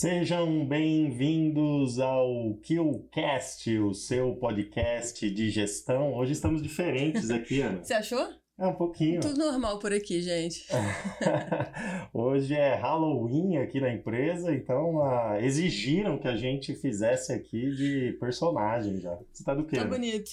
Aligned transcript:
Sejam 0.00 0.64
bem-vindos 0.64 1.98
ao 1.98 2.54
KillCast, 2.62 3.80
o 3.80 3.92
seu 3.92 4.36
podcast 4.36 5.28
de 5.28 5.50
gestão. 5.50 6.14
Hoje 6.14 6.34
estamos 6.34 6.62
diferentes 6.62 7.32
aqui, 7.32 7.62
Ana. 7.62 7.82
Você 7.82 7.94
achou? 7.94 8.32
É 8.56 8.64
um 8.64 8.74
pouquinho. 8.74 9.20
Tudo 9.20 9.36
normal 9.36 9.80
por 9.80 9.92
aqui, 9.92 10.22
gente. 10.22 10.68
Hoje 12.14 12.54
é 12.54 12.76
Halloween 12.76 13.56
aqui 13.56 13.80
na 13.80 13.92
empresa, 13.92 14.54
então 14.54 14.98
uh, 14.98 15.34
exigiram 15.40 16.16
que 16.16 16.28
a 16.28 16.36
gente 16.36 16.76
fizesse 16.76 17.32
aqui 17.32 17.68
de 17.74 18.16
personagem 18.20 19.00
já. 19.00 19.18
Você 19.32 19.42
tá 19.42 19.52
do 19.52 19.66
quê? 19.66 19.78
Tá 19.78 19.84
bonito. 19.84 20.30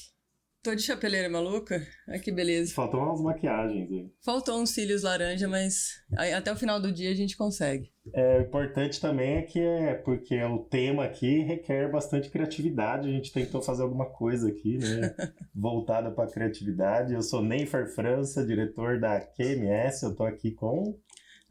Tô 0.66 0.73
de 0.73 0.82
chapeleira 0.82 1.29
maluca? 1.29 1.86
Ai, 2.07 2.18
que 2.18 2.31
beleza. 2.31 2.73
Faltam 2.73 3.00
umas 3.00 3.21
maquiagens 3.21 3.88
aí. 3.88 4.09
Faltou 4.23 4.59
uns 4.59 4.71
cílios 4.71 5.04
laranja, 5.04 5.48
mas 5.48 5.91
até 6.36 6.52
o 6.52 6.55
final 6.55 6.81
do 6.81 6.91
dia 6.91 7.11
a 7.11 7.13
gente 7.13 7.38
consegue. 7.38 7.91
É, 8.11 8.39
o 8.39 8.41
importante 8.41 8.99
também 8.99 9.36
é 9.36 9.41
que 9.43 9.59
é 9.59 9.93
porque 9.93 10.41
o 10.41 10.57
tema 10.57 11.05
aqui 11.05 11.43
requer 11.43 11.91
bastante 11.91 12.31
criatividade. 12.31 13.07
A 13.07 13.12
gente 13.12 13.31
tentou 13.31 13.62
fazer 13.62 13.84
alguma 13.84 14.07
coisa 14.07 14.49
aqui, 14.49 14.80
né? 14.80 15.13
Voltada 15.54 16.09
para 16.09 16.31
criatividade. 16.31 17.13
Eu 17.13 17.21
sou 17.21 17.43
Neyfer 17.43 17.93
França, 17.93 18.43
diretor 18.43 18.99
da 18.99 19.21
QMS. 19.21 20.02
Eu 20.02 20.16
tô 20.16 20.23
aqui 20.23 20.49
com 20.49 20.99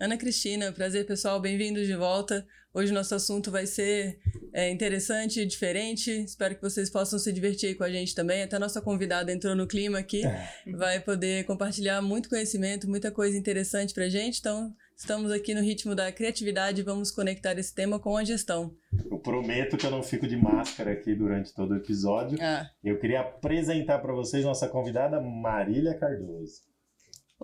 Ana 0.00 0.16
Cristina, 0.16 0.72
prazer 0.72 1.06
pessoal, 1.06 1.40
bem-vindos 1.40 1.86
de 1.86 1.94
volta. 1.94 2.44
Hoje 2.74 2.92
nosso 2.92 3.14
assunto 3.14 3.52
vai 3.52 3.66
ser 3.66 4.18
é, 4.52 4.68
interessante 4.68 5.40
e 5.40 5.46
diferente. 5.46 6.10
Espero 6.10 6.56
que 6.56 6.60
vocês 6.60 6.90
possam 6.90 7.20
se 7.20 7.32
divertir 7.32 7.68
aí 7.68 7.74
com 7.76 7.84
a 7.84 7.90
gente 7.90 8.16
também. 8.16 8.42
Até 8.42 8.56
a 8.56 8.58
nossa 8.58 8.80
convidada 8.80 9.32
entrou 9.32 9.54
no 9.54 9.64
clima 9.64 10.00
aqui, 10.00 10.26
é. 10.26 10.48
vai 10.72 10.98
poder 10.98 11.44
compartilhar 11.44 12.02
muito 12.02 12.28
conhecimento, 12.28 12.90
muita 12.90 13.12
coisa 13.12 13.38
interessante 13.38 13.94
pra 13.94 14.08
gente. 14.08 14.40
Então, 14.40 14.74
estamos 14.96 15.30
aqui 15.30 15.54
no 15.54 15.60
ritmo 15.60 15.94
da 15.94 16.10
criatividade 16.10 16.80
e 16.80 16.84
vamos 16.84 17.12
conectar 17.12 17.56
esse 17.56 17.72
tema 17.72 18.00
com 18.00 18.16
a 18.16 18.24
gestão. 18.24 18.74
Eu 19.08 19.20
prometo 19.20 19.76
que 19.76 19.86
eu 19.86 19.92
não 19.92 20.02
fico 20.02 20.26
de 20.26 20.36
máscara 20.36 20.94
aqui 20.94 21.14
durante 21.14 21.54
todo 21.54 21.74
o 21.74 21.76
episódio. 21.76 22.36
Ah. 22.40 22.68
Eu 22.82 22.98
queria 22.98 23.20
apresentar 23.20 24.00
para 24.00 24.12
vocês 24.12 24.44
nossa 24.44 24.66
convidada 24.66 25.20
Marília 25.20 25.94
Cardoso. 25.94 26.73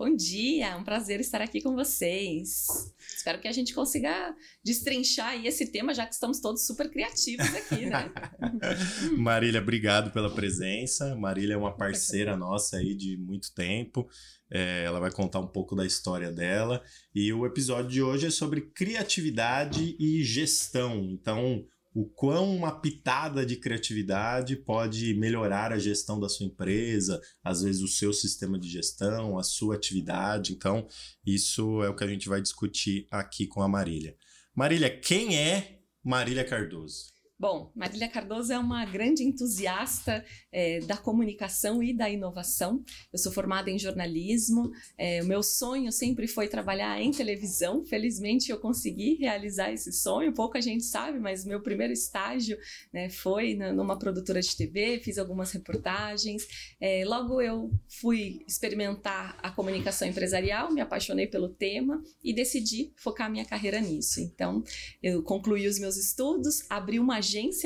Bom 0.01 0.15
dia, 0.15 0.69
é 0.69 0.75
um 0.75 0.83
prazer 0.83 1.19
estar 1.19 1.43
aqui 1.43 1.61
com 1.61 1.75
vocês. 1.75 2.91
Espero 3.15 3.39
que 3.39 3.47
a 3.47 3.51
gente 3.51 3.71
consiga 3.71 4.35
destrinchar 4.63 5.27
aí 5.27 5.45
esse 5.45 5.71
tema, 5.71 5.93
já 5.93 6.07
que 6.07 6.13
estamos 6.15 6.39
todos 6.39 6.65
super 6.65 6.89
criativos 6.89 7.45
aqui, 7.53 7.85
né? 7.85 8.11
Marília, 9.15 9.61
obrigado 9.61 10.11
pela 10.11 10.33
presença. 10.33 11.15
Marília 11.15 11.53
é 11.53 11.57
uma 11.57 11.77
parceira 11.77 12.35
nossa 12.35 12.77
aí 12.77 12.95
de 12.95 13.15
muito 13.15 13.53
tempo. 13.53 14.09
É, 14.49 14.85
ela 14.85 14.99
vai 14.99 15.11
contar 15.11 15.39
um 15.39 15.45
pouco 15.45 15.75
da 15.75 15.85
história 15.85 16.31
dela. 16.31 16.81
E 17.13 17.31
o 17.31 17.45
episódio 17.45 17.91
de 17.91 18.01
hoje 18.01 18.25
é 18.25 18.31
sobre 18.31 18.61
criatividade 18.61 19.95
e 19.99 20.23
gestão. 20.23 21.11
Então, 21.11 21.63
o 21.93 22.05
quão 22.05 22.55
uma 22.55 22.79
pitada 22.79 23.45
de 23.45 23.57
criatividade 23.57 24.55
pode 24.55 25.13
melhorar 25.15 25.73
a 25.73 25.77
gestão 25.77 26.19
da 26.19 26.29
sua 26.29 26.45
empresa, 26.45 27.21
às 27.43 27.61
vezes 27.61 27.81
o 27.81 27.87
seu 27.87 28.13
sistema 28.13 28.57
de 28.57 28.69
gestão, 28.69 29.37
a 29.37 29.43
sua 29.43 29.75
atividade. 29.75 30.53
Então, 30.53 30.87
isso 31.25 31.83
é 31.83 31.89
o 31.89 31.95
que 31.95 32.03
a 32.03 32.07
gente 32.07 32.29
vai 32.29 32.41
discutir 32.41 33.07
aqui 33.11 33.45
com 33.45 33.61
a 33.61 33.67
Marília. 33.67 34.15
Marília, 34.55 34.89
quem 34.89 35.37
é 35.37 35.79
Marília 36.03 36.45
Cardoso? 36.45 37.10
Bom, 37.41 37.71
Marília 37.75 38.07
Cardoso 38.07 38.53
é 38.53 38.59
uma 38.59 38.85
grande 38.85 39.23
entusiasta 39.23 40.23
é, 40.51 40.79
da 40.81 40.95
comunicação 40.95 41.81
e 41.81 41.91
da 41.91 42.07
inovação. 42.07 42.83
Eu 43.11 43.17
sou 43.17 43.31
formada 43.31 43.71
em 43.71 43.79
jornalismo. 43.79 44.71
É, 44.95 45.23
o 45.23 45.25
meu 45.25 45.41
sonho 45.41 45.91
sempre 45.91 46.27
foi 46.27 46.47
trabalhar 46.47 47.01
em 47.01 47.09
televisão. 47.09 47.83
Felizmente, 47.83 48.51
eu 48.51 48.59
consegui 48.59 49.15
realizar 49.15 49.73
esse 49.73 49.91
sonho. 49.91 50.31
Pouca 50.33 50.61
gente 50.61 50.83
sabe, 50.83 51.17
mas 51.17 51.43
meu 51.43 51.59
primeiro 51.63 51.91
estágio 51.91 52.59
né, 52.93 53.09
foi 53.09 53.55
na, 53.55 53.73
numa 53.73 53.97
produtora 53.97 54.39
de 54.39 54.55
TV. 54.55 54.99
Fiz 54.99 55.17
algumas 55.17 55.51
reportagens. 55.51 56.47
É, 56.79 57.03
logo, 57.07 57.41
eu 57.41 57.71
fui 57.87 58.43
experimentar 58.47 59.35
a 59.41 59.49
comunicação 59.49 60.07
empresarial, 60.07 60.71
me 60.71 60.79
apaixonei 60.79 61.25
pelo 61.25 61.49
tema 61.49 62.03
e 62.23 62.35
decidi 62.35 62.93
focar 62.97 63.31
minha 63.31 63.45
carreira 63.45 63.81
nisso. 63.81 64.21
Então, 64.21 64.63
eu 65.01 65.23
concluí 65.23 65.65
os 65.65 65.79
meus 65.79 65.97
estudos, 65.97 66.69
abri 66.69 66.99
uma 66.99 67.19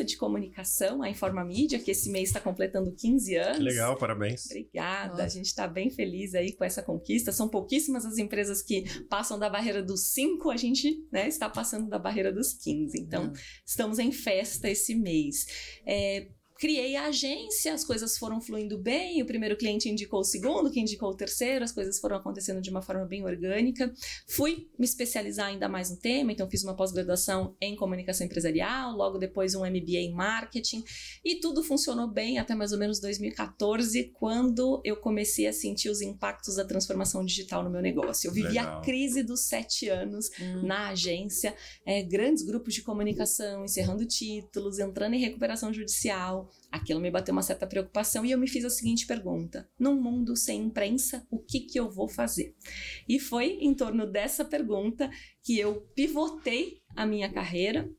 de 0.03 0.17
comunicação, 0.17 1.01
a 1.01 1.09
Informa 1.09 1.43
Mídia, 1.43 1.79
que 1.79 1.91
esse 1.91 2.09
mês 2.09 2.29
está 2.29 2.39
completando 2.39 2.91
15 2.91 3.35
anos. 3.35 3.57
Que 3.57 3.63
legal, 3.63 3.97
parabéns. 3.97 4.45
Obrigada, 4.45 5.09
Nossa. 5.09 5.23
a 5.23 5.27
gente 5.27 5.47
está 5.47 5.67
bem 5.67 5.89
feliz 5.89 6.35
aí 6.35 6.53
com 6.53 6.63
essa 6.63 6.81
conquista. 6.81 7.31
São 7.31 7.47
pouquíssimas 7.47 8.05
as 8.05 8.17
empresas 8.17 8.61
que 8.61 8.83
passam 9.05 9.39
da 9.39 9.49
barreira 9.49 9.81
dos 9.81 10.13
5, 10.13 10.49
a 10.49 10.57
gente 10.57 11.05
né, 11.11 11.27
está 11.27 11.49
passando 11.49 11.89
da 11.89 11.99
barreira 11.99 12.31
dos 12.31 12.53
15. 12.53 12.99
Então, 12.99 13.25
uhum. 13.25 13.33
estamos 13.65 13.99
em 13.99 14.11
festa 14.11 14.69
esse 14.69 14.95
mês. 14.95 15.45
É, 15.85 16.27
criei 16.65 16.95
a 16.95 17.05
agência, 17.05 17.75
as 17.75 17.83
coisas 17.83 18.17
foram 18.17 18.41
fluindo 18.41 18.75
bem, 18.75 19.21
o 19.21 19.25
primeiro 19.27 19.55
cliente 19.55 19.87
indicou 19.87 20.21
o 20.21 20.23
segundo, 20.23 20.71
que 20.71 20.79
indicou 20.79 21.11
o 21.11 21.15
terceiro, 21.15 21.63
as 21.63 21.71
coisas 21.71 21.99
foram 21.99 22.15
acontecendo 22.15 22.59
de 22.59 22.71
uma 22.71 22.81
forma 22.81 23.05
bem 23.05 23.23
orgânica. 23.23 23.93
Fui 24.27 24.67
me 24.75 24.83
especializar 24.83 25.45
ainda 25.45 25.69
mais 25.69 25.91
no 25.91 25.97
tema, 25.97 26.31
então 26.31 26.49
fiz 26.49 26.63
uma 26.63 26.75
pós-graduação 26.75 27.55
em 27.61 27.75
comunicação 27.75 28.25
empresarial, 28.25 28.95
logo 28.95 29.19
depois 29.19 29.53
um 29.53 29.59
MBA 29.59 29.99
em 29.99 30.11
marketing, 30.11 30.83
e 31.23 31.35
tudo 31.35 31.61
funcionou 31.61 32.07
bem 32.07 32.39
até 32.39 32.55
mais 32.55 32.71
ou 32.71 32.79
menos 32.79 32.99
2014, 32.99 34.05
quando 34.15 34.81
eu 34.83 34.97
comecei 34.97 35.45
a 35.45 35.53
sentir 35.53 35.89
os 35.89 36.01
impactos 36.01 36.55
da 36.55 36.65
transformação 36.65 37.23
digital 37.23 37.63
no 37.63 37.69
meu 37.69 37.81
negócio. 37.81 38.27
Eu 38.27 38.33
vivi 38.33 38.47
Legal. 38.47 38.79
a 38.79 38.81
crise 38.81 39.21
dos 39.21 39.41
sete 39.41 39.87
anos 39.87 40.31
hum. 40.41 40.65
na 40.65 40.89
agência, 40.89 41.55
é, 41.85 42.01
grandes 42.01 42.41
grupos 42.43 42.73
de 42.73 42.81
comunicação, 42.81 43.65
encerrando 43.65 44.03
títulos, 44.03 44.79
entrando 44.79 45.13
em 45.13 45.19
recuperação 45.19 45.71
judicial, 45.71 46.49
aquilo 46.71 46.99
me 46.99 47.09
bateu 47.09 47.31
uma 47.31 47.41
certa 47.41 47.65
preocupação 47.65 48.25
e 48.25 48.31
eu 48.31 48.37
me 48.37 48.47
fiz 48.47 48.65
a 48.65 48.69
seguinte 48.69 49.07
pergunta: 49.07 49.69
num 49.79 49.99
mundo 50.01 50.35
sem 50.35 50.63
imprensa, 50.63 51.25
o 51.29 51.39
que, 51.39 51.61
que 51.61 51.79
eu 51.79 51.89
vou 51.89 52.07
fazer? 52.07 52.55
E 53.07 53.19
foi 53.19 53.57
em 53.61 53.73
torno 53.73 54.05
dessa 54.05 54.43
pergunta 54.43 55.09
que 55.41 55.57
eu 55.57 55.81
pivotei 55.95 56.81
a 56.95 57.05
minha 57.05 57.31
carreira. 57.31 57.89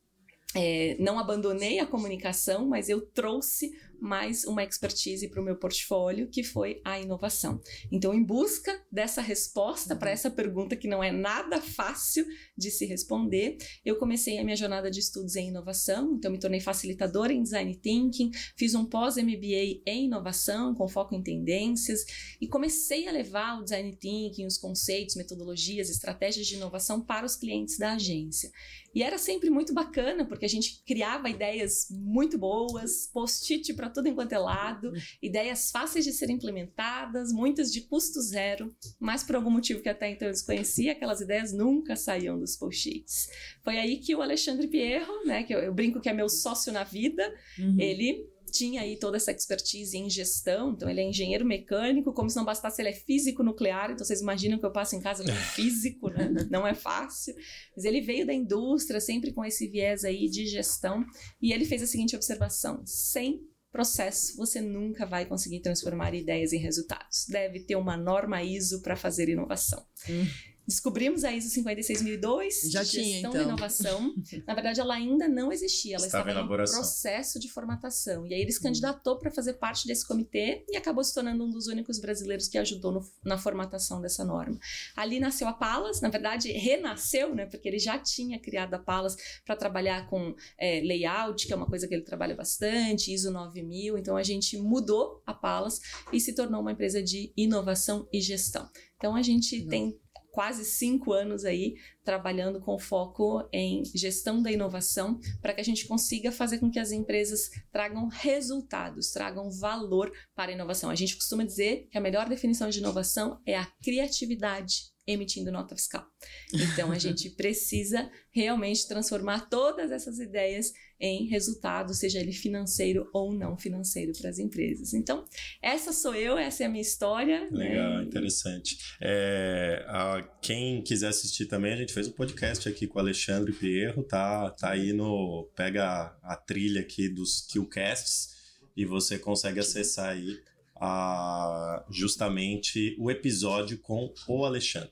É, 0.55 0.97
não 0.99 1.19
abandonei 1.19 1.81
a 1.81 1.87
comunicação, 1.87 2.67
mas 2.67 2.89
eu 2.89 3.03
trouxe 3.03 3.73
mais 4.01 4.45
uma 4.45 4.63
expertise 4.63 5.29
para 5.29 5.41
o 5.41 5.45
meu 5.45 5.57
portfólio, 5.57 6.29
que 6.29 6.43
foi 6.43 6.81
a 6.85 7.01
inovação. 7.01 7.61
Então, 7.91 8.15
em 8.15 8.23
busca 8.23 8.81
dessa 8.91 9.21
resposta 9.21 9.95
para 9.97 10.11
essa 10.11 10.31
pergunta 10.31 10.77
que 10.77 10.89
não 10.89 11.03
é 11.03 11.11
nada 11.11 11.61
fácil 11.61 12.27
de 12.57 12.71
se 12.71 12.87
responder, 12.87 13.57
eu 13.85 13.97
comecei 13.97 14.39
a 14.39 14.45
minha 14.45 14.57
jornada 14.57 14.91
de 14.91 15.01
estudos 15.01 15.37
em 15.37 15.49
inovação. 15.49 16.15
Então, 16.15 16.31
me 16.31 16.39
tornei 16.39 16.61
facilitadora 16.61 17.33
em 17.33 17.43
design 17.43 17.75
thinking, 17.77 18.31
fiz 18.57 18.75
um 18.75 18.85
pós-MBA 18.85 19.83
em 19.87 20.07
inovação, 20.07 20.75
com 20.75 20.89
foco 20.89 21.15
em 21.15 21.23
tendências, 21.23 22.05
e 22.41 22.47
comecei 22.47 23.09
a 23.09 23.13
levar 23.13 23.59
o 23.59 23.65
design 23.65 23.95
thinking, 23.97 24.47
os 24.47 24.59
conceitos, 24.59 25.17
metodologias, 25.17 25.91
estratégias 25.91 26.47
de 26.47 26.57
inovação 26.57 27.01
para 27.01 27.27
os 27.27 27.37
clientes 27.37 27.79
da 27.79 27.95
agência. 27.95 28.51
E 28.97 29.03
era 29.03 29.19
sempre 29.19 29.51
muito 29.51 29.75
bacana, 29.75 30.25
porque 30.25 30.47
a 30.47 30.49
gente 30.49 30.83
criava 30.87 31.29
ideias 31.29 31.87
muito 31.91 32.39
boas, 32.39 33.07
post-it 33.13 33.75
para 33.75 33.91
tudo 33.91 34.09
enquanto 34.09 34.33
é 34.33 34.39
lado, 34.39 34.91
ideias 35.21 35.71
fáceis 35.71 36.03
de 36.03 36.13
serem 36.13 36.37
implementadas, 36.37 37.31
muitas 37.31 37.71
de 37.71 37.83
custo 37.83 38.23
zero, 38.23 38.75
mas 38.99 39.23
por 39.23 39.37
algum 39.37 39.51
motivo 39.51 39.83
que 39.83 39.91
até 39.91 40.09
então 40.09 40.27
eu 40.27 40.33
desconhecia, 40.33 40.93
aquelas 40.93 41.21
ideias 41.21 41.53
nunca 41.53 41.95
saíam 41.95 42.41
dos 42.41 42.57
post-its. 42.57 43.29
Foi 43.63 43.77
aí 43.77 43.99
que 43.99 44.15
o 44.17 44.23
Alexandre 44.23 44.67
Pierro, 44.67 45.27
né, 45.27 45.43
que 45.43 45.55
eu, 45.55 45.59
eu 45.59 45.75
brinco 45.75 46.01
que 46.01 46.09
é 46.09 46.15
meu 46.15 46.31
sócio 46.31 46.73
na 46.73 46.83
vida, 46.83 47.23
uhum. 47.59 47.77
ele 47.79 48.27
tinha 48.57 48.83
aí 48.83 48.99
toda 48.99 49.17
essa 49.17 49.33
expertise 49.33 49.97
em 49.97 50.09
gestão, 50.09 50.73
então 50.73 50.89
ele 50.89 51.01
é 51.01 51.05
engenheiro 51.05 51.45
mecânico, 51.45 52.13
como 52.13 52.31
se 52.31 52.37
não 52.37 52.45
bastasse, 52.45 52.81
ele 52.81 52.91
é 52.91 52.95
físico 52.95 53.43
nuclear, 53.43 53.91
então 53.91 54.05
vocês 54.05 54.21
imaginam 54.21 54.59
que 54.59 54.67
eu 54.67 54.73
passo 54.73 54.97
em 54.97 55.01
casa 55.01 55.25
com 55.25 55.33
físico, 55.55 56.09
né? 56.09 56.31
Não 56.51 56.67
é 56.67 56.75
fácil. 56.75 57.35
Mas 57.75 57.85
ele 57.85 58.01
veio 58.01 58.27
da 58.27 58.33
indústria, 58.33 59.01
sempre 59.01 59.33
com 59.33 59.45
esse 59.45 59.69
viés 59.69 60.05
aí 60.05 60.29
de 60.29 60.47
gestão, 60.47 61.05
e 61.41 61.53
ele 61.53 61.65
fez 61.65 61.83
a 61.83 61.87
seguinte 61.87 62.17
observação: 62.17 62.83
sem 62.87 63.41
processo, 63.71 64.37
você 64.37 64.61
nunca 64.61 65.05
vai 65.05 65.27
conseguir 65.27 65.61
transformar 65.61 66.15
ideias 66.15 66.53
em 66.53 66.59
resultados. 66.59 67.27
Deve 67.29 67.61
ter 67.61 67.77
uma 67.77 67.97
norma 67.97 68.43
ISO 68.43 68.81
para 68.81 68.97
fazer 68.97 69.29
inovação. 69.29 69.85
Hum. 70.09 70.27
Descobrimos 70.67 71.23
a 71.25 71.33
ISO 71.33 71.49
56002, 71.51 72.71
Já 72.71 72.85
tinha, 72.85 73.05
gestão 73.05 73.31
então. 73.31 73.43
de 73.43 73.49
inovação. 73.49 74.15
Na 74.47 74.55
verdade, 74.55 74.81
ela 74.81 74.95
ainda 74.95 75.29
não 75.29 75.53
existia, 75.53 75.97
ela 75.97 76.07
estava, 76.07 76.29
estava 76.29 76.47
em, 76.47 76.55
em 76.55 76.57
processo 76.57 77.39
de 77.39 77.49
formatação. 77.49 78.27
E 78.27 78.35
aí 78.35 78.41
ele 78.41 78.51
se 78.51 78.61
candidatou 78.61 79.19
para 79.19 79.31
fazer 79.31 79.55
parte 79.55 79.87
desse 79.87 80.07
comitê 80.07 80.65
e 80.69 80.77
acabou 80.77 81.05
se 81.05 81.15
tornando 81.15 81.45
um 81.45 81.51
dos 81.51 81.69
únicos 81.69 82.01
brasileiros 82.01 82.49
que 82.49 82.59
ajudou 82.59 82.93
no, 82.93 83.11
na 83.25 83.39
formatação 83.39 84.01
dessa 84.01 84.25
norma. 84.25 84.59
Ali 84.97 85.21
nasceu 85.21 85.47
a 85.47 85.53
Palas, 85.53 86.01
na 86.01 86.09
verdade, 86.09 86.51
renasceu, 86.51 87.35
né? 87.35 87.47
Porque 87.47 87.69
ele 87.69 87.79
já 87.79 87.99
tinha 87.99 88.39
criado 88.39 88.75
a 88.75 88.79
Palas 88.79 89.17
para 89.45 89.55
trabalhar 89.55 90.09
com 90.09 90.35
é, 90.59 90.81
layout, 90.81 91.47
que 91.47 91.53
é 91.53 91.57
uma 91.57 91.67
coisa 91.67 91.87
que 91.87 91.95
ele 91.95 92.03
trabalha 92.03 92.35
bastante, 92.35 93.13
ISO 93.13 93.31
9000. 93.31 93.99
Então 93.99 94.17
a 94.17 94.23
gente 94.23 94.59
mudou 94.59 95.23
a 95.25 95.33
Palas 95.33 95.81
e 96.13 96.21
se 96.21 96.35
tornou 96.35 96.61
uma 96.61 96.73
empresa 96.73 97.03
de 97.03 97.33
inovação 97.37 98.09
e 98.13 98.21
gestão. 98.21 98.69
Então 98.97 99.15
a 99.15 99.23
gente 99.23 99.67
tem 99.67 99.99
quase 100.37 100.67
cinco 100.67 101.15
anos 101.15 101.47
aí 101.47 101.77
trabalhando 102.05 102.61
com 102.61 102.79
foco 102.79 103.49
em 103.51 103.83
gestão 103.95 104.43
da 104.43 104.53
inovação 104.53 105.19
para 105.41 105.55
que 105.55 105.63
a 105.63 105.65
gente 105.65 105.89
consiga 105.89 106.31
fazer 106.31 106.59
com 106.59 106.71
que 106.71 106.79
as 106.79 106.93
empresas 106.93 107.51
tragam 107.73 108.07
resultados, 108.07 109.13
tragam 109.13 109.51
valor 109.51 110.13
para 110.35 110.53
a 110.53 110.55
inovação. 110.55 110.91
A 110.91 110.95
gente 110.95 111.17
costuma 111.17 111.43
dizer 111.43 111.89
que 111.91 111.97
a 111.97 112.03
melhor 112.03 112.29
definição 112.29 112.69
de 112.69 112.81
inovação 112.81 113.41
é 113.47 113.57
a 113.57 113.65
criatividade 113.83 114.95
emitindo 115.07 115.53
nota 115.53 115.77
fiscal. 115.77 116.07
Então 116.53 116.91
a 116.91 116.99
gente 116.99 117.31
precisa 117.37 118.11
realmente 118.33 118.89
transformar 118.89 119.49
todas 119.49 119.91
essas 119.91 120.19
ideias 120.19 120.73
em 120.99 121.27
resultado, 121.27 121.95
seja 121.95 122.19
ele 122.19 122.33
financeiro 122.33 123.09
ou 123.13 123.33
não 123.33 123.57
financeiro 123.57 124.13
para 124.19 124.31
as 124.31 124.39
empresas. 124.39 124.95
Então, 124.95 125.25
essa 125.63 125.93
sou 125.93 126.15
eu, 126.15 126.39
essa 126.39 126.63
é 126.63 126.67
a 126.67 126.69
minha 126.71 126.81
história. 126.81 127.51
Né? 127.51 127.69
Legal, 127.69 127.99
né? 127.99 128.05
interessante. 128.05 128.79
É, 129.01 129.85
a, 129.89 130.23
quem 130.41 130.83
quiser 130.83 131.09
assistir 131.09 131.47
também, 131.47 131.75
a 131.75 131.77
gente 131.77 131.93
fez 131.93 132.09
um 132.09 132.13
podcast 132.13 132.67
aqui 132.69 132.87
com 132.87 132.99
o 132.99 133.03
Alexandre 133.03 133.53
Pierro, 133.53 134.03
tá, 134.03 134.51
tá 134.51 134.71
aí 134.71 134.93
no. 134.93 135.51
Pega 135.55 135.85
a, 135.85 136.33
a 136.33 136.37
trilha 136.37 136.81
aqui 136.81 137.09
dos 137.09 137.43
Killcasts 137.43 138.35
e 138.77 138.85
você 138.85 139.19
consegue 139.19 139.61
acessar 139.61 140.11
aí 140.11 140.39
a, 140.81 141.85
justamente 141.91 142.97
o 142.99 143.11
episódio 143.11 143.79
com 143.79 144.13
o 144.29 144.45
Alexandre. 144.45 144.91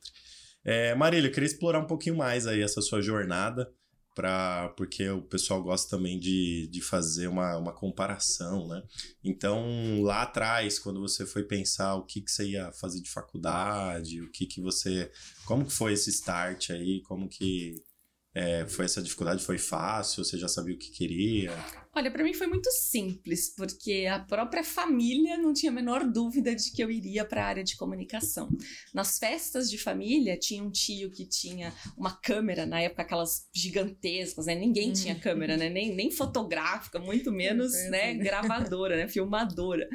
É, 0.64 0.94
Marília, 0.94 1.28
eu 1.28 1.32
queria 1.32 1.46
explorar 1.46 1.80
um 1.80 1.86
pouquinho 1.86 2.16
mais 2.16 2.46
aí 2.46 2.62
essa 2.62 2.80
sua 2.80 3.02
jornada 3.02 3.70
para 4.14 4.68
porque 4.76 5.08
o 5.08 5.22
pessoal 5.22 5.62
gosta 5.62 5.96
também 5.96 6.18
de, 6.18 6.68
de 6.68 6.80
fazer 6.80 7.26
uma, 7.26 7.56
uma 7.56 7.72
comparação, 7.72 8.68
né? 8.68 8.82
Então, 9.22 10.00
lá 10.02 10.22
atrás, 10.22 10.78
quando 10.78 11.00
você 11.00 11.26
foi 11.26 11.42
pensar 11.42 11.96
o 11.96 12.04
que, 12.04 12.20
que 12.20 12.30
você 12.30 12.50
ia 12.50 12.70
fazer 12.72 13.00
de 13.00 13.10
faculdade, 13.10 14.22
o 14.22 14.30
que 14.30 14.46
que 14.46 14.60
você... 14.60 15.10
Como 15.44 15.66
que 15.66 15.72
foi 15.72 15.94
esse 15.94 16.10
start 16.10 16.70
aí? 16.70 17.02
Como 17.02 17.28
que 17.28 17.74
é, 18.32 18.66
foi 18.66 18.84
essa 18.84 19.02
dificuldade? 19.02 19.44
Foi 19.44 19.58
fácil? 19.58 20.24
Você 20.24 20.38
já 20.38 20.48
sabia 20.48 20.76
o 20.76 20.78
que 20.78 20.92
queria? 20.92 21.52
Olha, 21.96 22.10
para 22.10 22.24
mim 22.24 22.34
foi 22.34 22.46
muito 22.46 22.70
simples, 22.70 23.54
porque 23.54 24.06
a 24.10 24.18
própria 24.18 24.64
família 24.64 25.38
não 25.38 25.52
tinha 25.52 25.70
a 25.70 25.74
menor 25.74 26.04
dúvida 26.04 26.54
de 26.54 26.72
que 26.72 26.82
eu 26.82 26.90
iria 26.90 27.24
para 27.24 27.44
a 27.44 27.46
área 27.46 27.64
de 27.64 27.76
comunicação. 27.76 28.48
Nas 28.92 29.18
festas 29.18 29.70
de 29.70 29.78
família, 29.78 30.36
tinha 30.36 30.62
um 30.62 30.70
tio 30.70 31.10
que 31.10 31.24
tinha 31.24 31.72
uma 31.96 32.10
câmera, 32.10 32.66
na 32.66 32.80
época 32.80 33.02
aquelas 33.02 33.48
gigantescas, 33.54 34.46
né? 34.46 34.54
Ninguém 34.54 34.92
tinha 34.92 35.14
câmera, 35.14 35.56
né? 35.56 35.68
Nem, 35.68 35.94
nem 35.94 36.10
fotográfica, 36.10 36.98
muito 36.98 37.30
menos, 37.30 37.72
né? 37.90 38.14
Gravadora, 38.14 38.96
né? 38.96 39.08
Filmadora. 39.08 39.88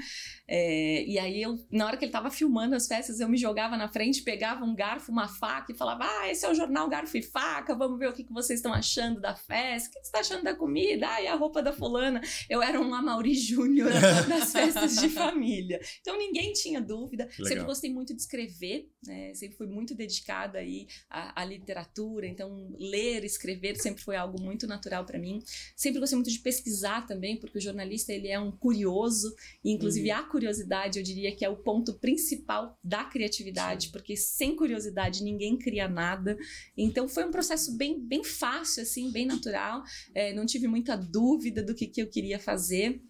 É, 0.48 1.04
e 1.06 1.20
aí, 1.20 1.42
eu, 1.42 1.58
na 1.72 1.86
hora 1.86 1.98
que 1.98 2.06
ele 2.06 2.10
estava 2.10 2.32
filmando 2.32 2.76
as 2.76 2.88
festas, 2.88 3.20
eu 3.20 3.28
me 3.28 3.38
jogava 3.38 3.76
na 3.78 3.88
frente, 3.88 4.22
pegava 4.22 4.64
um 4.64 4.74
garfo, 4.74 5.12
uma 5.12 5.28
faca 5.28 5.72
e 5.72 5.78
falava: 5.78 6.06
Ah, 6.06 6.32
esse 6.32 6.46
é 6.46 6.50
o 6.50 6.56
jornal 6.56 6.90
Garfo 6.90 7.18
e 7.18 7.22
Faca, 7.22 7.76
vamos 7.76 8.00
ver 8.00 8.10
o 8.10 8.14
que, 8.14 8.24
que 8.24 8.34
vocês 8.34 8.60
estão 8.60 8.74
achando 8.74 9.20
da 9.20 9.36
festa, 9.36 9.90
o 9.90 9.92
que, 9.92 10.00
que 10.00 10.06
você 10.06 10.18
está 10.18 10.20
achando 10.20 10.44
da 10.44 10.56
comida? 10.56 11.08
Ah, 11.10 11.22
e 11.22 11.28
a 11.28 11.36
roupa 11.36 11.62
da 11.62 11.74
fulana. 11.90 12.22
Eu 12.48 12.62
era 12.62 12.80
um 12.80 12.94
Amaury 12.94 13.34
Júnior 13.34 13.90
nas 14.30 14.52
festas 14.52 14.96
de 14.96 15.10
família. 15.10 15.80
Então 16.02 16.18
ninguém 16.18 16.54
tinha 16.54 16.80
dúvida. 16.80 17.28
Sempre 17.32 17.64
gostei 17.64 17.92
muito 17.92 18.14
de 18.14 18.22
escrever, 18.22 18.88
né? 19.06 19.34
Sempre 19.34 19.58
fui 19.58 19.68
muito 19.68 19.96
dedicada 19.96 20.60
aí 20.60 20.88
à, 21.10 21.42
à 21.42 21.46
literatura. 21.46 22.28
Então 22.28 22.76
ler, 22.78 23.24
escrever 23.24 23.76
sempre 23.78 24.04
foi 24.04 24.16
algo 24.16 24.42
muito 24.42 24.68
natural 24.68 25.06
para 25.06 25.18
mim. 25.18 25.42
Sempre 25.76 26.00
gostei 26.00 26.18
muito 26.18 26.32
de 26.32 26.40
pesquisar 26.40 27.08
também, 27.08 27.38
porque 27.38 27.58
o 27.58 27.62
jornalista 27.62 28.12
ele 28.12 28.28
é 28.28 28.40
um 28.40 28.52
curioso 28.52 29.34
e 29.64 29.72
inclusive 29.72 30.12
uhum. 30.12 30.18
a 30.18 30.24
curiosidade 30.24 31.00
eu 31.00 31.04
diria 31.04 31.34
que 31.36 31.46
é 31.46 31.50
o 31.50 31.58
ponto 31.58 31.94
principal 31.94 32.78
da 32.84 33.06
criatividade, 33.06 33.86
Sim. 33.86 33.92
porque 33.92 34.16
sem 34.18 34.56
curiosidade 34.56 35.24
ninguém 35.24 35.58
cria 35.58 35.88
nada. 35.88 36.38
Então 36.78 37.08
foi 37.08 37.24
um 37.24 37.32
processo 37.32 37.78
bem 37.78 38.00
bem 38.00 38.24
fácil 38.24 38.84
assim, 38.84 39.12
bem 39.12 39.26
natural. 39.26 39.82
É, 40.14 40.34
não 40.34 40.46
tive 40.46 40.68
muita 40.68 40.96
dúvida 40.96 41.64
do 41.64 41.74
que, 41.74 41.88
que 41.88 42.02
eu 42.02 42.08
queria 42.08 42.40
fazer. 42.40 43.02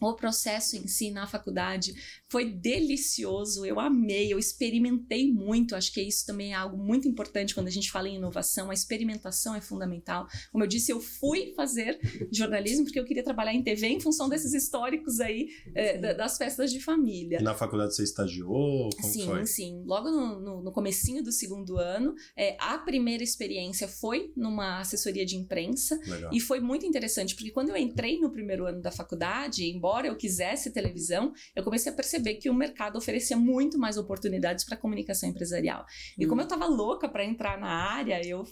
O 0.00 0.14
processo 0.14 0.76
em 0.76 0.86
si 0.86 1.10
na 1.10 1.26
faculdade 1.26 1.92
foi 2.30 2.44
delicioso, 2.44 3.64
eu 3.64 3.80
amei, 3.80 4.32
eu 4.32 4.38
experimentei 4.38 5.32
muito. 5.32 5.74
Acho 5.74 5.92
que 5.92 6.00
isso 6.02 6.26
também 6.26 6.52
é 6.52 6.56
algo 6.56 6.76
muito 6.76 7.08
importante 7.08 7.54
quando 7.54 7.68
a 7.68 7.70
gente 7.70 7.90
fala 7.90 8.08
em 8.08 8.16
inovação. 8.16 8.70
A 8.70 8.74
experimentação 8.74 9.54
é 9.54 9.60
fundamental. 9.62 10.26
Como 10.52 10.62
eu 10.62 10.68
disse, 10.68 10.92
eu 10.92 11.00
fui 11.00 11.54
fazer 11.56 11.98
jornalismo 12.30 12.84
porque 12.84 13.00
eu 13.00 13.04
queria 13.04 13.24
trabalhar 13.24 13.54
em 13.54 13.62
TV 13.62 13.86
em 13.88 14.00
função 14.00 14.28
desses 14.28 14.52
históricos 14.52 15.20
aí 15.20 15.48
é, 15.74 16.14
das 16.14 16.36
festas 16.36 16.70
de 16.70 16.80
família. 16.80 17.38
E 17.40 17.42
na 17.42 17.54
faculdade 17.54 17.94
você 17.94 18.02
estagiou? 18.02 18.90
Como 18.90 19.12
sim, 19.12 19.24
foi? 19.24 19.46
sim. 19.46 19.82
Logo 19.86 20.10
no, 20.10 20.38
no, 20.38 20.62
no 20.64 20.72
comecinho 20.72 21.22
do 21.22 21.32
segundo 21.32 21.78
ano, 21.78 22.14
é, 22.36 22.56
a 22.60 22.76
primeira 22.76 23.24
experiência 23.24 23.88
foi 23.88 24.32
numa 24.36 24.80
assessoria 24.80 25.24
de 25.24 25.34
imprensa 25.34 25.98
Legal. 26.06 26.30
e 26.32 26.40
foi 26.40 26.60
muito 26.60 26.84
interessante 26.84 27.34
porque 27.34 27.50
quando 27.50 27.70
eu 27.70 27.76
entrei 27.76 28.20
no 28.20 28.30
primeiro 28.30 28.66
ano 28.66 28.82
da 28.82 28.90
faculdade, 28.90 29.64
embora 29.64 30.06
eu 30.06 30.16
quisesse 30.16 30.70
televisão, 30.70 31.32
eu 31.56 31.64
comecei 31.64 31.90
a 31.90 31.94
perceber 31.94 32.17
perceber 32.18 32.34
que 32.34 32.50
o 32.50 32.54
mercado 32.54 32.96
oferecia 32.96 33.36
muito 33.36 33.78
mais 33.78 33.96
oportunidades 33.96 34.64
para 34.64 34.76
comunicação 34.76 35.28
empresarial. 35.28 35.84
E 36.18 36.26
como 36.26 36.40
hum. 36.40 36.44
eu 36.44 36.48
estava 36.48 36.66
louca 36.66 37.08
para 37.08 37.24
entrar 37.24 37.58
na 37.58 37.68
área, 37.68 38.20
eu 38.26 38.44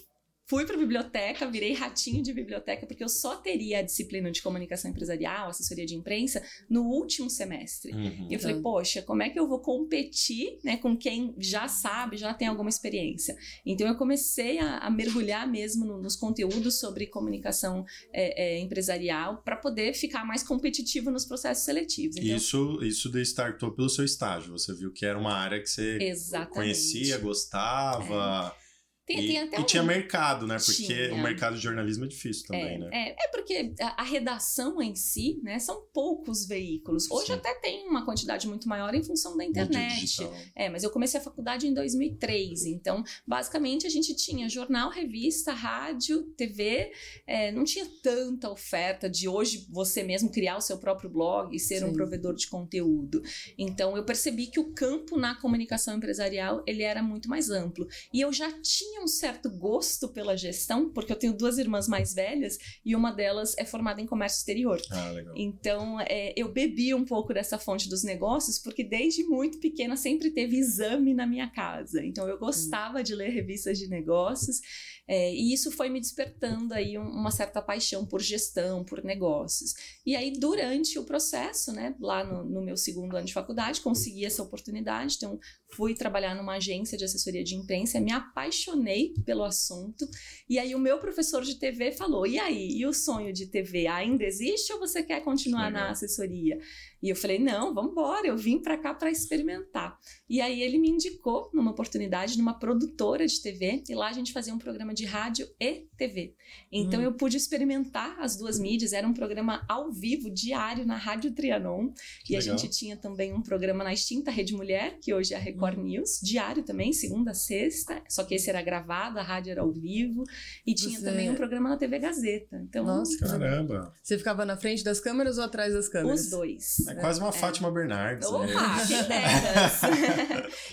Fui 0.49 0.65
para 0.65 0.75
a 0.75 0.79
biblioteca, 0.79 1.45
virei 1.51 1.73
ratinho 1.73 2.23
de 2.23 2.31
biblioteca, 2.31 2.87
porque 2.87 3.03
eu 3.03 3.09
só 3.09 3.35
teria 3.35 3.79
a 3.79 3.81
disciplina 3.81 4.31
de 4.31 4.41
comunicação 4.41 4.89
empresarial, 4.89 5.49
assessoria 5.49 5.85
de 5.85 5.93
imprensa, 5.93 6.41
no 6.69 6.83
último 6.83 7.29
semestre. 7.29 7.91
Uhum. 7.91 8.27
E 8.29 8.33
eu 8.33 8.39
falei, 8.39 8.61
poxa, 8.61 9.01
como 9.01 9.21
é 9.21 9.29
que 9.29 9.37
eu 9.37 9.45
vou 9.45 9.59
competir 9.59 10.57
né, 10.63 10.77
com 10.77 10.95
quem 10.95 11.35
já 11.37 11.67
sabe, 11.67 12.15
já 12.15 12.33
tem 12.33 12.47
alguma 12.47 12.69
experiência? 12.69 13.35
Então 13.65 13.85
eu 13.85 13.97
comecei 13.97 14.57
a, 14.59 14.77
a 14.77 14.89
mergulhar 14.89 15.45
mesmo 15.51 15.83
no, 15.83 16.01
nos 16.01 16.15
conteúdos 16.15 16.79
sobre 16.79 17.07
comunicação 17.07 17.85
é, 18.13 18.55
é, 18.55 18.59
empresarial 18.59 19.41
para 19.43 19.57
poder 19.57 19.93
ficar 19.95 20.25
mais 20.25 20.43
competitivo 20.43 21.11
nos 21.11 21.25
processos 21.25 21.65
seletivos. 21.65 22.15
Então, 22.15 22.37
isso, 22.37 22.79
isso 22.83 23.11
de 23.11 23.21
startou 23.21 23.73
pelo 23.73 23.89
seu 23.89 24.05
estágio. 24.05 24.53
Você 24.53 24.73
viu 24.73 24.93
que 24.93 25.05
era 25.05 25.19
uma 25.19 25.33
área 25.33 25.59
que 25.59 25.69
você 25.69 25.97
Exatamente. 25.99 26.53
conhecia, 26.53 27.17
gostava. 27.17 28.55
É. 28.63 28.66
Tem, 29.07 29.23
e, 29.23 29.27
tem 29.27 29.41
até 29.41 29.57
e 29.57 29.61
um... 29.61 29.63
tinha 29.63 29.81
mercado, 29.81 30.45
né? 30.45 30.57
Porque 30.57 30.83
tinha. 30.83 31.13
o 31.13 31.23
mercado 31.23 31.55
de 31.55 31.61
jornalismo 31.61 32.03
é 32.03 32.09
difícil 32.09 32.45
também, 32.45 32.75
é, 32.75 32.77
né? 32.77 32.89
É, 32.91 33.23
é 33.23 33.27
porque 33.29 33.73
a, 33.79 34.01
a, 34.01 34.03
redação 34.03 34.81
em 34.81 34.95
si, 34.95 35.39
né? 35.41 35.57
São 35.59 35.81
poucos 35.93 36.45
veículos. 36.45 37.09
Hoje 37.09 37.27
Sim. 37.27 37.33
até 37.33 37.53
tem 37.55 37.87
uma 37.87 38.03
quantidade 38.03 38.45
muito 38.49 38.67
maior 38.67 38.93
em 38.93 39.01
função 39.01 39.37
da 39.37 39.45
internet. 39.45 40.29
É, 40.53 40.69
mas 40.69 40.83
eu 40.83 40.89
comecei 40.89 41.21
a 41.21 41.23
faculdade 41.23 41.65
em 41.65 41.73
2003. 41.73 42.65
Então, 42.65 43.01
basicamente, 43.25 43.87
a 43.87 43.89
gente 43.89 44.13
tinha 44.13 44.49
jornal, 44.49 44.89
revista, 44.89 45.53
rádio, 45.53 46.23
TV. 46.35 46.91
É, 47.25 47.49
não 47.53 47.63
tinha 47.63 47.85
tanta 48.03 48.49
oferta 48.49 49.09
de 49.09 49.29
hoje 49.29 49.67
você 49.69 50.03
mesmo 50.03 50.29
criar 50.29 50.57
o 50.57 50.61
seu 50.61 50.79
próprio 50.79 51.09
blog 51.09 51.55
e 51.55 51.59
ser 51.61 51.79
Sim. 51.79 51.85
um 51.85 51.93
provedor 51.93 52.35
de 52.35 52.47
conteúdo. 52.47 53.21
Então, 53.57 53.95
eu 53.95 54.03
percebi 54.03 54.47
que 54.47 54.59
o 54.59 54.73
campo 54.73 55.17
na 55.17 55.33
comunicação 55.35 55.95
empresarial, 55.95 56.61
ele 56.67 56.83
era 56.83 57.01
muito 57.01 57.29
mais 57.29 57.49
amplo. 57.49 57.87
E 58.11 58.19
eu 58.19 58.33
já 58.33 58.51
tinha 58.61 58.96
tinha 58.97 59.03
um 59.03 59.07
certo 59.07 59.49
gosto 59.49 60.09
pela 60.09 60.35
gestão, 60.35 60.89
porque 60.89 61.11
eu 61.11 61.15
tenho 61.15 61.33
duas 61.33 61.57
irmãs 61.57 61.87
mais 61.87 62.13
velhas 62.13 62.57
e 62.83 62.95
uma 62.95 63.11
delas 63.11 63.55
é 63.57 63.63
formada 63.63 64.01
em 64.01 64.05
comércio 64.05 64.39
exterior. 64.39 64.81
Ah, 64.91 65.11
legal. 65.11 65.33
Então, 65.37 66.01
é, 66.01 66.33
eu 66.35 66.51
bebi 66.51 66.93
um 66.93 67.05
pouco 67.05 67.33
dessa 67.33 67.59
fonte 67.59 67.87
dos 67.87 68.03
negócios, 68.03 68.57
porque 68.57 68.83
desde 68.83 69.23
muito 69.23 69.59
pequena 69.59 69.95
sempre 69.95 70.31
teve 70.31 70.57
exame 70.57 71.13
na 71.13 71.27
minha 71.27 71.47
casa. 71.49 72.03
Então, 72.03 72.27
eu 72.27 72.37
gostava 72.37 72.99
hum. 72.99 73.03
de 73.03 73.13
ler 73.13 73.29
revistas 73.29 73.77
de 73.77 73.87
negócios. 73.87 74.59
É, 75.07 75.33
e 75.33 75.53
isso 75.53 75.71
foi 75.71 75.89
me 75.89 76.01
despertando 76.01 76.73
aí 76.73 76.97
uma 76.97 77.31
certa 77.31 77.61
paixão 77.61 78.05
por 78.05 78.21
gestão, 78.21 78.83
por 78.83 79.01
negócios. 79.03 79.73
E 80.05 80.15
aí, 80.15 80.33
durante 80.37 80.99
o 80.99 81.05
processo, 81.05 81.71
né, 81.71 81.95
lá 81.99 82.25
no, 82.25 82.43
no 82.43 82.61
meu 82.61 82.75
segundo 82.75 83.15
ano 83.15 83.25
de 83.25 83.33
faculdade, 83.33 83.79
consegui 83.79 84.25
essa 84.25 84.43
oportunidade. 84.43 85.15
Então, 85.15 85.39
fui 85.73 85.95
trabalhar 85.95 86.35
numa 86.35 86.55
agência 86.55 86.97
de 86.97 87.05
assessoria 87.05 87.43
de 87.43 87.55
imprensa, 87.55 88.01
me 88.01 88.11
apaixonei 88.11 89.13
pelo 89.25 89.43
assunto. 89.43 90.05
E 90.49 90.59
aí, 90.59 90.75
o 90.75 90.79
meu 90.79 90.99
professor 90.99 91.41
de 91.41 91.55
TV 91.55 91.93
falou: 91.93 92.27
e 92.27 92.37
aí, 92.37 92.77
e 92.77 92.85
o 92.85 92.91
sonho 92.91 93.31
de 93.31 93.47
TV 93.47 93.87
ainda 93.87 94.25
existe 94.25 94.73
ou 94.73 94.79
você 94.79 95.01
quer 95.01 95.23
continuar 95.23 95.71
na 95.71 95.89
assessoria? 95.89 96.59
E 97.01 97.09
eu 97.09 97.15
falei: 97.15 97.39
não, 97.39 97.73
vamos 97.73 97.91
embora, 97.91 98.27
eu 98.27 98.35
vim 98.35 98.59
para 98.59 98.77
cá 98.77 98.93
para 98.93 99.11
experimentar. 99.11 99.97
E 100.29 100.41
aí 100.41 100.61
ele 100.61 100.77
me 100.77 100.89
indicou 100.89 101.49
numa 101.53 101.71
oportunidade 101.71 102.37
numa 102.37 102.57
produtora 102.57 103.25
de 103.25 103.41
TV, 103.41 103.83
e 103.87 103.95
lá 103.95 104.09
a 104.09 104.13
gente 104.13 104.33
fazia 104.33 104.53
um 104.53 104.59
programa 104.59 104.93
de 104.93 105.05
rádio 105.05 105.47
e 105.59 105.87
TV. 105.95 106.35
Então 106.71 106.99
hum. 106.99 107.03
eu 107.03 107.13
pude 107.13 107.37
experimentar 107.37 108.17
as 108.19 108.35
duas 108.35 108.59
mídias, 108.59 108.93
era 108.93 109.07
um 109.07 109.13
programa 109.13 109.63
ao 109.69 109.91
vivo, 109.91 110.29
diário, 110.29 110.85
na 110.85 110.97
Rádio 110.97 111.31
Trianon. 111.33 111.91
Que 112.23 112.33
e 112.33 112.37
legal. 112.37 112.55
a 112.55 112.57
gente 112.57 112.71
tinha 112.71 112.97
também 112.97 113.33
um 113.33 113.41
programa 113.41 113.83
na 113.83 113.93
extinta 113.93 114.31
Rede 114.31 114.55
Mulher, 114.55 114.97
que 114.99 115.13
hoje 115.13 115.33
é 115.33 115.37
a 115.37 115.39
Record 115.39 115.67
Record 115.67 115.77
News, 115.77 116.19
diário 116.21 116.63
também, 116.63 116.93
segunda 116.93 117.31
a 117.31 117.33
sexta, 117.33 118.01
só 118.09 118.23
que 118.23 118.35
esse 118.35 118.49
era 118.49 118.61
gravado, 118.61 119.19
a 119.19 119.23
rádio 119.23 119.51
era 119.51 119.61
ao 119.61 119.71
vivo, 119.71 120.23
e 120.65 120.73
tinha 120.73 120.99
Você- 120.99 121.05
também 121.05 121.29
um 121.29 121.35
programa 121.35 121.69
na 121.69 121.77
TV 121.77 121.99
Gazeta. 121.99 122.57
Então, 122.57 122.85
Nossa, 122.85 123.17
Caramba. 123.19 123.93
Você 124.01 124.17
ficava 124.17 124.45
na 124.45 124.57
frente 124.57 124.83
das 124.83 124.99
câmeras 124.99 125.37
ou 125.37 125.43
atrás 125.43 125.73
das 125.73 125.89
câmeras? 125.89 126.25
os 126.25 126.29
dois. 126.29 126.86
É 126.91 126.95
quase 126.95 127.19
uma 127.19 127.31
Fátima 127.31 127.71
Bernardes. 127.71 128.27
Opa, 128.27 128.45
né? 128.45 128.85
quem 128.87 129.03
deras. 129.03 129.81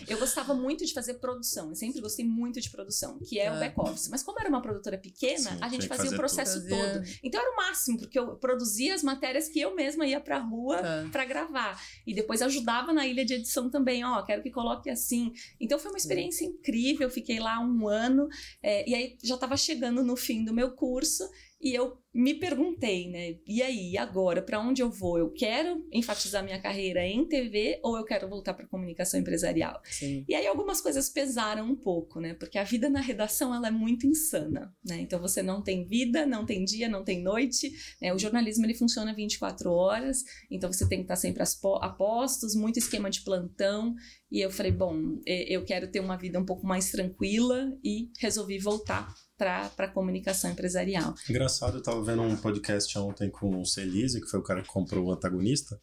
eu 0.08 0.18
gostava 0.18 0.54
muito 0.54 0.84
de 0.84 0.92
fazer 0.92 1.14
produção, 1.14 1.70
eu 1.70 1.74
sempre 1.74 2.00
gostei 2.00 2.24
muito 2.24 2.60
de 2.60 2.70
produção, 2.70 3.18
que 3.18 3.38
é 3.38 3.48
Ah. 3.48 3.54
o 3.54 3.58
back-office. 3.58 4.08
Mas 4.08 4.22
como 4.22 4.38
era 4.40 4.48
uma 4.48 4.60
produtora 4.62 4.98
pequena, 4.98 5.38
Sim, 5.52 5.58
a 5.60 5.68
gente 5.68 5.86
fazia 5.88 6.10
o 6.10 6.16
processo 6.16 6.60
tudo. 6.60 6.70
todo. 6.70 6.98
Fazia- 6.98 7.18
Então 7.22 7.40
era 7.40 7.50
o 7.52 7.56
máximo, 7.56 7.98
porque 7.98 8.18
eu 8.18 8.36
produzia 8.36 8.94
as 8.94 9.02
matérias 9.02 9.48
que 9.48 9.60
eu 9.60 9.74
mesma 9.74 10.06
ia 10.06 10.20
pra 10.20 10.38
rua 10.38 10.78
Tá. 10.82 11.08
pra 11.10 11.24
gravar. 11.24 11.80
E 12.06 12.14
depois 12.14 12.42
ajudava 12.42 12.92
na 12.92 13.06
ilha 13.06 13.24
de 13.24 13.34
edição 13.34 13.70
também, 13.70 14.04
ó, 14.04 14.22
quero 14.22 14.42
que 14.42 14.50
coloque 14.50 14.90
assim. 14.90 15.32
Então 15.60 15.78
foi 15.78 15.90
uma 15.90 15.98
experiência 15.98 16.44
incrível, 16.44 17.06
eu 17.08 17.10
fiquei 17.10 17.38
lá 17.40 17.58
um 17.60 17.88
ano, 17.88 18.28
é, 18.62 18.88
e 18.88 18.94
aí 18.94 19.16
já 19.22 19.36
tava 19.36 19.56
chegando 19.56 20.02
no 20.02 20.16
fim 20.16 20.44
do 20.44 20.52
meu 20.52 20.72
curso, 20.72 21.28
e 21.64 21.74
eu 21.74 21.96
me 22.12 22.32
perguntei, 22.34 23.10
né, 23.10 23.38
e 23.44 23.60
aí, 23.60 23.98
agora, 23.98 24.40
pra 24.40 24.60
onde 24.60 24.80
eu 24.80 24.88
vou? 24.88 25.18
Eu 25.18 25.32
quero 25.32 25.84
enfatizar 25.92 26.44
minha 26.44 26.60
carreira 26.60 27.04
em 27.04 27.26
TV 27.26 27.80
ou 27.82 27.96
eu 27.96 28.04
quero 28.04 28.28
voltar 28.28 28.54
pra 28.54 28.68
comunicação 28.68 29.18
empresarial? 29.18 29.80
Sim. 29.84 30.24
E 30.28 30.34
aí 30.34 30.46
algumas 30.46 30.80
coisas 30.80 31.08
pesaram 31.10 31.66
um 31.66 31.74
pouco, 31.74 32.20
né? 32.20 32.34
Porque 32.34 32.56
a 32.56 32.62
vida 32.62 32.88
na 32.88 33.00
redação 33.00 33.52
ela 33.52 33.66
é 33.66 33.70
muito 33.72 34.06
insana, 34.06 34.72
né? 34.84 35.00
Então 35.00 35.18
você 35.18 35.42
não 35.42 35.60
tem 35.60 35.88
vida, 35.88 36.24
não 36.24 36.46
tem 36.46 36.64
dia, 36.64 36.88
não 36.88 37.02
tem 37.02 37.20
noite. 37.20 37.72
né? 38.00 38.14
O 38.14 38.18
jornalismo 38.18 38.64
ele 38.64 38.74
funciona 38.74 39.12
24 39.12 39.72
horas, 39.72 40.22
então 40.48 40.72
você 40.72 40.88
tem 40.88 40.98
que 40.98 41.04
estar 41.04 41.16
sempre 41.16 41.42
as 41.42 41.54
po- 41.56 41.80
a 41.82 41.88
postos, 41.88 42.54
muito 42.54 42.78
esquema 42.78 43.10
de 43.10 43.22
plantão. 43.22 43.92
E 44.30 44.40
eu 44.40 44.50
falei, 44.50 44.70
bom, 44.72 45.18
eu 45.26 45.64
quero 45.64 45.90
ter 45.90 45.98
uma 46.00 46.16
vida 46.16 46.38
um 46.38 46.44
pouco 46.44 46.64
mais 46.66 46.90
tranquila 46.90 47.76
e 47.82 48.10
resolvi 48.20 48.58
voltar 48.58 49.12
para 49.36 49.70
a 49.78 49.88
comunicação 49.88 50.50
empresarial. 50.50 51.14
Engraçado, 51.28 51.78
eu 51.78 51.82
tava 51.82 52.02
vendo 52.02 52.22
um 52.22 52.36
podcast 52.36 52.96
ontem 52.98 53.30
com 53.30 53.60
o 53.60 53.66
Celise, 53.66 54.20
que 54.20 54.28
foi 54.28 54.40
o 54.40 54.44
cara 54.44 54.62
que 54.62 54.68
comprou 54.68 55.06
o 55.06 55.12
antagonista, 55.12 55.80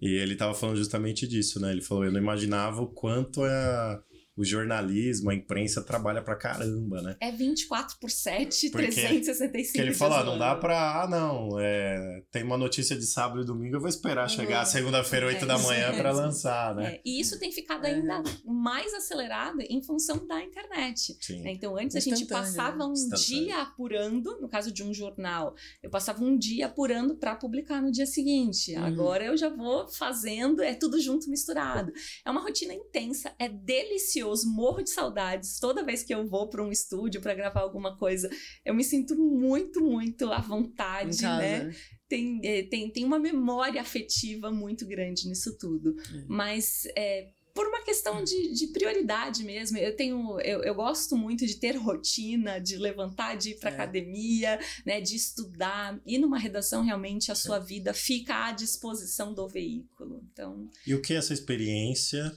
e 0.00 0.08
ele 0.18 0.34
tava 0.34 0.54
falando 0.54 0.76
justamente 0.76 1.28
disso, 1.28 1.60
né? 1.60 1.70
Ele 1.72 1.82
falou, 1.82 2.04
eu 2.04 2.12
não 2.12 2.20
imaginava 2.20 2.80
o 2.80 2.88
quanto 2.88 3.44
é 3.44 4.00
o 4.40 4.44
jornalismo, 4.44 5.30
a 5.30 5.34
imprensa 5.34 5.82
trabalha 5.82 6.22
pra 6.22 6.34
caramba, 6.36 7.02
né? 7.02 7.16
É 7.20 7.30
24 7.30 7.96
por 8.00 8.10
7, 8.10 8.70
Porque- 8.70 8.86
365 8.88 9.72
Que 9.74 9.80
ele 9.80 9.94
falou, 9.94 10.18
ah, 10.18 10.24
não 10.24 10.38
dá 10.38 10.54
pra. 10.56 11.02
Ah, 11.02 11.08
não, 11.08 11.58
é, 11.60 12.22
tem 12.30 12.42
uma 12.42 12.56
notícia 12.56 12.96
de 12.96 13.06
sábado 13.06 13.42
e 13.42 13.46
domingo, 13.46 13.76
eu 13.76 13.80
vou 13.80 13.88
esperar 13.88 14.28
chegar 14.30 14.64
segunda-feira, 14.64 15.26
8 15.26 15.44
É, 15.44 15.46
da 15.46 15.58
manhã, 15.58 15.92
pra 15.92 16.10
mesmo. 16.10 16.20
lançar, 16.26 16.74
né? 16.74 16.94
É, 16.94 17.00
e 17.04 17.20
isso 17.20 17.38
tem 17.38 17.52
ficado 17.52 17.86
É. 17.86 17.90
ainda 17.94 18.22
mais 18.44 18.94
acelerado 18.94 19.60
em 19.60 19.82
função 19.82 20.26
da 20.26 20.42
internet. 20.42 21.16
Sim. 21.20 21.42
né? 21.42 21.52
Então, 21.52 21.76
antes 21.76 21.96
a 21.96 22.00
gente 22.00 22.22
Instantâneo, 22.22 22.46
passava 22.56 22.86
um 22.86 22.92
dia 23.16 23.62
apurando, 23.62 24.38
no 24.40 24.48
caso 24.48 24.72
de 24.72 24.82
um 24.82 24.92
jornal, 24.94 25.54
eu 25.82 25.90
passava 25.90 26.22
um 26.24 26.36
dia 26.36 26.66
apurando 26.66 27.16
para 27.16 27.34
publicar 27.36 27.80
no 27.82 27.90
dia 27.90 28.06
seguinte. 28.06 28.74
Uhum. 28.74 28.84
Agora 28.84 29.24
eu 29.24 29.36
já 29.36 29.48
vou 29.48 29.88
fazendo, 29.88 30.62
é 30.62 30.74
tudo 30.74 31.00
junto 31.00 31.28
misturado. 31.28 31.92
É 32.24 32.30
uma 32.30 32.40
rotina 32.40 32.72
intensa, 32.74 33.32
é 33.38 33.48
delicioso, 33.48 34.29
morro 34.44 34.82
de 34.82 34.90
saudades. 34.90 35.58
Toda 35.58 35.84
vez 35.84 36.02
que 36.02 36.14
eu 36.14 36.26
vou 36.26 36.48
para 36.48 36.62
um 36.62 36.70
estúdio 36.70 37.20
para 37.20 37.34
gravar 37.34 37.60
alguma 37.60 37.96
coisa, 37.96 38.30
eu 38.64 38.74
me 38.74 38.84
sinto 38.84 39.14
muito, 39.16 39.80
muito 39.80 40.30
à 40.32 40.40
vontade, 40.40 41.22
né? 41.22 41.74
tem, 42.08 42.40
é, 42.42 42.62
tem, 42.64 42.90
tem 42.90 43.04
uma 43.04 43.18
memória 43.18 43.80
afetiva 43.80 44.50
muito 44.50 44.86
grande 44.86 45.28
nisso 45.28 45.56
tudo. 45.58 45.94
É. 46.14 46.24
Mas 46.28 46.86
é, 46.96 47.28
por 47.54 47.66
uma 47.66 47.82
questão 47.82 48.22
de, 48.22 48.52
de 48.52 48.68
prioridade 48.68 49.44
mesmo. 49.44 49.76
Eu 49.78 49.94
tenho, 49.94 50.40
eu, 50.40 50.62
eu 50.62 50.74
gosto 50.74 51.16
muito 51.16 51.46
de 51.46 51.56
ter 51.56 51.76
rotina, 51.76 52.58
de 52.58 52.76
levantar, 52.76 53.36
de 53.36 53.50
ir 53.50 53.58
para 53.58 53.70
É. 53.70 53.74
academia, 53.74 54.58
né, 54.84 55.00
de 55.00 55.16
estudar. 55.16 56.00
E 56.06 56.18
numa 56.18 56.38
redação, 56.38 56.82
realmente, 56.82 57.30
a 57.30 57.34
sua 57.34 57.58
vida 57.58 57.92
fica 57.92 58.46
à 58.46 58.52
disposição 58.52 59.34
do 59.34 59.48
veículo. 59.48 60.22
Então, 60.32 60.68
E 60.86 60.94
o 60.94 61.02
que 61.02 61.14
essa 61.14 61.32
experiência, 61.34 62.32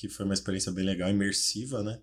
que 0.00 0.08
foi 0.08 0.24
uma 0.24 0.34
experiência 0.34 0.72
bem 0.72 0.84
legal, 0.84 1.10
imersiva, 1.10 1.82
né? 1.82 2.00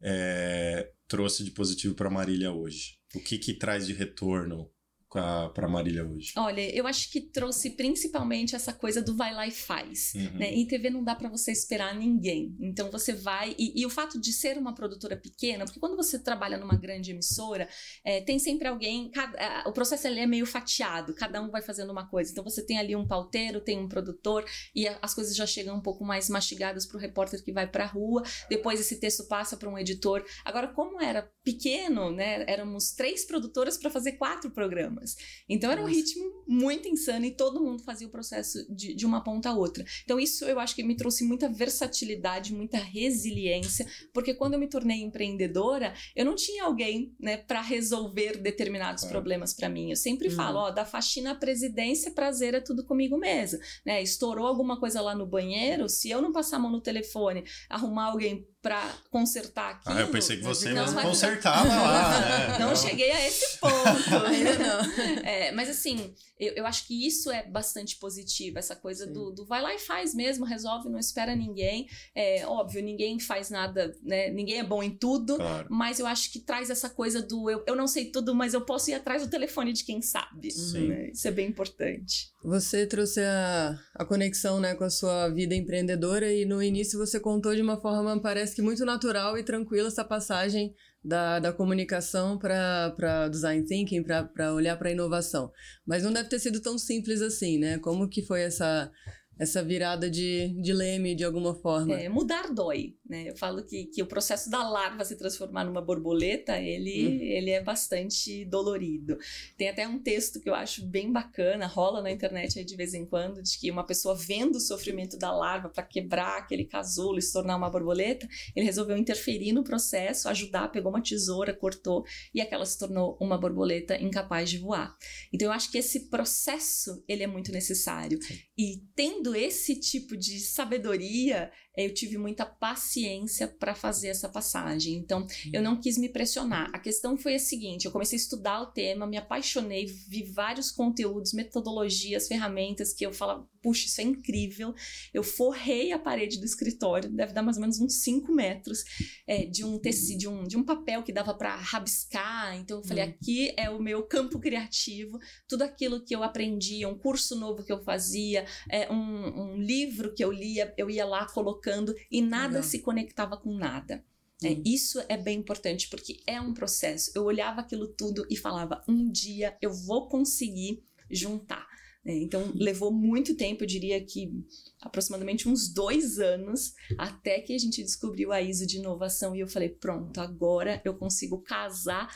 é, 0.00 0.92
trouxe 1.06 1.44
de 1.44 1.50
positivo 1.50 1.94
pra 1.94 2.10
Marília 2.10 2.52
hoje? 2.52 2.98
O 3.14 3.20
que 3.20 3.38
que 3.38 3.54
traz 3.54 3.86
de 3.86 3.92
retorno 3.92 4.70
pra 5.10 5.68
Marília 5.68 6.04
hoje? 6.06 6.32
olha, 6.36 6.60
eu 6.74 6.86
acho 6.86 7.10
que 7.10 7.20
trouxe 7.20 7.70
principalmente 7.70 8.54
essa 8.54 8.72
coisa 8.72 9.00
do 9.02 9.16
vai 9.16 9.32
lá 9.34 9.46
e 9.46 9.50
faz. 9.50 10.12
Uhum. 10.14 10.38
Né? 10.38 10.52
Em 10.54 10.66
TV 10.66 10.90
não 10.90 11.02
dá 11.02 11.14
pra 11.14 11.28
você 11.28 11.50
esperar 11.52 11.94
ninguém. 11.94 12.54
Então 12.60 12.90
você 12.90 13.12
vai. 13.12 13.54
E, 13.58 13.80
e 13.80 13.86
o 13.86 13.90
fato 13.90 14.20
de 14.20 14.32
ser 14.32 14.58
uma 14.58 14.74
produtora 14.74 15.16
pequena, 15.16 15.64
porque 15.64 15.80
quando 15.80 15.96
você 15.96 16.18
trabalha 16.18 16.58
numa 16.58 16.76
grande 16.76 17.10
emissora, 17.10 17.68
é, 18.04 18.20
tem 18.20 18.38
sempre 18.38 18.68
alguém. 18.68 19.10
cada- 19.10 19.64
o 19.66 19.72
processo 19.72 20.06
ali 20.06 20.20
é 20.20 20.26
meio 20.26 20.44
fatiado, 20.46 21.14
cada 21.14 21.40
um 21.40 21.50
vai 21.50 21.62
fazendo 21.62 21.90
uma 21.90 22.06
coisa. 22.08 22.30
Então 22.30 22.44
você 22.44 22.64
tem 22.64 22.78
ali 22.78 22.94
um 22.94 23.06
pauteiro, 23.06 23.60
tem 23.60 23.78
um 23.78 23.88
produtor, 23.88 24.44
e 24.74 24.86
a- 24.86 24.98
as 25.00 25.14
coisas 25.14 25.34
já 25.34 25.46
chegam 25.46 25.76
um 25.76 25.80
pouco 25.80 26.04
mais 26.04 26.28
mastigadas 26.28 26.86
pro 26.86 26.98
repórter 26.98 27.42
que 27.42 27.52
vai 27.52 27.66
pra 27.66 27.86
rua. 27.86 28.22
Depois 28.48 28.80
esse 28.80 29.00
texto 29.00 29.26
passa 29.26 29.56
para 29.56 29.68
um 29.68 29.78
editor. 29.78 30.24
Agora, 30.44 30.68
como 30.68 31.00
era 31.00 31.30
pequeno, 31.52 32.10
né? 32.10 32.44
Éramos 32.46 32.92
três 32.92 33.24
produtoras 33.24 33.78
para 33.78 33.90
fazer 33.90 34.12
quatro 34.12 34.50
programas. 34.50 35.16
Então 35.48 35.70
era 35.70 35.82
um 35.82 35.86
ritmo 35.86 36.44
muito 36.46 36.86
insano 36.88 37.24
e 37.24 37.30
todo 37.30 37.62
mundo 37.62 37.82
fazia 37.82 38.06
o 38.06 38.10
processo 38.10 38.58
de, 38.74 38.94
de 38.94 39.06
uma 39.06 39.22
ponta 39.24 39.48
a 39.50 39.54
outra. 39.54 39.84
Então, 40.04 40.18
isso 40.20 40.44
eu 40.44 40.58
acho 40.60 40.74
que 40.74 40.82
me 40.82 40.96
trouxe 40.96 41.24
muita 41.24 41.48
versatilidade, 41.48 42.52
muita 42.54 42.76
resiliência, 42.78 43.86
porque 44.12 44.34
quando 44.34 44.54
eu 44.54 44.60
me 44.60 44.68
tornei 44.68 45.00
empreendedora, 45.00 45.94
eu 46.14 46.24
não 46.24 46.34
tinha 46.34 46.64
alguém, 46.64 47.14
né, 47.18 47.36
para 47.38 47.60
resolver 47.62 48.36
determinados 48.38 49.02
Claro. 49.02 49.14
problemas 49.14 49.54
para 49.54 49.68
mim. 49.68 49.90
Eu 49.90 49.96
sempre 49.96 50.28
Uhum. 50.28 50.34
falo, 50.34 50.58
ó, 50.58 50.70
da 50.70 50.84
faxina 50.84 51.32
à 51.32 51.34
presidência, 51.34 52.12
prazer 52.12 52.54
é 52.54 52.60
tudo 52.60 52.84
comigo 52.84 53.16
mesmo, 53.16 53.58
né? 53.86 54.02
Estourou 54.02 54.46
alguma 54.46 54.78
coisa 54.78 55.00
lá 55.00 55.14
no 55.14 55.26
banheiro, 55.26 55.88
se 55.88 56.10
eu 56.10 56.20
não 56.20 56.32
passar 56.32 56.56
a 56.56 56.60
mão 56.60 56.70
no 56.70 56.80
telefone, 56.80 57.44
arrumar 57.68 58.06
alguém 58.06 58.46
para 58.60 58.92
consertar 59.10 59.70
aquilo. 59.74 59.96
Ah, 59.96 60.00
eu 60.00 60.08
pensei 60.08 60.36
que 60.36 60.42
você 60.42 60.72
não 60.72 60.84
mesmo 60.84 61.00
consertava 61.00 61.68
lá, 61.68 62.20
né? 62.50 62.58
Não 62.58 62.74
cheguei 62.74 63.10
a 63.10 63.26
esse 63.26 63.58
ponto. 63.58 63.74
Ainda 64.26 64.58
não. 64.58 65.24
É, 65.24 65.52
mas 65.52 65.68
assim, 65.68 66.12
eu, 66.38 66.54
eu 66.54 66.66
acho 66.66 66.86
que 66.86 67.06
isso 67.06 67.30
é 67.30 67.44
bastante 67.44 67.96
positivo, 67.96 68.58
essa 68.58 68.74
coisa 68.74 69.06
do, 69.06 69.30
do 69.30 69.46
vai 69.46 69.62
lá 69.62 69.72
e 69.74 69.78
faz 69.78 70.12
mesmo, 70.12 70.44
resolve, 70.44 70.88
não 70.88 70.98
espera 70.98 71.36
ninguém. 71.36 71.88
É 72.14 72.44
óbvio, 72.46 72.82
ninguém 72.82 73.20
faz 73.20 73.48
nada, 73.48 73.96
né? 74.02 74.28
Ninguém 74.30 74.58
é 74.58 74.64
bom 74.64 74.82
em 74.82 74.90
tudo. 74.90 75.36
Claro. 75.36 75.66
Mas 75.70 76.00
eu 76.00 76.06
acho 76.06 76.32
que 76.32 76.40
traz 76.40 76.68
essa 76.68 76.90
coisa 76.90 77.22
do 77.22 77.48
eu, 77.48 77.62
eu 77.64 77.76
não 77.76 77.86
sei 77.86 78.06
tudo, 78.06 78.34
mas 78.34 78.54
eu 78.54 78.60
posso 78.62 78.90
ir 78.90 78.94
atrás 78.94 79.22
do 79.22 79.30
telefone 79.30 79.72
de 79.72 79.84
quem 79.84 80.02
sabe. 80.02 80.50
Sim. 80.50 80.88
né? 80.88 81.10
Isso 81.12 81.28
é 81.28 81.30
bem 81.30 81.48
importante. 81.48 82.32
Você 82.44 82.86
trouxe 82.86 83.20
a, 83.20 83.76
a 83.94 84.04
conexão 84.04 84.60
né, 84.60 84.74
com 84.74 84.84
a 84.84 84.90
sua 84.90 85.28
vida 85.28 85.56
empreendedora 85.56 86.32
e 86.32 86.44
no 86.44 86.62
início 86.62 86.98
você 86.98 87.18
contou 87.18 87.54
de 87.54 87.60
uma 87.60 87.80
forma, 87.80 88.20
parece 88.20 88.54
que 88.54 88.62
muito 88.62 88.84
natural 88.84 89.36
e 89.36 89.42
tranquila 89.42 89.88
essa 89.88 90.04
passagem 90.04 90.72
da, 91.04 91.40
da 91.40 91.52
comunicação 91.52 92.38
para 92.38 93.28
design 93.28 93.64
thinking, 93.64 94.04
para 94.04 94.54
olhar 94.54 94.76
para 94.76 94.88
a 94.88 94.92
inovação. 94.92 95.50
Mas 95.84 96.04
não 96.04 96.12
deve 96.12 96.28
ter 96.28 96.38
sido 96.38 96.60
tão 96.60 96.78
simples 96.78 97.22
assim, 97.22 97.58
né? 97.58 97.78
Como 97.78 98.08
que 98.08 98.22
foi 98.22 98.42
essa, 98.42 98.90
essa 99.38 99.62
virada 99.62 100.10
de, 100.10 100.48
de 100.60 100.72
leme 100.72 101.14
de 101.14 101.24
alguma 101.24 101.54
forma? 101.54 101.94
É, 101.98 102.08
mudar 102.08 102.52
dói, 102.52 102.96
né? 103.08 103.30
Eu 103.30 103.36
falo 103.36 103.62
que, 103.64 103.86
que 103.86 104.02
o 104.02 104.06
processo 104.06 104.50
da 104.50 104.68
larva 104.68 105.04
se 105.04 105.16
transformar 105.16 105.64
numa 105.64 105.80
borboleta, 105.80 106.58
ele, 106.60 106.88
Uhum. 107.06 107.22
ele 107.22 107.50
é 107.50 107.62
bastante 107.62 108.44
dolorido. 108.44 109.18
Tem 109.56 109.68
até 109.68 109.86
um 109.86 109.98
texto 109.98 110.40
que 110.40 110.48
eu 110.48 110.54
acho 110.54 110.84
bem 110.86 111.12
bacana, 111.12 111.66
rola 111.66 112.02
na 112.02 112.10
internet 112.10 112.64
de 112.64 112.76
vez 112.76 112.94
em 112.94 113.04
quando, 113.06 113.42
de 113.42 113.58
que 113.58 113.70
uma 113.70 113.84
pessoa 113.84 114.14
vendo 114.14 114.56
o 114.56 114.60
sofrimento 114.60 115.16
da 115.18 115.30
larva 115.30 115.68
para 115.68 115.82
quebrar 115.82 116.38
aquele 116.38 116.64
casulo 116.64 117.18
e 117.18 117.22
se 117.22 117.32
tornar 117.32 117.56
uma 117.56 117.70
borboleta, 117.70 118.28
ele 118.56 118.66
resolveu 118.66 118.96
interferir 118.96 119.52
no 119.52 119.62
processo, 119.62 120.28
ajudar, 120.28 120.68
pegou 120.72 120.90
uma 120.90 121.02
tesoura, 121.02 121.54
cortou 121.54 122.04
e 122.34 122.40
aquela 122.40 122.64
se 122.66 122.78
tornou 122.78 123.16
uma 123.20 123.38
borboleta 123.38 123.96
incapaz 124.00 124.50
de 124.50 124.58
voar. 124.58 124.96
Então 125.32 125.48
eu 125.48 125.52
acho 125.52 125.70
que 125.70 125.78
esse 125.78 126.08
processo, 126.08 127.02
ele 127.06 127.22
é 127.22 127.26
muito 127.26 127.52
necessário. 127.52 128.18
E 128.56 128.82
tendo 128.94 129.27
esse 129.34 129.76
tipo 129.76 130.16
de 130.16 130.40
sabedoria, 130.40 131.50
eu 131.84 131.94
tive 131.94 132.18
muita 132.18 132.44
paciência 132.44 133.46
para 133.46 133.74
fazer 133.74 134.08
essa 134.08 134.28
passagem. 134.28 134.94
Então, 134.94 135.26
eu 135.52 135.62
não 135.62 135.80
quis 135.80 135.96
me 135.96 136.08
pressionar. 136.08 136.70
A 136.72 136.78
questão 136.78 137.16
foi 137.16 137.34
a 137.34 137.38
seguinte: 137.38 137.84
eu 137.84 137.92
comecei 137.92 138.16
a 138.18 138.20
estudar 138.20 138.60
o 138.62 138.66
tema, 138.66 139.06
me 139.06 139.16
apaixonei, 139.16 139.86
vi 139.86 140.22
vários 140.24 140.70
conteúdos, 140.70 141.32
metodologias, 141.32 142.28
ferramentas 142.28 142.92
que 142.92 143.04
eu 143.04 143.12
falava, 143.12 143.48
puxa, 143.62 143.86
isso 143.86 144.00
é 144.00 144.04
incrível. 144.04 144.74
Eu 145.12 145.22
forrei 145.22 145.92
a 145.92 145.98
parede 145.98 146.38
do 146.38 146.44
escritório, 146.44 147.10
deve 147.10 147.32
dar 147.32 147.42
mais 147.42 147.56
ou 147.56 147.60
menos 147.60 147.80
uns 147.80 148.02
5 148.02 148.32
metros, 148.32 148.84
eh, 149.26 149.46
de 149.46 149.64
um 149.64 149.78
tecido, 149.78 150.18
de 150.18 150.28
um, 150.28 150.44
de 150.44 150.56
um 150.56 150.64
papel 150.64 151.02
que 151.02 151.12
dava 151.12 151.34
para 151.34 151.54
rabiscar. 151.56 152.56
Então, 152.56 152.78
eu 152.78 152.84
falei, 152.84 153.04
Hum. 153.04 153.08
aqui 153.08 153.54
é 153.56 153.70
o 153.70 153.80
meu 153.80 154.02
campo 154.02 154.38
criativo, 154.38 155.18
tudo 155.46 155.62
aquilo 155.62 156.04
que 156.04 156.14
eu 156.14 156.22
aprendi, 156.22 156.84
um 156.86 156.96
curso 156.96 157.36
novo 157.36 157.62
que 157.62 157.72
eu 157.72 157.82
fazia, 157.82 158.44
é, 158.70 158.90
um, 158.92 158.96
um, 158.96 159.52
um 159.52 159.56
livro 159.56 160.14
que 160.14 160.24
eu 160.24 160.32
lia, 160.32 160.72
eu 160.76 160.90
ia 160.90 161.04
lá 161.04 161.26
colocando 161.26 161.67
e 162.10 162.22
nada 162.22 162.62
se 162.62 162.80
conectava 162.80 163.36
com 163.36 163.54
nada. 163.54 164.04
É, 164.42 164.50
uhum. 164.50 164.62
isso 164.64 165.02
é 165.08 165.16
bem 165.16 165.38
importante 165.38 165.88
porque 165.88 166.20
é 166.26 166.40
um 166.40 166.54
processo. 166.54 167.10
Eu 167.14 167.24
olhava 167.24 167.60
aquilo 167.60 167.88
tudo 167.88 168.24
e 168.30 168.36
falava: 168.36 168.82
um 168.88 169.10
dia 169.10 169.56
eu 169.60 169.72
vou 169.72 170.08
conseguir 170.08 170.82
juntar. 171.10 171.66
É, 172.04 172.16
então 172.16 172.42
uhum. 172.42 172.52
levou 172.54 172.92
muito 172.92 173.34
tempo, 173.34 173.64
eu 173.64 173.66
diria 173.66 174.02
que 174.04 174.32
aproximadamente 174.80 175.48
uns 175.48 175.68
dois 175.68 176.18
anos, 176.20 176.72
até 176.96 177.40
que 177.40 177.52
a 177.52 177.58
gente 177.58 177.82
descobriu 177.82 178.32
a 178.32 178.40
ISO 178.40 178.66
de 178.66 178.78
inovação 178.78 179.34
e 179.34 179.40
eu 179.40 179.48
falei: 179.48 179.68
pronto, 179.68 180.20
agora 180.20 180.80
eu 180.84 180.94
consigo 180.94 181.42
casar 181.42 182.08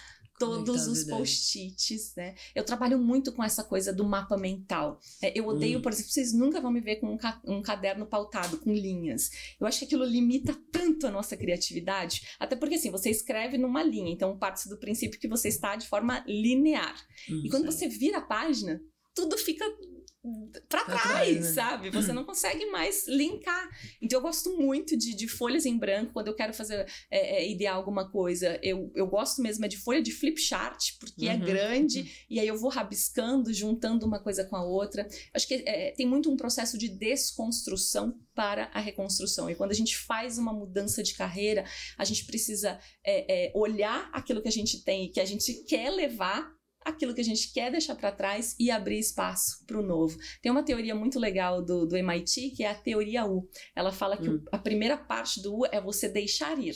todos 0.47 0.87
os 0.87 1.05
post-its, 1.05 2.15
né? 2.17 2.35
Eu 2.55 2.65
trabalho 2.65 2.99
muito 2.99 3.33
com 3.33 3.43
essa 3.43 3.63
coisa 3.65 3.93
do 3.93 4.05
mapa 4.05 4.37
mental. 4.37 4.99
É, 5.23 5.39
eu 5.39 5.47
odeio, 5.47 5.79
hum. 5.79 5.83
por 5.83 5.93
exemplo, 5.93 6.11
vocês 6.11 6.33
nunca 6.33 6.61
vão 6.61 6.71
me 6.71 6.81
ver 6.81 6.97
com 6.97 7.13
um, 7.13 7.17
ca 7.17 7.41
um, 7.47 7.63
caderno 7.63 8.07
pautado, 8.07 8.59
com 8.59 8.73
linhas. 8.73 9.31
Eu 9.61 9.67
acho 9.67 9.79
que 9.81 9.85
aquilo 9.85 10.05
limita 10.05 10.57
tanto 10.71 11.07
a 11.07 11.11
nossa 11.11 11.37
criatividade, 11.37 12.23
até 12.39 12.57
porque 12.57 12.75
assim, 12.75 12.91
você 12.91 13.11
escreve 13.11 13.57
numa 13.57 13.83
linha, 13.83 14.13
então 14.13 14.39
parte 14.39 14.69
do 14.69 14.79
princípio 14.79 15.19
que 15.19 15.29
você 15.29 15.49
está 15.49 15.77
de 15.77 15.87
forma 15.87 16.25
linear. 16.27 16.97
Hum, 17.31 17.43
e 17.45 17.51
quando 17.51 17.67
você 17.67 17.89
vira 17.89 18.19
a 18.19 18.23
página, 18.23 18.81
tudo 19.15 19.37
fica 19.37 19.65
para 20.69 20.85
trás, 20.85 21.03
trás 21.03 21.37
né? 21.37 21.53
sabe? 21.53 21.91
Você 21.91 22.13
não 22.13 22.25
consegue 22.25 22.67
mais 22.67 23.09
linkar. 23.09 23.69
Então 24.01 24.19
eu 24.19 24.23
gosto 24.23 24.57
muito 24.57 24.97
de, 24.97 25.17
de 25.17 25.27
folhas 25.27 25.67
em 25.67 25.77
branco 25.77 26.13
quando 26.13 26.29
eu 26.29 26.35
quero 26.35 26.55
fazer 26.55 26.87
é, 27.11 27.43
é, 27.43 27.51
idear 27.51 27.75
alguma 27.75 28.09
coisa. 28.09 28.59
Eu, 28.63 28.93
eu 28.95 29.07
gosto 29.09 29.43
mesmo 29.43 29.65
é 29.65 29.69
de 29.69 29.77
folha 29.77 30.01
de 30.01 30.13
flip 30.13 30.41
chart, 30.41 30.93
porque 31.01 31.27
é 31.27 31.35
uhum, 31.35 31.43
é 31.43 31.45
grande, 31.45 32.01
uhum. 32.01 32.07
e 32.31 32.41
aí 32.41 32.47
eu 32.47 32.57
vou 32.57 32.71
rabiscando, 32.71 33.53
juntando 33.53 34.07
uma 34.07 34.21
coisa 34.21 34.45
com 34.45 34.55
a 34.55 34.65
outra. 34.65 35.09
Acho 35.35 35.49
que 35.49 35.55
é, 35.67 35.91
tem 35.91 36.07
muito 36.07 36.31
um 36.31 36.37
processo 36.37 36.79
de 36.79 36.89
desconstrução 36.89 38.17
para 38.33 38.71
a 38.73 38.81
reconstrução. 38.81 39.51
E 39.51 39.57
quando 39.57 39.73
a 39.73 39.75
gente 39.75 39.97
faz 39.97 40.39
uma 40.39 40.53
mudança 40.53 41.03
de 41.03 41.15
carreira, 41.15 41.65
a 41.99 42.05
gente 42.05 42.25
precisa 42.25 42.79
é, 43.05 43.49
é, 43.49 43.53
olhar 43.55 44.09
aquilo 44.13 44.41
que 44.41 44.49
a 44.49 44.53
gente 44.53 44.85
tem 44.85 45.07
e 45.07 45.09
que 45.09 45.21
a 45.21 45.25
gente 45.25 45.65
quer 45.65 45.91
levar 45.91 46.62
aquilo 46.85 47.15
que 47.15 47.21
a 47.21 47.25
gente 47.25 47.53
quer 47.53 47.71
deixar 47.71 47.95
para 47.95 48.13
trás 48.13 48.55
e 48.59 48.71
abrir 48.71 48.99
espaço 48.99 49.65
para 49.67 49.79
o 49.79 49.83
novo. 49.83 50.19
Tem 50.41 50.51
uma 50.51 50.65
teoria 50.65 50.95
muito 50.95 51.19
legal 51.19 51.63
do, 51.63 51.87
do 51.87 51.97
MIT 51.97 52.51
que 52.51 52.65
é 52.65 52.71
a 52.71 52.75
teoria 52.75 53.25
U. 53.25 53.49
Ela 53.75 53.93
fala 53.93 54.17
que 54.17 54.29
hum. 54.29 54.43
a 54.51 54.59
primeira 54.59 54.97
parte 54.97 55.41
do 55.43 55.61
U 55.61 55.67
é 55.67 55.81
você 55.81 56.09
deixar 56.09 56.59
ir 56.59 56.75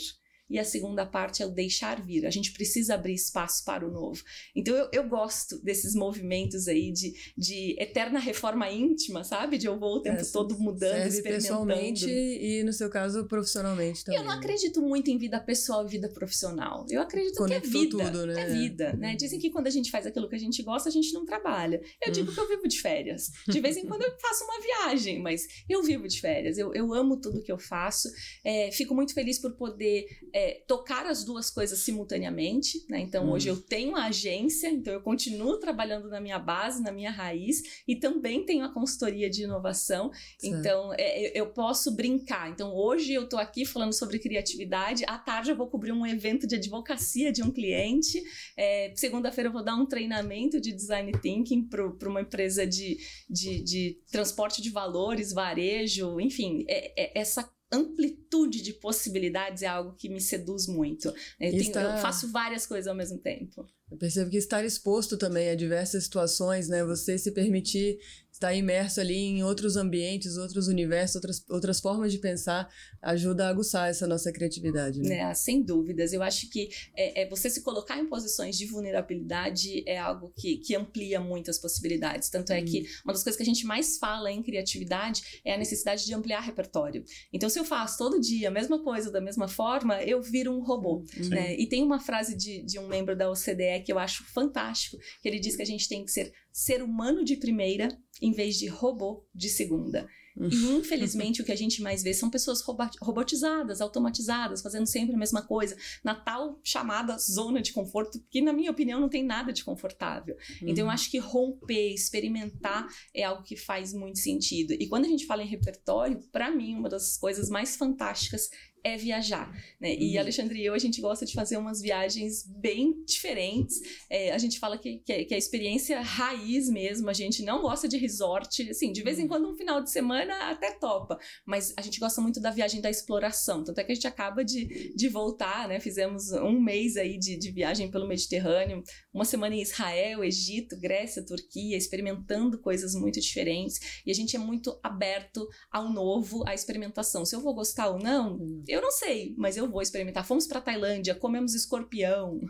e 0.49 0.59
a 0.59 0.65
segunda 0.65 1.05
parte 1.05 1.43
é 1.43 1.47
o 1.47 1.51
deixar 1.51 2.01
vir. 2.01 2.27
A 2.27 2.31
gente 2.31 2.53
precisa 2.53 2.95
abrir 2.95 3.15
espaço 3.15 3.65
para 3.65 3.87
o 3.87 3.91
novo. 3.91 4.23
Então 4.55 4.75
eu, 4.75 4.89
eu 4.93 5.09
gosto 5.09 5.63
desses 5.63 5.95
movimentos 5.95 6.69
aí 6.69 6.93
de, 6.93 7.15
de 7.37 7.77
eterna 7.79 8.19
reforma 8.19 8.71
íntima, 8.71 9.25
sabe? 9.25 9.59
De 9.59 9.67
eu 9.67 9.79
vou 9.79 9.97
o 9.97 10.03
tempo 10.03 10.21
é, 10.21 10.25
todo 10.25 10.59
mudando, 10.59 11.07
experimentando. 11.07 11.67
pessoalmente 11.67 12.09
e, 12.09 12.63
no 12.65 12.73
seu 12.73 12.89
caso, 12.89 13.27
profissionalmente 13.27 14.05
também. 14.05 14.21
Eu 14.21 14.25
não 14.25 14.33
acredito 14.33 14.81
muito 14.81 15.11
em 15.11 15.19
vida 15.19 15.41
pessoal 15.41 15.85
e 15.85 15.91
vida 15.91 16.09
profissional. 16.09 16.87
Eu 16.89 17.01
acredito 17.01 17.37
Conectou 17.37 17.71
que 17.71 17.79
é 17.79 17.81
vida. 17.81 18.11
Tudo, 18.11 18.27
né? 18.27 18.43
É 18.43 18.47
vida, 18.47 18.93
né? 18.95 19.17
Dizem 19.17 19.39
que 19.39 19.51
quando 19.51 19.67
a 19.67 19.71
gente 19.71 19.91
faz 19.91 20.07
aquilo 20.07 20.29
que 20.29 20.37
a 20.37 20.39
gente 20.39 20.63
gosta, 20.63 20.89
a 20.89 20.93
gente 20.93 21.13
não 21.13 21.25
trabalha. 21.25 21.81
Eu 22.05 22.13
digo 22.13 22.33
que 22.33 22.39
eu 22.39 22.49
vivo 22.49 22.69
de 22.69 22.81
férias. 22.81 23.31
De 23.49 23.61
vez 23.61 23.77
em 23.77 23.87
quando 23.87 24.03
eu 24.03 24.13
faço 24.21 24.45
uma 24.45 24.61
viagem, 24.61 25.21
mas 25.21 25.47
eu 25.69 25.83
vivo 25.83 26.07
de 26.07 26.21
férias. 26.21 26.59
Eu, 26.59 26.73
eu 26.75 26.93
amo 26.95 27.21
tudo 27.21 27.43
que 27.43 27.51
eu 27.51 27.59
faço. 27.59 28.09
É, 28.45 28.71
fico 28.71 28.95
muito 28.95 29.15
feliz 29.15 29.39
por 29.39 29.57
poder 29.57 30.07
é, 30.37 30.63
tocar 30.69 31.07
as 31.07 31.25
duas 31.25 31.49
coisas 31.49 31.79
simultaneamente, 31.79 32.85
né? 32.91 33.01
Então 33.01 33.25
hum. 33.25 33.31
hoje 33.31 33.49
eu 33.49 33.57
tenho 33.57 33.89
uma 33.89 34.05
agência, 34.09 34.69
então 34.69 34.93
eu 34.93 35.01
continuo 35.01 35.57
trabalhando 35.59 36.11
na 36.11 36.21
minha 36.21 36.39
base, 36.39 36.83
na 36.83 36.93
minha 36.93 37.11
raiz, 37.11 37.83
e 37.89 37.97
também 37.97 38.45
tenho 38.45 38.63
a 38.63 38.69
consultoria 38.69 39.31
de 39.31 39.45
inovação. 39.45 40.11
Sim. 40.39 40.51
Então 40.51 40.93
é, 40.99 41.33
eu 41.35 41.47
posso 41.47 41.91
brincar. 41.97 42.51
Então 42.51 42.75
hoje 42.75 43.15
eu 43.15 43.25
estou 43.25 43.39
aqui 43.39 43.65
falando 43.65 43.95
sobre 43.95 44.19
criatividade, 44.19 45.05
à 45.07 45.17
tarde 45.17 45.53
eu 45.53 45.57
vou 45.57 45.71
cobrir 45.71 45.93
um 45.93 46.07
evento 46.07 46.47
de 46.47 46.57
advocacia 46.57 47.33
de 47.33 47.43
um 47.43 47.51
cliente, 47.51 48.23
é, 48.59 48.93
segunda-feira 48.95 49.49
eu 49.49 49.53
vou 49.55 49.65
dar 49.65 49.75
um 49.75 49.87
treinamento 49.87 50.61
de 50.61 50.71
design 50.71 51.13
thinking 51.13 51.67
para 51.67 52.09
uma 52.11 52.21
empresa 52.21 52.67
de, 52.67 52.99
de, 53.27 53.63
de, 53.63 53.99
transporte 54.13 54.61
de 54.61 54.69
valores, 54.69 55.33
varejo, 55.33 56.21
enfim, 56.21 56.67
é, 56.69 57.05
é 57.05 57.21
essa 57.21 57.56
amplitude 57.77 58.63
de 58.63 58.73
possibilidades 58.73 59.63
é 59.63 59.67
algo 59.67 59.95
que 59.95 60.09
me 60.09 60.21
seduz 60.21 60.67
muito. 60.67 61.09
Eu, 61.09 61.51
tenho, 61.51 61.61
está... 61.61 61.83
eu, 61.83 62.03
faço 62.03 62.31
várias 62.31 62.67
coisas 62.67 62.87
ao 62.87 62.95
mesmo 62.95 63.19
tempo. 63.19 63.67
Eu 63.91 63.97
percebo 63.97 64.31
que 64.31 64.37
estar 64.37 64.65
exposto 64.65 65.17
também 65.17 65.51
a 65.51 65.55
diversas 65.55 66.05
situações, 66.05 66.69
né? 66.69 66.85
Você 66.85 67.17
se 67.17 67.31
permitir 67.31 67.99
estar 68.37 68.55
imerso 68.55 69.01
ali 69.01 69.17
em 69.17 69.43
outros 69.43 69.77
ambientes, 69.77 70.37
outros 70.37 70.69
universos, 70.69 71.17
outras, 71.17 71.45
outras 71.49 71.81
formas 71.81 72.13
de 72.13 72.19
pensar, 72.19 72.69
ajuda 73.03 73.47
a 73.47 73.49
aguçar 73.49 73.89
essa 73.89 74.07
nossa 74.07 74.31
criatividade. 74.31 75.01
Né? 75.01 75.19
É, 75.19 75.35
sem 75.35 75.63
dúvidas. 75.63 76.13
Eu 76.13 76.23
acho 76.23 76.51
que 76.51 76.69
é, 76.95 77.23
é, 77.23 77.29
você 77.29 77.49
se 77.49 77.63
colocar 77.63 77.99
em 77.99 78.07
posições 78.07 78.57
de 78.59 78.67
vulnerabilidade 78.67 79.83
é 79.89 79.99
algo 79.99 80.33
que, 80.37 80.59
que 80.59 80.77
amplia 80.77 81.19
muitas 81.19 81.59
possibilidades. 81.59 82.29
Tanto 82.29 82.53
é 82.53 82.61
hum. 82.61 82.65
que 82.65 82.85
uma 83.05 83.15
das 83.15 83.23
coisas 83.23 83.37
que 83.37 83.43
a 83.43 83.47
gente 83.47 83.65
mais 83.65 83.97
fala 83.97 84.31
em 84.31 84.43
criatividade 84.43 85.41
é 85.43 85.55
a 85.55 85.59
necessidade 85.59 86.05
de 86.05 86.15
ampliar 86.15 86.41
repertório. 86.41 87.05
Então, 87.33 87.49
se 87.49 87.59
eu 87.59 87.65
faço 87.65 87.97
todo 87.97 88.21
dia 88.21 88.49
a 88.49 88.53
mesma 88.53 88.83
coisa 88.85 89.11
da 89.11 89.21
mesma 89.21 89.49
forma, 89.49 90.03
eu 90.03 90.21
viro 90.21 90.53
um 90.53 90.63
robô. 90.63 91.05
Né? 91.31 91.57
E 91.57 91.67
tem 91.67 91.83
uma 91.83 91.99
frase 91.99 92.37
de, 92.37 92.63
de 92.63 92.79
um 92.79 92.87
membro 92.87 93.17
da 93.17 93.31
OCDE 93.31 93.83
que 93.85 93.93
eu 93.93 93.99
acho 93.99 94.25
fantástico, 94.25 94.99
que 95.23 95.29
ele 95.29 95.41
diz 95.41 95.57
que 95.57 95.63
a 95.63 95.67
gente 95.67 95.89
tem 95.89 96.05
que 96.05 96.11
ser 96.11 96.33
ser 96.57 96.83
humano 96.83 97.23
de 97.23 97.37
primeira 97.37 97.89
em 98.21 98.33
vez 98.33 98.57
de 98.57 98.67
robô 98.67 99.27
de 99.35 99.49
segunda. 99.49 100.07
E 100.39 100.77
infelizmente 100.77 101.41
o 101.41 101.45
que 101.45 101.53
a 101.53 101.57
gente 101.57 101.81
mais 101.81 102.03
vê 102.03 102.13
são 102.13 102.29
pessoas 102.29 102.61
robotizadas, 103.01 103.81
automatizadas, 103.81 104.61
fazendo 104.61 104.87
sempre 104.87 105.15
a 105.15 105.19
mesma 105.19 105.43
coisa, 105.43 105.77
na 106.05 106.15
tal 106.15 106.61
chamada 106.63 107.17
zona 107.17 107.63
de 107.63 107.73
conforto, 107.73 108.23
que 108.31 108.43
na 108.43 108.53
minha 108.53 108.71
opinião 108.71 109.01
não 109.01 109.09
tem 109.09 109.25
nada 109.25 109.53
de 109.53 109.65
confortável. 109.65 110.37
Uhum. 110.61 110.69
Então 110.69 110.85
eu 110.85 110.91
acho 110.91 111.11
que 111.11 111.19
romper, 111.19 111.95
experimentar 111.95 112.87
é 113.15 113.25
algo 113.25 113.43
que 113.43 113.57
faz 113.57 113.95
muito 113.95 114.19
sentido. 114.19 114.75
E 114.75 114.87
quando 114.87 115.07
a 115.07 115.09
gente 115.09 115.27
fala 115.27 115.43
em 115.43 115.49
repertório, 115.49 116.21
para 116.31 116.51
mim 116.51 116.75
uma 116.75 116.89
das 116.89 117.17
coisas 117.17 117.49
mais 117.49 117.77
fantásticas 117.77 118.51
é 118.87 118.97
viajar. 118.97 119.51
Né? 119.81 119.91
Uhum. 119.91 120.01
E 120.01 120.19
Alexandre 120.19 120.61
e 120.61 120.65
eu, 120.65 120.75
a 120.75 120.79
gente 120.79 121.01
gosta 121.01 121.27
de 121.27 121.33
fazer 121.33 121.57
umas 121.57 121.81
viagens 121.81 122.45
bem 122.47 123.05
diferentes. 123.05 123.81
É, 124.09 124.33
a 124.33 124.39
gente 124.39 124.59
fala 124.59 124.79
que, 124.79 124.99
que, 124.99 125.13
é, 125.13 125.25
que 125.25 125.35
a 125.35 125.39
experiência 125.39 126.01
raiz 126.01 126.69
mesmo, 126.71 127.11
a 127.11 127.13
gente 127.13 127.43
não 127.43 127.63
gosta 127.63 127.89
de 127.89 127.97
resort, 127.97 128.71
assim, 128.71 128.93
de 128.93 129.03
vez 129.03 129.19
em 129.19 129.23
uhum. 129.23 129.29
quando 129.29 129.49
um 129.51 129.57
final 129.57 129.83
de 129.83 129.91
semana 129.91 130.51
até 130.51 130.73
topa, 130.73 131.19
mas 131.45 131.75
a 131.77 131.83
gente 131.83 131.99
gosta 131.99 132.21
muito 132.21 132.41
da 132.41 132.51
viagem 132.51 132.81
da 132.81 132.89
exploração, 132.89 133.65
tanto 133.65 133.81
é 133.81 133.85
que 133.85 133.93
a 133.93 133.95
gente 133.95 134.07
acaba 134.07 134.45
de, 134.45 134.95
de 134.95 135.09
voltar, 135.09 135.67
né? 135.69 135.81
Fizemos 135.81 136.31
um 136.33 136.61
mês 136.61 136.97
aí 136.97 137.19
de, 137.19 137.37
de 137.37 137.51
viagem 137.51 137.91
pelo 137.91 138.07
Mediterrâneo, 138.07 138.83
uma 139.13 139.25
semana 139.25 139.55
em 139.55 139.63
Israel, 139.63 140.23
Egito, 140.23 140.79
Grécia, 140.79 141.25
Turquia, 141.25 141.77
experimentando 141.77 142.59
coisas 142.59 142.95
muito 142.95 143.21
diferentes, 143.21 144.03
e 144.07 144.11
a 144.11 144.15
gente 144.15 144.37
é 144.37 144.39
muito 144.39 144.79
aberto 144.83 145.49
ao 145.71 145.91
novo, 145.91 146.47
à 146.47 146.55
experimentação. 146.55 147.25
Se 147.25 147.35
eu 147.35 147.41
vou 147.41 147.55
gostar 147.55 147.89
ou 147.89 147.99
não, 147.99 148.37
uhum. 148.37 148.63
Eu 148.77 148.83
não 148.83 148.91
sei, 148.91 149.35
mas 149.37 149.57
eu 149.57 149.69
vou 149.71 149.81
experimentar. 149.81 150.27
Fomos 150.27 150.47
para 150.47 150.61
Tailândia, 150.61 151.15
comemos 151.15 151.55
escorpião. 151.55 152.41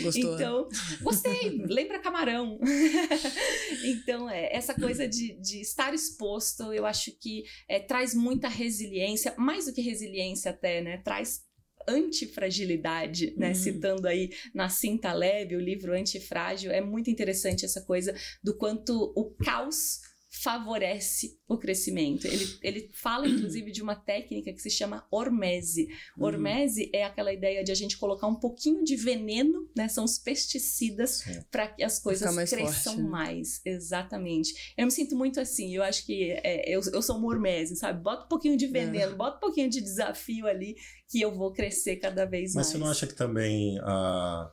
Gostou? 0.00 0.30
Né? 0.30 0.34
então, 0.34 0.68
gostei. 1.00 1.62
Lembra 1.66 1.98
camarão. 1.98 2.58
então, 3.84 4.28
é, 4.28 4.54
essa 4.54 4.74
coisa 4.74 5.06
de, 5.06 5.38
de 5.40 5.60
estar 5.60 5.94
exposto, 5.94 6.72
eu 6.72 6.84
acho 6.84 7.12
que 7.18 7.44
é, 7.68 7.78
traz 7.78 8.14
muita 8.14 8.48
resiliência, 8.48 9.34
mais 9.38 9.66
do 9.66 9.72
que 9.72 9.80
resiliência 9.80 10.50
até, 10.50 10.80
né? 10.80 10.98
Traz 10.98 11.46
antifragilidade, 11.88 13.34
né? 13.36 13.48
Uhum. 13.48 13.54
Citando 13.54 14.06
aí 14.06 14.30
na 14.54 14.68
Cinta 14.68 15.12
Leve, 15.12 15.56
o 15.56 15.60
livro 15.60 15.92
Antifrágil, 15.92 16.70
é 16.70 16.80
muito 16.80 17.08
interessante 17.08 17.64
essa 17.64 17.80
coisa 17.80 18.14
do 18.42 18.56
quanto 18.56 19.12
o 19.16 19.30
caos 19.36 20.00
favorece 20.42 21.38
o 21.48 21.58
crescimento. 21.58 22.26
Ele, 22.26 22.46
ele 22.62 22.90
fala, 22.92 23.26
inclusive, 23.28 23.70
de 23.70 23.82
uma 23.82 23.96
técnica 23.96 24.52
que 24.52 24.60
se 24.60 24.70
chama 24.70 25.06
hormese. 25.10 25.88
Uhum. 26.16 26.26
Hormese 26.26 26.90
é 26.92 27.04
aquela 27.04 27.32
ideia 27.32 27.64
de 27.64 27.72
a 27.72 27.74
gente 27.74 27.98
colocar 27.98 28.26
um 28.26 28.34
pouquinho 28.34 28.84
de 28.84 28.96
veneno, 28.96 29.68
né? 29.76 29.88
São 29.88 30.04
os 30.04 30.18
pesticidas 30.18 31.24
para 31.50 31.68
que 31.68 31.82
as 31.82 31.98
coisas 31.98 32.34
mais 32.34 32.50
cresçam 32.50 32.94
forte, 32.94 33.02
né? 33.02 33.08
mais. 33.08 33.60
Exatamente. 33.64 34.74
Eu 34.76 34.86
me 34.86 34.92
sinto 34.92 35.16
muito 35.16 35.40
assim. 35.40 35.74
Eu 35.74 35.82
acho 35.82 36.04
que 36.06 36.30
é, 36.30 36.68
eu, 36.68 36.80
eu 36.92 37.02
sou 37.02 37.16
uma 37.16 37.28
hormese, 37.28 37.76
sabe? 37.76 38.02
Bota 38.02 38.24
um 38.24 38.28
pouquinho 38.28 38.56
de 38.56 38.66
é. 38.66 38.68
veneno, 38.68 39.12
é. 39.12 39.16
bota 39.16 39.38
um 39.38 39.40
pouquinho 39.40 39.68
de 39.68 39.80
desafio 39.80 40.46
ali 40.46 40.76
que 41.08 41.20
eu 41.20 41.34
vou 41.34 41.52
crescer 41.52 41.96
cada 41.96 42.24
vez 42.24 42.54
Mas 42.54 42.54
mais. 42.54 42.66
Mas 42.66 42.72
você 42.72 42.78
não 42.78 42.90
acha 42.90 43.06
que 43.06 43.14
também 43.14 43.78
a 43.82 44.52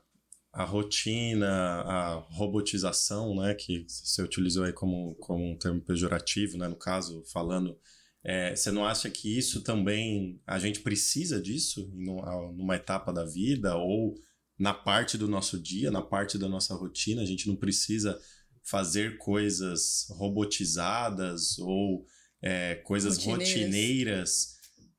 a 0.56 0.64
rotina, 0.64 1.50
a 1.82 2.14
robotização, 2.30 3.36
né, 3.36 3.54
que 3.54 3.86
você 3.90 4.22
utilizou 4.22 4.64
aí 4.64 4.72
como, 4.72 5.14
como 5.16 5.52
um 5.52 5.58
termo 5.58 5.82
pejorativo, 5.82 6.58
né, 6.58 6.66
no 6.70 6.78
caso, 6.78 7.22
falando, 7.26 7.78
é, 8.24 8.56
você 8.56 8.72
não 8.72 8.86
acha 8.86 9.10
que 9.10 9.38
isso 9.38 9.62
também, 9.64 10.40
a 10.48 10.58
gente 10.58 10.80
precisa 10.80 11.42
disso 11.42 11.92
numa 11.94 12.78
etapa 12.78 13.12
da 13.12 13.26
vida 13.26 13.76
ou 13.76 14.16
na 14.58 14.74
parte 14.74 15.18
do 15.18 15.28
nosso 15.28 15.62
dia, 15.62 15.92
na 15.92 16.02
parte 16.02 16.38
da 16.38 16.48
nossa 16.48 16.74
rotina, 16.74 17.22
a 17.22 17.26
gente 17.26 17.50
não 17.50 17.58
precisa 17.58 18.18
fazer 18.64 19.18
coisas 19.18 20.08
robotizadas 20.12 21.60
ou 21.60 22.06
é, 22.42 22.76
coisas 22.76 23.18
Rotineiras. 23.18 23.50
rotineiras 23.50 24.55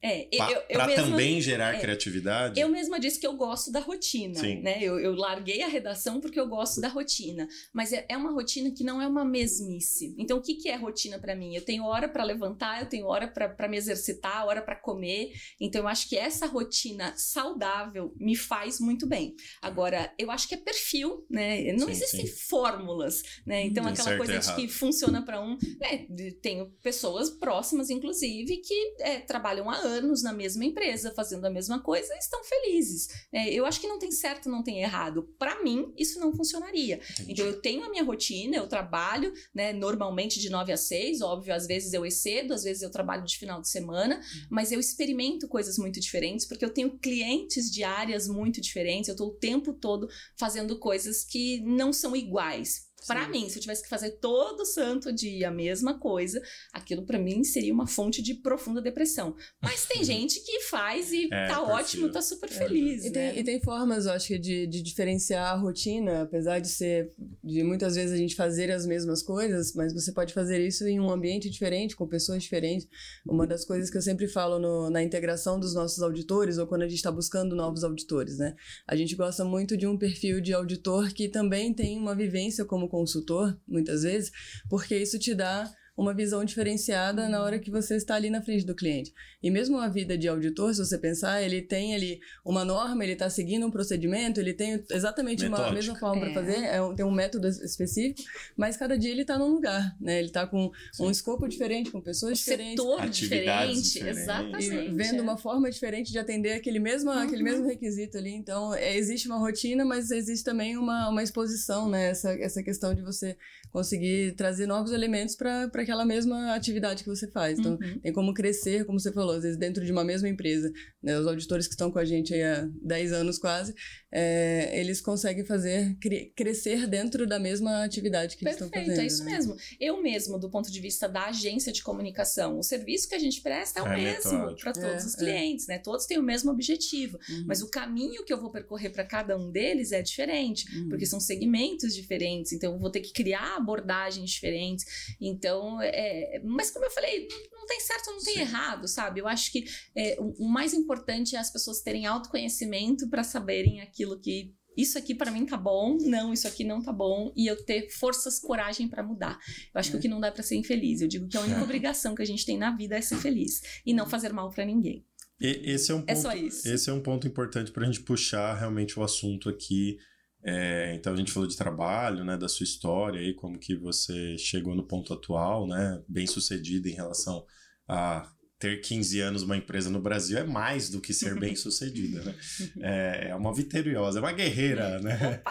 É, 0.06 0.28
para 0.72 0.94
também 0.94 1.40
gerar 1.40 1.74
é. 1.74 1.80
criatividade? 1.80 2.60
Eu 2.60 2.68
mesma 2.68 3.00
disse 3.00 3.18
que 3.18 3.26
eu 3.26 3.34
gosto 3.34 3.72
da 3.72 3.80
rotina, 3.80 4.38
Sim. 4.38 4.60
né? 4.62 4.78
Eu, 4.80 5.00
eu 5.00 5.14
larguei 5.14 5.62
a 5.62 5.68
redação 5.68 6.20
porque 6.20 6.38
eu 6.38 6.48
gosto 6.48 6.80
da 6.80 6.88
rotina, 6.88 7.48
mas 7.72 7.92
é, 7.92 8.06
é 8.08 8.16
uma 8.16 8.30
rotina 8.30 8.70
que 8.70 8.84
não 8.84 9.02
é 9.02 9.06
uma 9.08 9.24
mesmice. 9.24 10.14
Então, 10.16 10.38
o 10.38 10.42
que, 10.42 10.54
que 10.54 10.68
é 10.68 10.76
rotina 10.76 11.18
pra 11.18 11.34
mim? 11.34 11.54
Eu 11.54 11.62
tenho 11.62 11.84
hora 11.84 12.08
pra 12.08 12.22
levantar, 12.22 12.80
eu 12.80 12.88
tenho 12.88 13.06
hora 13.06 13.26
pra 13.26 13.68
me 13.68 13.76
exercitar, 13.76 14.46
hora 14.46 14.62
pra 14.62 14.76
comer. 14.76 15.32
Então, 15.60 15.82
eu 15.82 15.88
acho 15.88 16.08
que 16.08 16.16
essa 16.16 16.46
rotina 16.46 17.12
saudável 17.16 18.14
me 18.16 18.36
faz 18.36 18.78
muito 18.78 19.06
bem. 19.06 19.34
Agora, 19.60 20.12
eu 20.18 20.30
acho 20.30 20.46
que 20.46 20.54
é 20.54 20.58
perfil, 20.58 21.26
né? 21.28 21.72
Não 21.72 21.86
Sim, 21.86 21.92
existem 21.92 22.26
sim. 22.26 22.36
fórmulas, 22.48 23.22
né? 23.44 23.66
Então, 23.66 23.84
Tem 23.84 23.92
aquela 23.92 24.10
certo 24.10 24.22
e 24.22 24.26
coisa 24.26 24.38
de 24.38 24.54
que 24.54 24.68
funciona 24.68 25.22
pra 25.22 25.40
um, 25.40 25.58
né? 25.80 26.06
Tenho 26.40 26.66
pessoas 26.82 27.30
próximas, 27.30 27.90
inclusive, 27.90 28.58
que 28.58 28.94
é, 29.00 29.18
trabalham 29.20 29.68
há 29.68 29.76
anos 29.76 29.95
na 30.22 30.32
mesma 30.32 30.64
empresa, 30.64 31.12
fazendo 31.14 31.44
a 31.44 31.50
mesma 31.50 31.80
coisa, 31.80 32.14
e 32.14 32.18
estão 32.18 32.42
felizes. 32.44 33.08
É, 33.32 33.52
eu 33.52 33.64
acho 33.66 33.80
que 33.80 33.88
não 33.88 33.98
tem 33.98 34.10
certo, 34.10 34.48
não 34.48 34.62
tem 34.62 34.82
errado. 34.82 35.22
Para 35.38 35.62
mim, 35.62 35.92
isso 35.96 36.18
não 36.20 36.34
funcionaria. 36.34 37.00
Entendi. 37.12 37.32
Então, 37.32 37.46
eu 37.46 37.60
tenho 37.60 37.84
a 37.84 37.90
minha 37.90 38.04
rotina, 38.04 38.56
eu 38.56 38.66
trabalho, 38.66 39.32
né, 39.54 39.72
normalmente 39.72 40.40
de 40.40 40.50
9 40.50 40.72
a 40.72 40.76
6, 40.76 41.20
óbvio, 41.20 41.54
às 41.54 41.66
vezes 41.66 41.92
eu 41.92 42.04
excedo, 42.04 42.54
às 42.54 42.64
vezes 42.64 42.82
eu 42.82 42.90
trabalho 42.90 43.24
de 43.24 43.38
final 43.38 43.60
de 43.60 43.68
semana, 43.68 44.20
mas 44.50 44.72
eu 44.72 44.80
experimento 44.80 45.48
coisas 45.48 45.78
muito 45.78 46.00
diferentes, 46.00 46.46
porque 46.46 46.64
eu 46.64 46.72
tenho 46.72 46.98
clientes 46.98 47.70
de 47.70 47.82
áreas 47.84 48.28
muito 48.28 48.60
diferentes, 48.60 49.08
eu 49.08 49.12
estou 49.12 49.28
o 49.28 49.34
tempo 49.34 49.72
todo 49.72 50.08
fazendo 50.36 50.78
coisas 50.78 51.24
que 51.24 51.60
não 51.62 51.92
são 51.92 52.14
iguais. 52.14 52.85
Para 53.06 53.28
mim, 53.28 53.48
se 53.48 53.56
eu 53.58 53.60
tivesse 53.62 53.82
que 53.82 53.88
fazer 53.88 54.12
todo 54.12 54.64
santo 54.64 55.12
dia 55.12 55.48
a 55.48 55.50
mesma 55.50 55.98
coisa, 55.98 56.42
aquilo 56.72 57.04
para 57.04 57.18
mim 57.18 57.44
seria 57.44 57.72
uma 57.72 57.86
fonte 57.86 58.20
de 58.22 58.34
profunda 58.34 58.80
depressão. 58.82 59.36
Mas 59.62 59.84
tem 59.86 60.02
gente 60.04 60.40
que 60.40 60.60
faz 60.62 61.12
e 61.12 61.26
É, 61.26 61.46
tá 61.46 61.56
perfil. 61.58 61.74
ótimo, 61.74 62.10
tá 62.10 62.20
super 62.22 62.48
feliz, 62.48 63.04
E 63.04 63.10
né? 63.10 63.30
tem, 63.32 63.38
e 63.40 63.44
tem 63.44 63.60
formas, 63.60 64.06
eu 64.06 64.12
acho 64.12 64.26
que, 64.28 64.38
de, 64.38 64.66
de 64.66 64.82
diferenciar 64.82 65.52
a 65.52 65.56
rotina, 65.56 66.22
apesar 66.22 66.58
de 66.58 66.68
ser, 66.68 67.12
de 67.44 67.62
muitas 67.62 67.94
vezes 67.94 68.12
a 68.12 68.16
gente 68.16 68.34
fazer 68.34 68.70
as 68.72 68.84
mesmas 68.86 69.22
coisas, 69.22 69.72
mas 69.74 69.92
você 69.92 70.10
pode 70.12 70.32
fazer 70.34 70.66
isso 70.66 70.84
em 70.88 70.98
um 70.98 71.10
ambiente 71.10 71.48
diferente, 71.50 71.94
com 71.94 72.08
pessoas 72.08 72.42
diferentes. 72.42 72.88
Uma 73.24 73.46
das 73.46 73.64
coisas 73.64 73.88
que 73.90 73.98
eu 73.98 74.02
sempre 74.02 74.26
falo 74.26 74.58
no- 74.58 74.90
na 74.90 75.02
integração 75.02 75.60
dos 75.60 75.74
nossos 75.74 76.02
auditores, 76.02 76.58
ou 76.58 76.66
quando 76.66 76.82
a 76.82 76.88
gente 76.88 76.96
está 76.98 77.12
buscando 77.12 77.54
novos 77.54 77.84
auditores, 77.84 78.38
né? 78.38 78.56
A 78.86 78.96
gente 78.96 79.14
gosta 79.14 79.44
muito 79.44 79.76
de 79.76 79.86
um 79.86 79.96
perfil 79.96 80.40
de 80.40 80.52
auditor 80.52 81.12
que 81.12 81.28
também 81.28 81.72
tem 81.72 81.98
uma 81.98 82.14
vivência 82.14 82.64
como 82.64 82.85
consultor, 82.88 83.58
muitas 83.66 84.02
vezes, 84.02 84.30
porque 84.68 84.96
isso 84.96 85.18
te 85.18 85.34
dá 85.34 85.70
uma 85.96 86.12
visão 86.12 86.44
diferenciada 86.44 87.28
na 87.28 87.42
hora 87.42 87.58
que 87.58 87.70
você 87.70 87.96
está 87.96 88.14
ali 88.14 88.28
na 88.28 88.42
frente 88.42 88.66
do 88.66 88.74
cliente. 88.74 89.14
E 89.46 89.50
mesmo 89.50 89.78
a 89.78 89.88
vida 89.88 90.18
de 90.18 90.26
auditor, 90.26 90.74
se 90.74 90.84
você 90.84 90.98
pensar, 90.98 91.40
ele 91.40 91.62
tem 91.62 91.94
ali 91.94 92.20
uma 92.44 92.64
norma, 92.64 93.04
ele 93.04 93.12
está 93.12 93.30
seguindo 93.30 93.64
um 93.64 93.70
procedimento, 93.70 94.40
ele 94.40 94.52
tem 94.52 94.82
exatamente 94.90 95.42
uma 95.46 95.50
Metódica. 95.58 95.74
mesma 95.74 95.94
forma 95.96 96.20
para 96.22 96.30
É. 96.30 96.34
fazer, 96.34 96.64
é 96.64 96.82
um- 96.82 96.94
tem 96.96 97.06
um 97.06 97.12
método 97.12 97.46
específico, 97.46 98.20
mas 98.56 98.76
cada 98.76 98.98
dia 98.98 99.12
ele 99.12 99.20
está 99.22 99.38
num 99.38 99.48
lugar, 99.48 99.94
né? 100.00 100.18
Ele 100.18 100.26
está 100.28 100.46
com 100.48 100.68
um 100.98 101.10
escopo 101.10 101.46
diferente, 101.46 101.92
com 101.92 102.00
pessoas 102.00 102.38
diferentes. 102.38 102.82
Setor 102.82 103.08
diferente, 103.08 103.82
diferentes. 103.82 104.18
exatamente. 104.20 104.66
E 104.66 104.88
vendo 104.94 105.18
é. 105.20 105.22
uma 105.22 105.36
forma 105.36 105.70
diferente 105.70 106.10
de 106.10 106.18
atender 106.18 106.54
aquele 106.54 106.80
mesmo, 106.80 107.10
aquele 107.12 107.44
Uhum. 107.44 107.50
mesmo 107.50 107.66
requisito 107.68 108.18
ali. 108.18 108.30
Então, 108.34 108.74
é, 108.74 108.96
existe 108.96 109.28
uma 109.28 109.38
rotina, 109.38 109.84
mas 109.84 110.10
existe 110.10 110.44
também 110.44 110.76
uma, 110.76 111.08
uma 111.08 111.22
exposição, 111.22 111.88
né? 111.88 112.10
Essa, 112.10 112.32
essa 112.32 112.62
questão 112.64 112.92
de 112.94 113.02
você 113.02 113.36
conseguir 113.70 114.32
trazer 114.36 114.66
novos 114.66 114.90
elementos 114.90 115.36
para 115.36 115.64
aquela 115.74 116.04
mesma 116.04 116.52
atividade 116.54 117.04
que 117.04 117.08
você 117.08 117.28
faz. 117.30 117.58
Então, 117.60 117.72
Uhum. 117.80 118.00
tem 118.00 118.12
como 118.12 118.34
crescer, 118.34 118.84
como 118.84 118.98
você 118.98 119.12
falou, 119.12 119.35
às 119.36 119.42
vezes 119.44 119.58
dentro 119.58 119.84
de 119.84 119.92
uma 119.92 120.04
mesma 120.04 120.28
empresa. 120.28 120.72
né? 121.02 121.18
Os 121.18 121.26
auditores 121.26 121.66
que 121.66 121.74
estão 121.74 121.90
com 121.90 121.98
a 121.98 122.04
gente 122.04 122.34
aí 122.34 122.42
há 122.42 122.68
10 122.82 123.12
anos 123.12 123.38
quase, 123.38 123.74
é, 124.12 124.78
eles 124.80 125.00
conseguem 125.00 125.44
fazer, 125.44 125.96
cre- 126.00 126.32
crescer 126.36 126.86
dentro 126.86 127.26
da 127.26 127.38
mesma 127.38 127.84
atividade 127.84 128.36
que 128.36 128.44
eles 128.44 128.54
estão 128.54 128.68
Perfeito, 128.68 128.90
fazendo. 128.96 129.04
é 129.04 129.06
isso 129.06 129.24
né? 129.24 129.32
mesmo. 129.32 129.56
Eu 129.78 130.02
mesmo, 130.02 130.38
do 130.38 130.50
ponto 130.50 130.70
de 130.70 130.80
vista 130.80 131.08
da 131.08 131.26
agência 131.26 131.72
de 131.72 131.82
comunicação, 131.82 132.58
o 132.58 132.62
serviço 132.62 133.08
que 133.08 133.14
a 133.14 133.18
gente 133.18 133.40
presta 133.40 133.80
é 133.80 133.82
o 133.82 133.86
É 133.86 133.96
mesmo 133.96 134.56
para 134.56 134.72
todos 134.72 135.04
É, 135.04 135.06
os 135.06 135.14
é. 135.14 135.18
clientes, 135.18 135.66
né? 135.66 135.78
Todos 135.78 136.06
têm 136.06 136.18
o 136.18 136.22
mesmo 136.22 136.50
objetivo, 136.50 137.18
Uhum. 137.28 137.44
mas 137.46 137.62
o 137.62 137.70
caminho 137.70 138.24
que 138.24 138.32
eu 138.32 138.40
vou 138.40 138.50
percorrer 138.50 138.90
para 138.90 139.04
cada 139.04 139.36
um 139.36 139.50
deles 139.50 139.92
é 139.92 140.02
diferente, 140.02 140.64
Uhum. 140.76 140.88
porque 140.88 141.06
são 141.06 141.20
segmentos 141.20 141.94
diferentes, 141.94 142.52
então 142.52 142.72
eu 142.72 142.78
vou 142.78 142.90
ter 142.90 143.00
que 143.00 143.12
criar 143.12 143.56
abordagens 143.56 144.30
diferentes. 144.30 144.84
Então, 145.20 145.80
é, 145.82 146.40
mas 146.44 146.70
como 146.70 146.84
eu 146.84 146.90
falei, 146.90 147.26
não 147.28 147.56
não 147.66 147.66
tem 147.66 147.80
certo, 147.80 148.06
não 148.12 148.22
tem 148.22 148.34
Sim. 148.34 148.40
errado, 148.42 148.86
sabe? 148.86 149.18
Eu 149.20 149.25
acho 149.26 149.52
que 149.52 149.64
é, 149.94 150.16
o, 150.20 150.46
o 150.46 150.48
mais 150.48 150.72
importante 150.74 151.36
é 151.36 151.38
as 151.38 151.50
pessoas 151.50 151.80
terem 151.80 152.06
autoconhecimento 152.06 153.08
para 153.08 153.22
saberem 153.24 153.80
aquilo 153.80 154.20
que 154.20 154.54
isso 154.76 154.98
aqui 154.98 155.14
para 155.14 155.30
mim 155.30 155.46
tá 155.46 155.56
bom, 155.56 155.96
não, 156.02 156.32
isso 156.32 156.46
aqui 156.46 156.62
não 156.62 156.82
tá 156.82 156.92
bom, 156.92 157.32
e 157.34 157.46
eu 157.46 157.64
ter 157.64 157.88
forças, 157.90 158.38
coragem 158.38 158.86
para 158.86 159.02
mudar. 159.02 159.38
Eu 159.74 159.80
acho 159.80 159.90
que 159.90 159.96
o 159.96 160.00
que 160.00 160.08
não 160.08 160.20
dá 160.20 160.30
para 160.30 160.42
ser 160.42 160.56
infeliz. 160.56 161.00
Eu 161.00 161.08
digo 161.08 161.26
que 161.26 161.36
a 161.36 161.40
única 161.40 161.62
obrigação 161.64 162.14
que 162.14 162.22
a 162.22 162.26
gente 162.26 162.44
tem 162.44 162.58
na 162.58 162.76
vida 162.76 162.96
é 162.96 163.00
ser 163.00 163.16
feliz 163.16 163.62
e 163.86 163.94
não 163.94 164.06
fazer 164.06 164.32
mal 164.32 164.50
para 164.50 164.66
ninguém. 164.66 165.04
E- 165.40 165.62
esse 165.64 165.90
é 165.90 165.94
um 165.94 166.00
ponto, 166.00 166.10
É 166.10 166.14
só 166.14 166.34
isso. 166.34 166.68
Esse 166.68 166.90
é 166.90 166.92
um 166.92 167.00
ponto 167.00 167.26
importante 167.26 167.72
para 167.72 167.84
a 167.84 167.86
gente 167.86 168.02
puxar 168.02 168.54
realmente 168.54 168.98
o 168.98 169.02
assunto 169.02 169.48
aqui. 169.48 169.96
É, 170.44 170.94
então 170.94 171.12
a 171.12 171.16
gente 171.16 171.32
falou 171.32 171.48
de 171.48 171.56
trabalho, 171.56 172.22
né, 172.24 172.36
da 172.36 172.48
sua 172.48 172.64
história 172.64 173.20
aí, 173.20 173.34
como 173.34 173.58
que 173.58 173.74
você 173.74 174.36
chegou 174.38 174.76
no 174.76 174.86
ponto 174.86 175.12
atual, 175.12 175.66
né, 175.66 176.00
bem 176.06 176.26
sucedido 176.26 176.88
em 176.88 176.92
relação 176.92 177.44
a 177.88 178.30
ter 178.58 178.80
15 178.80 179.20
anos 179.20 179.42
uma 179.42 179.56
empresa 179.56 179.90
no 179.90 180.00
Brasil 180.00 180.38
é 180.38 180.44
mais 180.44 180.88
do 180.88 181.00
que 181.00 181.12
ser 181.12 181.38
bem 181.38 181.54
sucedida, 181.54 182.22
né? 182.22 182.34
É, 182.80 183.28
é 183.30 183.34
uma 183.34 183.54
vitoriosa, 183.54 184.18
é 184.18 184.22
uma 184.22 184.32
guerreira, 184.32 184.98
né? 185.00 185.42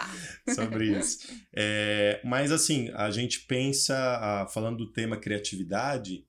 Sobre 0.54 0.98
isso. 0.98 1.18
É, 1.54 2.20
mas 2.24 2.50
assim, 2.50 2.90
a 2.94 3.10
gente 3.10 3.40
pensa, 3.46 4.46
falando 4.52 4.78
do 4.78 4.92
tema 4.92 5.16
criatividade, 5.16 6.24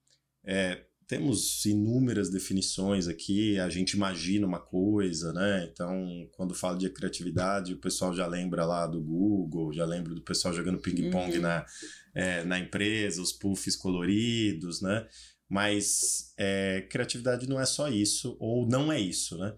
é, 0.46 0.84
temos 1.08 1.63
inúmeras 1.66 2.30
definições 2.30 3.08
aqui, 3.08 3.58
a 3.60 3.70
gente 3.70 3.94
imagina 3.94 4.46
uma 4.46 4.60
coisa, 4.60 5.32
né? 5.32 5.70
Então, 5.72 6.28
quando 6.34 6.54
fala 6.54 6.78
de 6.78 6.90
criatividade, 6.90 7.74
o 7.74 7.78
pessoal 7.78 8.13
já 8.13 8.28
lembra 8.28 8.66
lá 8.66 8.86
do 8.86 9.02
Google, 9.02 9.72
já 9.72 9.86
lembra 9.86 10.13
do 10.13 10.22
pessoal 10.22 10.54
jogando 10.54 10.80
ping-pong 10.80 11.38
Uhum. 11.38 11.42
na, 11.42 11.66
é, 12.13 12.44
na 12.44 12.60
empresa, 12.60 13.22
os 13.22 13.32
puffs 13.32 13.76
coloridos, 13.76 14.82
né? 14.82 15.08
Mas 15.50 16.34
é, 16.38 16.82
criatividade 16.90 17.48
não 17.48 17.60
é 17.60 17.66
só 17.66 17.88
isso, 17.88 18.36
ou 18.40 18.68
não 18.68 18.92
é 18.92 19.00
isso, 19.00 19.38
né? 19.38 19.56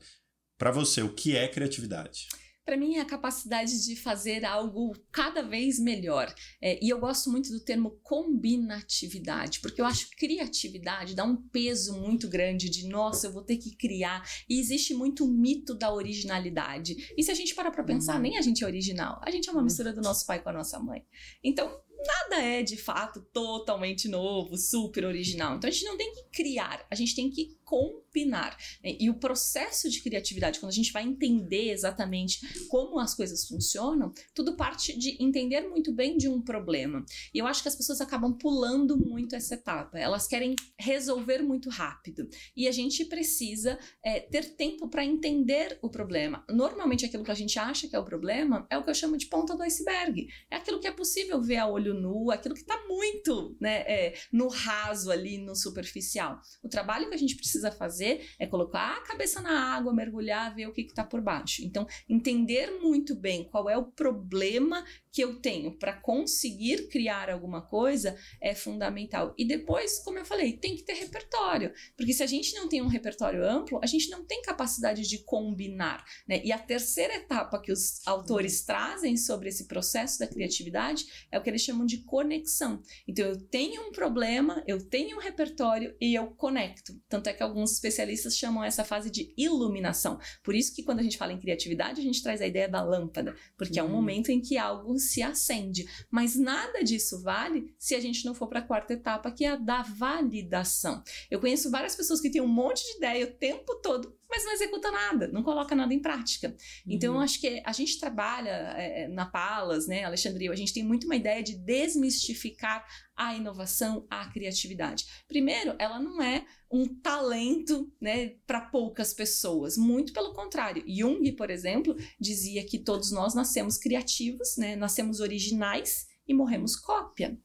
Para 0.57 0.71
você, 0.71 1.01
o 1.01 1.13
que 1.13 1.35
é 1.35 1.47
criatividade? 1.47 2.27
Para 2.65 2.77
mim 2.77 2.97
é 2.97 3.01
a 3.01 3.05
capacidade 3.05 3.83
de 3.83 3.95
fazer 3.95 4.45
algo 4.45 4.93
cada 5.11 5.41
vez 5.41 5.79
melhor. 5.79 6.31
É, 6.61 6.77
e 6.85 6.87
eu 6.89 6.99
gosto 6.99 7.31
muito 7.31 7.49
do 7.49 7.59
termo 7.59 7.99
combinatividade, 8.03 9.59
porque 9.59 9.81
eu 9.81 9.85
acho 9.85 10.07
que 10.09 10.15
criatividade 10.27 11.15
dá 11.15 11.23
um 11.23 11.35
peso 11.35 11.99
muito 11.99 12.27
grande 12.27 12.69
de, 12.69 12.87
nossa, 12.87 13.25
eu 13.25 13.33
vou 13.33 13.41
ter 13.43 13.57
que 13.57 13.75
criar. 13.75 14.23
E 14.47 14.59
existe 14.59 14.93
muito 14.93 15.25
o 15.25 15.27
mito 15.27 15.73
da 15.73 15.91
originalidade. 15.91 16.95
E 17.17 17.23
se 17.23 17.31
a 17.31 17.33
gente 17.33 17.55
parar 17.55 17.71
para 17.71 17.83
pensar, 17.83 18.15
Uhum. 18.15 18.21
nem 18.21 18.37
a 18.37 18.41
gente 18.41 18.63
é 18.63 18.67
original. 18.67 19.19
A 19.23 19.31
gente 19.31 19.49
é 19.49 19.51
uma 19.51 19.63
mistura 19.63 19.91
do 19.91 20.01
nosso 20.01 20.25
pai 20.27 20.39
com 20.41 20.49
a 20.49 20.53
nossa 20.53 20.79
mãe. 20.79 21.03
Então, 21.43 21.81
nada 22.05 22.41
é 22.41 22.63
de 22.63 22.77
fato 22.77 23.21
totalmente 23.33 24.07
novo, 24.07 24.57
super 24.57 25.05
original. 25.05 25.55
Então 25.55 25.67
a 25.67 25.71
gente 25.71 25.85
não 25.85 25.97
tem 25.97 26.13
que 26.13 26.23
criar, 26.31 26.85
a 26.89 26.95
gente 26.95 27.15
tem 27.15 27.29
que 27.29 27.57
combinar. 27.69 28.57
né? 28.83 28.97
E 28.99 29.09
o 29.11 29.19
processo 29.19 29.87
de 29.89 30.01
criatividade, 30.01 30.59
quando 30.59 30.71
a 30.71 30.75
gente 30.75 30.91
vai 30.91 31.03
entender 31.03 31.69
exatamente 31.69 32.67
como 32.67 32.99
as 32.99 33.13
coisas 33.13 33.47
funcionam, 33.47 34.11
tudo 34.33 34.55
parte 34.55 34.97
de 34.97 35.21
entender 35.23 35.61
muito 35.69 35.93
bem 35.93 36.17
de 36.17 36.27
um 36.27 36.41
problema. 36.41 37.05
E 37.31 37.37
eu 37.37 37.45
acho 37.45 37.61
que 37.61 37.67
as 37.67 37.75
pessoas 37.75 38.01
acabam 38.01 38.33
pulando 38.33 38.97
muito 38.97 39.35
essa 39.35 39.53
etapa. 39.53 39.99
Elas 39.99 40.27
querem 40.27 40.55
resolver 40.79 41.43
muito 41.43 41.69
rápido. 41.69 42.27
E 42.57 42.67
a 42.67 42.71
gente 42.71 43.05
precisa 43.05 43.77
é, 44.03 44.19
ter 44.19 44.55
tempo 44.55 44.89
para 44.89 45.05
entender 45.05 45.77
o 45.81 45.89
problema. 45.89 46.43
Normalmente 46.49 47.05
aquilo 47.05 47.23
que 47.23 47.31
a 47.31 47.35
gente 47.35 47.59
acha 47.59 47.87
que 47.87 47.95
é 47.95 47.99
o 47.99 48.03
problema 48.03 48.65
é 48.69 48.77
o 48.77 48.83
que 48.83 48.89
eu 48.89 48.95
chamo 48.95 49.15
de 49.15 49.27
ponta 49.27 49.55
do 49.55 49.61
iceberg. 49.61 50.27
É 50.49 50.55
aquilo 50.55 50.79
que 50.79 50.87
é 50.87 50.91
possível 50.91 51.39
ver 51.39 51.57
a 51.57 51.67
olho 51.67 51.93
nu, 51.93 52.31
aquilo 52.31 52.55
que 52.55 52.61
está 52.61 52.83
muito 52.87 53.55
né, 53.61 53.81
é, 53.81 54.13
no 54.31 54.47
raso 54.47 55.11
ali, 55.11 55.37
no 55.37 55.55
superficial. 55.55 56.41
O 56.63 56.69
trabalho 56.69 57.07
que 57.09 57.15
a 57.15 57.17
gente 57.17 57.35
precisa 57.35 57.58
fazer 57.71 58.29
é 58.39 58.47
colocar 58.47 58.97
a 58.97 59.01
cabeça 59.01 59.41
na 59.41 59.75
água, 59.75 59.93
mergulhar, 59.93 60.55
ver 60.55 60.67
o 60.67 60.71
que 60.71 60.81
está 60.81 61.03
por 61.03 61.19
baixo. 61.19 61.61
Então, 61.63 61.85
entender 62.07 62.79
muito 62.81 63.15
bem 63.15 63.43
qual 63.43 63.69
é 63.69 63.77
o 63.77 63.83
problema 63.83 64.85
que 65.11 65.21
eu 65.21 65.39
tenho 65.39 65.71
para 65.71 65.93
conseguir 65.93 66.87
criar 66.87 67.29
alguma 67.29 67.61
coisa 67.61 68.15
é 68.41 68.53
fundamental. 68.53 69.33
E 69.37 69.45
depois, 69.45 69.99
como 69.99 70.19
eu 70.19 70.25
falei, 70.25 70.53
tem 70.53 70.75
que 70.75 70.83
ter 70.83 70.93
repertório, 70.93 71.73
porque 71.97 72.13
se 72.13 72.23
a 72.23 72.27
gente 72.27 72.53
não 72.53 72.67
tem 72.67 72.81
um 72.81 72.87
repertório 72.87 73.43
amplo, 73.43 73.79
a 73.81 73.85
gente 73.85 74.09
não 74.09 74.23
tem 74.23 74.41
capacidade 74.41 75.07
de 75.07 75.19
combinar, 75.19 76.05
né? 76.27 76.41
E 76.43 76.51
a 76.51 76.59
terceira 76.59 77.15
etapa 77.15 77.59
que 77.59 77.71
os 77.71 78.05
autores 78.05 78.63
trazem 78.63 79.17
sobre 79.17 79.49
esse 79.49 79.65
processo 79.65 80.19
da 80.19 80.27
criatividade 80.27 81.27
é 81.31 81.39
o 81.39 81.41
que 81.41 81.49
eles 81.49 81.61
chamam 81.61 81.85
de 81.85 81.99
conexão. 81.99 82.81
Então 83.07 83.25
eu 83.25 83.39
tenho 83.39 83.87
um 83.87 83.91
problema, 83.91 84.63
eu 84.67 84.87
tenho 84.87 85.17
um 85.17 85.19
repertório 85.19 85.95
e 85.99 86.13
eu 86.13 86.27
conecto. 86.27 86.99
Tanto 87.07 87.27
é 87.27 87.33
que 87.33 87.43
alguns 87.43 87.71
especialistas 87.71 88.37
chamam 88.37 88.63
essa 88.63 88.83
fase 88.83 89.09
de 89.09 89.33
iluminação. 89.35 90.19
Por 90.43 90.53
isso 90.53 90.75
que 90.75 90.83
quando 90.83 90.99
a 90.99 91.03
gente 91.03 91.17
fala 91.17 91.33
em 91.33 91.39
criatividade, 91.39 91.99
a 91.99 92.03
gente 92.03 92.21
traz 92.21 92.41
a 92.41 92.47
ideia 92.47 92.67
da 92.67 92.83
lâmpada, 92.83 93.35
porque 93.57 93.79
é 93.79 93.83
um 93.83 93.87
uhum. 93.87 93.93
momento 93.93 94.29
em 94.29 94.41
que 94.41 94.57
algo 94.57 94.98
se 94.99 95.21
acende. 95.21 95.87
Mas 96.09 96.35
nada 96.35 96.83
disso 96.83 97.21
vale 97.21 97.73
se 97.77 97.95
a 97.95 97.99
gente 97.99 98.25
não 98.25 98.33
for 98.33 98.47
para 98.47 98.59
a 98.59 98.65
quarta 98.65 98.93
etapa, 98.93 99.31
que 99.31 99.45
é 99.45 99.49
a 99.49 99.55
da 99.55 99.81
validação. 99.81 101.03
Eu 101.29 101.39
conheço 101.39 101.71
várias 101.71 101.95
pessoas 101.95 102.19
que 102.21 102.29
têm 102.29 102.41
um 102.41 102.47
monte 102.47 102.83
de 102.83 102.97
ideia 102.97 103.25
o 103.25 103.31
tempo 103.31 103.75
todo, 103.75 104.18
mas 104.29 104.45
não 104.45 104.53
executa 104.53 104.91
nada, 104.91 105.27
não 105.29 105.41
coloca 105.41 105.75
nada 105.75 105.93
em 105.93 105.99
prática. 105.99 106.55
Então, 106.85 107.13
eu 107.13 107.17
uhum. 107.17 107.21
acho 107.21 107.39
que 107.41 107.61
a 107.65 107.71
gente 107.71 107.99
trabalha 107.99 108.49
é, 108.77 109.07
na 109.07 109.25
Palas, 109.25 109.87
né, 109.87 110.03
Alexandria, 110.03 110.51
a 110.51 110.55
gente 110.55 110.73
tem 110.73 110.83
muito 110.83 111.05
uma 111.05 111.15
ideia 111.15 111.41
de 111.41 111.55
desmistificar 111.55 112.85
a 113.15 113.35
inovação, 113.35 114.05
a 114.09 114.27
criatividade. 114.27 115.05
Primeiro, 115.27 115.75
ela 115.79 115.99
não 115.99 116.21
é 116.21 116.45
um 116.71 116.87
talento 116.87 117.91
né, 117.99 118.35
para 118.45 118.61
poucas 118.61 119.13
pessoas, 119.13 119.75
muito 119.75 120.13
pelo 120.13 120.33
contrário. 120.33 120.83
Jung, 120.87 121.31
por 121.33 121.49
exemplo, 121.49 121.95
dizia 122.19 122.63
que 122.63 122.77
todos 122.77 123.11
nós 123.11 123.33
nascemos 123.33 123.77
criativos, 123.77 124.55
né, 124.57 124.75
nascemos 124.75 125.19
originais 125.19 126.07
e 126.27 126.33
morremos 126.33 126.75
cópia. 126.75 127.37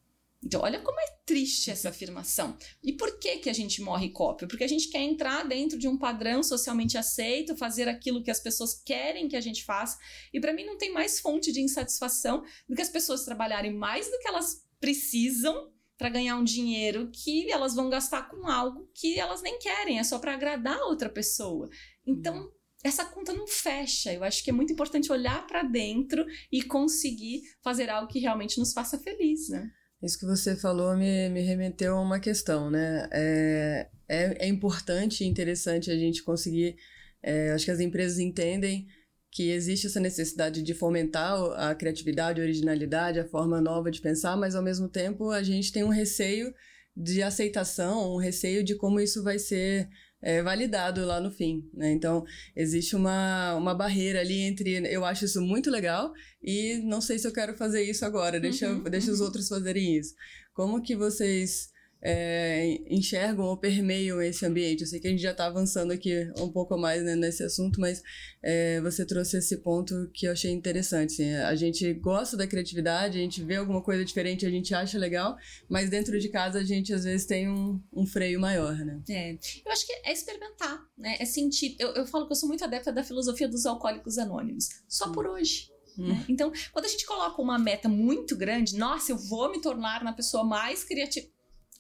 Então, 0.45 0.61
olha 0.61 0.79
como 0.81 1.01
é 1.01 1.07
triste 1.25 1.71
essa 1.71 1.89
afirmação. 1.89 2.57
E 2.83 2.93
por 2.93 3.19
que, 3.19 3.39
que 3.39 3.49
a 3.49 3.53
gente 3.53 3.81
morre 3.81 4.11
cópia? 4.11 4.47
Porque 4.47 4.65
a 4.65 4.69
gente 4.69 4.89
quer 4.89 5.01
entrar 5.01 5.49
dentro 5.49 5.79
de 5.79 5.89
um 5.89 5.97
padrão 5.97 6.43
socialmente 6.43 6.99
aceito, 6.99 7.57
fazer 7.57 7.89
aquilo 7.89 8.23
que 8.23 8.31
as 8.31 8.41
pessoas 8.41 8.75
querem 8.75 9.27
que 9.27 9.37
a 9.37 9.41
gente 9.41 9.65
faça. 9.65 9.99
E 10.33 10.39
para 10.39 10.53
mim 10.53 10.65
não 10.65 10.77
tem 10.77 10.93
mais 10.93 11.19
fonte 11.19 11.51
de 11.51 11.63
insatisfação 11.63 12.45
do 12.69 12.77
que 12.77 12.83
as 12.83 12.91
pessoas 12.91 13.25
trabalharem 13.25 13.73
mais 13.73 14.11
do 14.11 14.19
que 14.19 14.29
elas 14.29 14.63
precisam 14.79 15.73
para 15.97 16.11
ganhar 16.11 16.37
um 16.37 16.45
dinheiro 16.45 17.11
que 17.11 17.51
elas 17.51 17.75
vão 17.75 17.89
gastar 17.89 18.29
com 18.29 18.47
algo 18.47 18.91
que 18.93 19.19
elas 19.19 19.41
nem 19.41 19.59
querem, 19.59 19.99
é 19.99 20.05
só 20.05 20.19
para 20.19 20.35
agradar 20.35 20.79
outra 20.83 21.09
pessoa. 21.09 21.71
Então, 22.07 22.37
uhum. 22.37 22.51
essa 22.83 23.05
conta 23.05 23.33
não 23.33 23.47
fecha. 23.47 24.13
Eu 24.13 24.25
acho 24.25 24.43
que 24.45 24.51
é 24.51 24.53
muito 24.53 24.73
importante 24.73 25.11
olhar 25.11 25.47
para 25.47 25.63
dentro 25.63 26.27
e 26.51 26.63
conseguir 26.63 27.43
fazer 27.63 27.89
algo 27.89 28.13
que 28.13 28.19
realmente 28.19 28.59
nos 28.59 28.73
faça 28.73 28.99
feliz, 28.99 29.49
né? 29.49 29.71
Isso 30.05 30.19
que 30.19 30.27
você 30.27 30.55
falou 30.55 30.95
me, 30.97 31.31
me 31.31 31.41
remeteu 31.41 31.97
a 31.97 32.01
uma 32.03 32.21
questão, 32.21 32.71
né? 32.71 33.09
É, 33.11 33.89
é, 34.07 34.47
é 34.47 34.49
importante 34.49 35.25
e 35.25 35.27
interessante 35.27 35.91
a 35.91 35.97
gente 35.97 36.23
conseguir. 36.23 36.77
É, 37.23 37.53
acho 37.53 37.65
que 37.65 37.71
as 37.71 37.81
empresas 37.81 38.19
entendem 38.19 38.87
que 39.33 39.51
existe 39.51 39.87
essa 39.87 39.99
necessidade 39.99 40.63
de 40.63 40.75
fomentar 40.75 41.35
a 41.57 41.75
criatividade, 41.75 42.39
a 42.39 42.45
originalidade, 42.45 43.19
a 43.19 43.27
forma 43.27 43.63
nova 43.63 43.91
de 43.91 44.03
pensar, 44.03 44.37
mas 44.37 44.55
ao 44.55 44.63
mesmo 44.63 44.89
tempo 44.89 45.31
a 45.31 45.43
gente 45.43 45.73
tem 45.73 45.83
um 45.83 45.89
receio 45.89 46.55
de 46.95 47.23
aceitação, 47.23 48.15
um 48.15 48.19
receio 48.19 48.63
de 48.63 48.77
como 48.77 49.01
isso 49.01 49.25
vai 49.25 49.39
ser 49.39 49.89
é, 50.25 50.43
validado 50.43 51.05
lá 51.05 51.21
no 51.21 51.31
fim. 51.31 51.69
Né? 51.75 51.93
Então, 51.93 52.25
existe 52.57 52.97
uma, 52.97 53.55
uma 53.55 53.75
barreira 53.75 54.21
ali 54.21 54.41
entre 54.41 54.75
eu 54.91 55.05
acho 55.05 55.27
isso 55.27 55.41
muito 55.43 55.71
legal 55.71 56.13
e 56.43 56.81
não 56.85 57.01
sei 57.01 57.19
se 57.19 57.29
eu 57.29 57.33
quero 57.33 57.55
fazer 57.57 57.83
isso 57.83 58.05
agora, 58.07 58.41
deixa, 58.41 58.71
uhum, 58.71 58.83
deixa 58.85 59.09
uhum. 59.09 59.13
os 59.13 59.21
outros 59.21 59.47
fazerem 59.47 59.99
isso. 59.99 60.15
Como 60.55 60.83
que 60.83 60.97
vocês 60.97 61.69
é, 62.07 62.83
enxergam 62.87 63.47
ou 63.47 63.57
permeiam 63.57 64.21
esse 64.21 64.45
ambiente. 64.45 64.83
Eu 64.83 64.87
sei 64.87 65.01
que 65.01 65.09
a 65.09 65.11
gente 65.11 65.23
já 65.23 65.31
está 65.31 65.47
avançando 65.47 65.91
aqui 65.91 66.31
um 66.39 66.51
pouco 66.53 66.77
mais 66.77 67.03
né, 67.03 67.17
nesse 67.17 67.43
assunto, 67.43 67.81
mas 67.81 68.03
é, 68.43 68.79
você 68.83 69.07
trouxe 69.07 69.39
esse 69.39 69.57
ponto 69.57 70.11
que 70.13 70.27
eu 70.27 70.33
achei 70.33 70.51
interessante. 70.51 71.15
Assim, 71.15 71.35
a 71.35 71.55
gente 71.55 71.95
gosta 71.95 72.37
da 72.37 72.47
criatividade, 72.47 73.17
a 73.17 73.23
gente 73.23 73.43
vê 73.43 73.57
alguma 73.57 73.81
coisa 73.81 74.05
diferente, 74.05 74.45
a 74.45 74.51
gente 74.51 74.75
acha 74.75 74.99
legal, 74.99 75.35
mas 75.67 75.89
dentro 75.89 76.21
de 76.21 76.29
casa 76.29 76.59
a 76.59 76.65
gente 76.65 76.93
às 76.93 77.05
vezes 77.05 77.27
tem 77.27 77.49
um, 77.49 77.81
um 77.91 78.07
freio 78.07 78.39
maior, 78.39 78.77
né? 78.77 79.01
É, 79.09 79.33
eu 79.33 79.73
acho 79.73 79.87
que 79.87 79.93
é 80.05 80.13
experimentar, 80.13 80.79
né? 80.99 81.17
É 81.19 81.25
sentir. 81.25 81.75
Eu, 81.79 81.95
eu 81.95 82.07
falo 82.07 82.27
que 82.27 82.33
eu 82.33 82.37
sou 82.37 82.49
muito 82.51 82.63
adepta 82.63 82.93
da 82.93 83.03
filosofia 83.03 83.49
dos 83.49 83.65
alcoólicos 83.65 84.19
anônimos. 84.19 84.69
Só 84.87 85.11
por 85.11 85.27
hoje. 85.27 85.73
Hum. 85.99 86.09
Né? 86.09 86.25
Então, 86.29 86.53
quando 86.71 86.85
a 86.85 86.89
gente 86.89 87.07
coloca 87.07 87.41
uma 87.41 87.59
meta 87.59 87.89
muito 87.89 88.37
grande, 88.37 88.77
nossa, 88.77 89.13
eu 89.13 89.17
vou 89.17 89.51
me 89.51 89.63
tornar 89.63 90.05
na 90.05 90.13
pessoa 90.13 90.45
mais 90.45 90.85
criativa 90.85 91.34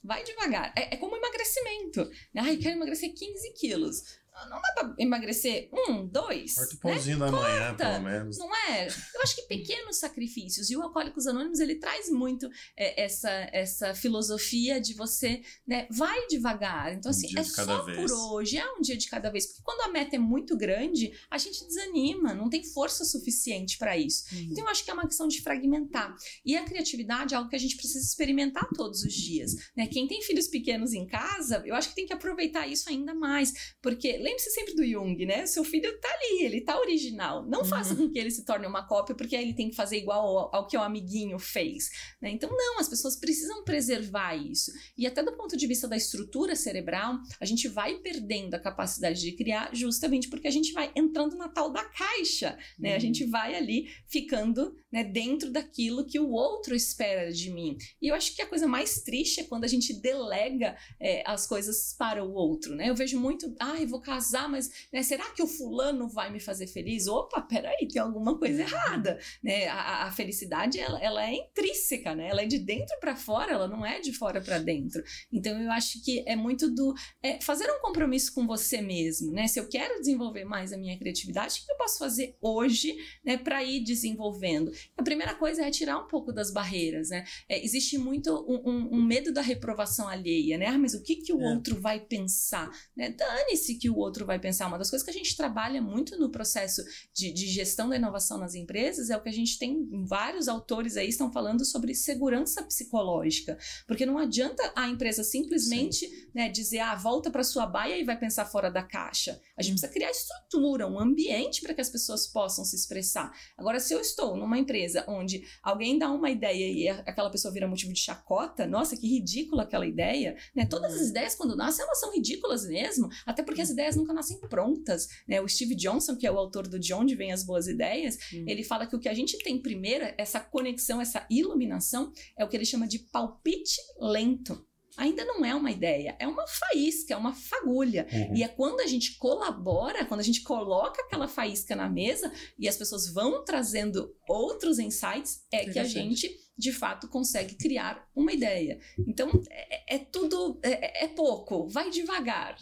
vai 0.04 0.22
devagar. 0.22 0.72
É, 0.76 0.94
é 0.94 0.96
como 0.98 1.16
emagrecimento. 1.16 2.08
Ai, 2.36 2.58
quero 2.58 2.76
emagrecer 2.76 3.14
15 3.14 3.54
quilos. 3.54 4.02
Não 4.48 4.60
dá 4.60 4.72
pra 4.74 4.94
emagrecer 4.98 5.68
um, 5.72 6.06
dois. 6.06 6.54
Corta 6.54 6.74
o 6.74 6.78
pãozinho 6.78 7.18
né? 7.18 7.26
da 7.26 7.30
Corta, 7.30 7.48
manhã, 7.48 7.74
pelo 7.74 8.02
menos. 8.02 8.38
Não 8.38 8.54
é? 8.54 8.88
Eu 8.88 9.22
acho 9.22 9.36
que 9.36 9.42
pequenos 9.42 9.98
sacrifícios. 9.98 10.70
E 10.70 10.76
o 10.76 10.82
Alcoólicos 10.82 11.26
Anônimos, 11.26 11.60
ele 11.60 11.76
traz 11.76 12.10
muito 12.10 12.50
é, 12.76 13.04
essa, 13.04 13.30
essa 13.52 13.94
filosofia 13.94 14.80
de 14.80 14.92
você, 14.94 15.42
né, 15.66 15.86
vai 15.90 16.26
devagar. 16.26 16.92
Então, 16.94 17.10
assim, 17.10 17.28
um 17.36 17.40
é 17.40 17.44
só 17.44 17.82
vez. 17.84 17.96
por 17.96 18.12
hoje, 18.32 18.58
é 18.58 18.72
um 18.72 18.80
dia 18.80 18.96
de 18.96 19.08
cada 19.08 19.30
vez. 19.30 19.46
Porque 19.46 19.62
quando 19.62 19.82
a 19.82 19.92
meta 19.92 20.16
é 20.16 20.18
muito 20.18 20.56
grande, 20.56 21.12
a 21.30 21.38
gente 21.38 21.64
desanima, 21.64 22.34
não 22.34 22.50
tem 22.50 22.64
força 22.64 23.04
suficiente 23.04 23.78
para 23.78 23.96
isso. 23.96 24.24
Uhum. 24.34 24.48
Então, 24.50 24.64
eu 24.64 24.70
acho 24.70 24.84
que 24.84 24.90
é 24.90 24.94
uma 24.94 25.06
questão 25.06 25.28
de 25.28 25.40
fragmentar. 25.40 26.14
E 26.44 26.56
a 26.56 26.64
criatividade 26.64 27.34
é 27.34 27.36
algo 27.36 27.48
que 27.48 27.56
a 27.56 27.60
gente 27.60 27.76
precisa 27.76 28.04
experimentar 28.04 28.68
todos 28.74 29.04
os 29.04 29.12
dias. 29.12 29.54
Né? 29.76 29.86
Quem 29.86 30.08
tem 30.08 30.20
filhos 30.22 30.48
pequenos 30.48 30.92
em 30.92 31.06
casa, 31.06 31.62
eu 31.64 31.74
acho 31.74 31.90
que 31.90 31.94
tem 31.94 32.06
que 32.06 32.12
aproveitar 32.12 32.66
isso 32.66 32.88
ainda 32.88 33.14
mais. 33.14 33.74
Porque 33.80 34.23
lembre-se 34.24 34.50
sempre 34.50 34.74
do 34.74 34.84
Jung, 34.84 35.24
né? 35.26 35.46
Seu 35.46 35.62
filho 35.62 36.00
tá 36.00 36.08
ali, 36.08 36.44
ele 36.44 36.62
tá 36.62 36.78
original. 36.80 37.46
Não 37.46 37.60
uhum. 37.60 37.64
faça 37.66 37.94
com 37.94 38.10
que 38.10 38.18
ele 38.18 38.30
se 38.30 38.44
torne 38.44 38.66
uma 38.66 38.86
cópia, 38.86 39.14
porque 39.14 39.36
aí 39.36 39.44
ele 39.44 39.54
tem 39.54 39.68
que 39.68 39.76
fazer 39.76 39.98
igual 39.98 40.26
ao, 40.26 40.56
ao 40.56 40.66
que 40.66 40.76
o 40.76 40.80
amiguinho 40.80 41.38
fez. 41.38 41.90
Né? 42.20 42.30
Então, 42.30 42.50
não, 42.50 42.80
as 42.80 42.88
pessoas 42.88 43.16
precisam 43.16 43.62
preservar 43.62 44.34
isso. 44.34 44.72
E 44.96 45.06
até 45.06 45.22
do 45.22 45.36
ponto 45.36 45.56
de 45.56 45.66
vista 45.66 45.86
da 45.86 45.96
estrutura 45.96 46.56
cerebral, 46.56 47.18
a 47.38 47.44
gente 47.44 47.68
vai 47.68 47.98
perdendo 47.98 48.54
a 48.54 48.58
capacidade 48.58 49.20
de 49.20 49.32
criar 49.32 49.70
justamente 49.74 50.28
porque 50.28 50.48
a 50.48 50.50
gente 50.50 50.72
vai 50.72 50.90
entrando 50.96 51.36
na 51.36 51.48
tal 51.48 51.70
da 51.70 51.84
caixa, 51.84 52.58
né? 52.78 52.90
Uhum. 52.90 52.96
A 52.96 52.98
gente 52.98 53.24
vai 53.26 53.54
ali 53.54 53.88
ficando 54.08 54.74
né, 54.90 55.04
dentro 55.04 55.50
daquilo 55.50 56.06
que 56.06 56.18
o 56.18 56.30
outro 56.30 56.74
espera 56.74 57.32
de 57.32 57.50
mim. 57.50 57.76
E 58.00 58.08
eu 58.08 58.14
acho 58.14 58.34
que 58.34 58.40
a 58.40 58.46
coisa 58.46 58.66
mais 58.66 59.02
triste 59.02 59.40
é 59.40 59.44
quando 59.44 59.64
a 59.64 59.68
gente 59.68 59.92
delega 59.92 60.76
é, 60.98 61.22
as 61.26 61.46
coisas 61.46 61.94
para 61.98 62.24
o 62.24 62.32
outro, 62.32 62.74
né? 62.74 62.88
Eu 62.88 62.94
vejo 62.94 63.20
muito, 63.20 63.54
ah, 63.60 63.74
vou 63.86 64.00
casar, 64.00 64.13
mas 64.48 64.70
né, 64.92 65.02
será 65.02 65.30
que 65.30 65.42
o 65.42 65.46
fulano 65.46 66.08
vai 66.08 66.30
me 66.30 66.40
fazer 66.40 66.66
feliz? 66.66 67.06
Opa, 67.06 67.40
peraí, 67.42 67.88
tem 67.88 68.00
alguma 68.00 68.38
coisa 68.38 68.62
uhum. 68.62 68.68
errada, 68.68 69.18
né? 69.42 69.68
A, 69.68 70.06
a 70.06 70.12
felicidade, 70.12 70.78
ela, 70.78 71.00
ela, 71.02 71.24
é 71.24 71.34
intrínseca, 71.34 72.14
né? 72.14 72.28
Ela 72.28 72.42
é 72.42 72.46
de 72.46 72.58
dentro 72.58 72.96
para 73.00 73.16
fora, 73.16 73.52
ela 73.52 73.68
não 73.68 73.84
é 73.84 74.00
de 74.00 74.12
fora 74.12 74.40
para 74.40 74.58
dentro. 74.58 75.02
Então, 75.32 75.60
eu 75.60 75.70
acho 75.72 76.02
que 76.02 76.22
é 76.26 76.36
muito 76.36 76.70
do 76.70 76.94
é, 77.22 77.40
fazer 77.40 77.70
um 77.70 77.80
compromisso 77.80 78.32
com 78.34 78.46
você 78.46 78.80
mesmo, 78.80 79.32
né? 79.32 79.46
Se 79.46 79.58
eu 79.58 79.68
quero 79.68 79.98
desenvolver 80.00 80.44
mais 80.44 80.72
a 80.72 80.76
minha 80.76 80.98
criatividade, 80.98 81.60
o 81.60 81.66
que 81.66 81.72
eu 81.72 81.76
posso 81.76 81.98
fazer 81.98 82.36
hoje, 82.40 82.96
né, 83.24 83.36
para 83.36 83.62
ir 83.62 83.82
desenvolvendo? 83.82 84.72
A 84.96 85.02
primeira 85.02 85.34
coisa 85.34 85.64
é 85.64 85.70
tirar 85.70 85.98
um 85.98 86.06
pouco 86.06 86.32
das 86.32 86.52
barreiras, 86.52 87.10
né? 87.10 87.24
É, 87.48 87.64
existe 87.64 87.98
muito 87.98 88.32
um, 88.48 88.70
um, 88.70 88.96
um, 88.96 89.02
medo 89.02 89.32
da 89.32 89.40
reprovação 89.40 90.08
alheia, 90.08 90.58
né? 90.58 90.66
Ah, 90.66 90.78
mas 90.78 90.94
o 90.94 91.02
que, 91.02 91.16
que 91.16 91.32
o 91.32 91.40
é. 91.40 91.54
outro 91.54 91.80
vai 91.80 92.00
pensar? 92.00 92.70
Né? 92.96 93.10
Dane-se 93.10 93.78
que 93.78 93.90
o 93.90 93.96
outro 94.04 94.26
vai 94.26 94.38
pensar. 94.38 94.66
Uma 94.66 94.78
das 94.78 94.90
coisas 94.90 95.04
que 95.04 95.10
a 95.10 95.14
gente 95.14 95.36
trabalha 95.36 95.80
muito 95.80 96.18
no 96.18 96.30
processo 96.30 96.82
de, 97.12 97.32
de 97.32 97.46
gestão 97.46 97.88
da 97.88 97.96
inovação 97.96 98.38
nas 98.38 98.54
empresas 98.54 99.10
é 99.10 99.16
o 99.16 99.22
que 99.22 99.28
a 99.28 99.32
gente 99.32 99.58
tem, 99.58 99.88
vários 100.06 100.48
autores 100.48 100.96
aí 100.96 101.08
estão 101.08 101.32
falando 101.32 101.64
sobre 101.64 101.94
segurança 101.94 102.62
psicológica. 102.62 103.58
Porque 103.86 104.06
não 104.06 104.18
adianta 104.18 104.72
a 104.76 104.88
empresa 104.88 105.24
simplesmente 105.24 106.28
né, 106.34 106.48
dizer, 106.48 106.80
ah, 106.80 106.94
volta 106.94 107.30
para 107.30 107.42
sua 107.42 107.66
baia 107.66 107.98
e 107.98 108.04
vai 108.04 108.18
pensar 108.18 108.44
fora 108.44 108.70
da 108.70 108.82
caixa. 108.82 109.40
A 109.56 109.62
gente 109.62 109.72
precisa 109.72 109.92
criar 109.92 110.10
estrutura, 110.10 110.86
um 110.86 110.98
ambiente 110.98 111.62
para 111.62 111.74
que 111.74 111.80
as 111.80 111.88
pessoas 111.88 112.26
possam 112.26 112.64
se 112.64 112.76
expressar. 112.76 113.32
Agora, 113.56 113.80
se 113.80 113.94
eu 113.94 114.00
estou 114.00 114.36
numa 114.36 114.58
empresa 114.58 115.04
onde 115.08 115.44
alguém 115.62 115.98
dá 115.98 116.10
uma 116.10 116.30
ideia 116.30 116.70
e 116.70 116.88
aquela 116.88 117.30
pessoa 117.30 117.52
vira 117.52 117.68
motivo 117.68 117.92
de 117.92 118.00
chacota, 118.00 118.66
nossa, 118.66 118.96
que 118.96 119.06
ridícula 119.06 119.62
aquela 119.62 119.86
ideia, 119.86 120.36
né? 120.54 120.66
Todas 120.66 120.94
as 120.94 121.08
ideias, 121.08 121.34
quando 121.34 121.56
nascem, 121.56 121.84
elas 121.84 122.00
são 122.00 122.12
ridículas 122.12 122.66
mesmo, 122.66 123.08
até 123.24 123.42
porque 123.42 123.62
as 123.62 123.70
ideias 123.70 123.93
nunca 123.96 124.12
nascem 124.12 124.38
prontas, 124.40 125.08
né? 125.26 125.40
O 125.40 125.48
Steve 125.48 125.74
Johnson, 125.74 126.16
que 126.16 126.26
é 126.26 126.30
o 126.30 126.38
autor 126.38 126.68
do 126.68 126.78
De 126.78 126.92
Onde 126.92 127.14
Vêm 127.14 127.32
as 127.32 127.44
Boas 127.44 127.66
Ideias, 127.66 128.16
hum. 128.32 128.44
ele 128.46 128.62
fala 128.62 128.86
que 128.86 128.96
o 128.96 129.00
que 129.00 129.08
a 129.08 129.14
gente 129.14 129.38
tem 129.38 129.60
primeiro, 129.60 130.04
essa 130.16 130.40
conexão, 130.40 131.00
essa 131.00 131.26
iluminação, 131.30 132.12
é 132.36 132.44
o 132.44 132.48
que 132.48 132.56
ele 132.56 132.64
chama 132.64 132.86
de 132.86 132.98
palpite 132.98 133.80
lento. 134.00 134.64
Ainda 134.96 135.24
não 135.24 135.44
é 135.44 135.54
uma 135.54 135.70
ideia, 135.70 136.16
é 136.18 136.26
uma 136.26 136.46
faísca, 136.46 137.14
é 137.14 137.16
uma 137.16 137.34
fagulha. 137.34 138.06
Uhum. 138.12 138.36
E 138.36 138.42
é 138.42 138.48
quando 138.48 138.80
a 138.80 138.86
gente 138.86 139.16
colabora, 139.16 140.04
quando 140.04 140.20
a 140.20 140.24
gente 140.24 140.42
coloca 140.42 141.02
aquela 141.02 141.28
faísca 141.28 141.74
na 141.74 141.88
mesa 141.88 142.32
e 142.58 142.68
as 142.68 142.76
pessoas 142.76 143.08
vão 143.08 143.44
trazendo 143.44 144.14
outros 144.28 144.78
insights, 144.78 145.44
é 145.52 145.64
que 145.64 145.78
a 145.78 145.84
gente 145.84 146.44
de 146.56 146.72
fato 146.72 147.08
consegue 147.08 147.56
criar 147.56 148.08
uma 148.14 148.32
ideia. 148.32 148.78
Então 149.06 149.28
é, 149.50 149.96
é 149.96 149.98
tudo 149.98 150.60
é, 150.62 151.04
é, 151.04 151.08
pouco, 151.08 151.68
vai 151.68 151.90
devagar. 151.90 152.56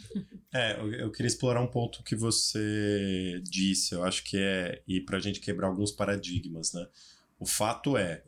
É, 0.55 0.79
eu, 0.79 0.92
eu, 0.92 1.11
queria 1.11 1.29
explorar 1.29 1.61
um 1.62 1.71
ponto 1.71 2.03
que 2.03 2.16
você 2.16 3.42
disse. 3.45 3.95
Eu 3.95 4.05
acho 4.05 4.25
que 4.25 4.37
é 4.38 4.83
e 4.87 5.01
para 5.01 5.18
a 5.18 5.21
gente 5.21 5.40
quebrar 5.40 5.68
alguns 5.68 5.92
paradigmas, 5.92 6.73
né? 6.73 6.87
O 7.38 7.47
fato 7.47 7.97
é, 7.97 8.23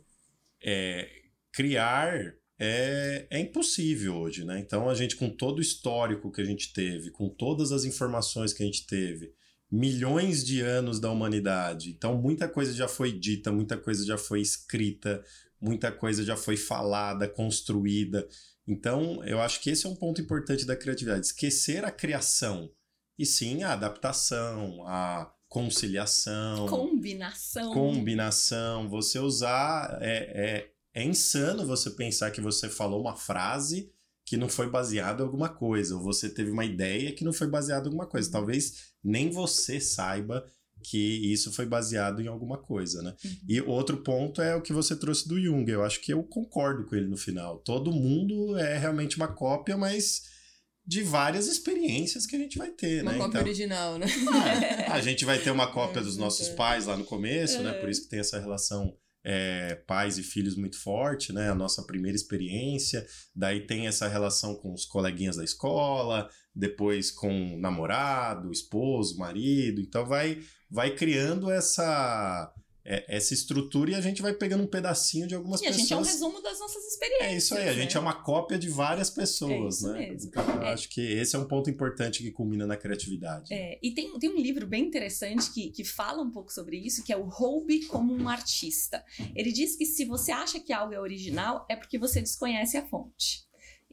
é 0.63 1.09
criar 1.53 2.35
é, 2.59 3.27
é 3.31 3.41
impossível 3.41 4.17
hoje, 4.17 4.45
né? 4.45 4.61
Então 4.61 4.89
a 4.89 4.95
gente, 4.95 5.17
com 5.17 5.29
todo 5.29 5.59
o 5.59 5.63
histórico 5.63 6.31
que 6.31 6.41
a 6.41 6.45
gente 6.45 6.73
teve, 6.73 7.11
com 7.11 7.29
todas 7.29 7.73
as 7.73 7.85
informações 7.85 8.53
que 8.53 8.63
a 8.63 8.67
gente 8.67 8.87
teve, 8.87 9.33
milhões 9.71 10.45
de 10.45 10.61
anos 10.61 11.01
da 11.01 11.11
humanidade, 11.11 11.91
então 11.91 12.17
muita 12.17 12.49
coisa 12.49 12.73
já 12.73 12.87
foi 12.87 13.13
dita, 13.13 13.51
muita 13.51 13.77
coisa 13.77 14.05
já 14.05 14.17
foi 14.17 14.41
escrita, 14.41 15.25
muita 15.61 15.91
coisa 15.91 16.25
já 16.25 16.37
foi 16.37 16.57
falada, 16.57 17.29
construída. 17.29 18.27
Então 18.67 19.25
eu 19.25 19.41
acho 19.41 19.61
que 19.61 19.71
esse 19.71 19.87
é 19.87 19.89
um 19.89 19.97
ponto 19.97 20.21
importante 20.21 20.65
da 20.65 20.77
criatividade: 20.77 21.27
esquecer 21.27 21.85
a 21.85 21.91
criação 21.91 22.71
e 23.19 23.27
sim 23.27 23.65
a 23.65 23.73
adaptação, 23.73 24.87
a 24.87 25.33
conciliação, 25.49 26.67
combinação, 26.67 27.73
combinação. 27.73 28.89
Você 28.89 29.19
usar 29.19 29.99
é, 30.01 30.17
é 30.61 30.74
é 30.95 31.05
insano 31.05 31.67
você 31.67 31.91
pensar 31.91 32.31
que 32.31 32.41
você 32.41 32.69
falou 32.69 33.01
uma 33.01 33.17
frase 33.17 33.91
que 34.25 34.37
não 34.37 34.49
foi 34.49 34.71
baseada 34.71 35.23
em 35.23 35.27
alguma 35.27 35.49
coisa, 35.49 35.97
ou 35.97 36.03
você 36.03 36.31
teve 36.31 36.51
uma 36.51 36.65
ideia 36.65 37.13
que 37.13 37.25
não 37.25 37.33
foi 37.33 37.47
baseada 37.47 37.85
em 37.85 37.89
alguma 37.89 38.07
coisa. 38.07 38.29
Uhum. 38.29 38.33
Talvez 38.33 38.95
nem 39.03 39.29
você 39.29 39.81
saiba 39.81 40.47
que 40.83 41.33
isso 41.33 41.53
foi 41.53 41.67
baseado 41.67 42.21
em 42.23 42.27
alguma 42.27 42.59
coisa, 42.59 43.03
né? 43.03 43.15
Uhum. 43.25 43.37
E 43.49 43.61
outro 43.61 43.99
ponto 43.99 44.41
é 44.41 44.55
o 44.55 44.63
que 44.63 44.73
você 44.73 44.95
trouxe 44.97 45.29
do 45.29 45.41
Jung. 45.41 45.71
Eu 45.71 45.83
acho 45.83 46.01
que 46.01 46.13
eu 46.13 46.23
concordo 46.23 46.87
com 46.87 46.95
ele 46.95 47.07
no 47.07 47.17
final. 47.17 47.59
Todo 47.59 47.93
mundo 47.93 48.57
é 48.57 48.79
realmente 48.79 49.17
uma 49.17 49.29
cópia, 49.29 49.77
mas 49.77 50.23
de 50.87 51.03
várias 51.03 51.47
experiências 51.47 52.27
que 52.27 52.37
a 52.37 52.39
gente 52.39 52.59
vai 52.59 52.71
ter, 52.71 53.03
uma 53.03 53.13
né? 53.13 53.17
Uma 53.17 53.25
cópia 53.25 53.39
então, 53.39 53.49
original, 53.49 53.99
né? 53.99 54.07
É, 54.87 54.91
a 54.91 55.01
gente 55.01 55.25
vai 55.25 55.39
ter 55.39 55.51
uma 55.51 55.67
cópia 55.67 56.01
dos 56.03 56.17
nossos 56.17 56.49
pais 56.51 56.87
lá 56.87 56.97
no 56.97 57.05
começo, 57.05 57.63
né? 57.63 57.73
Por 57.75 57.89
isso 57.89 58.03
que 58.03 58.09
tem 58.09 58.21
essa 58.21 58.39
relação 58.39 58.95
é, 59.25 59.75
pais 59.87 60.19
e 60.19 60.23
filhos 60.23 60.55
muito 60.55 60.79
forte, 60.79 61.33
né? 61.33 61.51
A 61.51 61.55
nossa 61.55 61.83
primeira 61.83 62.15
experiência. 62.15 63.07
Daí 63.35 63.67
tem 63.67 63.87
essa 63.87 64.07
relação 64.07 64.55
com 64.55 64.73
os 64.73 64.85
coleguinhas 64.85 65.37
da 65.37 65.45
escola, 65.45 66.29
depois 66.55 67.11
com 67.11 67.57
namorado, 67.59 68.53
esposo, 68.53 69.19
marido. 69.19 69.81
Então 69.81 70.05
vai, 70.05 70.43
vai 70.71 70.95
criando 70.95 71.51
essa 71.51 72.53
é, 72.85 73.17
essa 73.17 73.33
estrutura 73.33 73.93
e 73.93 73.95
a 73.95 74.01
gente 74.01 74.21
vai 74.21 74.35
pegando 74.35 74.63
um 74.63 74.67
pedacinho 74.67 75.27
de 75.27 75.35
algumas 75.35 75.61
e 75.61 75.65
pessoas. 75.65 75.79
E 75.79 75.81
a 75.81 75.83
gente 75.83 75.93
é 75.93 75.97
um 75.97 76.03
resumo 76.03 76.43
das 76.43 76.61
nossas 76.61 76.85
experiências. 76.85 77.31
É 77.31 77.37
isso 77.37 77.55
aí, 77.55 77.63
a 77.63 77.73
né? 77.73 77.75
gente 77.75 77.97
é 77.97 78.01
uma 78.01 78.13
cópia 78.13 78.59
de 78.59 78.69
várias 78.69 79.09
pessoas, 79.09 79.83
é 79.83 79.93
né? 79.93 80.11
Mesmo. 80.11 80.29
Então, 80.29 80.63
é. 80.63 80.73
acho 80.73 80.89
que 80.89 81.01
esse 81.01 81.35
é 81.35 81.39
um 81.39 81.47
ponto 81.47 81.71
importante 81.71 82.23
que 82.23 82.31
culmina 82.31 82.67
na 82.67 82.77
criatividade. 82.77 83.53
É, 83.53 83.79
e 83.83 83.93
tem, 83.93 84.19
tem 84.19 84.31
um 84.31 84.39
livro 84.39 84.67
bem 84.67 84.85
interessante 84.85 85.51
que, 85.51 85.71
que 85.71 85.85
fala 85.85 86.23
um 86.23 86.31
pouco 86.31 86.53
sobre 86.53 86.77
isso, 86.77 87.03
que 87.03 87.13
é 87.13 87.17
o 87.17 87.25
Roube 87.25 87.87
como 87.87 88.15
um 88.15 88.29
artista. 88.29 89.03
Ele 89.35 89.53
diz 89.53 89.77
que 89.77 89.87
se 89.87 90.05
você 90.05 90.31
acha 90.31 90.61
que 90.61 90.73
algo 90.73 90.93
é 90.93 91.01
original, 91.01 91.65
é 91.69 91.77
porque 91.77 91.99
você 91.99 92.21
desconhece 92.21 92.77
a 92.77 92.87
fonte. 92.87 93.44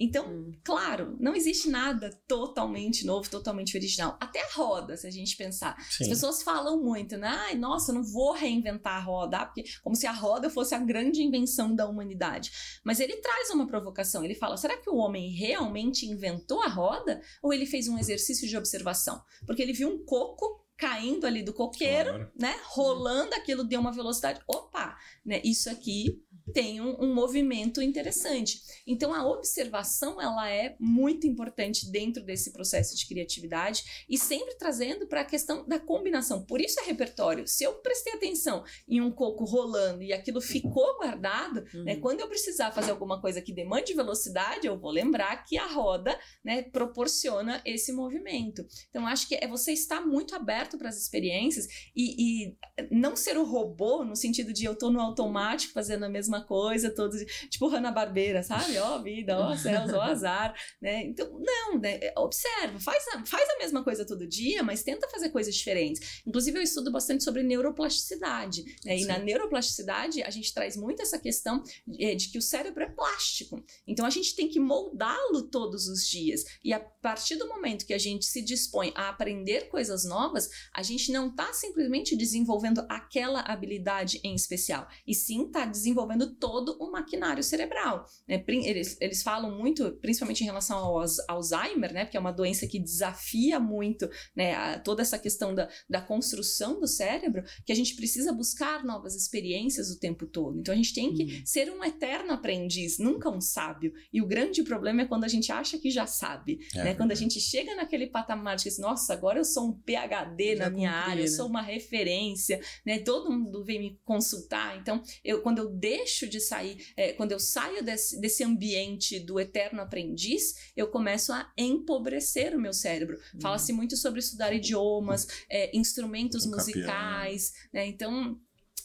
Então, 0.03 0.27
hum. 0.27 0.51
claro, 0.63 1.15
não 1.19 1.35
existe 1.35 1.69
nada 1.69 2.09
totalmente 2.27 3.05
novo, 3.05 3.29
totalmente 3.29 3.77
original. 3.77 4.17
Até 4.19 4.41
a 4.41 4.49
roda, 4.53 4.97
se 4.97 5.05
a 5.05 5.11
gente 5.11 5.37
pensar. 5.37 5.77
Sim. 5.91 6.05
As 6.05 6.09
pessoas 6.09 6.41
falam 6.41 6.81
muito, 6.81 7.17
né? 7.17 7.27
Ai, 7.27 7.55
nossa, 7.55 7.91
eu 7.91 7.95
não 7.95 8.03
vou 8.03 8.33
reinventar 8.33 8.97
a 8.97 8.99
roda, 8.99 9.37
ah, 9.37 9.45
porque 9.45 9.63
como 9.83 9.95
se 9.95 10.07
a 10.07 10.11
roda 10.11 10.49
fosse 10.49 10.73
a 10.73 10.79
grande 10.79 11.21
invenção 11.21 11.75
da 11.75 11.87
humanidade. 11.87 12.51
Mas 12.83 12.99
ele 12.99 13.17
traz 13.17 13.51
uma 13.51 13.67
provocação. 13.67 14.25
Ele 14.25 14.33
fala: 14.33 14.57
será 14.57 14.75
que 14.75 14.89
o 14.89 14.95
homem 14.95 15.29
realmente 15.29 16.07
inventou 16.07 16.63
a 16.63 16.67
roda? 16.67 17.21
Ou 17.43 17.53
ele 17.53 17.67
fez 17.67 17.87
um 17.87 17.99
exercício 17.99 18.47
de 18.47 18.57
observação? 18.57 19.21
Porque 19.45 19.61
ele 19.61 19.73
viu 19.73 19.87
um 19.87 20.03
coco 20.03 20.65
caindo 20.81 21.27
ali 21.27 21.43
do 21.43 21.53
coqueiro, 21.53 22.09
claro. 22.09 22.31
né? 22.35 22.59
Rolando, 22.65 23.35
aquilo 23.35 23.63
deu 23.63 23.79
uma 23.79 23.91
velocidade. 23.91 24.41
Opa, 24.47 24.97
né? 25.23 25.39
Isso 25.43 25.69
aqui 25.69 26.25
tem 26.53 26.81
um, 26.81 26.95
um, 27.03 27.13
movimento 27.13 27.81
interessante. 27.81 28.61
Então 28.85 29.13
a 29.13 29.27
observação 29.27 30.21
ela 30.21 30.49
é 30.49 30.75
muito 30.79 31.27
importante 31.27 31.89
dentro 31.91 32.23
desse 32.23 32.51
processo 32.51 32.95
de 32.95 33.07
criatividade 33.07 34.05
e 34.09 34.17
sempre 34.17 34.55
trazendo 34.55 35.07
para 35.07 35.21
a 35.21 35.25
questão 35.25 35.67
da 35.67 35.79
combinação. 35.79 36.43
Por 36.45 36.61
isso 36.61 36.79
é 36.79 36.83
repertório. 36.83 37.47
Se 37.47 37.63
eu 37.63 37.75
prestei 37.75 38.13
atenção 38.13 38.63
em 38.87 39.01
um 39.01 39.11
coco 39.11 39.43
rolando 39.43 40.03
e 40.03 40.13
aquilo 40.13 40.41
ficou 40.41 40.97
guardado, 40.97 41.63
uhum. 41.73 41.83
né, 41.83 41.95
quando 41.97 42.21
eu 42.21 42.27
precisar 42.27 42.71
fazer 42.71 42.91
alguma 42.91 43.19
coisa 43.21 43.41
que 43.41 43.53
demande 43.53 43.93
velocidade, 43.93 44.67
eu 44.67 44.77
vou 44.77 44.91
lembrar 44.91 45.43
que 45.45 45.57
a 45.57 45.67
roda 45.67 46.17
né, 46.43 46.63
proporciona 46.63 47.61
esse 47.65 47.91
movimento. 47.91 48.65
Então 48.89 49.07
acho 49.07 49.27
que 49.27 49.35
é 49.35 49.47
você 49.47 49.71
estar 49.71 50.01
muito 50.01 50.35
aberto 50.35 50.77
para 50.77 50.89
as 50.89 50.97
experiências 50.97 51.67
e, 51.95 52.45
e 52.45 52.57
não 52.91 53.15
ser 53.15 53.37
o 53.37 53.45
robô 53.45 54.03
no 54.03 54.15
sentido 54.15 54.53
de 54.53 54.65
eu 54.65 54.73
estou 54.73 54.91
no 54.91 54.99
automático 54.99 55.73
fazendo 55.73 56.03
a 56.05 56.09
mesma 56.09 56.40
coisa, 56.41 56.89
todos, 56.89 57.21
tipo 57.49 57.67
Hanna-Barbera, 57.67 58.43
sabe? 58.43 58.77
Ó 58.77 58.97
oh, 58.97 59.03
vida, 59.03 59.37
ó 59.37 59.51
oh, 59.51 59.57
céus, 59.57 59.91
ó 59.93 59.97
oh, 59.97 60.01
azar, 60.11 60.53
né? 60.81 61.03
Então, 61.05 61.31
não, 61.39 61.79
né? 61.79 61.99
observa, 62.17 62.79
faz 62.79 63.07
a, 63.09 63.25
faz 63.25 63.49
a 63.49 63.57
mesma 63.57 63.83
coisa 63.83 64.05
todo 64.05 64.27
dia, 64.27 64.63
mas 64.63 64.83
tenta 64.83 65.07
fazer 65.09 65.29
coisas 65.29 65.55
diferentes. 65.55 66.21
Inclusive, 66.25 66.57
eu 66.57 66.63
estudo 66.63 66.91
bastante 66.91 67.23
sobre 67.23 67.43
neuroplasticidade, 67.43 68.63
né? 68.85 68.97
E 68.97 69.05
na 69.05 69.17
neuroplasticidade, 69.17 70.21
a 70.23 70.29
gente 70.29 70.53
traz 70.53 70.75
muito 70.75 71.01
essa 71.01 71.19
questão 71.19 71.63
de, 71.87 72.03
é, 72.03 72.15
de 72.15 72.29
que 72.29 72.37
o 72.37 72.41
cérebro 72.41 72.83
é 72.83 72.89
plástico. 72.89 73.63
Então, 73.87 74.05
a 74.05 74.09
gente 74.09 74.35
tem 74.35 74.47
que 74.47 74.59
moldá-lo 74.59 75.43
todos 75.43 75.87
os 75.87 76.07
dias. 76.07 76.43
E 76.63 76.73
a 76.73 76.79
partir 76.79 77.35
do 77.35 77.47
momento 77.47 77.85
que 77.85 77.93
a 77.93 77.97
gente 77.97 78.25
se 78.25 78.41
dispõe 78.41 78.91
a 78.95 79.09
aprender 79.09 79.69
coisas 79.69 80.03
novas, 80.05 80.49
a 80.73 80.83
gente 80.83 81.11
não 81.11 81.29
está 81.29 81.51
simplesmente 81.53 82.15
desenvolvendo 82.15 82.85
aquela 82.89 83.41
habilidade 83.41 84.19
em 84.23 84.35
especial, 84.35 84.87
e 85.05 85.13
sim 85.13 85.45
está 85.45 85.65
desenvolvendo 85.65 86.20
todo 86.27 86.77
o 86.79 86.91
maquinário 86.91 87.43
cerebral. 87.43 88.05
Né? 88.27 88.43
Eles, 88.47 88.97
eles 88.99 89.23
falam 89.23 89.57
muito, 89.57 89.91
principalmente 90.01 90.41
em 90.41 90.45
relação 90.45 90.77
ao 90.77 91.03
Alzheimer, 91.27 91.93
né? 91.93 92.05
porque 92.05 92.17
é 92.17 92.19
uma 92.19 92.31
doença 92.31 92.67
que 92.67 92.79
desafia 92.79 93.59
muito 93.59 94.09
né, 94.35 94.77
toda 94.79 95.01
essa 95.01 95.17
questão 95.17 95.53
da, 95.53 95.69
da 95.89 96.01
construção 96.01 96.79
do 96.79 96.87
cérebro, 96.87 97.43
que 97.65 97.71
a 97.71 97.75
gente 97.75 97.95
precisa 97.95 98.33
buscar 98.33 98.83
novas 98.83 99.15
experiências 99.15 99.89
o 99.89 99.99
tempo 99.99 100.25
todo. 100.25 100.59
Então 100.59 100.73
a 100.73 100.77
gente 100.77 100.93
tem 100.93 101.13
que 101.13 101.23
hum. 101.23 101.41
ser 101.45 101.71
um 101.71 101.83
eterno 101.83 102.33
aprendiz, 102.33 102.97
nunca 102.99 103.29
um 103.29 103.41
sábio. 103.41 103.93
E 104.11 104.21
o 104.21 104.27
grande 104.27 104.63
problema 104.63 105.01
é 105.01 105.05
quando 105.05 105.23
a 105.23 105.27
gente 105.27 105.51
acha 105.51 105.77
que 105.77 105.89
já 105.89 106.05
sabe. 106.05 106.59
É, 106.75 106.83
né? 106.83 106.95
Quando 106.95 107.11
a 107.11 107.15
gente 107.15 107.39
chega 107.39 107.75
naquele 107.75 108.07
patamar 108.07 108.55
de 108.55 108.63
que, 108.63 108.81
nossa, 108.81 109.13
agora 109.13 109.39
eu 109.39 109.45
sou 109.45 109.69
um 109.69 109.73
PhD 109.73 110.55
já 110.55 110.63
na 110.63 110.69
minha 110.69 110.91
cumpri, 110.91 111.09
área, 111.09 111.15
né? 111.15 111.23
eu 111.23 111.27
sou 111.27 111.47
uma 111.47 111.61
referência, 111.61 112.59
né? 112.85 112.99
todo 112.99 113.31
mundo 113.31 113.63
vem 113.63 113.79
me 113.79 113.99
consultar. 114.03 114.77
Então, 114.77 115.01
eu, 115.23 115.41
quando 115.41 115.59
eu 115.59 115.69
deixo 115.69 116.10
deixo 116.11 116.27
de 116.27 116.39
sair, 116.39 116.91
é, 116.95 117.13
quando 117.13 117.31
eu 117.31 117.39
saio 117.39 117.83
desse, 117.83 118.19
desse 118.19 118.43
ambiente 118.43 119.19
do 119.19 119.39
eterno 119.39 119.81
aprendiz, 119.81 120.71
eu 120.75 120.87
começo 120.87 121.31
a 121.31 121.51
empobrecer 121.57 122.55
o 122.55 122.59
meu 122.59 122.73
cérebro. 122.73 123.17
Fala-se 123.41 123.71
muito 123.71 123.95
sobre 123.95 124.19
estudar 124.19 124.53
idiomas, 124.53 125.27
é, 125.49 125.75
instrumentos 125.75 126.45
musicais, 126.45 127.53
né? 127.73 127.87
Então 127.87 128.39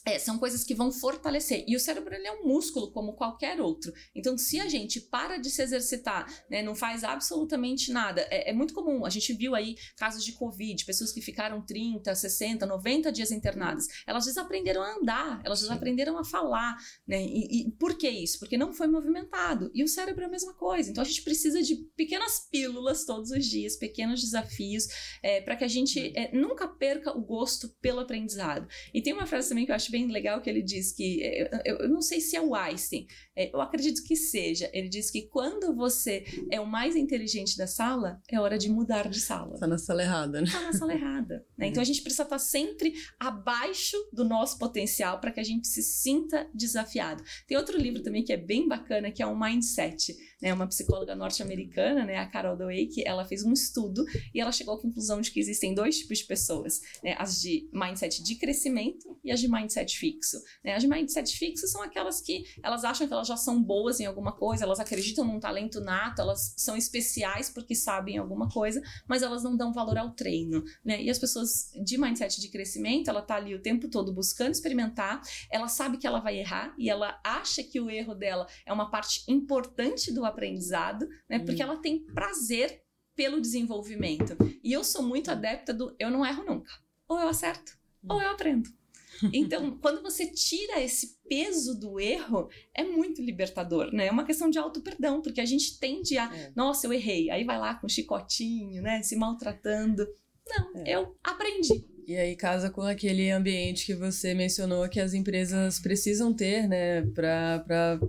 é, 0.07 0.17
são 0.17 0.37
coisas 0.39 0.63
que 0.63 0.73
vão 0.73 0.89
fortalecer. 0.89 1.65
E 1.67 1.75
o 1.75 1.79
cérebro 1.79 2.15
ele 2.15 2.25
é 2.25 2.31
um 2.31 2.47
músculo 2.47 2.91
como 2.91 3.13
qualquer 3.13 3.59
outro. 3.59 3.93
Então, 4.15 4.37
se 4.37 4.57
a 4.59 4.67
gente 4.69 5.01
para 5.01 5.37
de 5.37 5.49
se 5.49 5.61
exercitar, 5.61 6.25
né, 6.49 6.61
não 6.63 6.73
faz 6.73 7.03
absolutamente 7.03 7.91
nada, 7.91 8.21
é, 8.31 8.49
é, 8.49 8.53
muito 8.53 8.73
comum. 8.73 9.05
A 9.05 9.09
gente 9.09 9.33
viu 9.33 9.53
aí 9.53 9.75
casos 9.97 10.23
de 10.23 10.31
Covid, 10.31 10.85
pessoas 10.85 11.11
que 11.11 11.21
ficaram 11.21 11.61
30, 11.61 12.15
60, 12.15 12.65
90 12.65 13.11
dias 13.11 13.31
internadas. 13.31 13.85
Elas 14.07 14.23
desaprenderam 14.23 14.81
a 14.81 14.95
andar, 14.95 15.41
elas 15.43 15.59
desaprenderam 15.59 16.17
a 16.17 16.23
falar. 16.23 16.77
Né? 17.05 17.25
E, 17.25 17.67
e 17.67 17.71
por 17.71 17.97
que 17.97 18.09
isso? 18.09 18.39
Porque 18.39 18.57
não 18.57 18.73
foi 18.73 18.87
movimentado. 18.87 19.69
E 19.73 19.83
o 19.83 19.87
cérebro 19.89 20.23
é 20.23 20.27
a 20.27 20.31
mesma 20.31 20.53
coisa. 20.53 20.89
Então, 20.89 21.01
a 21.01 21.05
gente 21.05 21.21
precisa 21.21 21.61
de 21.61 21.75
pequenas 21.97 22.47
pílulas 22.49 23.03
todos 23.03 23.31
os 23.31 23.45
dias, 23.45 23.75
pequenos 23.75 24.21
desafios, 24.21 24.87
é, 25.21 25.41
para 25.41 25.57
que 25.57 25.65
a 25.65 25.67
gente 25.67 26.13
é, 26.15 26.33
nunca 26.33 26.65
perca 26.65 27.11
o 27.11 27.21
gosto 27.21 27.69
pelo 27.81 27.99
aprendizado. 27.99 28.67
E 28.93 29.01
tem 29.01 29.11
uma 29.11 29.25
frase 29.25 29.49
também 29.49 29.65
que 29.65 29.71
eu 29.71 29.75
acho 29.75 29.91
bem 29.91 29.96
bem 29.97 30.07
legal 30.07 30.41
que 30.41 30.49
ele 30.49 30.61
diz 30.61 30.91
que, 30.91 31.23
é, 31.23 31.61
eu, 31.65 31.77
eu 31.77 31.89
não 31.89 32.01
sei 32.01 32.21
se 32.21 32.35
é 32.35 32.41
o 32.41 32.53
Einstein, 32.53 33.07
é, 33.35 33.53
eu 33.53 33.59
acredito 33.59 34.03
que 34.03 34.15
seja. 34.15 34.69
Ele 34.71 34.87
diz 34.87 35.09
que 35.09 35.23
quando 35.23 35.75
você 35.75 36.23
é 36.51 36.59
o 36.61 36.67
mais 36.67 36.95
inteligente 36.95 37.57
da 37.57 37.65
sala, 37.65 38.21
é 38.29 38.39
hora 38.39 38.57
de 38.57 38.69
mudar 38.69 39.09
de 39.09 39.19
sala. 39.19 39.57
Tá 39.59 39.65
na 39.65 39.77
sala 39.77 40.03
errada, 40.03 40.41
né? 40.41 40.47
Tá 40.51 40.61
na 40.61 40.73
sala 40.73 40.93
errada. 40.93 41.45
Né? 41.57 41.67
Então 41.67 41.81
a 41.81 41.85
gente 41.85 42.01
precisa 42.01 42.23
estar 42.23 42.39
sempre 42.39 42.93
abaixo 43.19 43.97
do 44.13 44.23
nosso 44.23 44.59
potencial 44.59 45.19
para 45.19 45.31
que 45.31 45.39
a 45.39 45.43
gente 45.43 45.67
se 45.67 45.81
sinta 45.81 46.47
desafiado. 46.53 47.23
Tem 47.47 47.57
outro 47.57 47.77
livro 47.77 48.03
também 48.03 48.23
que 48.23 48.33
é 48.33 48.37
bem 48.37 48.67
bacana, 48.67 49.11
que 49.11 49.23
é 49.23 49.25
o 49.25 49.37
Mindset 49.37 50.15
né, 50.41 50.53
uma 50.53 50.67
psicóloga 50.67 51.15
norte-americana, 51.15 52.05
né, 52.05 52.17
a 52.17 52.27
Carol 52.27 52.55
Dweck, 52.55 53.03
ela 53.05 53.25
fez 53.25 53.43
um 53.43 53.53
estudo 53.53 54.05
e 54.33 54.39
ela 54.39 54.51
chegou 54.51 54.75
à 54.75 54.81
conclusão 54.81 55.21
de 55.21 55.31
que 55.31 55.39
existem 55.39 55.73
dois 55.73 55.97
tipos 55.97 56.19
de 56.19 56.25
pessoas, 56.25 56.79
né, 57.03 57.15
as 57.17 57.41
de 57.41 57.69
mindset 57.73 58.23
de 58.23 58.35
crescimento 58.35 59.17
e 59.23 59.31
as 59.31 59.39
de 59.39 59.49
mindset 59.49 59.97
fixo. 59.97 60.37
Né? 60.63 60.75
As 60.75 60.83
de 60.83 60.87
mindset 60.87 61.37
fixo 61.37 61.67
são 61.67 61.81
aquelas 61.81 62.21
que 62.21 62.43
elas 62.63 62.83
acham 62.83 63.07
que 63.07 63.13
elas 63.13 63.27
já 63.27 63.37
são 63.37 63.61
boas 63.61 63.99
em 63.99 64.05
alguma 64.05 64.31
coisa, 64.31 64.63
elas 64.63 64.79
acreditam 64.79 65.25
num 65.25 65.39
talento 65.39 65.81
nato, 65.81 66.21
elas 66.21 66.53
são 66.57 66.77
especiais 66.77 67.49
porque 67.49 67.75
sabem 67.75 68.17
alguma 68.17 68.49
coisa, 68.49 68.81
mas 69.07 69.21
elas 69.21 69.43
não 69.43 69.57
dão 69.57 69.73
valor 69.73 69.97
ao 69.97 70.11
treino, 70.11 70.63
né? 70.83 71.01
E 71.01 71.09
as 71.09 71.17
pessoas 71.19 71.71
de 71.83 71.97
mindset 71.97 72.39
de 72.39 72.49
crescimento, 72.49 73.09
ela 73.09 73.21
tá 73.21 73.35
ali 73.35 73.55
o 73.55 73.61
tempo 73.61 73.89
todo 73.89 74.13
buscando 74.13 74.51
experimentar, 74.51 75.21
ela 75.49 75.67
sabe 75.67 75.97
que 75.97 76.05
ela 76.05 76.19
vai 76.19 76.37
errar 76.39 76.73
e 76.77 76.89
ela 76.89 77.19
acha 77.23 77.63
que 77.63 77.79
o 77.79 77.89
erro 77.89 78.13
dela 78.13 78.47
é 78.65 78.71
uma 78.71 78.89
parte 78.89 79.23
importante 79.27 80.13
do 80.13 80.25
aprendizado, 80.27 81.07
né? 81.29 81.39
Porque 81.39 81.63
hum. 81.63 81.67
ela 81.67 81.77
tem 81.77 81.99
prazer 81.99 82.83
pelo 83.15 83.41
desenvolvimento. 83.41 84.37
E 84.63 84.71
eu 84.71 84.83
sou 84.83 85.01
muito 85.01 85.31
adepta 85.31 85.73
do 85.73 85.95
eu 85.97 86.11
não 86.11 86.25
erro 86.25 86.43
nunca. 86.43 86.71
Ou 87.07 87.19
eu 87.19 87.27
acerto, 87.27 87.77
hum. 88.03 88.13
ou 88.13 88.21
eu 88.21 88.29
aprendo. 88.29 88.69
Então, 89.33 89.79
quando 89.79 90.03
você 90.03 90.27
tira 90.27 90.79
esse 90.79 91.17
peso 91.27 91.73
do 91.79 91.99
erro, 91.99 92.49
é 92.71 92.83
muito 92.83 93.19
libertador, 93.19 93.91
né? 93.91 94.05
É 94.05 94.11
uma 94.11 94.23
questão 94.23 94.47
de 94.47 94.59
auto-perdão, 94.59 95.23
porque 95.23 95.41
a 95.41 95.45
gente 95.45 95.79
tende 95.79 96.17
a, 96.19 96.31
é. 96.31 96.51
nossa, 96.55 96.85
eu 96.85 96.93
errei. 96.93 97.31
Aí 97.31 97.43
vai 97.43 97.57
lá 97.57 97.73
com 97.73 97.87
um 97.87 97.89
chicotinho, 97.89 98.79
né? 98.81 99.01
Se 99.01 99.15
maltratando. 99.15 100.07
Não, 100.47 100.83
é. 100.85 100.95
eu 100.95 101.17
aprendi. 101.23 101.83
E 102.07 102.15
aí 102.15 102.37
casa 102.37 102.69
com 102.69 102.83
aquele 102.83 103.29
ambiente 103.31 103.85
que 103.85 103.93
você 103.93 104.33
mencionou 104.33 104.87
que 104.87 104.99
as 104.99 105.13
empresas 105.13 105.77
precisam 105.77 106.33
ter, 106.33 106.65
né, 106.65 107.01
para 107.01 107.99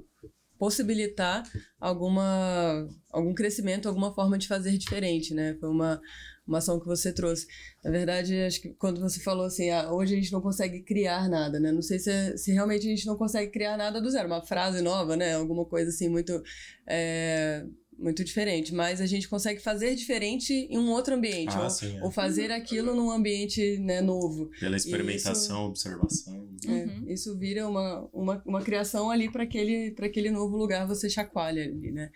possibilitar 0.58 1.42
alguma, 1.80 2.88
algum 3.10 3.34
crescimento, 3.34 3.88
alguma 3.88 4.14
forma 4.14 4.36
de 4.36 4.48
fazer 4.48 4.76
diferente, 4.76 5.32
né? 5.32 5.56
Foi 5.60 5.68
uma, 5.68 6.00
uma 6.46 6.58
ação 6.58 6.80
que 6.80 6.86
você 6.86 7.12
trouxe. 7.12 7.46
Na 7.84 7.90
verdade, 7.90 8.34
acho 8.42 8.60
que 8.60 8.70
quando 8.70 9.00
você 9.00 9.20
falou 9.20 9.46
assim, 9.46 9.70
ah, 9.70 9.92
hoje 9.92 10.14
a 10.14 10.16
gente 10.16 10.32
não 10.32 10.40
consegue 10.40 10.82
criar 10.82 11.28
nada, 11.28 11.60
né? 11.60 11.70
Não 11.70 11.82
sei 11.82 11.98
se, 11.98 12.36
se 12.36 12.52
realmente 12.52 12.86
a 12.86 12.90
gente 12.90 13.06
não 13.06 13.16
consegue 13.16 13.52
criar 13.52 13.76
nada 13.76 14.00
do 14.00 14.10
zero, 14.10 14.26
uma 14.26 14.44
frase 14.44 14.82
nova, 14.82 15.16
né? 15.16 15.34
Alguma 15.34 15.64
coisa 15.64 15.90
assim 15.90 16.08
muito... 16.08 16.42
É 16.86 17.64
muito 17.98 18.22
diferente, 18.22 18.72
mas 18.72 19.00
a 19.00 19.06
gente 19.06 19.28
consegue 19.28 19.60
fazer 19.60 19.94
diferente 19.96 20.52
em 20.52 20.78
um 20.78 20.90
outro 20.90 21.14
ambiente, 21.14 21.52
ah, 21.54 21.64
ou, 21.64 21.70
sim, 21.70 21.98
é. 21.98 22.02
ou, 22.04 22.10
fazer 22.10 22.52
aquilo 22.52 22.94
num 22.94 23.10
ambiente 23.10 23.78
né, 23.78 24.00
novo. 24.00 24.48
Pela 24.60 24.76
experimentação, 24.76 25.64
isso, 25.64 25.68
observação. 25.68 26.48
É, 26.64 26.70
uhum. 26.70 27.04
Isso 27.08 27.36
vira 27.36 27.68
uma, 27.68 28.08
uma, 28.12 28.42
uma 28.46 28.62
criação 28.62 29.10
ali 29.10 29.30
para 29.30 29.42
aquele, 29.42 29.94
aquele 30.00 30.30
novo 30.30 30.56
lugar, 30.56 30.86
você 30.86 31.10
chacoalha 31.10 31.64
ali, 31.64 31.90
né? 31.90 32.10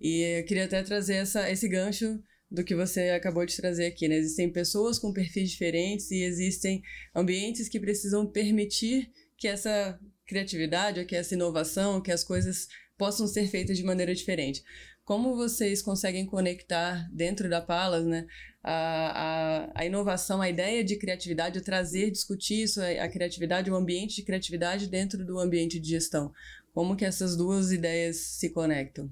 E 0.00 0.40
eu 0.40 0.44
queria 0.44 0.64
até 0.64 0.82
trazer 0.82 1.14
essa, 1.14 1.48
esse 1.50 1.68
gancho 1.68 2.18
do 2.50 2.64
que 2.64 2.74
você 2.74 3.10
acabou 3.10 3.46
de 3.46 3.56
trazer 3.56 3.86
aqui, 3.86 4.08
né? 4.08 4.16
Existem 4.16 4.50
pessoas 4.50 4.98
com 4.98 5.12
perfis 5.12 5.50
diferentes 5.50 6.10
e 6.10 6.22
existem 6.22 6.82
ambientes 7.14 7.68
que 7.68 7.78
precisam 7.78 8.26
permitir 8.26 9.10
que 9.36 9.46
essa 9.46 9.98
criatividade, 10.26 11.04
que 11.04 11.14
essa 11.14 11.34
inovação, 11.34 12.00
que 12.00 12.10
as 12.10 12.24
coisas 12.24 12.66
possam 12.98 13.28
ser 13.28 13.46
feitas 13.46 13.76
de 13.76 13.84
maneira 13.84 14.12
diferente 14.12 14.64
como 15.08 15.34
vocês 15.34 15.80
conseguem 15.80 16.26
conectar 16.26 17.08
dentro 17.10 17.48
da 17.48 17.62
Palas, 17.62 18.04
né, 18.04 18.26
a, 18.62 19.70
a, 19.72 19.80
a, 19.80 19.86
inovação, 19.86 20.42
a 20.42 20.50
ideia 20.50 20.84
de 20.84 20.98
criatividade, 20.98 21.62
trazer, 21.62 22.10
discutir 22.10 22.64
isso, 22.64 22.78
a 22.82 23.08
criatividade, 23.08 23.70
o 23.70 23.74
ambiente 23.74 24.16
de 24.16 24.22
criatividade 24.22 24.86
dentro 24.86 25.24
do 25.24 25.38
ambiente 25.38 25.80
de 25.80 25.88
gestão. 25.88 26.30
Como 26.74 26.94
que 26.94 27.06
essas 27.06 27.38
duas 27.38 27.72
ideias 27.72 28.18
se 28.18 28.50
conectam? 28.50 29.10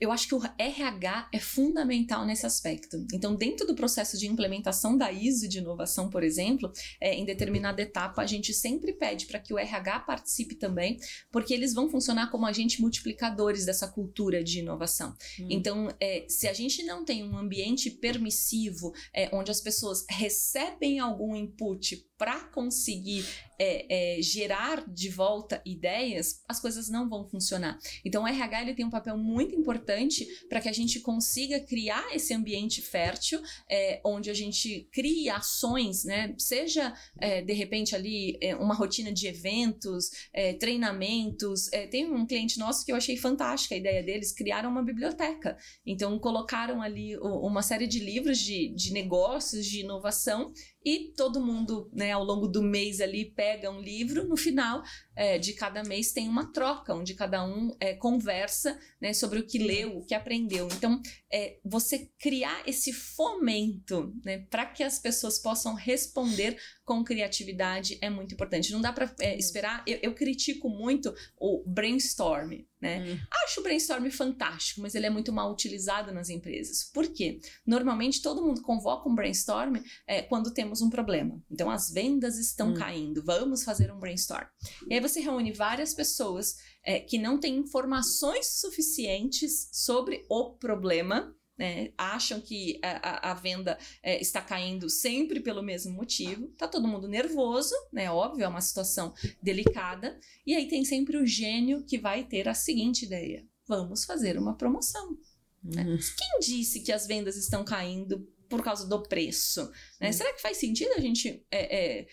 Eu 0.00 0.10
acho 0.10 0.26
que 0.26 0.34
o 0.34 0.40
RH 0.58 1.28
é 1.32 1.38
fundamental 1.38 2.24
nesse 2.24 2.46
aspecto. 2.46 3.04
Então, 3.12 3.34
dentro 3.34 3.66
do 3.66 3.74
processo 3.74 4.16
de 4.16 4.26
implementação 4.26 4.96
da 4.96 5.12
ISO 5.12 5.46
de 5.46 5.58
inovação, 5.58 6.08
por 6.08 6.22
exemplo, 6.22 6.72
é, 7.00 7.14
em 7.14 7.24
determinada 7.24 7.82
etapa, 7.82 8.22
a 8.22 8.26
gente 8.26 8.54
sempre 8.54 8.94
pede 8.94 9.26
para 9.26 9.38
que 9.38 9.52
o 9.52 9.58
RH 9.58 10.00
participe 10.00 10.54
também, 10.54 10.98
porque 11.30 11.52
eles 11.52 11.74
vão 11.74 11.90
funcionar 11.90 12.30
como 12.30 12.46
agentes 12.46 12.80
multiplicadores 12.80 13.66
dessa 13.66 13.86
cultura 13.86 14.42
de 14.42 14.60
inovação. 14.60 15.14
Hum. 15.38 15.48
Então, 15.50 15.94
é, 16.00 16.24
se 16.28 16.48
a 16.48 16.52
gente 16.54 16.82
não 16.82 17.04
tem 17.04 17.22
um 17.22 17.36
ambiente 17.36 17.90
permissivo, 17.90 18.92
é, 19.14 19.28
onde 19.36 19.50
as 19.50 19.60
pessoas 19.60 20.06
recebem 20.08 20.98
algum 20.98 21.36
input 21.36 22.09
para 22.20 22.38
conseguir 22.50 23.24
é, 23.58 24.18
é, 24.18 24.22
gerar 24.22 24.86
de 24.86 25.08
volta 25.08 25.62
ideias, 25.64 26.42
as 26.46 26.60
coisas 26.60 26.90
não 26.90 27.08
vão 27.08 27.26
funcionar. 27.26 27.78
Então, 28.04 28.24
o 28.24 28.28
RH 28.28 28.60
ele 28.60 28.74
tem 28.74 28.84
um 28.84 28.90
papel 28.90 29.16
muito 29.16 29.54
importante 29.54 30.26
para 30.46 30.60
que 30.60 30.68
a 30.68 30.72
gente 30.72 31.00
consiga 31.00 31.60
criar 31.60 32.14
esse 32.14 32.34
ambiente 32.34 32.82
fértil, 32.82 33.40
é, 33.70 34.02
onde 34.04 34.28
a 34.28 34.34
gente 34.34 34.86
crie 34.92 35.30
ações, 35.30 36.04
né? 36.04 36.34
Seja 36.36 36.94
é, 37.18 37.40
de 37.40 37.54
repente 37.54 37.96
ali 37.96 38.38
é, 38.42 38.54
uma 38.54 38.74
rotina 38.74 39.10
de 39.10 39.26
eventos, 39.26 40.10
é, 40.34 40.52
treinamentos. 40.52 41.70
tem 41.90 42.04
um 42.04 42.26
cliente 42.26 42.58
nosso 42.58 42.84
que 42.84 42.92
eu 42.92 42.96
achei 42.96 43.16
fantástica 43.16 43.74
a 43.74 43.78
ideia 43.78 44.02
deles, 44.02 44.30
criaram 44.30 44.70
uma 44.70 44.82
biblioteca. 44.82 45.56
Então, 45.86 46.18
colocaram 46.18 46.82
ali 46.82 47.16
uma 47.18 47.62
série 47.62 47.86
de 47.86 47.98
livros 47.98 48.38
de, 48.38 48.74
de 48.74 48.92
negócios, 48.92 49.64
de 49.64 49.80
inovação 49.80 50.52
e 50.84 51.12
todo 51.16 51.40
mundo, 51.40 51.90
né, 51.92 52.12
ao 52.12 52.24
longo 52.24 52.48
do 52.48 52.62
mês 52.62 53.00
ali 53.00 53.24
pega 53.24 53.70
um 53.70 53.80
livro, 53.80 54.26
no 54.26 54.36
final 54.36 54.82
é, 55.20 55.38
de 55.38 55.52
cada 55.52 55.82
mês 55.82 56.12
tem 56.12 56.26
uma 56.26 56.50
troca, 56.50 56.94
onde 56.94 57.12
cada 57.12 57.44
um 57.44 57.76
é, 57.78 57.92
conversa 57.92 58.80
né, 58.98 59.12
sobre 59.12 59.38
o 59.38 59.46
que 59.46 59.58
leu, 59.58 59.98
o 59.98 60.02
que 60.06 60.14
aprendeu. 60.14 60.66
Então, 60.72 60.98
é, 61.30 61.58
você 61.62 62.10
criar 62.18 62.66
esse 62.66 62.90
fomento 62.90 64.14
né, 64.24 64.46
para 64.48 64.64
que 64.64 64.82
as 64.82 64.98
pessoas 64.98 65.38
possam 65.38 65.74
responder 65.74 66.56
com 66.86 67.04
criatividade 67.04 67.98
é 68.00 68.08
muito 68.08 68.34
importante. 68.34 68.72
Não 68.72 68.80
dá 68.80 68.92
para 68.94 69.14
é, 69.20 69.36
esperar. 69.36 69.84
Eu, 69.86 69.98
eu, 70.02 70.14
critico 70.14 70.70
muito 70.70 71.14
o 71.38 71.62
brainstorm. 71.66 72.64
Né? 72.80 73.04
Hum. 73.04 73.18
Acho 73.44 73.60
o 73.60 73.62
brainstorm 73.62 74.08
fantástico, 74.10 74.80
mas 74.80 74.94
ele 74.94 75.04
é 75.04 75.10
muito 75.10 75.30
mal 75.32 75.52
utilizado 75.52 76.12
nas 76.12 76.30
empresas. 76.30 76.82
Por 76.94 77.06
quê? 77.08 77.38
Normalmente 77.66 78.22
todo 78.22 78.42
mundo 78.42 78.62
convoca 78.62 79.06
um 79.06 79.14
brainstorm 79.14 79.76
é, 80.06 80.22
quando 80.22 80.52
temos 80.52 80.80
um 80.80 80.88
problema. 80.88 81.40
Então 81.50 81.70
as 81.70 81.90
vendas 81.90 82.38
estão 82.38 82.70
hum. 82.70 82.74
caindo, 82.74 83.22
vamos 83.22 83.62
fazer 83.62 83.92
um 83.92 83.98
brainstorm. 83.98 84.46
E 84.88 84.94
aí 84.94 85.00
você 85.00 85.09
reúne 85.18 85.50
várias 85.50 85.92
pessoas 85.92 86.58
é, 86.84 87.00
que 87.00 87.18
não 87.18 87.40
têm 87.40 87.56
informações 87.56 88.60
suficientes 88.60 89.68
sobre 89.72 90.24
o 90.28 90.50
problema 90.50 91.34
né, 91.60 91.92
acham 91.98 92.40
que 92.40 92.80
a, 92.82 93.32
a 93.32 93.34
venda 93.34 93.78
é, 94.02 94.18
está 94.18 94.40
caindo 94.40 94.88
sempre 94.88 95.40
pelo 95.40 95.62
mesmo 95.62 95.92
motivo, 95.92 96.48
tá 96.56 96.66
todo 96.66 96.88
mundo 96.88 97.06
nervoso, 97.06 97.74
né? 97.92 98.10
Óbvio, 98.10 98.44
é 98.44 98.48
uma 98.48 98.62
situação 98.62 99.12
delicada, 99.42 100.18
e 100.46 100.54
aí 100.54 100.66
tem 100.68 100.86
sempre 100.86 101.18
o 101.18 101.26
gênio 101.26 101.84
que 101.84 101.98
vai 101.98 102.24
ter 102.24 102.48
a 102.48 102.54
seguinte 102.54 103.04
ideia: 103.04 103.46
vamos 103.68 104.06
fazer 104.06 104.38
uma 104.38 104.56
promoção. 104.56 105.18
Né? 105.62 105.84
Uhum. 105.84 105.98
Quem 106.16 106.40
disse 106.40 106.80
que 106.80 106.92
as 106.92 107.06
vendas 107.06 107.36
estão 107.36 107.62
caindo 107.62 108.26
por 108.48 108.62
causa 108.62 108.88
do 108.88 109.02
preço? 109.02 109.70
Né? 110.00 110.06
Uhum. 110.06 110.12
Será 110.14 110.32
que 110.32 110.40
faz 110.40 110.56
sentido 110.56 110.94
a 110.96 111.00
gente 111.00 111.44
é, 111.50 111.98
é, 112.00 112.08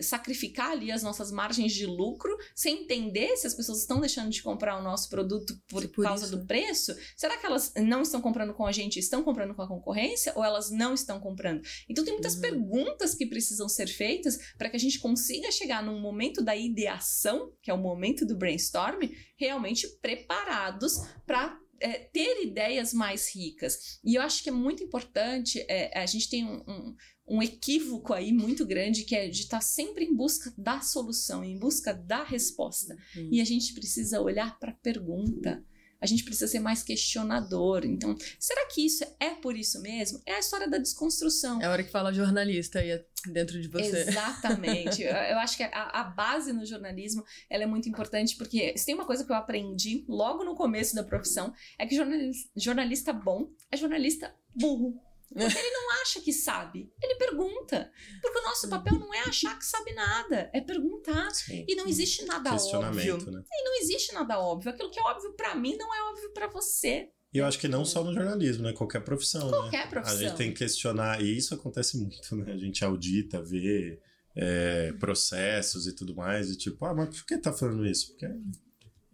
sacrificar 0.00 0.70
ali 0.70 0.92
as 0.92 1.02
nossas 1.02 1.32
margens 1.32 1.72
de 1.72 1.86
lucro 1.86 2.36
sem 2.54 2.82
entender 2.82 3.36
se 3.36 3.46
as 3.46 3.54
pessoas 3.54 3.80
estão 3.80 4.00
deixando 4.00 4.30
de 4.30 4.42
comprar 4.42 4.78
o 4.78 4.82
nosso 4.82 5.08
produto 5.08 5.60
por, 5.68 5.86
por 5.88 6.04
causa 6.04 6.26
isso. 6.26 6.36
do 6.36 6.46
preço? 6.46 6.94
Será 7.16 7.36
que 7.36 7.44
elas 7.44 7.72
não 7.76 8.02
estão 8.02 8.20
comprando 8.20 8.54
com 8.54 8.64
a 8.64 8.72
gente, 8.72 8.98
estão 8.98 9.22
comprando 9.22 9.54
com 9.54 9.62
a 9.62 9.68
concorrência 9.68 10.32
ou 10.36 10.44
elas 10.44 10.70
não 10.70 10.94
estão 10.94 11.20
comprando? 11.20 11.62
Então 11.88 12.04
tem 12.04 12.14
muitas 12.14 12.34
uhum. 12.34 12.40
perguntas 12.40 13.14
que 13.14 13.26
precisam 13.26 13.68
ser 13.68 13.88
feitas 13.88 14.38
para 14.56 14.70
que 14.70 14.76
a 14.76 14.80
gente 14.80 14.98
consiga 14.98 15.50
chegar 15.50 15.82
num 15.82 16.00
momento 16.00 16.42
da 16.42 16.56
ideação, 16.56 17.52
que 17.60 17.70
é 17.70 17.74
o 17.74 17.78
momento 17.78 18.24
do 18.24 18.36
brainstorm, 18.36 19.00
realmente 19.36 19.88
preparados 20.00 20.98
para 21.26 21.58
é, 21.82 21.98
ter 21.98 22.44
ideias 22.44 22.94
mais 22.94 23.34
ricas. 23.34 23.98
E 24.04 24.14
eu 24.14 24.22
acho 24.22 24.42
que 24.42 24.48
é 24.48 24.52
muito 24.52 24.82
importante, 24.82 25.64
é, 25.68 25.98
a 25.98 26.06
gente 26.06 26.30
tem 26.30 26.44
um, 26.44 26.62
um, 26.68 26.96
um, 27.36 27.42
equívoco 27.42 28.12
aí 28.12 28.32
muito 28.32 28.66
grande 28.66 29.04
que 29.04 29.14
é 29.14 29.28
de 29.28 29.42
estar 29.42 29.58
tá 29.58 29.62
sempre 29.62 30.04
em 30.04 30.14
busca 30.14 30.52
da 30.56 30.80
solução, 30.80 31.42
em 31.42 31.58
busca 31.58 31.92
da 31.92 32.22
resposta. 32.22 32.96
Uhum. 33.16 33.28
E 33.32 33.40
a 33.40 33.44
gente 33.44 33.72
precisa 33.72 34.20
olhar 34.20 34.58
para 34.58 34.70
a 34.70 34.74
pergunta. 34.74 35.64
a 36.00 36.06
gente 36.06 36.24
precisa 36.24 36.48
ser 36.48 36.58
mais 36.58 36.82
questionador. 36.82 37.84
Então, 37.84 38.16
será 38.38 38.66
que 38.66 38.84
isso 38.84 39.04
é 39.20 39.30
por 39.30 39.56
isso 39.56 39.80
mesmo? 39.80 40.20
É 40.26 40.34
a 40.34 40.40
história 40.40 40.68
da 40.68 40.76
desconstrução. 40.76 41.62
É 41.62 41.66
a 41.66 41.70
hora 41.70 41.84
que 41.84 41.92
fala 41.92 42.12
jornalista 42.12 42.80
aí 42.80 43.00
dentro 43.28 43.60
de 43.60 43.68
você. 43.68 44.00
Exatamente. 44.08 45.00
eu, 45.02 45.12
eu, 45.12 45.38
acho 45.38 45.56
que 45.56 45.62
a, 45.62 46.00
a, 46.00 46.02
base 46.02 46.52
no 46.52 46.66
jornalismo 46.66 47.24
ela 47.48 47.62
é 47.62 47.66
muito 47.66 47.88
importante 47.88 48.36
porque 48.36 48.76
se 48.76 48.84
tem 48.84 48.94
uma 48.96 49.06
coisa 49.06 49.24
que 49.24 49.30
eu 49.30 49.36
aprendi 49.36 50.04
logo 50.08 50.44
no 50.44 50.56
começo 50.56 50.94
da 50.94 51.04
profissão 51.04 51.54
é 51.78 51.86
que 51.86 51.94
jornalista, 51.94 52.50
jornalista 52.56 53.12
bom 53.12 53.48
é 53.70 53.76
jornalista 53.76 54.34
burro. 54.54 55.00
Porque 55.32 55.58
ele 55.58 55.70
não 55.70 55.90
acha 56.02 56.20
que 56.20 56.32
sabe, 56.32 56.92
ele 57.02 57.14
pergunta. 57.16 57.90
Porque 58.20 58.38
o 58.38 58.42
nosso 58.42 58.68
papel 58.68 58.98
não 58.98 59.12
é 59.14 59.20
achar 59.20 59.58
que 59.58 59.64
sabe 59.64 59.92
nada, 59.94 60.50
é 60.52 60.60
perguntar. 60.60 61.30
Sim. 61.30 61.64
E 61.68 61.74
não 61.74 61.86
existe 61.86 62.24
nada 62.24 62.54
óbvio. 62.54 63.16
Né? 63.30 63.42
E 63.50 63.64
não 63.64 63.80
existe 63.80 64.12
nada 64.12 64.38
óbvio. 64.38 64.70
Aquilo 64.70 64.90
que 64.90 65.00
é 65.00 65.02
óbvio 65.02 65.32
para 65.34 65.54
mim 65.54 65.76
não 65.76 65.94
é 65.94 66.02
óbvio 66.10 66.32
para 66.32 66.48
você. 66.48 67.08
E 67.32 67.38
eu 67.38 67.46
acho 67.46 67.58
que 67.58 67.66
não 67.66 67.84
só 67.84 68.04
no 68.04 68.12
jornalismo, 68.12 68.64
né? 68.64 68.74
Qualquer 68.74 69.00
profissão. 69.00 69.46
Né? 69.46 69.56
Qualquer 69.56 69.84
né? 69.84 69.90
profissão. 69.90 70.18
A 70.18 70.20
gente 70.20 70.36
tem 70.36 70.52
que 70.52 70.58
questionar, 70.58 71.22
e 71.22 71.36
isso 71.36 71.54
acontece 71.54 71.96
muito, 71.96 72.36
né? 72.36 72.52
A 72.52 72.58
gente 72.58 72.84
audita, 72.84 73.42
vê 73.42 73.98
é, 74.36 74.92
processos 75.00 75.86
e 75.86 75.94
tudo 75.94 76.14
mais, 76.14 76.50
e 76.50 76.58
tipo, 76.58 76.84
ah, 76.84 76.94
mas 76.94 77.08
por 77.16 77.26
que 77.26 77.38
tá 77.38 77.52
falando 77.52 77.86
isso? 77.86 78.08
Porque 78.08 78.26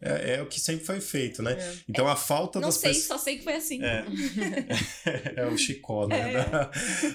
é, 0.01 0.36
é, 0.36 0.42
o 0.42 0.46
que 0.46 0.61
sempre 0.61 0.84
foi 0.84 1.01
feito, 1.01 1.42
né? 1.42 1.53
É. 1.53 1.76
Então 1.88 2.07
a 2.07 2.14
falta 2.14 2.61
Não 2.61 2.68
das 2.68 2.76
sei, 2.76 2.94
só 2.94 3.18
sei 3.18 3.38
que 3.38 3.44
foi 3.44 3.55
assim. 3.55 3.82
É, 3.82 4.05
é 5.36 5.46
o 5.46 5.57
Chicó, 5.57 6.07
né? 6.07 6.34
É. 6.34 6.44
Da, 6.44 6.70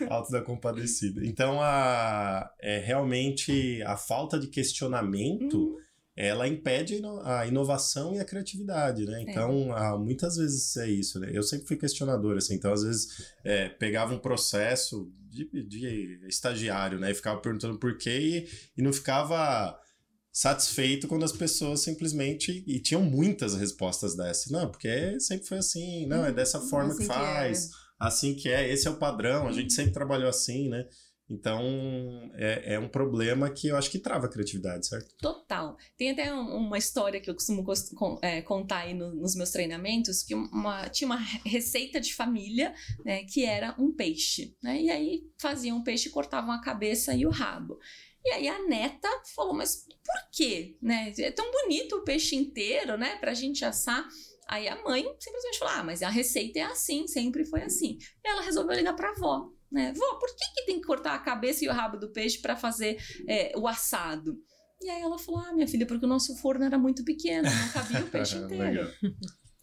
Alto 0.09 0.31
da 0.31 0.41
Compadecida. 0.41 1.25
Então 1.25 1.61
a, 1.61 2.49
é 2.59 2.79
realmente 2.79 3.81
a 3.83 3.95
falta 3.95 4.37
de 4.39 4.47
questionamento. 4.47 5.57
Uhum. 5.57 5.83
Ela 6.15 6.47
impede 6.47 7.01
a 7.23 7.47
inovação 7.47 8.13
e 8.13 8.19
a 8.19 8.25
criatividade, 8.25 9.03
né? 9.03 9.23
Então, 9.27 9.75
é. 9.75 9.97
muitas 9.97 10.35
vezes 10.35 10.77
é 10.77 10.87
isso, 10.87 11.19
né? 11.19 11.31
Eu 11.33 11.41
sempre 11.41 11.65
fui 11.65 11.75
questionador, 11.75 12.37
assim. 12.37 12.53
Então, 12.53 12.71
às 12.71 12.83
vezes, 12.83 13.33
é, 13.43 13.67
pegava 13.67 14.13
um 14.13 14.19
processo 14.19 15.11
de, 15.31 15.49
de 15.63 16.19
estagiário, 16.27 16.99
né? 16.99 17.09
E 17.09 17.15
ficava 17.15 17.41
perguntando 17.41 17.79
por 17.79 17.97
quê 17.97 18.47
e, 18.77 18.79
e 18.79 18.83
não 18.83 18.93
ficava 18.93 19.75
satisfeito 20.33 21.07
quando 21.07 21.23
as 21.23 21.31
pessoas 21.31 21.81
simplesmente. 21.81 22.63
E 22.65 22.79
tinham 22.79 23.03
muitas 23.03 23.55
respostas 23.55 24.15
dessas. 24.17 24.51
Não, 24.51 24.69
porque 24.69 25.19
sempre 25.19 25.47
foi 25.47 25.59
assim, 25.59 26.07
não, 26.07 26.25
é 26.25 26.31
dessa 26.31 26.59
uhum. 26.59 26.67
forma 26.67 26.89
assim 26.91 26.99
que 26.99 27.05
faz, 27.05 27.67
que 27.67 27.73
é. 27.73 27.77
assim 27.99 28.35
que 28.35 28.49
é, 28.49 28.73
esse 28.73 28.87
é 28.87 28.91
o 28.91 28.97
padrão, 28.97 29.47
a 29.47 29.51
gente 29.51 29.69
uhum. 29.69 29.75
sempre 29.75 29.93
trabalhou 29.93 30.27
assim, 30.27 30.67
né? 30.67 30.85
Então, 31.29 31.63
é, 32.35 32.75
é 32.75 32.79
um 32.79 32.89
problema 32.89 33.49
que 33.49 33.69
eu 33.69 33.77
acho 33.77 33.89
que 33.89 33.97
trava 33.97 34.25
a 34.25 34.29
criatividade, 34.29 34.85
certo? 34.85 35.15
Total. 35.17 35.77
Tem 35.97 36.11
até 36.11 36.31
uma 36.33 36.77
história 36.77 37.19
que 37.19 37.29
eu 37.29 37.33
costumo 37.33 37.63
é, 38.21 38.41
contar 38.41 38.79
aí 38.79 38.93
no, 38.93 39.15
nos 39.15 39.33
meus 39.33 39.49
treinamentos, 39.49 40.21
que 40.21 40.35
uma, 40.35 40.89
tinha 40.89 41.07
uma 41.07 41.17
receita 41.45 41.99
de 41.99 42.13
família, 42.13 42.73
né, 43.05 43.23
que 43.23 43.45
era 43.45 43.73
um 43.79 43.91
peixe, 43.91 44.55
né? 44.61 44.81
E 44.81 44.89
aí 44.89 45.23
faziam 45.39 45.77
um 45.77 45.83
peixe, 45.83 46.09
cortavam 46.09 46.51
a 46.51 46.61
cabeça 46.61 47.15
e 47.15 47.25
o 47.25 47.29
rabo. 47.29 47.79
E 48.25 48.31
aí 48.31 48.47
a 48.47 48.65
neta 48.67 49.09
falou, 49.35 49.53
mas 49.53 49.85
por 49.85 50.29
quê? 50.31 50.77
Né? 50.81 51.13
É 51.17 51.31
tão 51.31 51.51
bonito 51.51 51.97
o 51.97 52.03
peixe 52.03 52.35
inteiro, 52.35 52.97
né? 52.97 53.17
Pra 53.17 53.33
gente 53.33 53.65
assar. 53.65 54.07
Aí 54.47 54.67
a 54.67 54.81
mãe 54.83 55.03
simplesmente 55.19 55.59
falou: 55.59 55.73
Ah, 55.73 55.83
mas 55.83 56.01
a 56.03 56.09
receita 56.09 56.59
é 56.59 56.63
assim, 56.63 57.07
sempre 57.07 57.45
foi 57.45 57.63
assim. 57.63 57.97
E 58.23 58.29
ela 58.29 58.41
resolveu 58.41 58.75
ligar 58.75 58.95
pra 58.95 59.11
avó. 59.11 59.49
Né? 59.71 59.91
Vó, 59.95 60.15
por 60.19 60.29
que, 60.35 60.53
que 60.55 60.65
tem 60.65 60.79
que 60.79 60.85
cortar 60.85 61.15
a 61.15 61.19
cabeça 61.19 61.65
e 61.65 61.67
o 61.67 61.71
rabo 61.71 61.97
do 61.97 62.11
peixe 62.11 62.39
para 62.39 62.55
fazer 62.55 62.97
é, 63.27 63.53
o 63.57 63.67
assado? 63.67 64.37
E 64.81 64.89
aí 64.89 65.01
ela 65.01 65.17
falou: 65.17 65.41
Ah, 65.41 65.53
minha 65.53 65.67
filha, 65.67 65.85
porque 65.85 66.05
o 66.05 66.09
nosso 66.09 66.35
forno 66.37 66.63
era 66.63 66.77
muito 66.77 67.03
pequeno, 67.03 67.49
não 67.49 67.69
cabia 67.69 68.05
o 68.05 68.09
peixe 68.09 68.37
inteiro. 68.37 68.91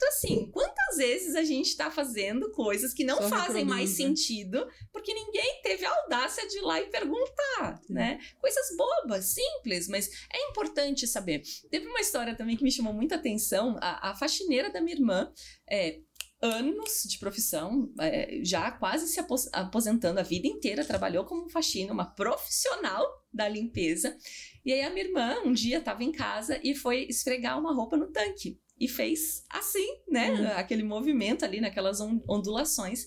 Então, 0.00 0.08
assim, 0.08 0.50
quantas 0.50 0.96
vezes 0.96 1.34
a 1.34 1.44
gente 1.44 1.66
está 1.66 1.90
fazendo 1.90 2.50
coisas 2.52 2.94
que 2.94 3.04
não 3.04 3.18
Só 3.18 3.28
fazem 3.28 3.66
mais 3.66 3.90
sentido 3.90 4.66
porque 4.90 5.12
ninguém 5.12 5.60
teve 5.62 5.84
a 5.84 5.94
audácia 5.94 6.48
de 6.48 6.56
ir 6.56 6.62
lá 6.62 6.80
e 6.80 6.88
perguntar, 6.88 7.78
Sim. 7.86 7.92
né? 7.92 8.18
Coisas 8.40 8.74
bobas, 8.78 9.26
simples, 9.26 9.88
mas 9.88 10.08
é 10.32 10.48
importante 10.48 11.06
saber. 11.06 11.42
Teve 11.70 11.86
uma 11.86 12.00
história 12.00 12.34
também 12.34 12.56
que 12.56 12.64
me 12.64 12.72
chamou 12.72 12.94
muita 12.94 13.16
atenção. 13.16 13.76
A, 13.78 14.08
a 14.08 14.14
faxineira 14.14 14.72
da 14.72 14.80
minha 14.80 14.96
irmã, 14.96 15.30
é, 15.68 16.00
anos 16.40 17.02
de 17.06 17.18
profissão, 17.18 17.92
é, 18.00 18.40
já 18.42 18.70
quase 18.70 19.06
se 19.06 19.20
aposentando 19.52 20.18
a 20.18 20.22
vida 20.22 20.48
inteira, 20.48 20.82
trabalhou 20.82 21.26
como 21.26 21.50
faxina, 21.50 21.92
uma 21.92 22.06
profissional 22.06 23.06
da 23.30 23.46
limpeza. 23.46 24.16
E 24.64 24.72
aí 24.72 24.80
a 24.80 24.88
minha 24.88 25.04
irmã 25.04 25.42
um 25.44 25.52
dia 25.52 25.76
estava 25.76 26.02
em 26.02 26.10
casa 26.10 26.58
e 26.64 26.74
foi 26.74 27.02
esfregar 27.02 27.58
uma 27.58 27.74
roupa 27.74 27.98
no 27.98 28.10
tanque 28.10 28.58
e 28.80 28.88
fez 28.88 29.44
assim, 29.50 29.98
né? 30.08 30.30
Uhum. 30.32 30.46
Aquele 30.56 30.82
movimento 30.82 31.44
ali, 31.44 31.60
naquelas 31.60 32.00
ondulações. 32.00 33.06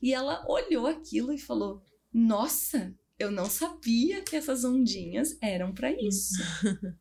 E 0.00 0.12
ela 0.12 0.44
olhou 0.48 0.88
aquilo 0.88 1.32
e 1.32 1.38
falou: 1.38 1.80
Nossa, 2.12 2.92
eu 3.16 3.30
não 3.30 3.48
sabia 3.48 4.20
que 4.22 4.34
essas 4.34 4.64
ondinhas 4.64 5.38
eram 5.40 5.72
para 5.72 5.92
isso. 5.92 6.34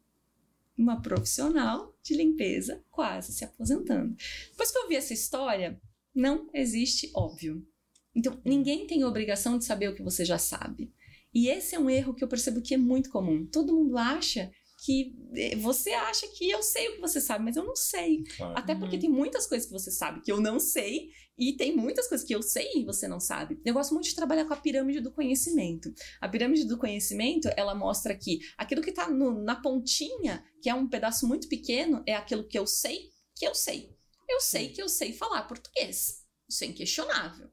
Uma 0.77 1.01
profissional 1.01 1.97
de 2.03 2.13
limpeza 2.13 2.83
quase 2.91 3.33
se 3.33 3.43
aposentando. 3.43 4.15
Depois 4.51 4.71
que 4.71 4.77
eu 4.77 4.87
vi 4.87 4.95
essa 4.95 5.13
história, 5.13 5.81
não 6.13 6.47
existe 6.53 7.11
óbvio. 7.15 7.65
Então, 8.13 8.39
ninguém 8.45 8.85
tem 8.85 9.03
obrigação 9.03 9.57
de 9.57 9.65
saber 9.65 9.89
o 9.89 9.95
que 9.95 10.03
você 10.03 10.23
já 10.23 10.37
sabe. 10.37 10.93
E 11.33 11.47
esse 11.47 11.75
é 11.75 11.79
um 11.79 11.89
erro 11.89 12.13
que 12.13 12.23
eu 12.23 12.27
percebo 12.27 12.61
que 12.61 12.73
é 12.73 12.77
muito 12.77 13.09
comum. 13.09 13.45
Todo 13.45 13.73
mundo 13.73 13.97
acha 13.97 14.51
que 14.83 15.15
eh, 15.35 15.55
você 15.57 15.91
acha 15.91 16.27
que 16.27 16.49
eu 16.49 16.63
sei 16.63 16.89
o 16.89 16.95
que 16.95 17.01
você 17.01 17.21
sabe, 17.21 17.45
mas 17.45 17.55
eu 17.55 17.63
não 17.63 17.75
sei. 17.75 18.23
Claro. 18.35 18.57
Até 18.57 18.73
porque 18.73 18.95
uhum. 18.95 19.01
tem 19.01 19.09
muitas 19.09 19.45
coisas 19.45 19.67
que 19.67 19.73
você 19.73 19.91
sabe 19.91 20.21
que 20.21 20.31
eu 20.31 20.41
não 20.41 20.59
sei, 20.59 21.09
e 21.37 21.53
tem 21.53 21.75
muitas 21.75 22.07
coisas 22.07 22.25
que 22.25 22.35
eu 22.35 22.41
sei 22.41 22.67
e 22.75 22.83
você 22.83 23.07
não 23.07 23.19
sabe. 23.19 23.59
Eu 23.63 23.73
gosto 23.73 23.93
muito 23.93 24.07
de 24.07 24.15
trabalhar 24.15 24.45
com 24.45 24.53
a 24.53 24.57
pirâmide 24.57 24.99
do 24.99 25.11
conhecimento. 25.11 25.93
A 26.19 26.27
pirâmide 26.27 26.65
do 26.65 26.77
conhecimento, 26.77 27.47
ela 27.55 27.73
mostra 27.73 28.15
que 28.15 28.39
aquilo 28.57 28.81
que 28.81 28.89
está 28.89 29.09
na 29.09 29.55
pontinha, 29.55 30.43
que 30.61 30.69
é 30.69 30.73
um 30.73 30.87
pedaço 30.87 31.27
muito 31.27 31.47
pequeno, 31.47 32.03
é 32.05 32.15
aquilo 32.15 32.47
que 32.47 32.57
eu 32.57 32.67
sei, 32.67 33.09
que 33.35 33.45
eu 33.45 33.55
sei. 33.55 33.95
Eu 34.29 34.39
sei 34.39 34.69
que 34.69 34.81
eu 34.81 34.89
sei 34.89 35.13
falar 35.13 35.43
português. 35.43 36.23
Isso 36.49 36.63
é 36.63 36.67
inquestionável. 36.67 37.49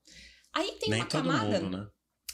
Aí 0.52 0.72
tem 0.78 0.90
Nem 0.90 1.00
uma 1.00 1.06
camada. 1.06 1.60
Mundo, 1.60 1.78
né? 1.78 1.90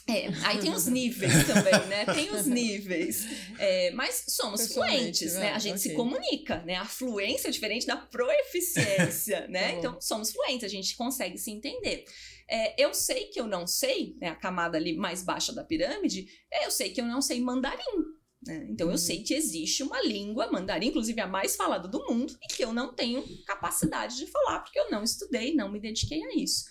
É, 0.07 0.27
aí 0.43 0.59
tem 0.59 0.71
os 0.71 0.85
níveis 0.85 1.33
também, 1.47 1.87
né? 1.87 2.05
Tem 2.05 2.31
os 2.31 2.45
níveis. 2.45 3.25
É, 3.57 3.89
mas 3.91 4.25
somos 4.27 4.71
fluentes, 4.71 5.33
né? 5.33 5.51
A 5.51 5.57
gente 5.57 5.79
okay. 5.79 5.89
se 5.89 5.95
comunica, 5.95 6.61
né? 6.61 6.75
A 6.75 6.85
fluência 6.85 7.47
é 7.47 7.51
diferente 7.51 7.87
da 7.87 7.97
proeficiência, 7.97 9.47
né? 9.49 9.71
Tá 9.71 9.77
então, 9.77 9.97
somos 9.99 10.31
fluentes, 10.31 10.63
a 10.63 10.67
gente 10.67 10.95
consegue 10.95 11.39
se 11.39 11.49
entender. 11.49 12.05
É, 12.47 12.79
eu 12.81 12.93
sei 12.93 13.25
que 13.25 13.39
eu 13.39 13.47
não 13.47 13.65
sei, 13.65 14.15
né? 14.21 14.29
A 14.29 14.35
camada 14.35 14.77
ali 14.77 14.95
mais 14.95 15.23
baixa 15.23 15.51
da 15.51 15.63
pirâmide, 15.63 16.27
é, 16.53 16.67
eu 16.67 16.71
sei 16.71 16.91
que 16.91 17.01
eu 17.01 17.05
não 17.05 17.21
sei 17.21 17.41
mandarim. 17.41 18.15
Né? 18.45 18.67
Então, 18.69 18.87
uhum. 18.87 18.93
eu 18.93 18.97
sei 18.99 19.23
que 19.23 19.33
existe 19.33 19.81
uma 19.81 19.99
língua 20.03 20.51
mandarim, 20.51 20.89
inclusive 20.89 21.19
a 21.19 21.25
mais 21.25 21.55
falada 21.55 21.87
do 21.87 22.05
mundo, 22.07 22.37
e 22.43 22.53
que 22.53 22.63
eu 22.63 22.71
não 22.71 22.93
tenho 22.93 23.23
capacidade 23.45 24.17
de 24.17 24.27
falar, 24.27 24.59
porque 24.59 24.79
eu 24.79 24.91
não 24.91 25.03
estudei, 25.03 25.55
não 25.55 25.71
me 25.71 25.79
dediquei 25.79 26.23
a 26.23 26.35
isso. 26.35 26.65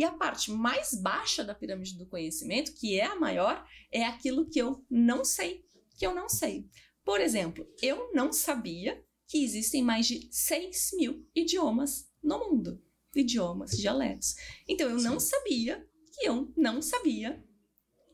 E 0.00 0.04
a 0.04 0.10
parte 0.10 0.50
mais 0.50 0.94
baixa 0.94 1.44
da 1.44 1.54
pirâmide 1.54 1.98
do 1.98 2.06
conhecimento, 2.06 2.72
que 2.72 2.98
é 2.98 3.04
a 3.04 3.20
maior, 3.20 3.62
é 3.92 4.02
aquilo 4.02 4.48
que 4.48 4.58
eu 4.58 4.82
não 4.88 5.22
sei, 5.26 5.62
que 5.94 6.06
eu 6.06 6.14
não 6.14 6.26
sei. 6.26 6.66
Por 7.04 7.20
exemplo, 7.20 7.68
eu 7.82 8.10
não 8.14 8.32
sabia 8.32 8.98
que 9.28 9.44
existem 9.44 9.82
mais 9.82 10.06
de 10.06 10.26
6 10.32 10.92
mil 10.96 11.28
idiomas 11.36 12.08
no 12.22 12.38
mundo. 12.38 12.82
Idiomas, 13.14 13.72
dialetos. 13.72 14.36
Então, 14.66 14.88
eu 14.88 15.02
não 15.02 15.20
sabia 15.20 15.86
que 16.14 16.26
eu 16.26 16.50
não 16.56 16.80
sabia 16.80 17.44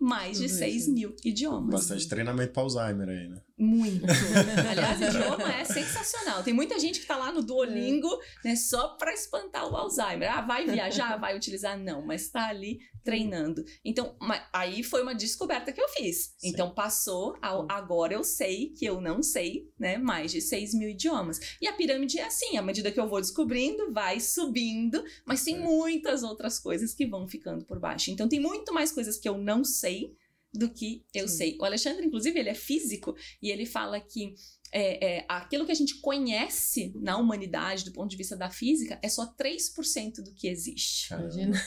mais 0.01 0.41
de 0.41 0.49
6 0.49 0.89
mil 0.89 1.15
idiomas. 1.25 1.71
Bastante 1.71 2.09
treinamento 2.09 2.53
para 2.53 2.63
Alzheimer 2.65 3.09
aí, 3.09 3.29
né? 3.29 3.41
Muito. 3.59 4.05
Aliás, 4.71 5.01
idioma 5.01 5.51
é 5.55 5.65
sensacional. 5.65 6.43
Tem 6.43 6.53
muita 6.53 6.79
gente 6.79 7.01
que 7.01 7.07
tá 7.07 7.17
lá 7.17 7.33
no 7.33 7.43
Duolingo, 7.43 8.09
é. 8.45 8.49
né, 8.49 8.57
só 8.57 8.89
para 8.89 9.15
espantar 9.15 9.67
o 9.71 9.75
Alzheimer. 9.75 10.31
Ah, 10.31 10.43
vai 10.43 10.67
viajar, 10.67 11.17
vai 11.17 11.35
utilizar? 11.35 11.79
Não, 11.79 12.05
mas 12.05 12.29
tá 12.29 12.49
ali 12.49 12.81
treinando. 13.03 13.65
Então, 13.85 14.15
aí 14.53 14.83
foi 14.83 15.01
uma 15.03 15.15
descoberta 15.15 15.73
que 15.73 15.81
eu 15.81 15.89
fiz. 15.89 16.35
Sim. 16.37 16.49
Então, 16.49 16.75
passou, 16.75 17.39
ao, 17.41 17.67
agora 17.71 18.13
eu 18.13 18.25
sei 18.25 18.75
que 18.77 18.85
eu 18.85 19.01
não 19.01 19.23
sei, 19.23 19.71
né, 19.79 19.97
mais 19.97 20.33
de 20.33 20.41
6 20.43 20.75
mil 20.75 20.91
idiomas. 20.91 21.39
E 21.63 21.67
a 21.67 21.73
pirâmide 21.73 22.19
é 22.19 22.27
assim, 22.27 22.59
à 22.59 22.63
medida 22.63 22.93
que 22.93 23.01
eu 23.01 23.09
vou 23.09 23.21
descobrindo, 23.21 23.93
vai 23.93 24.21
subindo, 24.21 25.03
mas 25.25 25.45
tem 25.45 25.57
é. 25.57 25.61
muitas 25.61 26.23
outras 26.23 26.59
coisas 26.59 26.93
que 26.93 27.07
vão 27.07 27.27
ficando 27.27 27.65
por 27.65 27.79
baixo. 27.79 28.11
Então, 28.11 28.29
tem 28.29 28.41
muito 28.41 28.75
mais 28.75 28.93
coisas 28.93 29.17
que 29.17 29.29
eu 29.29 29.39
não 29.39 29.65
sei 29.65 30.15
do 30.59 30.73
que 30.73 31.05
eu 31.15 31.29
Sim. 31.29 31.37
sei. 31.37 31.59
O 31.61 31.65
Alexandre, 31.65 32.07
inclusive, 32.07 32.39
ele 32.39 32.49
é 32.49 32.55
físico 32.55 33.15
e 33.43 33.51
ele 33.51 33.67
fala 33.67 34.01
que 34.01 34.35
é, 34.73 35.19
é, 35.19 35.25
aquilo 35.29 35.65
que 35.65 35.73
a 35.73 35.77
gente 35.77 36.01
conhece 36.01 36.93
na 36.97 37.17
humanidade, 37.17 37.85
do 37.85 37.93
ponto 37.93 38.11
de 38.11 38.17
vista 38.17 38.37
da 38.37 38.51
física, 38.51 38.99
é 39.03 39.09
só 39.09 39.27
3% 39.35 40.23
do 40.23 40.35
que 40.35 40.49
existe. 40.49 41.13
Imagina. 41.15 41.63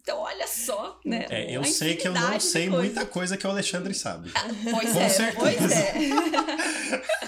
Então, 0.00 0.20
olha 0.20 0.46
só, 0.46 0.98
né? 1.04 1.26
É, 1.28 1.54
eu 1.54 1.62
sei 1.64 1.94
que 1.94 2.08
eu 2.08 2.14
não 2.14 2.40
sei 2.40 2.68
coisa. 2.68 2.82
muita 2.82 3.04
coisa 3.04 3.36
que 3.36 3.46
o 3.46 3.50
Alexandre 3.50 3.92
sabe. 3.92 4.30
Ah, 4.34 4.48
pois 4.70 4.92
Com 4.92 5.00
é, 5.00 5.08
certeza. 5.08 5.36
pois 5.38 5.72
é. 5.72 7.27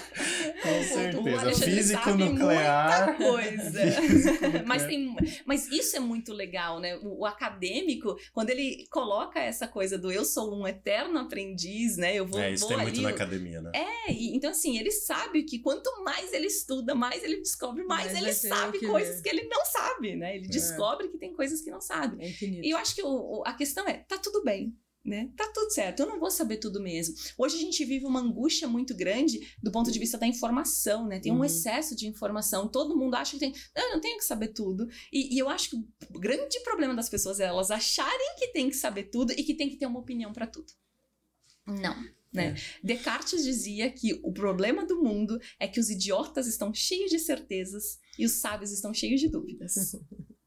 Com 0.61 0.83
certeza. 0.83 1.65
Físico 1.65 2.09
nuclear. 2.11 3.07
Muita 3.07 3.31
coisa. 3.31 3.81
mas, 4.65 4.85
tem, 4.85 5.15
mas 5.45 5.67
isso 5.71 5.95
é 5.97 5.99
muito 5.99 6.33
legal, 6.33 6.79
né? 6.79 6.97
O, 6.97 7.21
o, 7.21 7.25
acadêmico, 7.25 8.15
quando 8.33 8.49
ele 8.49 8.85
coloca 8.89 9.39
essa 9.39 9.67
coisa 9.67 9.97
do 9.97 10.11
eu 10.11 10.23
sou 10.23 10.53
um 10.53 10.67
eterno 10.67 11.19
aprendiz, 11.19 11.97
né? 11.97 12.15
Eu 12.15 12.25
vou. 12.25 12.39
É, 12.39 12.51
isso 12.51 12.61
vou 12.61 12.69
tem 12.69 12.77
ali, 12.77 12.85
muito 12.85 13.01
na 13.01 13.09
academia, 13.09 13.61
né? 13.61 13.71
É, 13.73 14.11
e, 14.11 14.35
então 14.35 14.51
assim, 14.51 14.77
ele 14.77 14.91
sabe 14.91 15.43
que 15.43 15.59
quanto 15.59 16.03
mais 16.03 16.31
ele 16.33 16.47
estuda, 16.47 16.93
mais 16.93 17.23
ele 17.23 17.37
descobre, 17.37 17.83
mais 17.83 18.15
ele 18.15 18.33
sabe 18.33 18.79
que 18.79 18.87
coisas 18.87 19.17
ver. 19.17 19.23
que 19.23 19.29
ele 19.29 19.47
não 19.47 19.65
sabe, 19.65 20.15
né? 20.15 20.35
Ele 20.35 20.45
é. 20.45 20.49
descobre 20.49 21.07
que 21.07 21.17
tem 21.17 21.33
coisas 21.33 21.61
que 21.61 21.71
não 21.71 21.81
sabe. 21.81 22.23
É 22.23 22.31
e 22.41 22.69
eu 22.69 22.77
acho 22.77 22.95
que 22.95 23.03
o, 23.03 23.43
a 23.45 23.53
questão 23.53 23.87
é, 23.87 23.93
tá 23.93 24.17
tudo 24.17 24.43
bem 24.43 24.75
né? 25.03 25.31
Tá 25.35 25.51
tudo 25.53 25.71
certo, 25.71 26.01
eu 26.01 26.07
não 26.07 26.19
vou 26.19 26.29
saber 26.29 26.57
tudo 26.57 26.81
mesmo. 26.81 27.15
Hoje 27.37 27.57
a 27.57 27.59
gente 27.59 27.83
vive 27.83 28.05
uma 28.05 28.19
angústia 28.19 28.67
muito 28.67 28.95
grande 28.95 29.55
do 29.61 29.71
ponto 29.71 29.91
de 29.91 29.97
vista 29.97 30.17
da 30.17 30.27
informação, 30.27 31.07
né? 31.07 31.19
Tem 31.19 31.31
um 31.31 31.37
uhum. 31.37 31.45
excesso 31.45 31.95
de 31.95 32.07
informação, 32.07 32.67
todo 32.67 32.97
mundo 32.97 33.15
acha 33.15 33.31
que 33.31 33.39
tem, 33.39 33.53
não, 33.75 33.83
eu 33.83 33.93
não 33.95 34.01
tenho 34.01 34.17
que 34.17 34.25
saber 34.25 34.49
tudo. 34.49 34.87
E, 35.11 35.35
e, 35.35 35.39
eu 35.39 35.49
acho 35.49 35.71
que 35.71 35.75
o 35.75 36.19
grande 36.19 36.59
problema 36.61 36.93
das 36.93 37.09
pessoas 37.09 37.39
é 37.39 37.45
elas 37.45 37.71
acharem 37.71 38.35
que 38.37 38.49
tem 38.49 38.69
que 38.69 38.75
saber 38.75 39.05
tudo 39.05 39.33
e 39.33 39.43
que 39.43 39.55
tem 39.55 39.69
que 39.69 39.77
ter 39.77 39.87
uma 39.87 39.99
opinião 39.99 40.31
para 40.31 40.45
tudo. 40.45 40.71
Não. 41.65 41.95
Né? 42.31 42.55
É. 42.55 42.55
Descartes 42.81 43.43
dizia 43.43 43.91
que 43.91 44.19
o 44.23 44.31
problema 44.31 44.85
do 44.85 45.01
mundo 45.01 45.39
é 45.59 45.67
que 45.67 45.79
os 45.79 45.89
idiotas 45.89 46.47
estão 46.47 46.73
cheios 46.73 47.09
de 47.09 47.19
certezas 47.19 47.99
e 48.17 48.25
os 48.25 48.33
sábios 48.33 48.71
estão 48.71 48.93
cheios 48.93 49.19
de 49.19 49.27
dúvidas. 49.27 49.95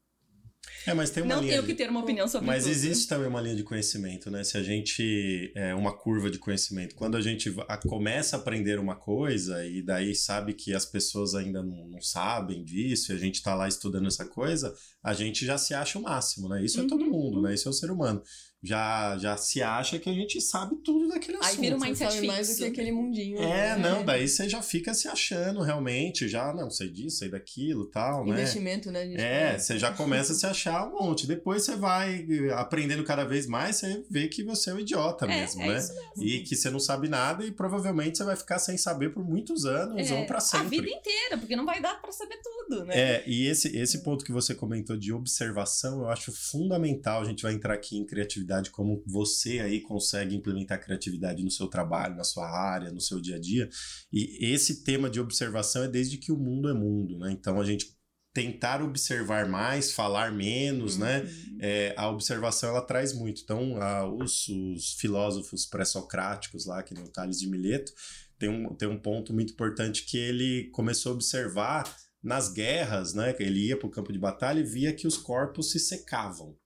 É, 0.85 0.93
mas 0.93 1.09
tem 1.09 1.23
uma 1.23 1.35
não 1.35 1.41
linha 1.41 1.53
tenho 1.53 1.63
de... 1.63 1.67
que 1.67 1.75
ter 1.75 1.89
uma 1.89 1.99
opinião 1.99 2.27
sobre 2.27 2.47
Mas 2.47 2.63
tudo. 2.63 2.71
existe 2.71 3.07
também 3.07 3.27
uma 3.27 3.41
linha 3.41 3.55
de 3.55 3.63
conhecimento, 3.63 4.29
né? 4.29 4.43
Se 4.43 4.57
a 4.57 4.63
gente. 4.63 5.51
É 5.55 5.73
uma 5.73 5.95
curva 5.95 6.29
de 6.29 6.37
conhecimento. 6.37 6.95
Quando 6.95 7.17
a 7.17 7.21
gente 7.21 7.53
começa 7.87 8.35
a 8.35 8.39
aprender 8.39 8.79
uma 8.79 8.95
coisa 8.95 9.65
e 9.65 9.81
daí 9.81 10.13
sabe 10.15 10.53
que 10.53 10.73
as 10.73 10.85
pessoas 10.85 11.33
ainda 11.33 11.63
não, 11.63 11.87
não 11.87 12.01
sabem 12.01 12.63
disso 12.63 13.11
e 13.11 13.15
a 13.15 13.17
gente 13.17 13.35
está 13.35 13.55
lá 13.55 13.67
estudando 13.67 14.07
essa 14.07 14.25
coisa, 14.25 14.73
a 15.03 15.13
gente 15.13 15.45
já 15.45 15.57
se 15.57 15.73
acha 15.73 15.97
o 15.97 16.03
máximo, 16.03 16.49
né? 16.49 16.63
Isso 16.63 16.79
uhum. 16.79 16.85
é 16.85 16.89
todo 16.89 17.05
mundo, 17.05 17.41
né? 17.41 17.53
Isso 17.53 17.67
é 17.67 17.71
o 17.71 17.73
ser 17.73 17.91
humano 17.91 18.21
já, 18.65 19.15
já 19.17 19.37
se 19.37 19.61
acha 19.61 19.99
que 19.99 20.09
a 20.09 20.13
gente 20.13 20.41
sabe 20.41 20.75
tudo 20.77 21.07
daquele 21.07 21.37
assunto. 21.37 21.51
Aí 21.51 21.61
vira 21.61 21.75
um 21.75 21.79
mindset 21.79 22.13
sabe 22.13 22.27
mais 22.27 22.49
do 22.49 22.55
que 22.55 22.65
aquele 22.65 22.91
mundinho. 22.91 23.37
É, 23.37 23.75
né? 23.75 23.77
não, 23.77 24.03
daí 24.03 24.27
você 24.27 24.49
já 24.49 24.61
fica 24.61 24.93
se 24.93 25.07
achando 25.07 25.61
realmente, 25.61 26.27
já, 26.27 26.51
não, 26.51 26.69
sei 26.71 26.89
disso, 26.89 27.17
sei 27.17 27.29
daquilo, 27.29 27.85
tal, 27.85 28.25
né? 28.25 28.33
Investimento, 28.33 28.91
né? 28.91 29.05
né? 29.05 29.53
É, 29.53 29.59
você 29.59 29.77
já 29.77 29.91
começa 29.91 30.33
a 30.33 30.35
se 30.35 30.45
achar 30.47 30.87
um 30.87 30.99
monte. 30.99 31.27
Depois 31.27 31.63
você 31.63 31.75
vai 31.75 32.25
aprendendo 32.53 33.03
cada 33.03 33.23
vez 33.23 33.45
mais, 33.45 33.75
você 33.77 34.03
vê 34.09 34.27
que 34.27 34.43
você 34.43 34.71
é 34.71 34.73
um 34.73 34.79
idiota 34.79 35.25
é, 35.25 35.27
mesmo, 35.27 35.61
é 35.61 35.67
né? 35.67 35.73
Mesmo. 35.73 35.95
E 36.17 36.39
que 36.39 36.55
você 36.55 36.69
não 36.71 36.79
sabe 36.79 37.07
nada 37.07 37.45
e 37.45 37.51
provavelmente 37.51 38.17
você 38.17 38.23
vai 38.23 38.35
ficar 38.35 38.57
sem 38.57 38.77
saber 38.77 39.13
por 39.13 39.23
muitos 39.23 39.65
anos 39.65 40.09
é, 40.09 40.13
ou 40.13 40.25
para 40.25 40.39
sempre. 40.39 40.65
A 40.65 40.81
vida 40.81 40.89
inteira, 40.89 41.37
porque 41.37 41.55
não 41.55 41.65
vai 41.65 41.79
dar 41.79 42.01
para 42.01 42.11
saber 42.11 42.39
tudo, 42.41 42.85
né? 42.85 42.97
É, 42.97 43.23
e 43.27 43.45
esse, 43.45 43.77
esse 43.77 44.01
ponto 44.01 44.25
que 44.25 44.31
você 44.31 44.55
comentou 44.55 44.97
de 44.97 45.13
observação, 45.13 45.99
eu 45.99 46.09
acho 46.09 46.31
fundamental. 46.31 47.21
A 47.21 47.25
gente 47.25 47.43
vai 47.43 47.53
entrar 47.53 47.75
aqui 47.75 47.97
em 47.97 48.05
criatividade 48.05 48.44
como 48.71 49.03
você 49.05 49.35
você 49.45 49.59
aí 49.59 49.81
consegue 49.81 50.35
implementar 50.35 50.81
criatividade 50.81 51.43
no 51.43 51.51
seu 51.51 51.67
trabalho, 51.67 52.15
na 52.15 52.23
sua 52.23 52.47
área, 52.47 52.91
no 52.91 53.01
seu 53.01 53.19
dia 53.19 53.35
a 53.35 53.39
dia. 53.39 53.69
E 54.11 54.45
esse 54.53 54.83
tema 54.83 55.09
de 55.09 55.19
observação 55.19 55.83
é 55.83 55.87
desde 55.87 56.17
que 56.17 56.31
o 56.31 56.37
mundo 56.37 56.69
é 56.69 56.73
mundo, 56.73 57.17
né? 57.17 57.31
Então 57.31 57.59
a 57.59 57.65
gente 57.65 57.93
tentar 58.33 58.81
observar 58.81 59.47
mais, 59.47 59.93
falar 59.93 60.31
menos, 60.31 60.97
né? 60.97 61.19
uhum. 61.19 61.25
né? 61.25 61.57
É, 61.61 61.93
a 61.95 62.09
observação 62.09 62.69
ela 62.69 62.81
traz 62.81 63.13
muito. 63.13 63.41
Então, 63.41 63.81
a, 63.81 64.05
os, 64.05 64.49
os, 64.49 64.93
filósofos 64.99 65.65
pré-socráticos 65.65 66.65
lá, 66.65 66.83
que 66.83 66.93
nem 66.93 67.03
o 67.03 67.07
Tales 67.07 67.39
de 67.39 67.47
Mileto, 67.47 67.93
tem 68.37 68.49
um, 68.49 68.75
tem 68.75 68.89
um 68.89 68.99
ponto 68.99 69.33
muito 69.33 69.53
importante 69.53 70.03
que 70.03 70.17
ele 70.17 70.69
começou 70.71 71.13
a 71.13 71.15
observar 71.15 71.95
nas 72.21 72.51
guerras, 72.51 73.13
né? 73.13 73.33
Ele 73.39 73.67
ia 73.67 73.77
para 73.77 73.87
o 73.87 73.91
campo 73.91 74.11
de 74.11 74.19
batalha 74.19 74.59
e 74.59 74.63
via 74.63 74.91
que 74.91 75.07
os 75.07 75.17
corpos 75.17 75.71
se 75.71 75.79
secavam. 75.79 76.57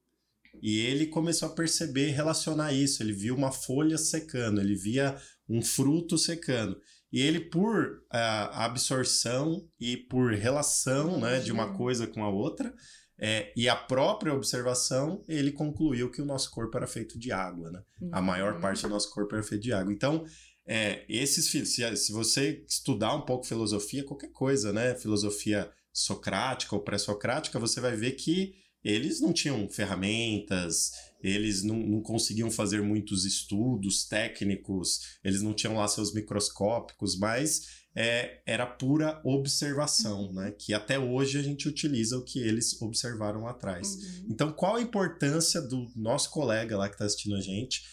E 0.62 0.80
ele 0.80 1.07
começou 1.07 1.49
a 1.49 1.53
perceber, 1.53 2.12
relacionar 2.12 2.74
isso. 2.74 3.01
Ele 3.01 3.14
viu 3.14 3.36
uma 3.36 3.51
folha 3.51 3.97
secando, 3.97 4.62
ele 4.62 4.76
via 4.76 5.16
um 5.47 5.62
fruto 5.62 6.18
secando. 6.18 6.80
E 7.12 7.22
ele, 7.22 7.39
por 7.39 8.03
uh, 8.14 8.53
absorção 8.53 9.68
e 9.80 9.97
por 9.97 10.34
relação 10.34 11.20
né, 11.20 11.39
de 11.39 11.51
uma 11.51 11.76
coisa 11.76 12.05
com 12.05 12.24
a 12.24 12.30
outra, 12.30 12.74
é, 13.22 13.51
e 13.55 13.68
a 13.68 13.76
própria 13.76 14.34
observação, 14.34 15.26
ele 15.28 15.51
concluiu 15.51 16.10
que 16.10 16.22
o 16.22 16.26
nosso 16.26 16.49
corpo 16.51 16.78
era 16.78 16.88
feito 16.88 17.20
de 17.20 17.32
água. 17.32 17.70
Né? 17.70 17.82
Uhum. 18.01 18.10
A 18.14 18.22
maior 18.22 18.62
parte 18.62 18.82
do 18.84 18.89
nosso 18.89 19.12
corpo 19.12 19.36
era 19.36 19.43
feito 19.43 19.64
de 19.64 19.74
água. 19.74 19.91
Então, 19.91 20.24
é, 20.66 21.03
esses 21.10 21.49
se, 21.49 21.66
se 21.66 22.12
você 22.14 22.64
estudar 22.68 23.16
um 23.16 23.26
pouco 23.26 23.45
filosofia, 23.45 24.05
qualquer 24.05 24.32
coisa, 24.32 24.72
né? 24.72 24.93
Filosofia 24.93 25.70
socrática 25.91 26.76
ou 26.76 26.84
pré-socrática, 26.84 27.60
você 27.60 27.82
vai 27.82 27.95
ver 27.95 28.12
que 28.12 28.53
eles 28.84 29.20
não 29.20 29.34
tinham 29.34 29.68
ferramentas, 29.70 30.92
eles 31.22 31.64
não, 31.64 31.78
não, 31.78 32.02
conseguiam 32.02 32.50
fazer 32.50 32.82
muitos 32.82 33.26
estudos 33.26 34.08
técnicos, 34.08 35.18
eles 35.24 35.42
não 35.42 35.54
tinham 35.54 35.76
lá 35.76 35.88
seus 35.88 36.14
microscópicos, 36.14 37.18
mas 37.18 37.80
é, 37.96 38.42
era 38.46 38.66
pura 38.66 39.20
observação, 39.26 40.28
uhum. 40.28 40.34
né? 40.34 40.52
Que 40.58 40.74
até 40.74 40.98
hoje 40.98 41.38
a 41.38 41.42
gente 41.42 41.68
utiliza 41.68 42.18
o 42.18 42.24
que 42.24 42.40
eles 42.40 42.82
observaram 42.82 43.44
lá 43.44 43.52
atrás. 43.52 43.96
Uhum. 43.96 44.28
Então, 44.30 44.52
qual 44.54 44.78
a 44.78 44.82
importância 44.82 45.62
do 45.62 45.88
nosso 45.96 46.30
colega 46.30 46.78
lá 46.78 46.88
que 46.88 46.96
está 46.96 47.06
assistindo 47.06 47.36
a 47.36 47.42
gente 47.42 47.84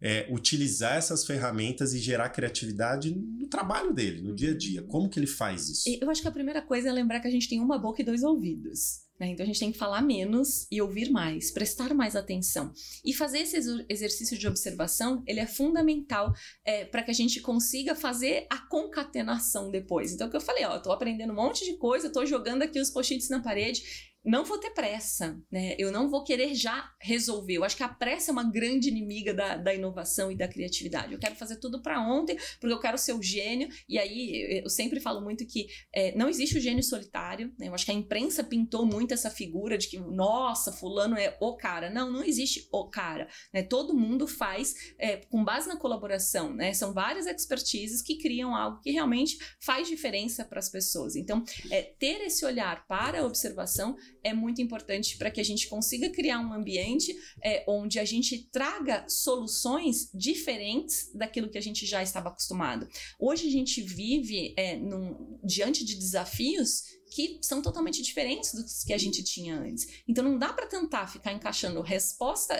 é, 0.00 0.28
utilizar 0.30 0.96
essas 0.96 1.24
ferramentas 1.24 1.94
e 1.94 1.98
gerar 1.98 2.28
criatividade 2.28 3.10
no 3.10 3.48
trabalho 3.48 3.92
dele, 3.92 4.22
no 4.22 4.34
dia 4.34 4.52
a 4.52 4.56
dia? 4.56 4.82
Uhum. 4.82 4.88
Como 4.88 5.08
que 5.08 5.18
ele 5.18 5.26
faz 5.26 5.68
isso? 5.68 5.88
Eu 6.00 6.08
acho 6.10 6.22
que 6.22 6.28
a 6.28 6.32
primeira 6.32 6.62
coisa 6.62 6.88
é 6.88 6.92
lembrar 6.92 7.18
que 7.18 7.26
a 7.26 7.32
gente 7.32 7.48
tem 7.48 7.60
uma 7.60 7.78
boca 7.78 8.00
e 8.00 8.04
dois 8.04 8.22
ouvidos. 8.22 9.05
Né? 9.18 9.28
Então 9.28 9.44
a 9.44 9.46
gente 9.46 9.60
tem 9.60 9.72
que 9.72 9.78
falar 9.78 10.02
menos 10.02 10.66
e 10.70 10.80
ouvir 10.80 11.10
mais, 11.10 11.50
prestar 11.50 11.94
mais 11.94 12.14
atenção. 12.14 12.72
E 13.04 13.14
fazer 13.14 13.38
esse 13.38 13.56
exercício 13.88 14.38
de 14.38 14.46
observação, 14.46 15.22
ele 15.26 15.40
é 15.40 15.46
fundamental 15.46 16.32
é, 16.64 16.84
para 16.84 17.02
que 17.02 17.10
a 17.10 17.14
gente 17.14 17.40
consiga 17.40 17.94
fazer 17.94 18.46
a 18.50 18.58
concatenação 18.68 19.70
depois. 19.70 20.12
Então, 20.12 20.28
o 20.28 20.30
que 20.30 20.36
eu 20.36 20.40
falei, 20.40 20.64
ó, 20.64 20.74
eu 20.74 20.82
tô 20.82 20.92
aprendendo 20.92 21.32
um 21.32 21.36
monte 21.36 21.64
de 21.64 21.76
coisa, 21.78 22.12
tô 22.12 22.24
jogando 22.26 22.62
aqui 22.62 22.78
os 22.78 22.90
post-its 22.90 23.28
na 23.28 23.40
parede, 23.40 23.82
não 24.26 24.44
vou 24.44 24.58
ter 24.58 24.70
pressa, 24.70 25.40
né? 25.50 25.76
Eu 25.78 25.92
não 25.92 26.10
vou 26.10 26.24
querer 26.24 26.52
já 26.54 26.90
resolver. 27.00 27.54
Eu 27.54 27.64
acho 27.64 27.76
que 27.76 27.82
a 27.84 27.88
pressa 27.88 28.30
é 28.30 28.32
uma 28.32 28.50
grande 28.50 28.88
inimiga 28.88 29.32
da, 29.32 29.56
da 29.56 29.72
inovação 29.72 30.32
e 30.32 30.36
da 30.36 30.48
criatividade. 30.48 31.12
Eu 31.12 31.18
quero 31.20 31.36
fazer 31.36 31.56
tudo 31.56 31.80
para 31.80 32.00
ontem, 32.00 32.36
porque 32.60 32.74
eu 32.74 32.80
quero 32.80 32.98
ser 32.98 33.12
o 33.12 33.22
gênio. 33.22 33.68
E 33.88 33.98
aí 33.98 34.62
eu 34.64 34.68
sempre 34.68 34.98
falo 34.98 35.20
muito 35.20 35.46
que 35.46 35.68
é, 35.94 36.12
não 36.16 36.28
existe 36.28 36.58
o 36.58 36.60
gênio 36.60 36.82
solitário. 36.82 37.54
Né? 37.56 37.68
Eu 37.68 37.74
acho 37.74 37.84
que 37.84 37.92
a 37.92 37.94
imprensa 37.94 38.42
pintou 38.42 38.84
muito 38.84 39.14
essa 39.14 39.30
figura 39.30 39.78
de 39.78 39.86
que, 39.86 39.98
nossa, 39.98 40.72
fulano 40.72 41.16
é 41.16 41.36
o 41.40 41.56
cara. 41.56 41.88
Não, 41.88 42.10
não 42.10 42.24
existe 42.24 42.68
o 42.72 42.90
cara. 42.90 43.28
Né? 43.54 43.62
Todo 43.62 43.94
mundo 43.94 44.26
faz 44.26 44.74
é, 44.98 45.18
com 45.18 45.44
base 45.44 45.68
na 45.68 45.76
colaboração. 45.76 46.52
Né? 46.52 46.74
São 46.74 46.92
várias 46.92 47.26
expertises 47.26 48.02
que 48.02 48.18
criam 48.18 48.56
algo 48.56 48.80
que 48.80 48.90
realmente 48.90 49.38
faz 49.60 49.86
diferença 49.86 50.44
para 50.44 50.58
as 50.58 50.68
pessoas. 50.68 51.14
Então, 51.14 51.44
é, 51.70 51.82
ter 51.82 52.22
esse 52.22 52.44
olhar 52.44 52.84
para 52.88 53.20
a 53.20 53.24
observação 53.24 53.94
é 54.26 54.34
muito 54.34 54.60
importante 54.60 55.16
para 55.16 55.30
que 55.30 55.40
a 55.40 55.44
gente 55.44 55.68
consiga 55.68 56.10
criar 56.10 56.40
um 56.40 56.52
ambiente 56.52 57.16
é, 57.42 57.64
onde 57.68 57.98
a 58.00 58.04
gente 58.04 58.48
traga 58.50 59.08
soluções 59.08 60.10
diferentes 60.12 61.10
daquilo 61.14 61.48
que 61.48 61.58
a 61.58 61.62
gente 61.62 61.86
já 61.86 62.02
estava 62.02 62.28
acostumado. 62.28 62.88
Hoje 63.20 63.46
a 63.46 63.50
gente 63.50 63.80
vive 63.80 64.52
é, 64.56 64.76
num, 64.76 65.38
diante 65.44 65.84
de 65.84 65.94
desafios 65.94 66.95
que 67.10 67.38
são 67.42 67.62
totalmente 67.62 68.02
diferentes 68.02 68.52
dos 68.52 68.82
que 68.82 68.92
a 68.92 68.98
gente 68.98 69.22
tinha 69.22 69.58
antes. 69.58 70.02
Então 70.06 70.24
não 70.24 70.38
dá 70.38 70.52
para 70.52 70.66
tentar 70.66 71.06
ficar 71.06 71.32
encaixando 71.32 71.80
resposta, 71.80 72.54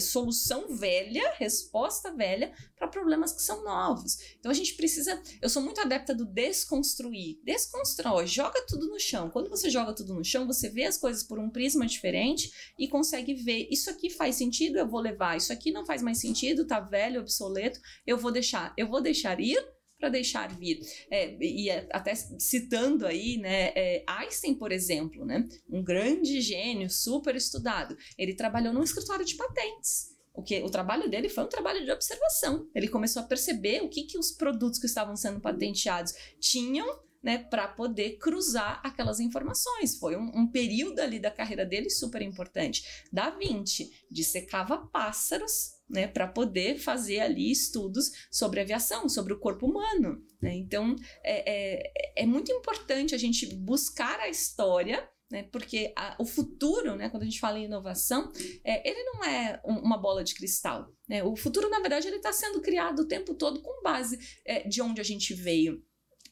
solução 0.00 0.74
velha, 0.74 1.34
resposta 1.36 2.12
velha 2.12 2.52
para 2.76 2.88
problemas 2.88 3.32
que 3.32 3.42
são 3.42 3.62
novos. 3.62 4.18
Então 4.38 4.50
a 4.50 4.54
gente 4.54 4.74
precisa, 4.74 5.20
eu 5.40 5.48
sou 5.48 5.62
muito 5.62 5.80
adepta 5.80 6.14
do 6.14 6.24
desconstruir. 6.24 7.40
Desconstrói, 7.44 8.26
joga 8.26 8.64
tudo 8.66 8.88
no 8.88 8.98
chão. 8.98 9.30
Quando 9.30 9.50
você 9.50 9.68
joga 9.68 9.92
tudo 9.92 10.14
no 10.14 10.24
chão, 10.24 10.46
você 10.46 10.68
vê 10.68 10.84
as 10.84 10.96
coisas 10.96 11.22
por 11.22 11.38
um 11.38 11.50
prisma 11.50 11.86
diferente 11.86 12.50
e 12.78 12.88
consegue 12.88 13.34
ver, 13.34 13.68
isso 13.70 13.90
aqui 13.90 14.10
faz 14.10 14.36
sentido, 14.36 14.78
eu 14.78 14.88
vou 14.88 15.00
levar. 15.00 15.36
Isso 15.36 15.52
aqui 15.52 15.70
não 15.70 15.84
faz 15.84 16.02
mais 16.02 16.18
sentido, 16.18 16.66
tá 16.66 16.80
velho, 16.80 17.20
obsoleto, 17.20 17.80
eu 18.06 18.16
vou 18.16 18.32
deixar. 18.32 18.72
Eu 18.76 18.88
vou 18.88 19.00
deixar 19.00 19.38
ir 19.40 19.58
para 20.00 20.08
deixar 20.08 20.48
vir. 20.48 20.80
É, 21.10 21.36
e 21.40 21.70
até 21.70 22.14
citando 22.14 23.06
aí, 23.06 23.36
né, 23.36 23.72
é, 23.76 24.02
Einstein, 24.08 24.54
por 24.54 24.72
exemplo, 24.72 25.24
né, 25.24 25.46
um 25.68 25.84
grande 25.84 26.40
gênio, 26.40 26.90
super 26.90 27.36
estudado, 27.36 27.96
ele 28.18 28.34
trabalhou 28.34 28.72
num 28.72 28.82
escritório 28.82 29.24
de 29.24 29.36
patentes. 29.36 30.18
O, 30.32 30.42
que, 30.42 30.62
o 30.62 30.70
trabalho 30.70 31.08
dele 31.10 31.28
foi 31.28 31.44
um 31.44 31.48
trabalho 31.48 31.84
de 31.84 31.90
observação. 31.90 32.66
Ele 32.74 32.88
começou 32.88 33.22
a 33.22 33.26
perceber 33.26 33.82
o 33.82 33.88
que, 33.88 34.04
que 34.04 34.18
os 34.18 34.30
produtos 34.30 34.80
que 34.80 34.86
estavam 34.86 35.14
sendo 35.14 35.40
patenteados 35.40 36.14
tinham 36.40 37.00
né, 37.22 37.38
para 37.38 37.68
poder 37.68 38.16
cruzar 38.16 38.80
aquelas 38.82 39.20
informações. 39.20 39.98
Foi 39.98 40.16
um, 40.16 40.30
um, 40.34 40.46
período 40.46 41.00
ali 41.00 41.18
da 41.18 41.30
carreira 41.30 41.66
dele 41.66 41.90
super 41.90 42.22
importante. 42.22 42.82
Da 43.12 43.30
Vinci 43.30 43.90
dissecava 44.10 44.78
pássaros 44.78 45.79
né, 45.90 46.06
para 46.06 46.26
poder 46.26 46.78
fazer 46.78 47.20
ali 47.20 47.50
estudos 47.50 48.10
sobre 48.30 48.60
aviação, 48.60 49.08
sobre 49.08 49.32
o 49.32 49.38
corpo 49.38 49.66
humano. 49.66 50.24
Né? 50.40 50.54
Então, 50.54 50.94
é, 51.22 51.82
é, 52.16 52.22
é 52.22 52.26
muito 52.26 52.50
importante 52.52 53.14
a 53.14 53.18
gente 53.18 53.54
buscar 53.54 54.20
a 54.20 54.28
história 54.28 55.08
né? 55.30 55.44
Porque 55.44 55.92
a, 55.96 56.16
o 56.18 56.26
futuro, 56.26 56.96
né, 56.96 57.08
quando 57.08 57.22
a 57.22 57.26
gente 57.26 57.38
fala 57.38 57.58
em 57.58 57.64
inovação, 57.64 58.32
é, 58.64 58.88
ele 58.88 59.02
não 59.04 59.24
é 59.24 59.60
um, 59.64 59.74
uma 59.74 59.96
bola 59.96 60.24
de 60.24 60.34
cristal. 60.34 60.92
Né? 61.08 61.22
O 61.22 61.36
futuro, 61.36 61.70
na 61.70 61.78
verdade, 61.78 62.08
ele 62.08 62.16
está 62.16 62.32
sendo 62.32 62.60
criado 62.60 63.02
o 63.02 63.06
tempo 63.06 63.34
todo 63.34 63.62
com 63.62 63.80
base 63.82 64.18
é, 64.44 64.66
de 64.66 64.82
onde 64.82 65.00
a 65.00 65.04
gente 65.04 65.32
veio. 65.32 65.82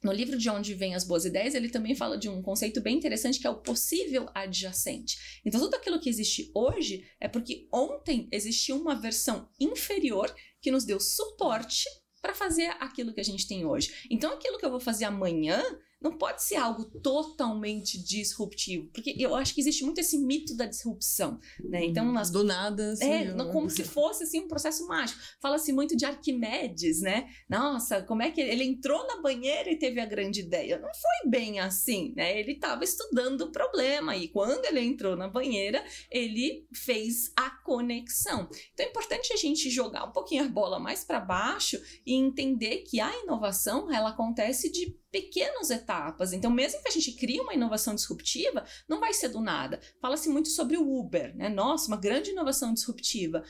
No 0.03 0.13
livro 0.13 0.39
De 0.39 0.49
Onde 0.49 0.75
Vêm 0.75 0.95
as 0.95 1.05
Boas 1.05 1.25
Ideias, 1.25 1.55
ele 1.55 1.69
também 1.69 1.95
fala 1.95 2.17
de 2.17 2.29
um 2.29 2.41
conceito 2.41 2.81
bem 2.81 2.97
interessante 2.97 3.41
que 3.41 3.47
é 3.47 3.51
o 3.51 3.61
possível 3.61 4.29
adjacente. 4.35 5.41
Então, 5.45 5.61
tudo 5.61 5.75
aquilo 5.75 6.01
que 6.01 6.09
existe 6.09 6.51
hoje 6.55 7.05
é 7.21 7.27
porque 7.27 7.67
ontem 7.73 8.29
existiu 8.31 8.77
uma 8.77 8.95
versão 8.95 9.49
inferior 9.59 10.33
que 10.61 10.71
nos 10.71 10.85
deu 10.85 11.01
suporte 11.01 11.85
para 12.21 12.35
fazer 12.35 12.69
aquilo 12.81 13.13
que 13.13 13.21
a 13.21 13.25
gente 13.25 13.47
tem 13.47 13.65
hoje. 13.65 14.07
Então, 14.11 14.33
aquilo 14.33 14.59
que 14.59 14.65
eu 14.65 14.71
vou 14.71 14.81
fazer 14.81 15.05
amanhã 15.05 15.63
não 16.01 16.17
pode 16.17 16.43
ser 16.43 16.57
algo 16.57 16.85
totalmente 16.85 18.03
disruptivo, 18.03 18.89
porque 18.93 19.15
eu 19.19 19.35
acho 19.35 19.55
que 19.55 19.61
existe 19.61 19.85
muito 19.85 19.99
esse 19.99 20.17
mito 20.19 20.57
da 20.57 20.65
disrupção, 20.65 21.41
né? 21.65 21.85
Então, 21.85 22.07
uhum. 22.07 22.13
nas, 22.13 22.31
do 22.31 22.45
nada, 22.45 22.93
assim, 22.93 23.11
é, 23.11 23.35
não, 23.35 23.51
como 23.51 23.69
se 23.69 23.83
fosse 23.83 24.23
assim 24.23 24.41
um 24.41 24.49
processo 24.49 24.87
mágico. 24.87 25.21
Fala-se 25.41 25.73
muito 25.73 25.97
de 25.97 26.05
Arquimedes, 26.05 27.01
né? 27.01 27.29
Nossa, 27.49 28.03
como 28.03 28.23
é 28.23 28.31
que 28.31 28.41
ele, 28.41 28.51
ele 28.51 28.65
entrou 28.65 29.07
na 29.07 29.21
banheira 29.21 29.71
e 29.71 29.79
teve 29.79 30.01
a 30.01 30.07
grande 30.07 30.41
ideia? 30.41 30.79
Não 30.79 30.91
foi 30.93 31.31
bem 31.31 31.59
assim, 31.59 32.13
né? 32.17 32.39
Ele 32.39 32.53
estava 32.53 32.85
estudando 32.85 33.43
o 33.43 33.53
problema 33.53 34.17
e 34.17 34.29
quando 34.29 34.65
ele 34.67 34.81
entrou 34.81 35.17
na 35.17 35.29
banheira, 35.29 35.85
ele 36.11 36.67
fez 36.73 37.33
a 37.37 37.51
conexão. 37.51 38.49
Então, 38.73 38.87
é 38.87 38.89
importante 38.89 39.33
a 39.33 39.37
gente 39.37 39.69
jogar 39.69 40.05
um 40.05 40.13
pouquinho 40.13 40.45
a 40.45 40.49
bola 40.49 40.79
mais 40.79 41.03
para 41.03 41.19
baixo 41.21 41.81
e 42.07 42.15
entender 42.15 42.79
que 42.79 43.01
a 43.01 43.23
inovação 43.23 43.93
ela 43.93 44.11
acontece 44.11 44.71
de 44.71 44.97
pequenas 45.11 45.71
etapas. 45.71 46.33
Então, 46.33 46.51
mesmo 46.51 46.83
que 46.83 46.89
a 46.89 46.93
gente 46.93 47.13
crie 47.13 47.41
uma 47.41 47.55
inovação 47.55 47.95
disruptiva, 47.95 48.65
não 48.89 49.01
vai 49.01 49.13
ser 49.13 49.29
do 49.29 49.41
nada. 49.41 49.81
Fala-se 50.01 50.29
muito 50.29 50.49
sobre 50.49 50.77
o 50.77 50.99
Uber, 50.99 51.37
né? 51.37 51.49
Nossa, 51.49 51.89
uma 51.89 51.97
grande 51.97 52.31
inovação 52.31 52.73
disruptiva. 52.73 53.43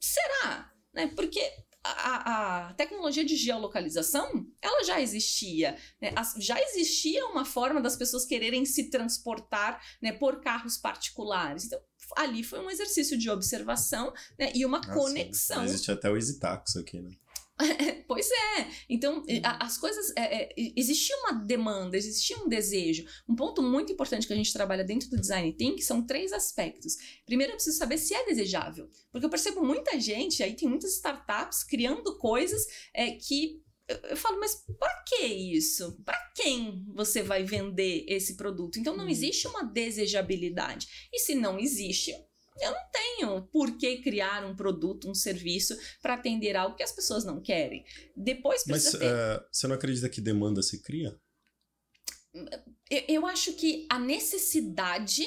Será? 0.00 0.70
Né? 0.92 1.08
Porque 1.14 1.40
a, 1.84 2.68
a, 2.68 2.74
tecnologia 2.74 3.24
de 3.24 3.36
geolocalização, 3.36 4.46
ela 4.60 4.84
já 4.84 5.00
existia. 5.00 5.76
Né? 6.00 6.12
Já 6.38 6.60
existia 6.60 7.24
uma 7.26 7.44
forma 7.44 7.80
das 7.80 7.96
pessoas 7.96 8.24
quererem 8.24 8.64
se 8.64 8.90
transportar 8.90 9.80
né, 10.02 10.12
por 10.12 10.40
carros 10.40 10.76
particulares. 10.76 11.66
Então, 11.66 11.80
ali 12.16 12.42
foi 12.42 12.60
um 12.60 12.70
exercício 12.70 13.16
de 13.16 13.30
observação 13.30 14.12
né, 14.38 14.50
e 14.54 14.64
uma 14.64 14.78
ah, 14.78 14.94
conexão. 14.94 15.64
Existe 15.64 15.90
até 15.90 16.10
o 16.10 16.16
Exitax 16.16 16.76
aqui, 16.76 17.00
né? 17.00 17.10
pois 18.06 18.28
é. 18.30 18.68
Então, 18.88 19.24
as 19.44 19.78
coisas. 19.78 20.12
É, 20.16 20.42
é, 20.42 20.54
existia 20.76 21.16
uma 21.18 21.32
demanda, 21.32 21.96
existia 21.96 22.36
um 22.38 22.48
desejo. 22.48 23.06
Um 23.28 23.34
ponto 23.34 23.62
muito 23.62 23.92
importante 23.92 24.26
que 24.26 24.32
a 24.32 24.36
gente 24.36 24.52
trabalha 24.52 24.84
dentro 24.84 25.08
do 25.08 25.20
design 25.20 25.52
thinking 25.52 25.82
são 25.82 26.06
três 26.06 26.32
aspectos. 26.32 26.96
Primeiro, 27.24 27.52
eu 27.52 27.56
preciso 27.56 27.78
saber 27.78 27.98
se 27.98 28.14
é 28.14 28.24
desejável. 28.26 28.88
Porque 29.10 29.24
eu 29.24 29.30
percebo 29.30 29.64
muita 29.64 29.98
gente, 29.98 30.42
aí 30.42 30.54
tem 30.54 30.68
muitas 30.68 30.94
startups 30.94 31.64
criando 31.64 32.18
coisas 32.18 32.66
é, 32.94 33.12
que 33.12 33.62
eu 33.88 34.16
falo, 34.16 34.40
mas 34.40 34.64
para 34.78 35.04
que 35.06 35.24
isso? 35.24 35.96
Para 36.04 36.18
quem 36.34 36.84
você 36.92 37.22
vai 37.22 37.44
vender 37.44 38.04
esse 38.08 38.36
produto? 38.36 38.78
Então 38.78 38.96
não 38.96 39.04
uhum. 39.04 39.10
existe 39.10 39.46
uma 39.46 39.62
desejabilidade. 39.62 41.08
E 41.12 41.20
se 41.20 41.34
não 41.34 41.58
existe, 41.58 42.12
eu 42.60 42.70
não 42.70 42.90
tenho 42.92 43.42
por 43.52 43.76
que 43.76 43.98
criar 43.98 44.44
um 44.44 44.54
produto, 44.54 45.10
um 45.10 45.14
serviço 45.14 45.76
para 46.00 46.14
atender 46.14 46.56
algo 46.56 46.76
que 46.76 46.82
as 46.82 46.92
pessoas 46.92 47.24
não 47.24 47.40
querem. 47.40 47.84
Depois 48.16 48.64
precisa 48.64 48.98
Mas 48.98 49.00
ter... 49.00 49.14
uh, 49.14 49.46
você 49.50 49.66
não 49.66 49.74
acredita 49.74 50.08
que 50.08 50.20
demanda 50.20 50.62
se 50.62 50.82
cria? 50.82 51.18
Eu, 52.90 53.02
eu 53.08 53.26
acho 53.26 53.52
que 53.54 53.86
a 53.90 53.98
necessidade 53.98 55.24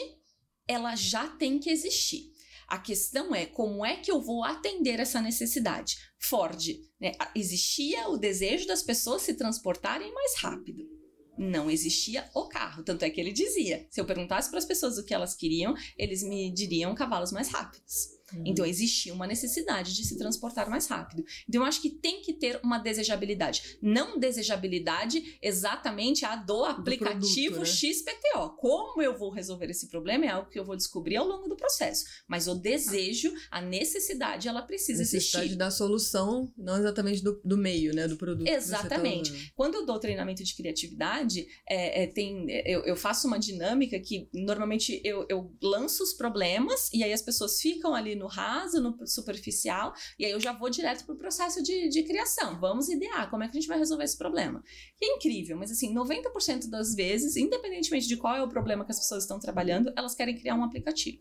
ela 0.68 0.96
já 0.96 1.28
tem 1.28 1.60
que 1.60 1.70
existir. 1.70 2.32
A 2.68 2.78
questão 2.78 3.34
é 3.34 3.48
como 3.48 3.84
é 3.84 3.98
que 3.98 4.12
eu 4.12 4.22
vou 4.22 4.44
atender 4.44 5.00
essa 5.00 5.20
necessidade. 5.20 5.98
Ford, 6.20 6.80
né, 7.00 7.14
existia 7.36 8.08
o 8.10 8.18
desejo 8.18 8.68
das 8.68 8.84
pessoas 8.84 9.24
se 9.24 9.34
transportarem 9.34 10.14
mais 10.14 10.36
rápido 10.36 10.99
não 11.40 11.72
existia 11.72 12.30
o 12.36 12.50
carro. 12.50 12.84
Tanto 12.84 13.04
é 13.04 13.10
que 13.10 13.20
ele 13.20 13.32
dizia: 13.32 13.88
se 13.90 14.00
eu 14.02 14.06
perguntasse 14.06 14.50
para 14.50 14.60
as 14.60 14.66
pessoas 14.66 14.98
o 14.98 15.06
que 15.06 15.14
elas 15.14 15.34
queriam, 15.34 15.74
eles 15.98 16.22
me 16.22 16.52
diriam 16.52 16.94
cavalos 16.94 17.32
mais 17.32 17.48
rápidos. 17.48 18.19
Uhum. 18.34 18.44
Então 18.46 18.66
existia 18.66 19.14
uma 19.14 19.28
necessidade 19.28 19.96
de 19.96 20.04
se 20.06 20.18
transportar 20.18 20.70
mais 20.70 20.88
rápido. 20.88 21.24
Então 21.48 21.62
eu 21.62 21.68
acho 21.68 21.82
que 21.82 21.90
tem 21.90 22.22
que 22.22 22.34
ter 22.34 22.60
uma 22.64 22.78
desejabilidade. 22.78 23.78
Não 23.82 24.20
desejabilidade 24.20 25.38
exatamente 25.42 26.26
a 26.26 26.36
do 26.36 26.66
aplicativo 26.66 27.56
do 27.56 27.60
produto, 27.60 27.60
né? 27.60 27.66
XPTO. 27.66 28.50
Como 28.58 29.02
eu 29.02 29.18
vou 29.18 29.30
resolver 29.30 29.70
esse 29.70 29.88
problema 29.88 30.26
é 30.26 30.30
algo 30.30 30.50
que 30.50 30.60
eu 30.60 30.66
vou 30.66 30.76
descobrir 30.76 31.18
ao 31.18 31.28
longo 31.28 31.48
do 31.48 31.56
processo. 31.56 32.06
Mas 32.28 32.48
o 32.48 32.56
desejo, 32.56 33.34
a 33.52 33.62
necessidade, 33.62 34.48
ela 34.48 34.62
precisa 34.62 35.00
necessidade 35.00 35.18
existir. 35.18 35.38
Necessidade 35.38 35.58
da 35.58 35.72
solução, 35.72 36.52
não 36.58 36.78
exatamente 36.78 37.24
do, 37.24 37.40
do 37.44 37.58
meio, 37.58 37.94
né? 37.94 38.08
Do 38.08 38.18
produto. 38.18 38.48
Tá 38.48 38.54
Exatamente. 38.54 39.32
Tá... 39.32 39.52
Quando 39.56 39.76
eu 39.76 39.86
dou 39.86 40.00
treinamento 40.00 40.44
de 40.44 40.56
criatividade, 40.56 41.48
é, 41.68 42.04
é, 42.04 42.08
tem, 42.08 42.50
eu, 42.66 42.82
eu, 42.82 42.96
faço 42.96 43.28
uma 43.28 43.40
dinâmica 43.40 44.00
que 44.00 44.28
normalmente 44.34 45.02
eu, 45.04 45.26
eu 45.30 45.52
lanço 45.62 46.04
os 46.04 46.14
problemas 46.14 46.90
e 46.94 47.04
aí 47.04 47.14
as 47.14 47.22
pessoas 47.22 47.60
ficam 47.60 47.94
ali 47.94 48.16
no 48.20 48.28
raso, 48.28 48.82
no 48.82 49.08
superficial, 49.08 49.94
e 50.20 50.26
aí 50.26 50.32
eu 50.32 50.40
já 50.40 50.54
vou 50.54 50.70
direto 50.70 51.06
pro 51.06 51.16
processo 51.16 51.64
de, 51.64 51.90
de 51.90 52.04
criação. 52.04 52.60
Vamos 52.60 52.90
idear 52.90 53.30
como 53.30 53.44
é 53.44 53.48
que 53.48 53.58
a 53.58 53.60
gente 53.60 53.68
vai 53.68 53.80
resolver 53.80 54.04
esse 54.04 54.18
problema. 54.18 54.62
Que 54.98 55.06
é 55.06 55.16
incrível, 55.16 55.58
mas 55.58 55.72
assim, 55.72 55.94
90% 55.94 56.70
das 56.70 56.94
vezes, 56.94 57.36
independentemente 57.36 58.08
de 58.08 58.18
qual 58.18 58.36
é 58.36 58.44
o 58.44 58.50
problema 58.50 58.86
que 58.86 58.92
as 58.92 59.00
pessoas 59.00 59.24
estão 59.24 59.40
trabalhando, 59.40 59.92
elas 59.96 60.14
querem 60.14 60.38
criar 60.38 60.56
um 60.56 60.64
aplicativo. 60.64 61.20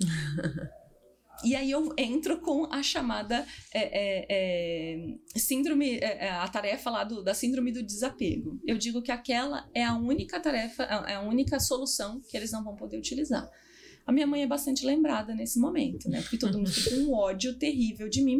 E 1.44 1.56
aí 1.56 1.70
eu 1.70 1.92
entro 1.98 2.40
com 2.40 2.66
a 2.72 2.82
chamada 2.82 3.44
é, 3.74 3.80
é, 3.80 4.26
é, 5.34 5.38
síndrome, 5.38 5.96
é, 5.98 6.26
é, 6.26 6.30
a 6.30 6.46
tarefa 6.46 6.88
lá 6.88 7.02
do, 7.02 7.22
da 7.22 7.34
síndrome 7.34 7.72
do 7.72 7.82
desapego. 7.82 8.60
Eu 8.64 8.78
digo 8.78 9.02
que 9.02 9.10
aquela 9.10 9.68
é 9.74 9.82
a 9.82 9.94
única 9.96 10.38
tarefa, 10.38 10.84
é 10.84 11.14
a 11.14 11.20
única 11.20 11.58
solução 11.58 12.20
que 12.20 12.36
eles 12.36 12.52
não 12.52 12.62
vão 12.62 12.76
poder 12.76 12.96
utilizar. 12.96 13.50
A 14.06 14.12
minha 14.12 14.26
mãe 14.26 14.42
é 14.42 14.46
bastante 14.46 14.84
lembrada 14.84 15.34
nesse 15.34 15.58
momento, 15.58 16.08
né? 16.08 16.20
Porque 16.20 16.36
todo 16.36 16.58
mundo 16.58 16.70
fica 16.70 16.90
com 16.96 17.02
um 17.02 17.14
ódio 17.14 17.54
terrível 17.54 18.08
de 18.08 18.22
mim. 18.22 18.36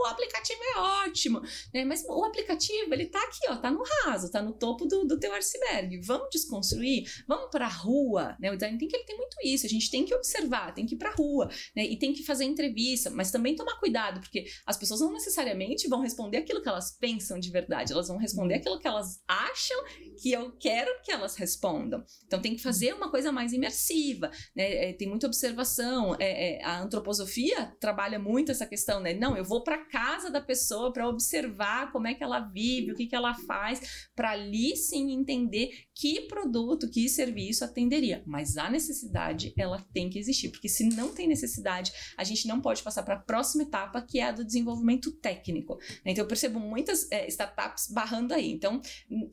O 0.00 0.06
aplicativo 0.06 0.60
é 0.62 0.78
ótimo. 1.06 1.40
Né? 1.74 1.84
Mas 1.84 2.04
o 2.06 2.24
aplicativo, 2.24 2.92
ele 2.92 3.06
tá 3.06 3.20
aqui, 3.22 3.50
ó, 3.50 3.56
tá 3.56 3.70
no 3.70 3.82
raso, 4.04 4.30
tá 4.30 4.40
no 4.40 4.52
topo 4.52 4.86
do, 4.86 5.04
do 5.04 5.18
teu 5.18 5.34
iceberg. 5.34 6.00
Vamos 6.00 6.28
desconstruir? 6.30 7.04
Vamos 7.26 7.50
pra 7.50 7.66
rua, 7.66 8.36
né? 8.40 8.50
O 8.52 8.54
design 8.54 8.78
tem 8.78 8.88
que 8.88 8.96
ele 8.96 9.04
tem 9.04 9.16
muito 9.16 9.36
isso. 9.44 9.66
A 9.66 9.68
gente 9.68 9.90
tem 9.90 10.04
que 10.04 10.14
observar, 10.14 10.72
tem 10.72 10.86
que 10.86 10.94
ir 10.94 10.98
pra 10.98 11.14
rua, 11.14 11.48
né? 11.74 11.84
E 11.84 11.98
tem 11.98 12.12
que 12.12 12.22
fazer 12.22 12.44
entrevista, 12.44 13.10
mas 13.10 13.30
também 13.30 13.56
tomar 13.56 13.78
cuidado, 13.78 14.20
porque 14.20 14.46
as 14.64 14.76
pessoas 14.76 15.00
não 15.00 15.12
necessariamente 15.12 15.88
vão 15.88 16.00
responder 16.00 16.38
aquilo 16.38 16.62
que 16.62 16.68
elas 16.68 16.92
pensam 16.92 17.38
de 17.38 17.50
verdade. 17.50 17.92
Elas 17.92 18.08
vão 18.08 18.16
responder 18.16 18.54
uhum. 18.54 18.60
aquilo 18.60 18.78
que 18.78 18.86
elas 18.86 19.22
acham 19.26 19.76
que 20.20 20.30
eu 20.30 20.52
quero 20.52 21.02
que 21.02 21.10
elas 21.10 21.36
respondam. 21.36 22.04
Então 22.26 22.40
tem 22.40 22.54
que 22.54 22.62
fazer 22.62 22.94
uma 22.94 23.10
coisa 23.10 23.32
mais 23.32 23.52
imersiva, 23.52 24.30
né? 24.54 24.68
É, 24.68 24.90
é, 24.90 24.92
tem 24.92 25.08
muita 25.08 25.26
observação. 25.26 26.14
É, 26.18 26.58
é, 26.58 26.64
a 26.64 26.80
antroposofia 26.82 27.74
trabalha 27.80 28.18
muito 28.18 28.52
essa 28.52 28.66
questão, 28.66 29.00
né? 29.00 29.14
Não, 29.14 29.36
eu 29.36 29.44
vou 29.44 29.62
para 29.62 29.78
casa 29.88 30.30
da 30.30 30.40
pessoa 30.40 30.92
para 30.92 31.08
observar 31.08 31.90
como 31.90 32.06
é 32.06 32.14
que 32.14 32.22
ela 32.22 32.40
vive, 32.40 32.92
o 32.92 32.94
que, 32.94 33.06
que 33.06 33.16
ela 33.16 33.34
faz, 33.34 34.08
para 34.14 34.30
ali 34.32 34.76
sim 34.76 35.12
entender 35.12 35.70
que 35.94 36.22
produto, 36.22 36.88
que 36.88 37.08
serviço 37.08 37.64
atenderia. 37.64 38.22
Mas 38.26 38.56
a 38.56 38.70
necessidade, 38.70 39.52
ela 39.56 39.84
tem 39.92 40.08
que 40.08 40.18
existir, 40.18 40.50
porque 40.50 40.68
se 40.68 40.84
não 40.84 41.12
tem 41.12 41.26
necessidade, 41.26 41.92
a 42.16 42.24
gente 42.24 42.46
não 42.46 42.60
pode 42.60 42.82
passar 42.82 43.02
para 43.02 43.14
a 43.14 43.20
próxima 43.20 43.64
etapa, 43.64 44.00
que 44.00 44.20
é 44.20 44.24
a 44.24 44.32
do 44.32 44.44
desenvolvimento 44.44 45.10
técnico. 45.12 45.76
Né? 46.04 46.12
Então, 46.12 46.24
eu 46.24 46.28
percebo 46.28 46.60
muitas 46.60 47.10
é, 47.10 47.26
startups 47.28 47.88
barrando 47.90 48.32
aí. 48.32 48.50
Então, 48.52 48.80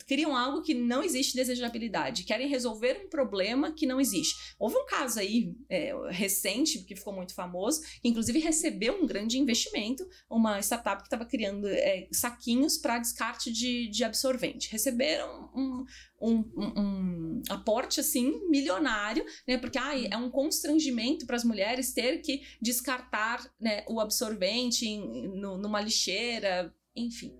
criam 0.08 0.36
algo 0.36 0.62
que 0.62 0.74
não 0.74 1.04
existe 1.04 1.36
desejabilidade, 1.36 2.24
querem 2.24 2.48
resolver 2.48 3.02
um 3.06 3.10
problema 3.10 3.72
que 3.72 3.86
não 3.86 4.00
existe. 4.00 4.56
Houve 4.58 4.76
um 4.76 4.86
caso 4.86 5.20
aí 5.20 5.54
é, 5.70 5.94
recente, 6.10 6.80
que 6.80 6.96
ficou 6.96 7.14
muito 7.14 7.34
famoso, 7.34 7.82
que 8.02 8.08
inclusive 8.08 8.40
recebeu 8.40 9.02
um 9.02 9.06
grande 9.06 9.38
investimento, 9.38 10.08
uma 10.30 10.45
startup 10.60 11.02
que 11.02 11.08
estava 11.08 11.26
criando 11.26 11.68
é, 11.68 12.08
saquinhos 12.12 12.78
para 12.78 13.00
descarte 13.00 13.52
de, 13.52 13.88
de 13.88 14.04
absorvente. 14.04 14.72
Receberam 14.72 15.50
um, 15.56 15.86
um, 16.22 16.36
um, 16.56 16.82
um, 16.82 17.42
aporte 17.50 18.00
assim 18.00 18.48
milionário, 18.50 19.26
né? 19.48 19.58
Porque 19.58 19.78
ai, 19.78 20.08
é 20.12 20.18
um 20.18 20.30
constrangimento 20.30 21.26
para 21.26 21.36
as 21.36 21.44
mulheres 21.44 21.94
ter 21.94 22.20
que 22.20 22.42
descartar 22.62 23.46
né, 23.60 23.84
o 23.88 24.00
absorvente 24.00 24.88
em, 24.88 25.28
no, 25.40 25.58
numa 25.58 25.82
lixeira, 25.82 26.74
enfim. 26.96 27.38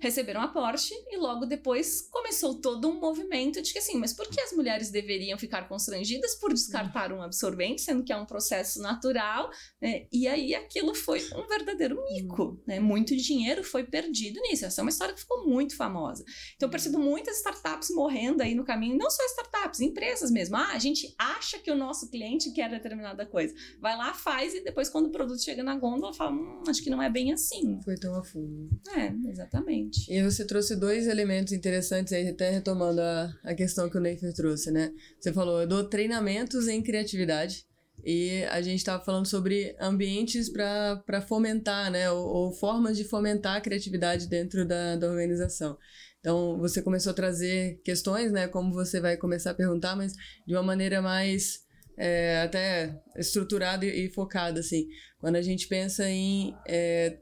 Receberam 0.00 0.40
aporte 0.40 0.94
e 1.08 1.16
logo 1.16 1.46
depois 1.46 2.02
começou 2.10 2.60
todo 2.60 2.88
um 2.88 3.00
movimento 3.00 3.62
de 3.62 3.72
que 3.72 3.78
assim, 3.78 3.98
mas 3.98 4.12
por 4.12 4.28
que 4.28 4.40
as 4.40 4.52
mulheres 4.52 4.90
deveriam 4.90 5.38
ficar 5.38 5.68
constrangidas 5.68 6.34
por 6.36 6.52
descartar 6.52 7.12
um 7.12 7.22
absorvente, 7.22 7.82
sendo 7.82 8.04
que 8.04 8.12
é 8.12 8.16
um 8.16 8.26
processo 8.26 8.80
natural? 8.80 9.50
Né? 9.80 10.06
E 10.12 10.28
aí 10.28 10.54
aquilo 10.54 10.94
foi 10.94 11.20
um 11.34 11.46
verdadeiro 11.46 12.02
mico, 12.04 12.62
né? 12.66 12.80
Muito 12.80 13.16
dinheiro 13.16 13.64
foi 13.64 13.84
perdido 13.84 14.40
nisso. 14.40 14.66
Essa 14.66 14.80
é 14.80 14.82
uma 14.82 14.90
história 14.90 15.14
que 15.14 15.20
ficou 15.20 15.46
muito 15.46 15.76
famosa. 15.76 16.24
Então 16.54 16.66
eu 16.66 16.70
percebo 16.70 16.98
muitas 16.98 17.38
startups 17.38 17.90
morrendo 17.90 18.42
aí 18.42 18.54
no 18.54 18.64
caminho, 18.64 18.96
não 18.96 19.10
só 19.10 19.22
startups, 19.24 19.80
empresas 19.80 20.30
mesmo. 20.30 20.56
Ah, 20.56 20.72
a 20.72 20.78
gente 20.78 21.14
acha 21.18 21.58
que 21.58 21.70
o 21.70 21.76
nosso 21.76 22.10
cliente 22.10 22.52
quer 22.52 22.70
determinada 22.70 23.26
coisa. 23.26 23.54
Vai 23.80 23.96
lá, 23.96 24.12
faz 24.14 24.54
e 24.54 24.62
depois 24.62 24.88
quando 24.88 25.06
o 25.06 25.12
produto 25.12 25.42
chega 25.42 25.62
na 25.62 25.76
gôndola, 25.76 26.12
fala, 26.12 26.32
hum, 26.32 26.62
acho 26.68 26.82
que 26.82 26.90
não 26.90 27.02
é 27.02 27.10
bem 27.10 27.32
assim. 27.32 27.80
Foi 27.84 27.96
tão 27.96 28.14
a 28.18 28.24
fundo. 28.24 28.68
É, 28.94 29.12
exatamente. 29.30 29.95
Exatamente. 29.96 30.12
E 30.12 30.22
você 30.22 30.44
trouxe 30.44 30.76
dois 30.76 31.06
elementos 31.06 31.52
interessantes 31.52 32.12
aí, 32.12 32.28
até 32.28 32.50
retomando 32.50 33.00
a, 33.00 33.32
a 33.44 33.54
questão 33.54 33.88
que 33.88 33.96
o 33.96 34.00
Neifer 34.00 34.32
trouxe, 34.34 34.70
né? 34.70 34.92
Você 35.18 35.32
falou, 35.32 35.60
eu 35.60 35.66
dou 35.66 35.84
treinamentos 35.84 36.68
em 36.68 36.82
criatividade. 36.82 37.64
E 38.04 38.44
a 38.50 38.60
gente 38.60 38.78
estava 38.78 39.02
falando 39.04 39.26
sobre 39.26 39.74
ambientes 39.80 40.48
para 40.48 41.20
fomentar, 41.26 41.90
né? 41.90 42.10
Ou, 42.10 42.26
ou, 42.26 42.52
formas 42.52 42.96
de 42.96 43.04
fomentar 43.04 43.56
a 43.56 43.60
criatividade 43.60 44.28
dentro 44.28 44.66
da, 44.66 44.96
da 44.96 45.08
organização. 45.08 45.76
Então, 46.20 46.58
você 46.58 46.82
começou 46.82 47.10
a 47.10 47.14
trazer 47.14 47.80
questões, 47.84 48.30
né? 48.30 48.46
Como 48.46 48.72
você 48.72 49.00
vai 49.00 49.16
começar 49.16 49.52
a 49.52 49.54
perguntar, 49.54 49.96
mas 49.96 50.12
de 50.46 50.54
uma 50.54 50.62
maneira 50.62 51.02
mais 51.02 51.60
é, 51.98 52.42
até 52.42 53.00
estruturada 53.16 53.84
e, 53.84 54.06
e, 54.06 54.10
focada, 54.10 54.60
assim. 54.60 54.86
Quando 55.18 55.36
a 55.36 55.42
gente 55.42 55.66
pensa 55.66 56.08
em 56.08 56.54
é, 56.68 57.18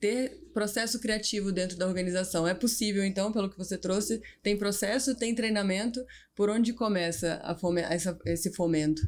ter 0.00 0.48
processo 0.52 1.00
criativo 1.00 1.52
dentro 1.52 1.76
da 1.76 1.86
organização. 1.86 2.46
É 2.46 2.54
possível, 2.54 3.04
então, 3.04 3.32
pelo 3.32 3.50
que 3.50 3.58
você 3.58 3.76
trouxe, 3.76 4.20
tem 4.42 4.56
processo, 4.56 5.14
tem 5.14 5.34
treinamento. 5.34 6.04
Por 6.34 6.50
onde 6.50 6.72
começa 6.72 7.40
fome 7.60 7.80
essa, 7.80 8.18
esse 8.24 8.52
fomento? 8.52 9.02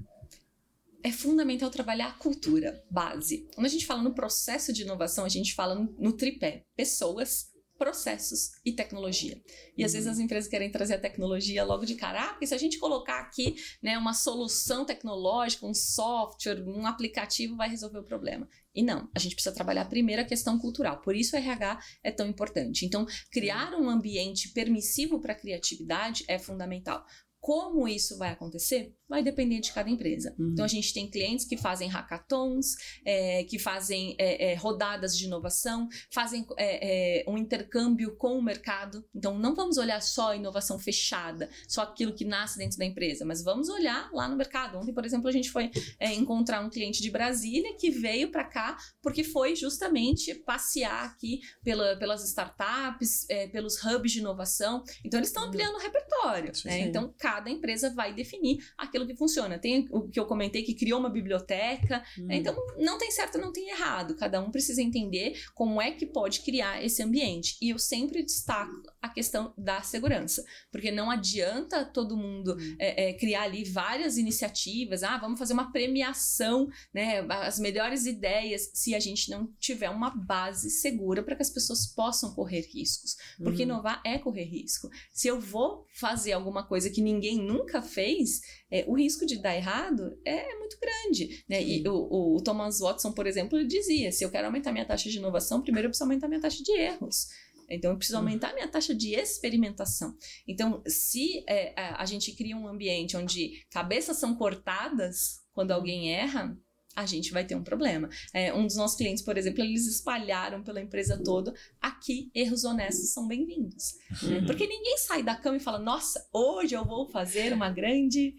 é 1.02 1.10
fundamental 1.10 1.70
trabalhar 1.70 2.08
a 2.08 2.12
cultura 2.12 2.84
base. 2.90 3.48
Quando 3.54 3.66
a 3.66 3.70
gente 3.70 3.86
fala 3.86 4.02
no 4.02 4.14
processo 4.14 4.72
de 4.72 4.82
inovação, 4.82 5.24
a 5.24 5.28
gente 5.28 5.54
fala 5.54 5.74
no, 5.74 5.94
no 5.98 6.12
tripé: 6.12 6.66
pessoas, 6.76 7.50
processos 7.78 8.50
e 8.64 8.72
tecnologia. 8.72 9.40
E 9.76 9.82
às 9.82 9.94
vezes 9.94 10.06
uhum. 10.06 10.12
as 10.12 10.18
empresas 10.18 10.50
querem 10.50 10.70
trazer 10.70 10.94
a 10.94 11.00
tecnologia 11.00 11.64
logo 11.64 11.86
de 11.86 11.94
cara, 11.94 12.24
ah, 12.24 12.28
porque 12.32 12.46
se 12.46 12.54
a 12.54 12.58
gente 12.58 12.78
colocar 12.78 13.20
aqui 13.20 13.56
né, 13.82 13.96
uma 13.96 14.12
solução 14.12 14.84
tecnológica, 14.84 15.66
um 15.66 15.72
software, 15.72 16.62
um 16.66 16.86
aplicativo, 16.86 17.56
vai 17.56 17.70
resolver 17.70 17.98
o 17.98 18.04
problema. 18.04 18.46
E 18.74 18.82
não, 18.82 19.08
a 19.14 19.18
gente 19.18 19.34
precisa 19.34 19.54
trabalhar 19.54 19.86
primeiro 19.86 20.22
a 20.22 20.24
questão 20.24 20.58
cultural. 20.58 21.00
Por 21.00 21.16
isso 21.16 21.34
o 21.34 21.38
RH 21.38 21.80
é 22.04 22.12
tão 22.12 22.28
importante. 22.28 22.86
Então, 22.86 23.06
criar 23.30 23.74
um 23.74 23.88
ambiente 23.88 24.52
permissivo 24.52 25.20
para 25.20 25.32
a 25.32 25.38
criatividade 25.38 26.24
é 26.28 26.38
fundamental. 26.38 27.04
Como 27.40 27.88
isso 27.88 28.16
vai 28.18 28.30
acontecer? 28.30 28.94
Vai 29.10 29.24
depender 29.24 29.58
de 29.58 29.72
cada 29.72 29.90
empresa. 29.90 30.34
Uhum. 30.38 30.52
Então, 30.52 30.64
a 30.64 30.68
gente 30.68 30.94
tem 30.94 31.10
clientes 31.10 31.44
que 31.44 31.56
fazem 31.56 31.88
hackathons, 31.88 32.76
é, 33.04 33.42
que 33.42 33.58
fazem 33.58 34.14
é, 34.18 34.52
é, 34.52 34.54
rodadas 34.54 35.18
de 35.18 35.26
inovação, 35.26 35.88
fazem 36.12 36.46
é, 36.56 37.22
é, 37.22 37.30
um 37.30 37.36
intercâmbio 37.36 38.16
com 38.16 38.38
o 38.38 38.42
mercado. 38.42 39.04
Então, 39.12 39.36
não 39.36 39.52
vamos 39.52 39.76
olhar 39.78 40.00
só 40.00 40.30
a 40.30 40.36
inovação 40.36 40.78
fechada, 40.78 41.50
só 41.66 41.82
aquilo 41.82 42.14
que 42.14 42.24
nasce 42.24 42.56
dentro 42.56 42.78
da 42.78 42.84
empresa, 42.84 43.24
mas 43.24 43.42
vamos 43.42 43.68
olhar 43.68 44.08
lá 44.12 44.28
no 44.28 44.36
mercado. 44.36 44.78
Ontem, 44.78 44.94
por 44.94 45.04
exemplo, 45.04 45.28
a 45.28 45.32
gente 45.32 45.50
foi 45.50 45.72
é, 45.98 46.14
encontrar 46.14 46.64
um 46.64 46.70
cliente 46.70 47.02
de 47.02 47.10
Brasília 47.10 47.76
que 47.76 47.90
veio 47.90 48.30
para 48.30 48.44
cá 48.44 48.78
porque 49.02 49.24
foi 49.24 49.56
justamente 49.56 50.34
passear 50.34 51.04
aqui 51.04 51.40
pela, 51.64 51.96
pelas 51.96 52.24
startups, 52.24 53.26
pelos 53.50 53.82
hubs 53.84 54.12
de 54.12 54.20
inovação. 54.20 54.84
Então, 55.04 55.18
eles 55.18 55.30
estão 55.30 55.42
uhum. 55.42 55.48
ampliando 55.48 55.74
o 55.74 55.78
repertório. 55.78 56.52
Né? 56.64 56.80
Então, 56.80 57.12
cada 57.18 57.50
empresa 57.50 57.90
vai 57.90 58.14
definir 58.14 58.58
aquilo 58.78 58.99
aquilo 59.00 59.06
que 59.06 59.16
funciona. 59.16 59.58
Tem 59.58 59.88
o 59.90 60.08
que 60.08 60.18
eu 60.18 60.26
comentei 60.26 60.62
que 60.62 60.74
criou 60.74 61.00
uma 61.00 61.08
biblioteca. 61.08 62.02
Hum. 62.18 62.26
Né? 62.26 62.36
Então, 62.36 62.54
não 62.78 62.98
tem 62.98 63.10
certo, 63.10 63.38
não 63.38 63.52
tem 63.52 63.70
errado. 63.70 64.14
Cada 64.14 64.40
um 64.40 64.50
precisa 64.50 64.82
entender 64.82 65.40
como 65.54 65.80
é 65.80 65.90
que 65.92 66.06
pode 66.06 66.40
criar 66.40 66.84
esse 66.84 67.02
ambiente. 67.02 67.56
E 67.60 67.70
eu 67.70 67.78
sempre 67.78 68.22
destaco 68.22 68.82
a 69.00 69.08
questão 69.08 69.52
da 69.56 69.82
segurança. 69.82 70.44
Porque 70.70 70.90
não 70.90 71.10
adianta 71.10 71.84
todo 71.84 72.16
mundo 72.16 72.56
hum. 72.58 72.76
é, 72.78 73.08
é, 73.08 73.12
criar 73.14 73.42
ali 73.42 73.64
várias 73.64 74.18
iniciativas. 74.18 75.02
Ah, 75.02 75.18
vamos 75.18 75.38
fazer 75.38 75.52
uma 75.52 75.72
premiação, 75.72 76.68
né? 76.92 77.20
As 77.28 77.58
melhores 77.58 78.06
ideias, 78.06 78.70
se 78.74 78.94
a 78.94 79.00
gente 79.00 79.30
não 79.30 79.46
tiver 79.58 79.90
uma 79.90 80.10
base 80.10 80.70
segura 80.70 81.22
para 81.22 81.36
que 81.36 81.42
as 81.42 81.50
pessoas 81.50 81.86
possam 81.86 82.34
correr 82.34 82.68
riscos. 82.72 83.16
Porque 83.38 83.62
hum. 83.62 83.66
inovar 83.66 84.02
é 84.04 84.18
correr 84.18 84.44
risco. 84.44 84.90
Se 85.12 85.28
eu 85.28 85.40
vou 85.40 85.86
fazer 85.94 86.32
alguma 86.32 86.66
coisa 86.66 86.90
que 86.90 87.00
ninguém 87.00 87.38
nunca 87.38 87.80
fez, 87.80 88.40
é, 88.70 88.84
o 88.86 88.96
risco 88.96 89.26
de 89.26 89.38
dar 89.38 89.56
errado 89.56 90.16
é 90.24 90.56
muito 90.58 90.78
grande. 90.80 91.44
Né? 91.48 91.62
E 91.62 91.88
o, 91.88 92.36
o, 92.36 92.42
Thomas 92.42 92.78
Watson, 92.78 93.12
por 93.12 93.26
exemplo, 93.26 93.66
dizia: 93.66 94.12
se 94.12 94.24
eu 94.24 94.30
quero 94.30 94.46
aumentar 94.46 94.72
minha 94.72 94.84
taxa 94.84 95.10
de 95.10 95.18
inovação, 95.18 95.62
primeiro 95.62 95.86
eu 95.86 95.90
preciso 95.90 96.04
aumentar 96.04 96.28
minha 96.28 96.40
taxa 96.40 96.62
de 96.62 96.72
erros. 96.72 97.28
Então, 97.68 97.92
eu 97.92 97.96
preciso 97.96 98.18
hum. 98.18 98.22
aumentar 98.22 98.52
minha 98.52 98.66
taxa 98.66 98.94
de 98.94 99.14
experimentação. 99.14 100.16
Então, 100.46 100.82
se 100.86 101.44
é, 101.48 101.72
a 101.76 102.04
gente 102.04 102.32
cria 102.32 102.56
um 102.56 102.66
ambiente 102.66 103.16
onde 103.16 103.64
cabeças 103.70 104.16
são 104.16 104.34
cortadas 104.34 105.40
quando 105.52 105.70
alguém 105.70 106.12
erra, 106.12 106.56
a 106.96 107.06
gente 107.06 107.32
vai 107.32 107.44
ter 107.44 107.54
um 107.54 107.62
problema. 107.62 108.08
É, 108.34 108.52
um 108.52 108.66
dos 108.66 108.74
nossos 108.74 108.96
clientes, 108.96 109.22
por 109.22 109.38
exemplo, 109.38 109.62
eles 109.62 109.86
espalharam 109.86 110.62
pela 110.62 110.80
empresa 110.80 111.22
toda, 111.22 111.54
aqui 111.80 112.30
erros 112.34 112.64
honestos 112.64 113.12
são 113.12 113.28
bem-vindos. 113.28 113.94
Né? 114.22 114.42
Porque 114.44 114.66
ninguém 114.66 114.98
sai 114.98 115.22
da 115.22 115.36
cama 115.36 115.56
e 115.56 115.60
fala, 115.60 115.78
nossa, 115.78 116.28
hoje 116.32 116.74
eu 116.74 116.84
vou 116.84 117.08
fazer 117.08 117.52
uma 117.52 117.70
grande 117.70 118.34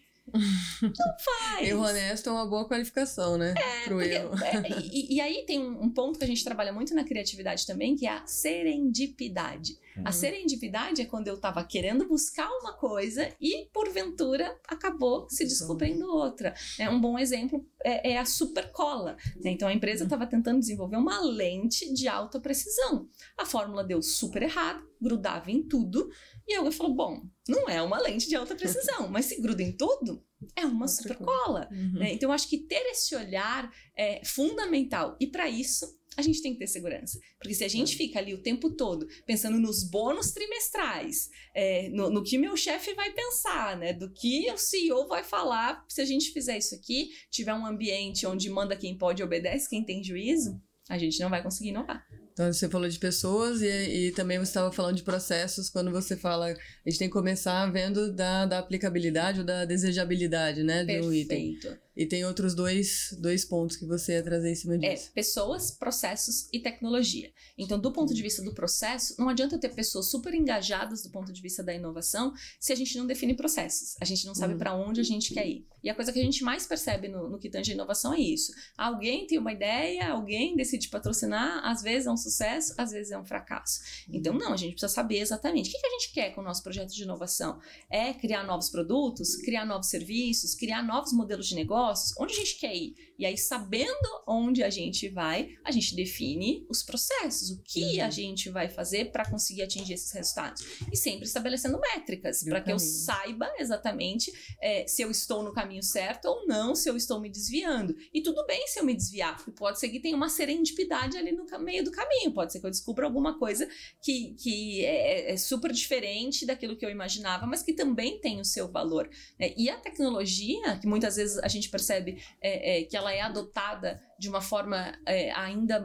não 0.81 1.17
faz. 1.19 1.67
Erro 1.67 1.83
honesto 1.83 2.29
é 2.29 2.31
uma 2.31 2.45
boa 2.45 2.67
qualificação, 2.67 3.37
né? 3.37 3.53
É, 3.57 3.83
Pro 3.85 3.97
porque, 3.97 4.09
erro. 4.09 4.43
É, 4.43 4.79
e, 4.91 5.15
e, 5.15 5.21
aí 5.21 5.43
tem 5.45 5.59
um, 5.59 5.83
um, 5.83 5.89
ponto 5.89 6.17
que 6.17 6.25
a 6.25 6.27
gente 6.27 6.43
trabalha 6.43 6.71
muito 6.71 6.93
na 6.93 7.03
criatividade 7.03 7.65
também, 7.65 7.95
que 7.95 8.05
é 8.05 8.11
a 8.11 8.25
serendipidade. 8.25 9.77
Uhum. 9.97 10.03
A 10.05 10.11
serendipidade 10.11 11.01
é 11.01 11.05
quando 11.05 11.27
eu 11.27 11.35
estava 11.35 11.63
querendo 11.63 12.07
buscar 12.07 12.49
uma 12.59 12.73
coisa 12.73 13.29
e, 13.39 13.67
porventura, 13.73 14.57
acabou 14.67 15.27
se 15.29 15.43
descobrindo 15.43 16.05
outra. 16.05 16.53
É, 16.79 16.89
um 16.89 16.99
bom 16.99 17.19
exemplo 17.19 17.65
é, 17.83 18.11
é 18.13 18.17
a 18.17 18.25
supercola. 18.25 19.17
Né? 19.43 19.51
Então, 19.51 19.67
a 19.67 19.73
empresa 19.73 20.03
estava 20.03 20.25
tentando 20.25 20.59
desenvolver 20.59 20.97
uma 20.97 21.19
lente 21.21 21.93
de 21.93 22.07
alta 22.07 22.39
precisão. 22.39 23.07
A 23.37 23.45
fórmula 23.45 23.83
deu 23.83 24.01
super 24.01 24.43
errado, 24.43 24.89
grudava 25.01 25.51
em 25.51 25.63
tudo, 25.63 26.09
e 26.51 26.55
alguém 26.55 26.71
falou: 26.71 26.93
bom, 26.93 27.23
não 27.47 27.69
é 27.69 27.81
uma 27.81 27.99
lente 27.99 28.27
de 28.27 28.35
alta 28.35 28.55
precisão, 28.55 29.07
mas 29.07 29.25
se 29.25 29.41
gruda 29.41 29.61
em 29.63 29.71
tudo, 29.71 30.23
é 30.55 30.65
uma 30.65 30.87
super 30.87 31.15
cola. 31.17 31.67
Uhum. 31.71 31.99
Né? 31.99 32.13
Então, 32.13 32.29
eu 32.29 32.33
acho 32.33 32.49
que 32.49 32.57
ter 32.57 32.83
esse 32.91 33.15
olhar 33.15 33.71
é 33.95 34.23
fundamental. 34.25 35.15
E 35.19 35.27
para 35.27 35.49
isso, 35.49 35.85
a 36.17 36.21
gente 36.21 36.41
tem 36.41 36.53
que 36.53 36.59
ter 36.59 36.67
segurança. 36.67 37.19
Porque 37.37 37.53
se 37.53 37.63
a 37.63 37.67
gente 37.67 37.95
fica 37.95 38.19
ali 38.19 38.33
o 38.33 38.41
tempo 38.41 38.71
todo 38.71 39.07
pensando 39.25 39.59
nos 39.59 39.83
bônus 39.83 40.31
trimestrais, 40.31 41.29
é, 41.53 41.89
no, 41.89 42.09
no, 42.09 42.23
que 42.23 42.37
meu 42.37 42.57
chefe 42.57 42.93
vai 42.93 43.11
pensar, 43.11 43.77
né? 43.77 43.93
Do 43.93 44.11
que 44.11 44.51
o 44.51 44.57
CEO 44.57 45.07
vai 45.07 45.23
falar, 45.23 45.85
se 45.87 46.01
a 46.01 46.05
gente 46.05 46.31
fizer 46.31 46.57
isso 46.57 46.75
aqui, 46.75 47.09
tiver 47.29 47.53
um 47.53 47.65
ambiente 47.65 48.25
onde 48.27 48.49
manda 48.49 48.75
quem 48.75 48.97
pode 48.97 49.23
obedece 49.23 49.69
quem 49.69 49.85
tem 49.85 50.03
juízo, 50.03 50.61
a 50.89 50.97
gente 50.97 51.19
não 51.19 51.29
vai 51.29 51.41
conseguir 51.41 51.69
inovar. 51.69 52.05
Então, 52.33 52.51
você 52.51 52.69
falou 52.69 52.87
de 52.87 52.97
pessoas 52.97 53.61
e, 53.61 53.67
e 53.67 54.11
também 54.11 54.37
você 54.37 54.49
estava 54.49 54.71
falando 54.71 54.95
de 54.95 55.03
processos 55.03 55.69
quando 55.69 55.91
você 55.91 56.15
fala. 56.15 56.47
A 56.47 56.89
gente 56.89 56.99
tem 56.99 57.07
que 57.07 57.13
começar 57.13 57.69
vendo 57.71 58.11
da, 58.13 58.45
da 58.45 58.59
aplicabilidade 58.59 59.39
ou 59.39 59.45
da 59.45 59.65
desejabilidade, 59.65 60.63
né? 60.63 60.83
Do 61.01 61.13
item. 61.13 61.59
E 61.95 62.05
tem 62.05 62.23
outros 62.23 62.55
dois, 62.55 63.15
dois 63.19 63.43
pontos 63.43 63.75
que 63.75 63.85
você 63.85 64.13
ia 64.13 64.23
trazer 64.23 64.49
em 64.49 64.55
cima 64.55 64.75
é, 64.75 64.77
disso. 64.77 65.09
É, 65.09 65.11
pessoas, 65.13 65.71
processos 65.71 66.47
e 66.51 66.59
tecnologia. 66.59 67.31
Então, 67.57 67.77
do 67.77 67.91
ponto 67.91 68.13
de 68.13 68.21
vista 68.21 68.41
do 68.41 68.53
processo, 68.53 69.15
não 69.19 69.27
adianta 69.27 69.59
ter 69.59 69.69
pessoas 69.69 70.09
super 70.09 70.33
engajadas 70.33 71.03
do 71.03 71.09
ponto 71.09 71.33
de 71.33 71.41
vista 71.41 71.61
da 71.61 71.73
inovação 71.73 72.33
se 72.59 72.71
a 72.71 72.75
gente 72.75 72.97
não 72.97 73.05
define 73.05 73.33
processos. 73.33 73.95
A 73.99 74.05
gente 74.05 74.25
não 74.25 74.33
sabe 74.33 74.53
uhum. 74.53 74.59
para 74.59 74.73
onde 74.73 75.01
a 75.01 75.03
gente 75.03 75.33
quer 75.33 75.47
ir. 75.47 75.67
E 75.83 75.89
a 75.89 75.95
coisa 75.95 76.13
que 76.13 76.19
a 76.19 76.23
gente 76.23 76.43
mais 76.43 76.65
percebe 76.65 77.07
no, 77.09 77.29
no 77.29 77.39
que 77.39 77.49
tange 77.49 77.71
a 77.71 77.73
inovação 77.73 78.13
é 78.13 78.19
isso. 78.19 78.53
Alguém 78.77 79.27
tem 79.27 79.37
uma 79.37 79.51
ideia, 79.51 80.11
alguém 80.11 80.55
decide 80.55 80.87
patrocinar, 80.87 81.65
às 81.65 81.81
vezes 81.81 82.07
é 82.07 82.11
um 82.11 82.17
sucesso, 82.17 82.73
às 82.77 82.91
vezes 82.91 83.11
é 83.11 83.17
um 83.17 83.25
fracasso. 83.25 83.81
Então, 84.09 84.33
não, 84.33 84.53
a 84.53 84.57
gente 84.57 84.73
precisa 84.73 84.93
saber 84.93 85.19
exatamente 85.19 85.69
o 85.69 85.71
que, 85.73 85.79
que 85.79 85.87
a 85.87 85.89
gente 85.89 86.13
quer 86.13 86.29
com 86.33 86.41
o 86.41 86.43
nosso 86.43 86.63
projeto 86.63 86.93
de 86.93 87.03
inovação. 87.03 87.59
É 87.89 88.13
criar 88.13 88.43
novos 88.43 88.69
produtos, 88.69 89.35
criar 89.35 89.65
novos 89.65 89.87
serviços, 89.87 90.55
criar 90.55 90.83
novos 90.83 91.11
modelos 91.11 91.47
de 91.47 91.55
negócio 91.55 91.80
negócios, 91.81 92.13
onde 92.19 92.33
a 92.33 92.37
gente 92.37 92.59
quer 92.59 92.75
ir? 92.75 92.95
E 93.17 93.25
aí, 93.25 93.37
sabendo 93.37 94.23
onde 94.27 94.63
a 94.63 94.69
gente 94.69 95.07
vai, 95.09 95.49
a 95.63 95.71
gente 95.71 95.95
define 95.95 96.65
os 96.69 96.81
processos, 96.81 97.51
o 97.51 97.61
que 97.61 97.99
uhum. 97.99 98.05
a 98.05 98.09
gente 98.09 98.49
vai 98.49 98.67
fazer 98.67 99.11
para 99.11 99.29
conseguir 99.29 99.61
atingir 99.61 99.93
esses 99.93 100.11
resultados. 100.11 100.63
E 100.91 100.97
sempre 100.97 101.25
estabelecendo 101.25 101.79
métricas, 101.79 102.43
para 102.43 102.61
que 102.61 102.71
eu 102.71 102.79
saiba 102.79 103.51
exatamente 103.59 104.31
é, 104.59 104.87
se 104.87 105.03
eu 105.03 105.11
estou 105.11 105.43
no 105.43 105.53
caminho 105.53 105.83
certo 105.83 106.25
ou 106.25 106.47
não, 106.47 106.73
se 106.73 106.89
eu 106.89 106.97
estou 106.97 107.19
me 107.21 107.29
desviando. 107.29 107.95
E 108.11 108.23
tudo 108.23 108.43
bem 108.47 108.67
se 108.67 108.79
eu 108.79 108.83
me 108.83 108.95
desviar, 108.95 109.35
porque 109.35 109.51
pode 109.51 109.79
ser 109.79 109.89
que 109.89 109.99
tenha 109.99 110.17
uma 110.17 110.29
serendipidade 110.29 111.15
ali 111.15 111.31
no 111.31 111.45
meio 111.59 111.83
do 111.83 111.91
caminho, 111.91 112.33
pode 112.33 112.51
ser 112.51 112.59
que 112.59 112.65
eu 112.65 112.71
descubra 112.71 113.05
alguma 113.05 113.37
coisa 113.37 113.67
que, 114.01 114.33
que 114.33 114.83
é, 114.83 115.33
é 115.33 115.37
super 115.37 115.71
diferente 115.71 116.43
daquilo 116.45 116.75
que 116.75 116.85
eu 116.85 116.89
imaginava, 116.89 117.45
mas 117.45 117.61
que 117.61 117.73
também 117.73 118.19
tem 118.19 118.39
o 118.39 118.45
seu 118.45 118.67
valor. 118.67 119.07
Né? 119.39 119.53
E 119.55 119.69
a 119.69 119.77
tecnologia, 119.77 120.79
que 120.79 120.87
muitas 120.87 121.17
vezes 121.17 121.37
a 121.37 121.47
gente 121.47 121.69
percebe 121.71 122.21
é, 122.41 122.81
é, 122.81 122.83
que 122.83 122.95
ela 122.95 123.13
é 123.13 123.21
adotada 123.21 123.99
de 124.19 124.29
uma 124.29 124.41
forma 124.41 124.93
é, 125.05 125.31
ainda 125.31 125.79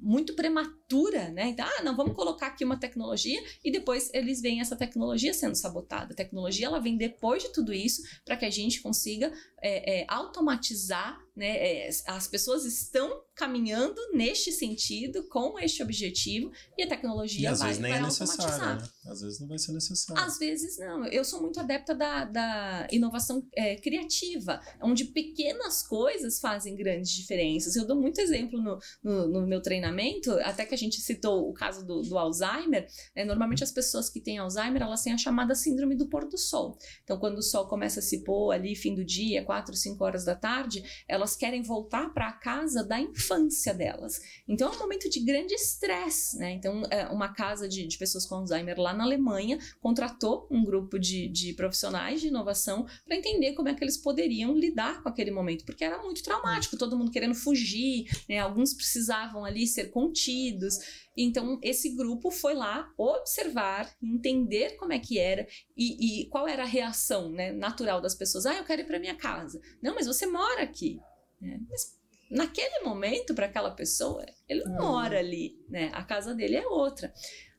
muito 0.00 0.34
prematura, 0.34 1.28
né? 1.28 1.48
Então, 1.48 1.64
ah, 1.64 1.82
não, 1.84 1.94
vamos 1.96 2.16
colocar 2.16 2.48
aqui 2.48 2.64
uma 2.64 2.80
tecnologia 2.80 3.40
e 3.64 3.70
depois 3.70 4.10
eles 4.12 4.40
veem 4.40 4.60
essa 4.60 4.74
tecnologia 4.74 5.32
sendo 5.32 5.54
sabotada. 5.54 6.12
A 6.12 6.16
tecnologia 6.16 6.66
ela 6.66 6.80
vem 6.80 6.96
depois 6.96 7.44
de 7.44 7.52
tudo 7.52 7.72
isso 7.72 8.02
para 8.24 8.36
que 8.36 8.44
a 8.44 8.50
gente 8.50 8.80
consiga 8.80 9.32
é, 9.66 10.00
é, 10.00 10.06
automatizar, 10.08 11.18
né? 11.34 11.86
É, 11.86 11.90
as 12.06 12.28
pessoas 12.28 12.64
estão 12.64 13.22
caminhando 13.34 14.00
neste 14.14 14.52
sentido, 14.52 15.28
com 15.28 15.58
este 15.58 15.82
objetivo, 15.82 16.50
e 16.78 16.82
a 16.84 16.88
tecnologia 16.88 17.42
e 17.42 17.46
às 17.46 17.58
vai, 17.58 17.68
vezes 17.68 17.82
nem 17.82 17.92
vai 17.92 18.00
é 18.00 18.04
necessário, 18.04 18.82
né? 18.82 18.88
Às 19.06 19.20
vezes 19.20 19.40
não 19.40 19.48
vai 19.48 19.58
ser 19.58 19.72
necessário. 19.72 20.22
Às 20.22 20.38
vezes 20.38 20.78
não. 20.78 21.04
Eu 21.06 21.24
sou 21.24 21.42
muito 21.42 21.60
adepta 21.60 21.94
da, 21.94 22.24
da 22.24 22.86
inovação 22.90 23.46
é, 23.54 23.76
criativa, 23.76 24.60
onde 24.80 25.06
pequenas 25.06 25.82
coisas 25.82 26.40
fazem 26.40 26.74
grandes 26.74 27.10
diferenças. 27.10 27.76
Eu 27.76 27.86
dou 27.86 28.00
muito 28.00 28.20
exemplo 28.20 28.62
no, 28.62 28.78
no, 29.02 29.28
no 29.28 29.46
meu 29.46 29.60
treinamento, 29.60 30.30
até 30.44 30.64
que 30.64 30.74
a 30.74 30.78
gente 30.78 31.00
citou 31.00 31.50
o 31.50 31.52
caso 31.52 31.84
do, 31.84 32.02
do 32.02 32.16
Alzheimer. 32.16 32.88
Né? 33.14 33.24
Normalmente 33.24 33.64
as 33.64 33.72
pessoas 33.72 34.08
que 34.08 34.20
têm 34.20 34.38
Alzheimer, 34.38 34.80
elas 34.80 35.02
têm 35.02 35.12
a 35.12 35.18
chamada 35.18 35.54
síndrome 35.54 35.96
do 35.96 36.08
pôr 36.08 36.26
do 36.26 36.38
sol. 36.38 36.78
Então, 37.04 37.18
quando 37.18 37.38
o 37.38 37.42
sol 37.42 37.66
começa 37.68 38.00
a 38.00 38.02
se 38.02 38.24
pôr 38.24 38.52
ali, 38.52 38.74
fim 38.74 38.94
do 38.94 39.04
dia, 39.04 39.44
4, 39.56 39.74
5 39.74 40.04
horas 40.04 40.24
da 40.24 40.34
tarde, 40.34 40.84
elas 41.08 41.34
querem 41.34 41.62
voltar 41.62 42.12
para 42.12 42.28
a 42.28 42.32
casa 42.32 42.84
da 42.84 43.00
infância 43.00 43.72
delas. 43.72 44.20
Então, 44.46 44.70
é 44.70 44.76
um 44.76 44.78
momento 44.78 45.08
de 45.08 45.20
grande 45.20 45.54
estresse, 45.54 46.38
né? 46.38 46.52
Então, 46.52 46.82
é 46.90 47.06
uma 47.06 47.32
casa 47.32 47.68
de, 47.68 47.86
de 47.86 47.96
pessoas 47.96 48.26
com 48.26 48.34
Alzheimer 48.34 48.78
lá 48.78 48.92
na 48.92 49.04
Alemanha 49.04 49.58
contratou 49.80 50.46
um 50.50 50.64
grupo 50.64 50.98
de, 50.98 51.28
de 51.28 51.54
profissionais 51.54 52.20
de 52.20 52.28
inovação 52.28 52.86
para 53.04 53.16
entender 53.16 53.54
como 53.54 53.68
é 53.68 53.74
que 53.74 53.82
eles 53.82 53.96
poderiam 53.96 54.54
lidar 54.54 55.02
com 55.02 55.08
aquele 55.08 55.30
momento, 55.30 55.64
porque 55.64 55.84
era 55.84 56.02
muito 56.02 56.22
traumático, 56.22 56.76
todo 56.76 56.96
mundo 56.96 57.10
querendo 57.10 57.34
fugir, 57.34 58.04
né? 58.28 58.38
Alguns 58.38 58.74
precisavam 58.74 59.44
ali 59.44 59.66
ser 59.66 59.90
contidos. 59.90 61.05
Então, 61.16 61.58
esse 61.62 61.96
grupo 61.96 62.30
foi 62.30 62.54
lá 62.54 62.92
observar, 62.98 63.90
entender 64.02 64.76
como 64.76 64.92
é 64.92 64.98
que 64.98 65.18
era 65.18 65.46
e, 65.76 66.22
e 66.22 66.28
qual 66.28 66.46
era 66.46 66.62
a 66.62 66.66
reação 66.66 67.30
né, 67.30 67.52
natural 67.52 68.00
das 68.00 68.14
pessoas. 68.14 68.44
Ah, 68.44 68.54
eu 68.54 68.64
quero 68.64 68.82
ir 68.82 68.86
para 68.86 69.00
minha 69.00 69.14
casa. 69.14 69.60
Não, 69.82 69.94
mas 69.94 70.06
você 70.06 70.26
mora 70.26 70.62
aqui. 70.62 71.00
É, 71.42 71.58
mas 71.68 71.96
naquele 72.30 72.80
momento, 72.84 73.34
para 73.34 73.46
aquela 73.46 73.70
pessoa, 73.70 74.24
ele 74.48 74.64
não 74.64 74.76
mora 74.76 75.18
ali, 75.18 75.58
né? 75.68 75.90
A 75.94 76.02
casa 76.02 76.34
dele 76.34 76.56
é 76.56 76.66
outra. 76.66 77.12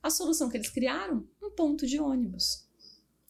A 0.03 0.09
solução 0.09 0.49
que 0.49 0.57
eles 0.57 0.69
criaram, 0.69 1.27
um 1.41 1.51
ponto 1.51 1.87
de 1.87 1.99
ônibus. 1.99 2.67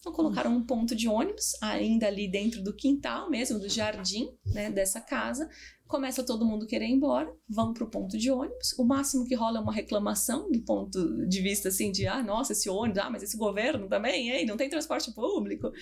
Então 0.00 0.12
colocaram 0.12 0.52
um 0.52 0.64
ponto 0.64 0.94
de 0.94 1.08
ônibus 1.08 1.60
ainda 1.60 2.06
ali 2.06 2.28
dentro 2.28 2.62
do 2.62 2.74
quintal 2.74 3.28
mesmo, 3.28 3.58
do 3.58 3.68
jardim, 3.68 4.32
né, 4.46 4.70
dessa 4.70 5.00
casa, 5.00 5.48
começa 5.88 6.22
todo 6.22 6.44
mundo 6.44 6.66
querer 6.66 6.86
ir 6.86 6.92
embora, 6.92 7.34
vão 7.48 7.72
para 7.72 7.82
o 7.82 7.90
ponto 7.90 8.16
de 8.16 8.30
ônibus. 8.30 8.74
O 8.78 8.84
máximo 8.84 9.24
que 9.24 9.34
rola 9.34 9.58
é 9.58 9.62
uma 9.62 9.72
reclamação 9.72 10.50
do 10.50 10.60
ponto 10.60 11.26
de 11.26 11.40
vista 11.40 11.68
assim 11.68 11.90
de 11.90 12.06
ah, 12.06 12.22
nossa, 12.22 12.52
esse 12.52 12.68
ônibus, 12.68 13.02
ah, 13.02 13.10
mas 13.10 13.22
esse 13.22 13.36
governo 13.36 13.88
também, 13.88 14.30
hein, 14.30 14.46
não 14.46 14.56
tem 14.56 14.68
transporte 14.68 15.12
público. 15.12 15.72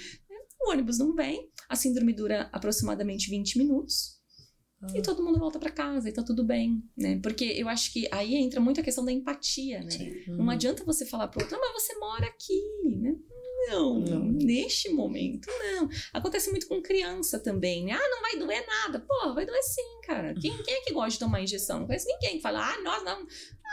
O 0.62 0.70
ônibus 0.70 0.98
não 0.98 1.14
vem, 1.14 1.50
a 1.68 1.76
síndrome 1.76 2.14
dura 2.14 2.48
aproximadamente 2.52 3.28
20 3.28 3.58
minutos. 3.58 4.16
Ah. 4.80 4.86
E 4.94 5.02
todo 5.02 5.24
mundo 5.24 5.38
volta 5.38 5.58
para 5.58 5.70
casa 5.70 6.08
e 6.08 6.12
tá 6.12 6.22
tudo 6.22 6.44
bem, 6.44 6.82
né? 6.96 7.18
Porque 7.22 7.44
eu 7.44 7.68
acho 7.68 7.92
que 7.92 8.08
aí 8.12 8.36
entra 8.36 8.60
muito 8.60 8.80
a 8.80 8.84
questão 8.84 9.04
da 9.04 9.12
empatia, 9.12 9.82
né? 9.82 9.90
Sim. 9.90 10.12
Não 10.28 10.46
hum. 10.46 10.50
adianta 10.50 10.84
você 10.84 11.04
falar 11.04 11.28
pro 11.28 11.42
outro, 11.42 11.56
ah, 11.56 11.60
mas 11.60 11.82
você 11.82 11.98
mora 11.98 12.26
aqui, 12.26 12.62
né? 13.00 13.16
Não, 13.68 13.98
não, 13.98 14.24
neste 14.24 14.88
momento 14.90 15.50
não. 15.58 15.88
Acontece 16.12 16.50
muito 16.50 16.68
com 16.68 16.80
criança 16.82 17.38
também, 17.38 17.84
né? 17.84 17.92
Ah, 17.92 18.08
não 18.08 18.20
vai 18.20 18.36
doer 18.36 18.64
nada. 18.66 19.00
Pô, 19.00 19.34
vai 19.34 19.44
doer 19.44 19.62
sim, 19.62 20.00
cara. 20.04 20.34
Quem, 20.34 20.56
quem 20.62 20.74
é 20.74 20.80
que 20.82 20.92
gosta 20.92 21.10
de 21.10 21.18
tomar 21.18 21.40
injeção? 21.40 21.80
Não 21.80 21.86
conhece 21.86 22.06
ninguém 22.06 22.36
que 22.36 22.42
fala, 22.42 22.72
ah, 22.72 22.80
nós 22.82 23.02
não. 23.02 23.26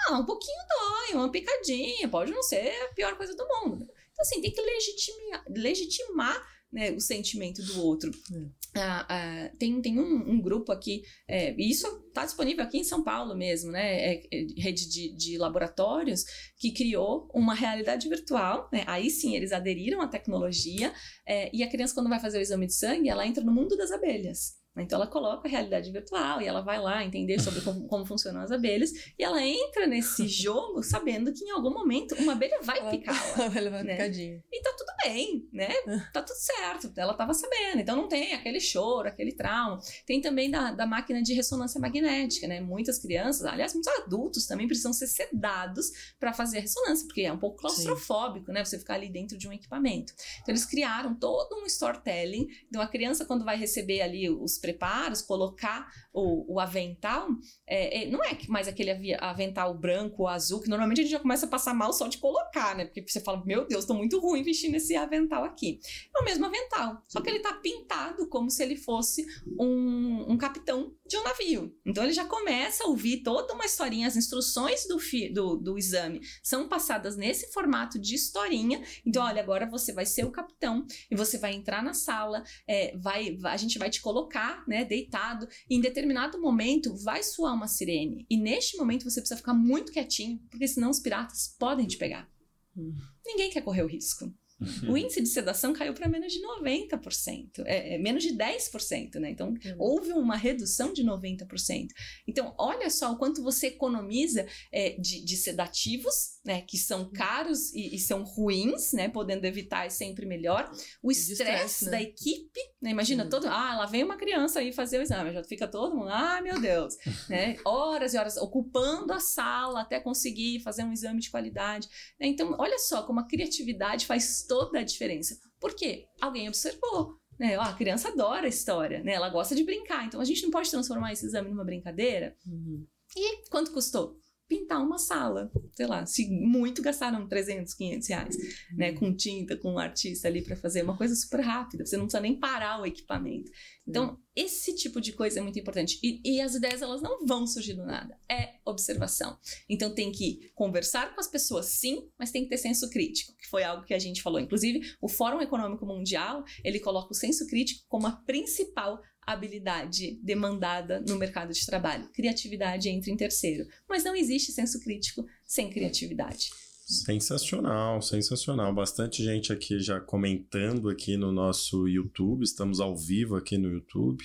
Ah, 0.08 0.20
um 0.20 0.26
pouquinho 0.26 0.58
dói, 0.68 1.16
uma 1.16 1.32
picadinha, 1.32 2.08
pode 2.10 2.32
não 2.32 2.42
ser 2.42 2.70
a 2.84 2.94
pior 2.94 3.16
coisa 3.16 3.36
do 3.36 3.48
mundo. 3.48 3.84
Então, 4.12 4.22
assim, 4.22 4.42
tem 4.42 4.52
que 4.52 4.62
legitimar, 4.62 5.44
legitimar 5.50 6.53
né, 6.74 6.92
o 6.92 7.00
sentimento 7.00 7.62
do 7.62 7.82
outro. 7.82 8.12
É. 8.34 8.64
Ah, 8.76 9.06
ah, 9.08 9.52
tem 9.60 9.80
tem 9.82 10.00
um, 10.00 10.32
um 10.32 10.42
grupo 10.42 10.72
aqui, 10.72 11.04
é, 11.28 11.54
e 11.56 11.70
isso 11.70 11.86
está 12.08 12.26
disponível 12.26 12.64
aqui 12.64 12.80
em 12.80 12.84
São 12.84 13.04
Paulo 13.04 13.36
mesmo, 13.36 13.72
né? 13.72 14.14
É, 14.14 14.24
é, 14.32 14.46
rede 14.58 14.90
de, 14.90 15.16
de 15.16 15.38
laboratórios 15.38 16.24
que 16.58 16.72
criou 16.72 17.30
uma 17.34 17.54
realidade 17.54 18.10
virtual, 18.10 18.68
né? 18.74 18.84
Aí 18.88 19.12
sim 19.12 19.36
eles 19.36 19.52
aderiram 19.52 20.02
à 20.02 20.08
tecnologia, 20.08 20.92
é, 21.28 21.56
e 21.56 21.62
a 21.62 21.70
criança, 21.70 21.94
quando 21.94 22.10
vai 22.10 22.20
fazer 22.20 22.40
o 22.40 22.42
exame 22.42 22.66
de 22.66 22.74
sangue, 22.74 23.10
ela 23.10 23.28
entra 23.28 23.44
no 23.44 23.54
mundo 23.54 23.78
das 23.78 23.92
abelhas. 23.92 24.63
Então 24.82 24.98
ela 25.00 25.08
coloca 25.08 25.48
a 25.48 25.52
realidade 25.52 25.92
virtual 25.92 26.42
e 26.42 26.48
ela 26.48 26.62
vai 26.62 26.80
lá 26.80 27.04
entender 27.04 27.40
sobre 27.40 27.62
como, 27.62 27.86
como 27.88 28.06
funcionam 28.06 28.42
as 28.42 28.52
abelhas 28.52 28.92
e 29.18 29.24
ela 29.24 29.42
entra 29.42 29.86
nesse 29.86 30.28
jogo 30.28 30.82
sabendo 30.82 31.32
que 31.32 31.46
em 31.46 31.52
algum 31.52 31.72
momento 31.72 32.16
uma 32.16 32.34
abelha 32.34 32.60
vai 32.64 32.90
picar 32.90 33.16
ela. 33.16 33.50
Vai 33.54 33.62
levar 33.62 33.84
né? 33.84 33.96
picadinha. 33.96 34.44
E 34.52 34.62
tá 34.62 34.74
tudo 34.76 34.92
bem, 35.04 35.48
né? 35.52 35.70
Tá 36.12 36.22
tudo 36.22 36.36
certo. 36.38 36.92
Ela 36.96 37.14
tava 37.14 37.34
sabendo. 37.34 37.82
Então 37.82 37.96
não 37.96 38.08
tem 38.08 38.34
aquele 38.34 38.60
choro, 38.60 39.08
aquele 39.08 39.34
trauma. 39.34 39.80
Tem 40.06 40.22
também 40.22 40.50
da, 40.50 40.72
da 40.72 40.88
máquina 40.88 41.22
de 41.22 41.34
ressonância 41.34 41.80
magnética, 41.80 42.48
né? 42.48 42.60
Muitas 42.62 43.00
crianças, 43.00 43.46
aliás, 43.46 43.74
muitos 43.74 43.92
adultos 44.00 44.48
também 44.48 44.66
precisam 44.66 44.94
ser 44.94 45.08
sedados 45.08 45.92
para 46.20 46.34
fazer 46.34 46.60
a 46.60 46.62
ressonância, 46.62 47.06
porque 47.06 47.22
é 47.22 47.32
um 47.32 47.38
pouco 47.38 47.58
claustrofóbico, 47.58 48.48
Sim. 48.48 48.54
né? 48.54 48.66
Você 48.66 48.80
ficar 48.80 48.96
ali 48.96 49.10
dentro 49.10 49.38
de 49.38 49.48
um 49.48 49.54
equipamento. 49.54 50.14
Então 50.42 50.52
eles 50.52 50.66
criaram 50.66 51.14
todo 51.14 51.62
um 51.62 51.66
storytelling. 51.66 52.48
Então 52.68 52.82
a 52.82 52.88
criança, 52.88 53.26
quando 53.26 53.46
vai 53.46 53.58
receber 53.58 54.02
ali 54.02 54.30
os 54.30 54.58
preparos, 54.64 55.22
colocar 55.22 55.92
o, 56.14 56.54
o 56.56 56.60
avental, 56.60 57.28
é, 57.68 58.04
é, 58.04 58.10
não 58.10 58.24
é 58.24 58.38
mais 58.48 58.66
aquele 58.66 59.14
avental 59.20 59.78
branco 59.78 60.22
ou 60.24 60.28
azul, 60.30 60.62
que 60.62 60.70
normalmente 60.70 61.02
a 61.02 61.04
gente 61.04 61.12
já 61.12 61.20
começa 61.20 61.46
a 61.46 61.50
passar 61.50 61.74
mal 61.74 61.92
só 61.92 62.08
de 62.08 62.18
colocar, 62.18 62.78
né? 62.78 62.86
Porque 62.86 63.06
você 63.06 63.20
fala, 63.20 63.44
meu 63.46 63.68
Deus, 63.68 63.84
tô 63.84 63.94
muito 63.94 64.22
ruim 64.22 64.42
vestindo 64.42 64.76
esse 64.76 64.96
avental 64.96 65.44
aqui. 65.44 65.82
É 66.16 66.22
o 66.22 66.24
mesmo 66.24 66.46
avental, 66.46 67.04
só 67.10 67.20
que 67.20 67.30
ele 67.30 67.40
tá 67.40 67.54
pintado 67.56 68.30
como 68.30 68.50
se 68.50 68.64
ele 68.64 68.78
fosse 68.78 69.26
um, 69.60 70.32
um 70.32 70.38
capitão 70.38 70.96
de 71.06 71.18
um 71.18 71.24
navio. 71.24 71.76
Então 71.86 72.06
ele 72.06 72.14
já 72.14 72.26
começa 72.26 72.86
a 72.86 72.88
ouvir 72.88 73.22
toda 73.22 73.54
uma 73.54 73.66
historinha, 73.66 74.08
as 74.08 74.16
instruções 74.16 74.88
do, 74.88 74.98
fi, 74.98 75.28
do, 75.32 75.58
do 75.58 75.78
exame 75.78 76.22
são 76.42 76.70
passadas 76.70 77.18
nesse 77.18 77.52
formato 77.52 78.00
de 78.00 78.16
historinha. 78.16 78.82
Então, 79.06 79.26
olha, 79.26 79.42
agora 79.42 79.70
você 79.70 79.92
vai 79.92 80.06
ser 80.06 80.24
o 80.24 80.32
capitão 80.32 80.86
e 81.12 81.16
você 81.16 81.38
vai 81.38 81.54
entrar 81.54 81.84
na 81.84 81.94
sala, 81.94 82.44
é, 82.68 82.96
vai, 82.98 83.38
a 83.44 83.58
gente 83.58 83.78
vai 83.78 83.90
te 83.90 84.02
colocar 84.02 84.53
né, 84.68 84.86
deitado. 84.86 85.48
E 85.70 85.76
em 85.76 85.82
determinado 85.82 86.40
momento 86.42 86.96
vai 86.96 87.24
soar 87.24 87.54
uma 87.54 87.68
sirene. 87.68 88.26
E 88.30 88.38
neste 88.38 88.78
momento 88.78 89.04
você 89.04 89.20
precisa 89.20 89.38
ficar 89.38 89.54
muito 89.54 89.92
quietinho, 89.92 90.40
porque 90.50 90.68
senão 90.68 90.90
os 90.90 91.00
piratas 91.00 91.56
podem 91.60 91.88
te 91.88 91.98
pegar. 91.98 92.30
Hum. 92.76 92.94
Ninguém 93.26 93.50
quer 93.50 93.62
correr 93.62 93.84
o 93.84 93.88
risco. 93.88 94.34
Uhum. 94.60 94.94
O 94.94 94.98
índice 94.98 95.22
de 95.22 95.28
sedação 95.28 95.74
caiu 95.74 95.94
para 95.94 96.08
menos 96.08 96.32
de 96.32 96.40
90%, 96.42 97.64
é, 97.66 97.96
é, 97.96 97.98
menos 97.98 98.24
de 98.24 98.36
10%, 98.36 99.16
né? 99.16 99.32
Então, 99.32 99.50
uhum. 99.50 99.76
houve 99.78 100.14
uma 100.14 100.38
redução 100.38 100.94
de 100.94 101.04
90%. 101.04 101.88
Então, 102.28 102.54
olha 102.58 102.90
só 102.90 103.12
o 103.12 103.18
quanto 103.18 103.44
você 103.44 103.68
economiza 103.68 104.48
é, 104.72 104.92
de, 104.92 105.24
de, 105.24 105.36
sedativos, 105.36 106.33
né? 106.44 106.62
Que 106.62 106.78
são 106.78 107.04
uhum. 107.04 107.12
caros 107.12 107.74
e, 107.74 107.96
e, 107.96 108.00
são 108.00 108.24
ruins, 108.24 108.92
né? 108.92 109.08
Podendo 109.08 109.46
evitar 109.46 109.86
é 109.86 109.90
sempre 109.90 110.26
melhor. 110.26 110.70
O 111.02 111.12
estresse 111.12 111.86
né? 111.86 111.92
da 111.92 112.02
equipe, 112.02 112.60
né? 112.82 112.92
Imagina 112.92 113.24
uhum. 113.24 113.30
todo, 113.30 113.48
ah, 113.48 113.78
lá 113.78 113.86
vem 113.86 114.04
uma 114.04 114.18
criança 114.18 114.60
aí 114.60 114.74
fazer 114.74 115.00
o 115.00 115.02
exame, 115.02 115.32
já 115.32 115.44
fica 115.44 115.68
todo 115.68 115.96
mundo, 115.96 116.10
ah, 116.10 116.42
meu 116.42 116.60
Deus, 116.60 116.96
né? 117.30 117.58
Horas 117.66 118.14
e 118.14 118.18
horas 118.18 118.38
ocupando 118.38 119.14
a 119.14 119.20
sala 119.20 119.82
até 119.82 120.00
conseguir 120.00 120.60
fazer 120.60 120.84
um 120.84 120.92
exame 120.92 121.22
de 121.22 121.32
qualidade. 121.32 121.88
Né? 122.20 122.28
Então, 122.28 122.56
olha 122.60 122.78
só 122.78 123.04
como 123.04 123.20
a 123.20 123.28
criatividade 123.28 124.06
faz 124.06 124.46
toda 124.48 124.80
a 124.80 124.84
diferença. 124.84 125.38
Por 125.60 125.74
quê? 125.74 126.06
Alguém 126.20 126.48
observou. 126.48 127.22
Né? 127.40 127.58
a 127.58 127.74
criança 127.74 128.10
adora 128.10 128.46
a 128.46 128.50
história, 128.50 129.02
né? 129.04 129.14
Ela 129.14 129.28
gosta 129.28 129.56
de 129.56 129.64
brincar. 129.64 130.06
Então 130.06 130.22
a 130.22 130.24
gente 130.24 130.44
não 130.44 130.52
pode 130.52 130.70
transformar 130.70 131.14
esse 131.14 131.26
exame 131.26 131.50
numa 131.50 131.66
brincadeira. 131.66 132.38
Uhum. 132.46 132.86
E 133.16 133.50
quanto 133.50 133.72
custou? 133.72 134.20
Pintar 134.48 134.82
uma 134.82 134.98
sala. 134.98 135.52
Sei 135.74 135.86
lá, 135.86 136.06
se 136.06 136.30
muito 136.30 136.82
gastaram 136.82 137.28
300, 137.28 137.74
500 137.74 138.08
reais, 138.08 138.36
uhum. 138.36 138.78
né? 138.78 138.94
Com 138.94 139.16
tinta, 139.16 139.58
com 139.58 139.74
um 139.74 139.80
artista 139.80 140.28
ali 140.28 140.42
para 140.42 140.56
fazer 140.56 140.84
uma 140.84 140.98
coisa 140.98 141.16
super 141.16 141.42
rápida. 141.42 141.86
Você 141.86 141.98
não 141.98 142.06
precisa 142.06 142.22
nem 142.22 142.40
parar 142.40 142.82
o 142.82 142.86
equipamento. 142.86 143.52
Então, 143.88 144.10
uhum 144.12 144.18
esse 144.36 144.76
tipo 144.76 145.00
de 145.00 145.14
coisa 145.14 145.40
é 145.40 145.42
muito 145.44 145.60
importante. 145.60 146.00
E, 146.02 146.20
e, 146.26 146.42
as 146.42 146.56
ideias, 146.56 146.82
elas 146.82 147.02
não 147.02 147.26
vão 147.26 147.46
surgir 147.46 147.74
do 147.74 147.86
nada. 147.86 148.18
É 148.30 148.56
observação. 148.66 149.38
Então, 149.70 149.94
tem 149.94 150.12
que 150.12 150.52
conversar 150.56 151.14
com 151.14 151.20
as 151.20 151.28
pessoas, 151.28 151.68
sim, 151.68 152.10
mas 152.18 152.32
tem 152.32 152.44
que 152.44 152.50
ter 152.50 152.58
senso 152.58 152.90
crítico, 152.90 153.36
que 153.38 153.48
foi 153.48 153.64
algo 153.64 153.86
que 153.86 153.94
a 153.94 154.00
gente 154.00 154.24
falou. 154.24 154.40
Inclusive, 154.40 154.82
o 155.00 155.08
Fórum 155.08 155.42
Econômico 155.42 155.86
Mundial, 155.86 156.44
ele 156.64 156.80
coloca 156.80 157.12
o 157.12 157.16
senso 157.16 157.46
crítico 157.48 157.86
como 157.88 158.08
a 158.08 158.12
principal 158.12 159.00
habilidade 159.26 160.20
demandada 160.24 161.04
no 161.08 161.18
mercado 161.18 161.54
de 161.54 161.66
trabalho. 161.66 162.10
Criatividade 162.14 162.90
entra 162.90 163.12
em 163.12 163.18
terceiro. 163.18 163.68
Mas 163.88 164.04
não 164.04 164.16
existe 164.16 164.52
senso 164.52 164.80
crítico 164.80 165.26
sem 165.46 165.70
criatividade. 165.70 166.50
Sensacional, 166.86 168.02
sensacional. 168.02 168.74
Bastante 168.74 169.24
gente 169.24 169.54
aqui 169.54 169.80
já 169.80 170.00
comentando 170.00 170.90
aqui 170.90 171.16
no 171.16 171.32
nosso 171.32 171.88
YouTube. 171.88 172.44
Estamos 172.44 172.80
ao 172.80 172.96
vivo 172.96 173.36
aqui 173.36 173.58
no 173.58 173.70
YouTube. 173.70 174.24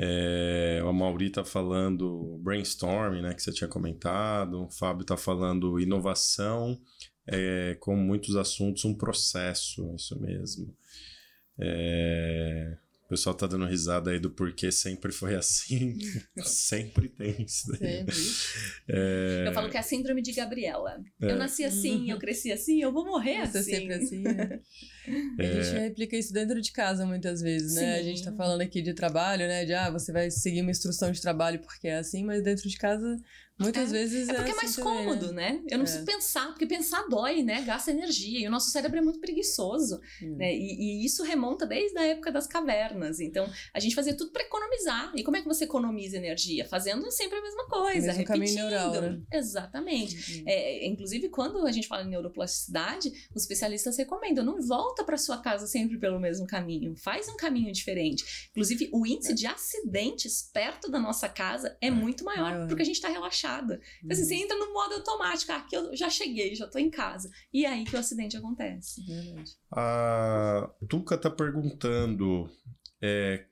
É, 0.00 0.80
a 0.80 0.92
Mauri 0.92 1.28
tá 1.28 1.44
falando 1.44 2.38
brainstorming, 2.40 3.20
né, 3.20 3.34
que 3.34 3.42
você 3.42 3.52
tinha 3.52 3.68
comentado. 3.68 4.64
O 4.64 4.70
Fábio 4.70 5.04
tá 5.04 5.16
falando 5.16 5.80
inovação, 5.80 6.80
é, 7.26 7.76
com 7.80 7.96
muitos 7.96 8.36
assuntos, 8.36 8.84
um 8.84 8.94
processo, 8.94 9.92
isso 9.96 10.18
mesmo. 10.20 10.74
É, 11.58 12.78
o 13.08 13.16
pessoal 13.16 13.34
tá 13.34 13.46
dando 13.46 13.64
risada 13.64 14.10
aí 14.10 14.20
do 14.20 14.30
porquê 14.30 14.70
sempre 14.70 15.10
foi 15.10 15.34
assim. 15.34 15.96
sempre 16.44 17.08
tem 17.08 17.42
isso 17.42 17.72
daí. 17.72 17.78
Sempre. 17.78 18.14
É... 18.90 19.44
Eu 19.46 19.52
falo 19.52 19.68
que 19.68 19.76
é 19.76 19.80
a 19.80 19.82
síndrome 19.82 20.22
de 20.22 20.32
Gabriela. 20.32 20.98
É. 21.20 21.30
Eu 21.32 21.36
nasci 21.36 21.62
assim, 21.62 22.10
eu 22.10 22.18
cresci 22.18 22.50
assim, 22.50 22.80
eu 22.82 22.90
vou 22.90 23.04
morrer 23.04 23.46
Você 23.46 23.58
assim. 23.58 23.70
sempre 23.70 23.94
assim. 23.94 24.26
É. 24.26 24.60
É... 25.38 25.46
A 25.46 25.62
gente 25.62 25.78
replica 25.78 26.16
isso 26.16 26.32
dentro 26.32 26.60
de 26.60 26.72
casa 26.72 27.06
muitas 27.06 27.40
vezes, 27.40 27.74
né? 27.74 27.94
Sim. 27.94 28.00
A 28.00 28.02
gente 28.02 28.24
tá 28.24 28.32
falando 28.32 28.60
aqui 28.60 28.82
de 28.82 28.94
trabalho, 28.94 29.46
né? 29.46 29.64
De 29.64 29.74
ah, 29.74 29.90
você 29.90 30.12
vai 30.12 30.30
seguir 30.30 30.62
uma 30.62 30.70
instrução 30.70 31.10
de 31.10 31.20
trabalho 31.20 31.60
porque 31.60 31.88
é 31.88 31.98
assim, 31.98 32.24
mas 32.24 32.42
dentro 32.42 32.68
de 32.68 32.76
casa 32.76 33.16
Muitas 33.58 33.92
é, 33.92 33.92
vezes 33.92 34.28
é. 34.28 34.34
porque 34.34 34.50
é, 34.50 34.54
assim 34.54 34.64
mais 34.64 34.76
cômodo, 34.76 35.32
né? 35.32 35.52
né? 35.52 35.62
Eu 35.68 35.78
não 35.78 35.84
é. 35.84 35.88
preciso 35.88 36.04
pensar, 36.04 36.46
porque 36.48 36.64
pensar 36.64 37.02
dói, 37.08 37.42
né? 37.42 37.62
Gasta 37.62 37.90
energia. 37.90 38.40
E 38.40 38.46
o 38.46 38.50
nosso 38.50 38.70
cérebro 38.70 38.98
é 38.98 39.02
muito 39.02 39.18
preguiçoso. 39.18 40.00
Hum. 40.22 40.36
Né? 40.36 40.54
E, 40.54 41.02
e, 41.02 41.04
isso 41.04 41.24
remonta 41.24 41.66
desde 41.66 41.98
a 41.98 42.06
época 42.06 42.30
das 42.30 42.46
cavernas. 42.46 43.18
Então, 43.18 43.50
a 43.74 43.80
gente 43.80 43.96
fazia 43.96 44.16
tudo 44.16 44.30
para 44.30 44.42
economizar. 44.42 45.12
E 45.16 45.24
como 45.24 45.36
é 45.36 45.42
que 45.42 45.48
você 45.48 45.64
economiza 45.64 46.16
energia? 46.16 46.64
Fazendo 46.64 47.10
sempre 47.10 47.38
a 47.38 47.42
mesma 47.42 47.66
coisa, 47.66 48.12
repetindo. 48.12 48.26
Caminho 48.26 48.54
neural, 48.54 49.00
né? 49.00 49.20
Exatamente. 49.32 50.38
Uhum. 50.38 50.44
É, 50.46 50.86
inclusive, 50.86 51.28
quando 51.28 51.66
a 51.66 51.72
gente 51.72 51.88
fala 51.88 52.04
em 52.04 52.10
neuroplasticidade, 52.10 53.10
os 53.34 53.42
especialistas 53.42 53.96
recomendam: 53.96 54.44
não 54.44 54.62
volta 54.62 54.97
para 55.04 55.16
sua 55.16 55.38
casa 55.38 55.66
sempre 55.66 55.98
pelo 55.98 56.18
mesmo 56.18 56.46
caminho. 56.46 56.94
Faz 56.96 57.28
um 57.28 57.36
caminho 57.36 57.72
diferente. 57.72 58.48
Inclusive, 58.50 58.90
o 58.92 59.06
índice 59.06 59.34
de 59.34 59.46
acidentes 59.46 60.50
perto 60.52 60.90
da 60.90 60.98
nossa 60.98 61.28
casa 61.28 61.76
é, 61.80 61.88
é. 61.88 61.90
muito 61.90 62.24
maior, 62.24 62.66
porque 62.66 62.82
a 62.82 62.84
gente 62.84 62.96
está 62.96 63.08
relaxado 63.08 63.28
relaxada. 63.28 63.80
Então, 64.02 64.12
assim, 64.12 64.24
você 64.24 64.34
uhum. 64.34 64.40
entra 64.42 64.58
no 64.58 64.72
modo 64.72 64.94
automático, 64.94 65.52
ah, 65.52 65.56
aqui 65.56 65.76
eu 65.76 65.94
já 65.96 66.10
cheguei, 66.10 66.54
já 66.54 66.66
tô 66.66 66.78
em 66.78 66.90
casa. 66.90 67.30
E 67.52 67.64
é 67.64 67.68
aí 67.68 67.84
que 67.84 67.94
o 67.94 67.98
acidente 67.98 68.36
acontece. 68.36 69.02
A 69.70 70.70
Tuca 70.88 71.16
tá 71.16 71.30
perguntando 71.30 72.50
é, 73.02 73.44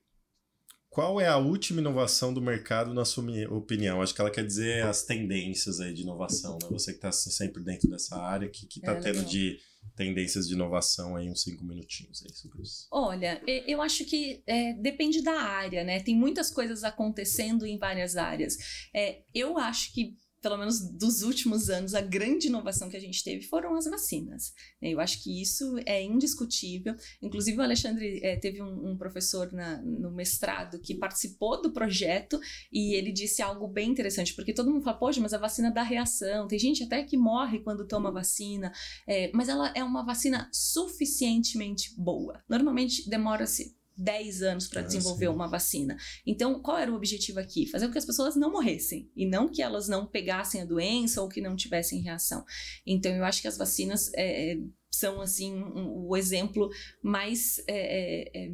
qual 0.89 1.21
é 1.21 1.29
a 1.29 1.37
última 1.37 1.81
inovação 1.81 2.33
do 2.33 2.41
mercado, 2.41 2.95
na 2.95 3.05
sua 3.05 3.25
opinião? 3.51 4.01
Acho 4.01 4.15
que 4.15 4.21
ela 4.21 4.31
quer 4.31 4.45
dizer 4.45 4.85
as 4.85 5.05
tendências 5.05 5.81
aí 5.81 5.93
de 5.93 6.03
inovação, 6.03 6.59
né? 6.63 6.69
Você 6.71 6.93
que 6.93 6.99
está 6.99 7.13
sempre 7.13 7.63
dentro 7.63 7.89
dessa 7.89 8.17
área, 8.17 8.49
que, 8.49 8.67
que 8.67 8.81
tá 8.81 8.93
é, 8.93 9.01
tendo 9.01 9.25
de 9.25 9.59
tendências 9.95 10.49
de 10.49 10.55
inovação 10.55 11.17
aí 11.17 11.29
uns 11.29 11.43
cinco 11.43 11.65
minutinhos 11.65 12.23
sobre 12.35 12.63
isso? 12.63 12.87
Olha, 12.91 13.43
eu 13.47 13.81
acho 13.81 14.05
que 14.05 14.43
é, 14.47 14.73
depende 14.75 15.23
da 15.23 15.41
área, 15.41 15.85
né? 15.85 16.01
Tem 16.01 16.17
muitas 16.17 16.51
coisas 16.51 16.85
acontecendo 16.85 17.67
em 17.67 17.79
várias 17.79 18.17
áreas. 18.17 18.57
É, 18.95 19.23
eu 19.35 19.59
acho 19.59 19.93
que 19.93 20.17
pelo 20.47 20.59
menos 20.59 20.81
dos 20.81 21.23
últimos 21.23 21.69
anos, 21.69 21.93
a 21.93 22.01
grande 22.01 22.47
inovação 22.47 22.89
que 22.89 22.97
a 22.97 23.01
gente 23.01 23.25
teve 23.25 23.43
foram 23.43 23.75
as 23.75 23.87
vacinas. 23.87 24.55
Né? 24.81 24.91
Eu 24.91 25.01
acho 25.01 25.21
que 25.21 25.43
isso 25.43 25.75
é 25.85 26.01
indiscutível. 26.01 26.95
Inclusive, 27.21 27.59
o 27.59 27.63
Alexandre 27.63 28.21
é, 28.23 28.37
teve 28.37 28.63
um, 28.63 28.93
um 28.93 28.97
professor 28.97 29.53
na, 29.53 29.83
no 29.83 30.13
mestrado 30.13 30.79
que 30.79 30.95
participou 30.95 31.61
do 31.61 31.73
projeto 31.73 32.39
e 32.73 32.95
ele 32.95 33.11
disse 33.11 33.43
algo 33.43 33.67
bem 33.67 33.91
interessante, 33.91 34.35
porque 34.35 34.55
todo 34.55 34.71
mundo 34.71 34.85
fala, 34.85 34.97
poxa, 34.97 35.21
mas 35.21 35.35
a 35.35 35.39
vacina 35.39 35.69
dá 35.69 35.83
reação. 35.83 36.47
Tem 36.47 36.61
gente 36.61 36.85
até 36.85 37.03
que 37.03 37.17
morre 37.17 37.59
quando 37.59 37.85
toma 37.85 38.13
vacina, 38.13 38.73
é, 39.05 39.33
mas 39.35 39.49
ela 39.49 39.73
é 39.75 39.83
uma 39.83 40.05
vacina 40.05 40.49
suficientemente 40.53 41.93
boa. 41.99 42.41
Normalmente 42.49 43.11
demora-se 43.11 43.75
10 43.97 44.43
anos 44.43 44.69
para 44.69 44.81
ah, 44.81 44.85
desenvolver 44.85 45.27
sim. 45.27 45.33
uma 45.33 45.49
vacina. 45.49 45.97
Então, 46.27 46.61
qual 46.61 46.77
era 46.77 46.93
o 46.93 46.97
objetivo 46.97 47.41
aqui? 47.41 47.67
Fazer 47.67 47.87
com 47.87 47.93
que 47.93 47.99
as 47.99 48.05
pessoas 48.05 48.37
não 48.37 48.53
morressem 48.53 49.11
e 49.17 49.27
não 49.27 49.49
que 49.49 49.63
elas 49.63 49.89
não 49.89 50.07
pegassem 50.07 50.61
a 50.61 50.65
doença 50.65 51.23
ou 51.23 51.29
que 51.29 51.41
não 51.41 51.57
tivessem 51.57 52.03
reação. 52.03 52.45
Então, 52.87 53.15
eu 53.15 53.25
acho 53.25 53.41
que 53.41 53.49
as 53.49 53.57
vacinas 53.57 54.11
é, 54.15 54.59
são, 54.91 55.21
assim, 55.21 55.55
um, 55.55 56.07
o 56.07 56.17
exemplo 56.17 56.69
mais. 57.03 57.63
É, 57.67 58.47
é, 58.47 58.53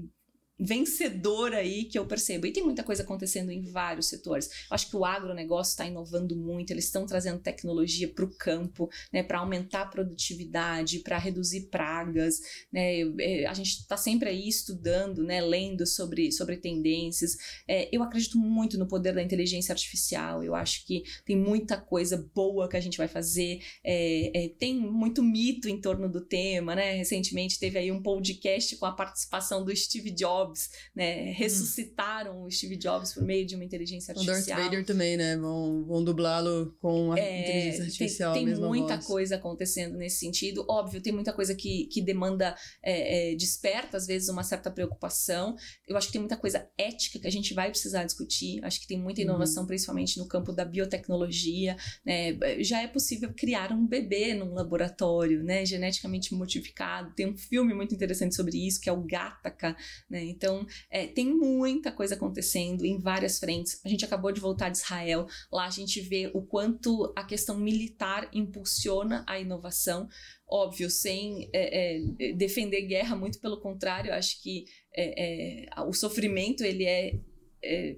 vencedor 0.63 1.53
aí 1.53 1.85
que 1.85 1.99
eu 1.99 2.07
percebo. 2.07 2.47
E 2.47 2.53
tem 2.53 2.63
muita 2.63 2.85
coisa 2.85 3.03
acontecendo 3.03 3.51
em 3.51 3.63
vários 3.63 4.07
setores. 4.07 4.49
Eu 4.71 4.75
acho 4.75 4.89
que 4.89 4.97
o 4.97 5.05
agronegócio 5.05 5.73
está 5.73 5.85
inovando 5.87 6.37
muito, 6.37 6.71
eles 6.71 6.85
estão 6.85 7.05
trazendo 7.05 7.41
tecnologia 7.41 8.09
para 8.09 8.25
o 8.25 8.31
campo, 8.31 8.89
né, 9.13 9.23
para 9.23 9.41
aumentar 9.41 9.83
a 9.83 9.87
produtividade, 9.87 11.01
para 11.01 11.19
reduzir 11.19 11.63
pragas. 11.63 12.41
Né, 12.73 13.01
é, 13.19 13.47
a 13.47 13.55
gente 13.55 13.71
está 13.81 13.97
sempre 13.97 14.29
aí 14.29 14.49
estudando, 14.49 15.25
né, 15.25 15.41
lendo 15.41 15.85
sobre, 15.85 16.31
sobre 16.31 16.57
tendências. 16.57 17.37
É, 17.67 17.89
eu 17.95 18.03
acredito 18.03 18.39
muito 18.39 18.79
no 18.79 18.87
poder 18.87 19.15
da 19.15 19.23
inteligência 19.23 19.73
artificial. 19.73 20.45
Eu 20.45 20.55
acho 20.55 20.87
que 20.87 21.03
tem 21.25 21.37
muita 21.37 21.77
coisa 21.77 22.31
boa 22.33 22.69
que 22.69 22.77
a 22.77 22.81
gente 22.81 22.99
vai 22.99 23.09
fazer. 23.09 23.61
É, 23.83 24.45
é, 24.45 24.49
tem 24.49 24.79
muito 24.79 25.23
mito 25.23 25.69
em 25.69 25.81
torno 25.81 26.09
do 26.09 26.21
tema, 26.21 26.77
né? 26.77 26.95
Recentemente 26.95 27.59
teve 27.59 27.79
aí 27.79 27.91
um 27.91 28.01
podcast 28.01 28.77
com 28.77 28.87
a 28.87 28.93
participação 28.93 29.65
do 29.65 29.75
Steve 29.75 30.11
Jobs 30.11 30.52
Jobs, 30.53 30.71
né? 30.95 31.33
Ressuscitaram 31.33 32.45
o 32.45 32.51
Steve 32.51 32.77
Jobs 32.77 33.15
por 33.15 33.23
meio 33.23 33.47
de 33.47 33.55
uma 33.55 33.65
inteligência 33.65 34.13
artificial. 34.13 34.59
O 34.59 34.61
Darth 34.61 34.65
Vader 34.65 34.85
também, 34.85 35.17
né? 35.17 35.37
Vão, 35.37 35.85
vão 35.85 36.05
dublá-lo 36.05 36.77
com 36.81 37.13
a 37.13 37.19
é, 37.19 37.41
inteligência 37.41 37.85
artificial. 37.85 38.35
Tem, 38.35 38.47
tem 38.47 38.55
muita 38.55 38.97
voz. 38.97 39.07
coisa 39.07 39.37
acontecendo 39.37 39.97
nesse 39.97 40.19
sentido. 40.19 40.65
Óbvio, 40.69 41.01
tem 41.01 41.13
muita 41.13 41.33
coisa 41.33 41.55
que, 41.55 41.87
que 41.87 42.01
demanda, 42.01 42.55
é, 42.83 43.33
é, 43.33 43.35
desperta 43.35 43.97
às 43.97 44.07
vezes 44.07 44.29
uma 44.29 44.43
certa 44.43 44.71
preocupação. 44.71 45.57
Eu 45.89 45.97
acho 45.97 46.09
que 46.09 46.13
tem 46.13 46.21
muita 46.21 46.37
coisa 46.37 46.69
ética 46.77 47.19
que 47.19 47.27
a 47.27 47.33
gente 47.33 47.55
vai 47.55 47.71
precisar 47.71 48.05
discutir. 48.05 48.65
Acho 48.65 48.81
que 48.81 48.87
tem 48.87 49.01
muita 49.01 49.21
uhum. 49.21 49.29
inovação, 49.29 49.63
uhum. 49.63 49.67
principalmente 49.67 50.19
no 50.19 50.29
campo 50.29 50.53
da 50.53 50.65
biotecnologia. 50.65 51.77
Né? 52.05 52.39
Já 52.61 52.83
é 52.83 52.87
possível 52.87 53.33
criar 53.35 53.73
um 53.73 53.87
bebê 53.87 54.35
num 54.35 54.53
laboratório, 54.53 55.43
né? 55.43 55.65
Geneticamente 55.65 56.35
modificado. 56.35 57.15
Tem 57.15 57.27
um 57.27 57.37
filme 57.37 57.75
muito 57.75 57.95
interessante 57.95 58.35
sobre 58.35 58.67
isso, 58.67 58.81
que 58.81 58.89
é 58.89 58.93
o 58.93 59.03
Gattaca, 59.03 59.77
né? 60.09 60.25
Então, 60.33 60.67
é, 60.91 61.07
tem 61.07 61.27
muita 61.27 61.93
coisa 61.93 62.15
acontecendo 62.15 62.85
em 62.85 62.99
várias 62.99 63.39
frentes. 63.39 63.81
A 63.85 63.89
gente 63.89 64.05
acabou 64.05 64.33
de 64.33 64.41
voltar 64.41 64.71
de 64.71 64.79
Israel, 64.79 65.27
lá 65.53 65.67
a 65.67 65.71
gente 65.71 66.01
vê 66.01 66.31
o 66.35 66.43
quanto 66.43 67.13
a 67.17 67.25
questão 67.25 67.59
militar 67.59 68.29
impulsiona 68.33 69.25
a 69.27 69.39
inovação. 69.39 70.09
Óbvio, 70.49 70.91
sem 70.91 71.49
é, 71.53 71.97
é, 71.97 72.33
defender 72.35 72.83
guerra, 72.83 73.17
muito 73.17 73.41
pelo 73.41 73.61
contrário, 73.61 74.13
acho 74.13 74.43
que 74.43 74.65
é, 74.95 75.67
é, 75.67 75.81
o 75.83 75.93
sofrimento 75.93 76.63
ele 76.63 76.85
é, 76.85 77.19
é 77.63 77.97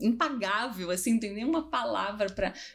impagável, 0.00 0.90
assim, 0.90 1.12
não 1.12 1.20
tem 1.20 1.34
nenhuma 1.34 1.68
palavra 1.70 2.26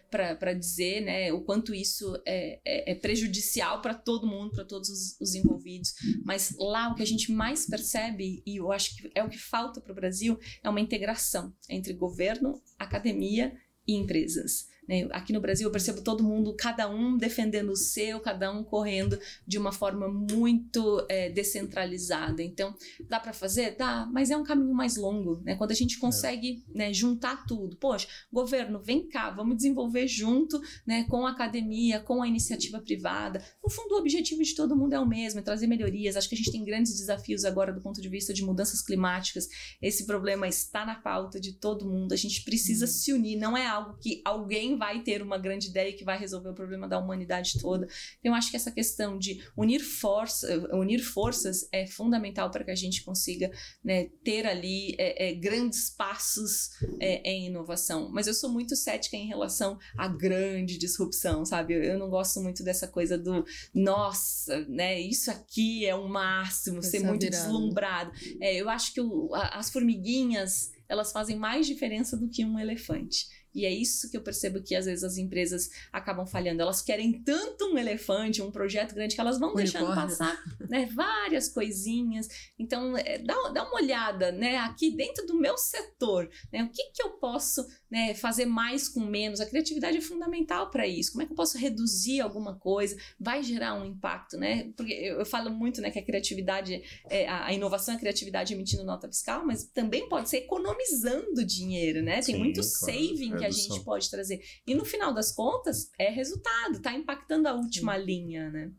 para 0.10 0.54
dizer, 0.54 1.02
né, 1.02 1.34
o 1.34 1.42
quanto 1.42 1.74
isso 1.74 2.16
é, 2.26 2.60
é, 2.66 2.92
é 2.92 2.96
prejudicial 2.96 3.82
para 3.82 3.94
todo 3.94 4.28
mundo, 4.28 4.52
para 4.52 4.66
todos 4.66 4.90
os, 4.90 5.20
os, 5.20 5.36
envolvidos. 5.36 5.94
Mas 6.24 6.56
lá 6.58 6.90
o 6.90 6.96
que 6.96 7.04
a 7.04 7.08
gente 7.08 7.32
mais 7.32 7.66
percebe, 7.66 8.42
e 8.46 8.58
eu 8.58 8.72
acho 8.72 8.96
que 8.96 9.12
é 9.14 9.24
o 9.24 9.30
que 9.30 9.38
falta 9.38 9.82
para 9.82 9.92
o 9.92 9.96
Brasil, 9.96 10.40
é 10.64 10.70
uma 10.70 10.82
integração 10.82 11.54
entre 11.70 11.94
governo, 11.94 12.62
academia 12.78 13.54
e 13.88 13.94
empresas. 13.94 14.68
Né? 14.88 15.08
Aqui 15.12 15.34
no 15.34 15.42
Brasil 15.42 15.68
eu 15.68 15.72
percebo 15.72 16.02
todo 16.02 16.24
mundo, 16.24 16.56
cada 16.58 16.90
um 16.90 17.18
defendendo 17.18 17.72
o 17.72 17.76
seu, 17.76 18.20
cada 18.20 18.52
um 18.52 18.64
correndo 18.64 19.20
de 19.46 19.58
uma 19.58 19.72
forma 19.72 20.08
muito 20.08 21.06
é, 21.10 21.30
descentralizada. 21.30 22.44
Então, 22.44 22.76
dá 23.08 23.20
para 23.20 23.34
fazer? 23.34 23.76
Dá, 23.76 24.08
mas 24.12 24.32
é 24.32 24.38
um 24.38 24.44
caminho 24.44 24.74
mais 24.74 24.96
longo. 24.96 25.42
Né? 25.44 25.56
Quando 25.56 25.72
a 25.72 25.76
gente 25.76 25.98
consegue 25.98 26.64
é. 26.74 26.78
né, 26.78 26.94
juntar 26.94 27.46
tudo, 27.46 27.76
poxa, 27.78 28.08
governo, 28.32 28.80
vem 28.80 29.08
cá, 29.08 29.30
vamos 29.30 29.58
desenvolver 29.58 30.08
junto 30.08 30.62
né, 30.86 31.06
com 31.10 31.26
a 31.26 31.32
academia, 31.32 32.00
com 32.00 32.22
a 32.22 32.28
iniciativa 32.28 32.80
privada. 32.80 33.44
No 33.64 33.70
fundo, 33.70 33.96
o 33.96 34.00
objetivo 34.00 34.44
de 34.44 34.56
todo 34.56 34.76
mundo 34.76 34.94
é 34.94 35.00
o 35.00 35.08
mesmo, 35.08 35.40
é 35.40 35.44
trazer 35.44 35.68
melhorias. 35.68 36.16
Acho 36.16 36.30
que 36.30 36.36
a 36.36 36.38
gente 36.38 36.52
tem 36.52 36.64
grandes 36.64 36.98
desafios 36.98 37.46
agora 37.46 37.74
do 37.74 37.82
ponto 37.82 38.02
de 38.02 38.10
vista 38.10 38.34
de 38.34 38.44
mudanças 38.44 38.82
climáticas. 38.82 39.48
Esse 39.82 40.06
problema 40.06 40.48
está 40.48 40.86
na 40.86 40.96
pauta 40.96 41.40
de 41.40 41.54
todo 41.54 41.90
mundo. 41.90 42.14
A 42.14 42.18
gente 42.18 42.44
precisa 42.44 42.86
hum. 42.86 42.88
se 42.88 43.14
unir, 43.14 43.38
não 43.38 43.58
é 43.58 43.66
algo 43.66 43.98
que 44.00 44.22
alguém 44.24 44.75
ninguém 44.76 44.78
vai 44.78 45.02
ter 45.02 45.22
uma 45.22 45.38
grande 45.38 45.70
ideia 45.70 45.94
que 45.94 46.04
vai 46.04 46.20
resolver 46.20 46.50
o 46.50 46.54
problema 46.54 46.88
da 46.88 47.00
humanidade 47.00 47.60
toda. 47.60 47.88
Então, 48.20 48.32
eu 48.32 48.34
acho 48.34 48.52
que 48.52 48.56
essa 48.56 48.72
questão 48.72 49.18
de 49.18 49.44
unir, 49.58 49.80
força, 49.80 50.48
unir 50.76 51.00
forças 51.00 51.68
é 51.72 51.88
fundamental 51.88 52.52
para 52.52 52.64
que 52.64 52.72
a 52.72 52.76
gente 52.76 53.04
consiga 53.04 53.52
né, 53.84 54.10
ter 54.24 54.46
ali 54.46 54.96
é, 54.98 55.30
é, 55.30 55.34
grandes 55.34 55.90
passos 55.90 56.72
é, 57.00 57.22
em 57.30 57.48
inovação. 57.48 58.10
Mas 58.12 58.28
eu 58.28 58.34
sou 58.34 58.52
muito 58.52 58.76
cética 58.76 59.16
em 59.16 59.28
relação 59.28 59.80
à 59.98 60.08
grande 60.08 60.78
disrupção, 60.78 61.46
sabe? 61.46 61.74
Eu, 61.74 61.84
eu 61.84 62.00
não 62.00 62.10
gosto 62.10 62.42
muito 62.42 62.64
dessa 62.64 62.88
coisa 62.88 63.18
do 63.18 63.46
nossa, 63.74 64.66
né? 64.68 65.00
Isso 65.00 65.32
aqui 65.32 65.86
é 65.86 65.96
o 65.96 66.08
máximo, 66.08 66.84
ser 66.84 67.00
muito 67.00 67.30
deslumbrado. 67.30 68.12
É, 68.40 68.56
eu 68.56 68.70
acho 68.70 68.94
que 68.94 69.02
o, 69.02 69.34
a, 69.34 69.60
as 69.60 69.70
formiguinhas 69.70 70.74
elas 70.88 71.12
fazem 71.12 71.36
mais 71.36 71.66
diferença 71.66 72.16
do 72.16 72.30
que 72.30 72.46
um 72.46 72.60
elefante. 72.60 73.28
E 73.56 73.66
é 73.66 73.74
isso 73.74 74.12
que 74.12 74.18
eu 74.18 74.22
percebo 74.22 74.62
que 74.62 74.76
às 74.76 74.86
vezes 74.86 75.04
as 75.04 75.18
empresas 75.18 75.72
acabam 75.92 76.28
falhando. 76.28 76.62
Elas 76.62 76.82
querem 76.82 77.24
tanto 77.24 77.72
um 77.72 77.78
elefante, 77.78 78.42
um 78.42 78.52
projeto 78.52 78.94
grande, 78.94 79.16
que 79.16 79.22
elas 79.22 79.40
vão 79.40 79.54
deixando 79.56 79.96
passar 79.96 80.38
né, 80.70 80.90
várias 80.94 81.48
coisinhas. 81.48 82.28
Então, 82.60 82.98
é, 82.98 83.18
dá, 83.18 83.34
dá 83.50 83.64
uma 83.64 83.76
olhada 83.76 84.32
né, 84.34 84.58
aqui 84.58 84.92
dentro 84.92 85.26
do 85.26 85.40
meu 85.40 85.58
setor. 85.58 86.30
Né, 86.52 86.64
o 86.64 86.70
que, 86.70 86.92
que 86.92 87.02
eu 87.02 87.12
posso 87.12 87.66
né, 87.96 88.14
fazer 88.14 88.46
mais 88.46 88.90
com 88.90 89.00
menos? 89.00 89.40
A 89.40 89.46
criatividade 89.46 89.96
é 89.96 90.02
fundamental 90.02 90.70
para 90.70 90.86
isso. 90.86 91.14
Como 91.14 91.24
é 91.24 91.26
que 91.26 91.32
eu 91.32 91.36
posso 91.36 91.58
reduzir 91.58 92.20
alguma 92.20 92.54
coisa? 92.60 92.98
Vai 93.18 93.42
gerar 93.42 93.74
um 93.74 93.86
impacto, 93.86 94.36
né? 94.38 94.70
Porque 94.76 94.92
eu, 94.92 95.20
eu 95.20 95.26
falo 95.26 95.50
muito 95.50 95.80
né, 95.80 95.90
que 95.90 95.98
a 95.98 96.04
criatividade, 96.04 96.84
é, 97.10 97.26
a, 97.26 97.46
a, 97.46 97.54
inovação 97.54 97.94
é 97.94 97.98
a 97.98 98.00
criatividade 98.00 98.54
emitindo 98.54 98.84
nota 98.84 99.08
fiscal, 99.08 99.46
mas 99.46 99.64
também 99.64 100.10
pode 100.10 100.30
ser 100.30 100.40
economizando 100.40 101.46
dinheiro, 101.46 102.04
né? 102.04 102.16
Tem 102.16 102.36
Sim, 102.36 102.40
muito 102.40 102.60
claro. 102.60 102.70
saving 102.70 103.38
que 103.38 103.46
a 103.46 103.50
gente 103.50 103.82
pode 103.86 104.10
trazer. 104.12 104.42
E 104.68 104.76
no 104.76 104.84
final 104.84 105.14
das 105.14 105.32
contas, 105.32 105.90
é 105.98 106.10
resultado, 106.10 106.76
está 106.76 106.94
impactando 106.94 107.48
a 107.48 107.54
última 107.54 107.98
Sim. 107.98 108.06
linha, 108.06 108.52
né? 108.52 108.72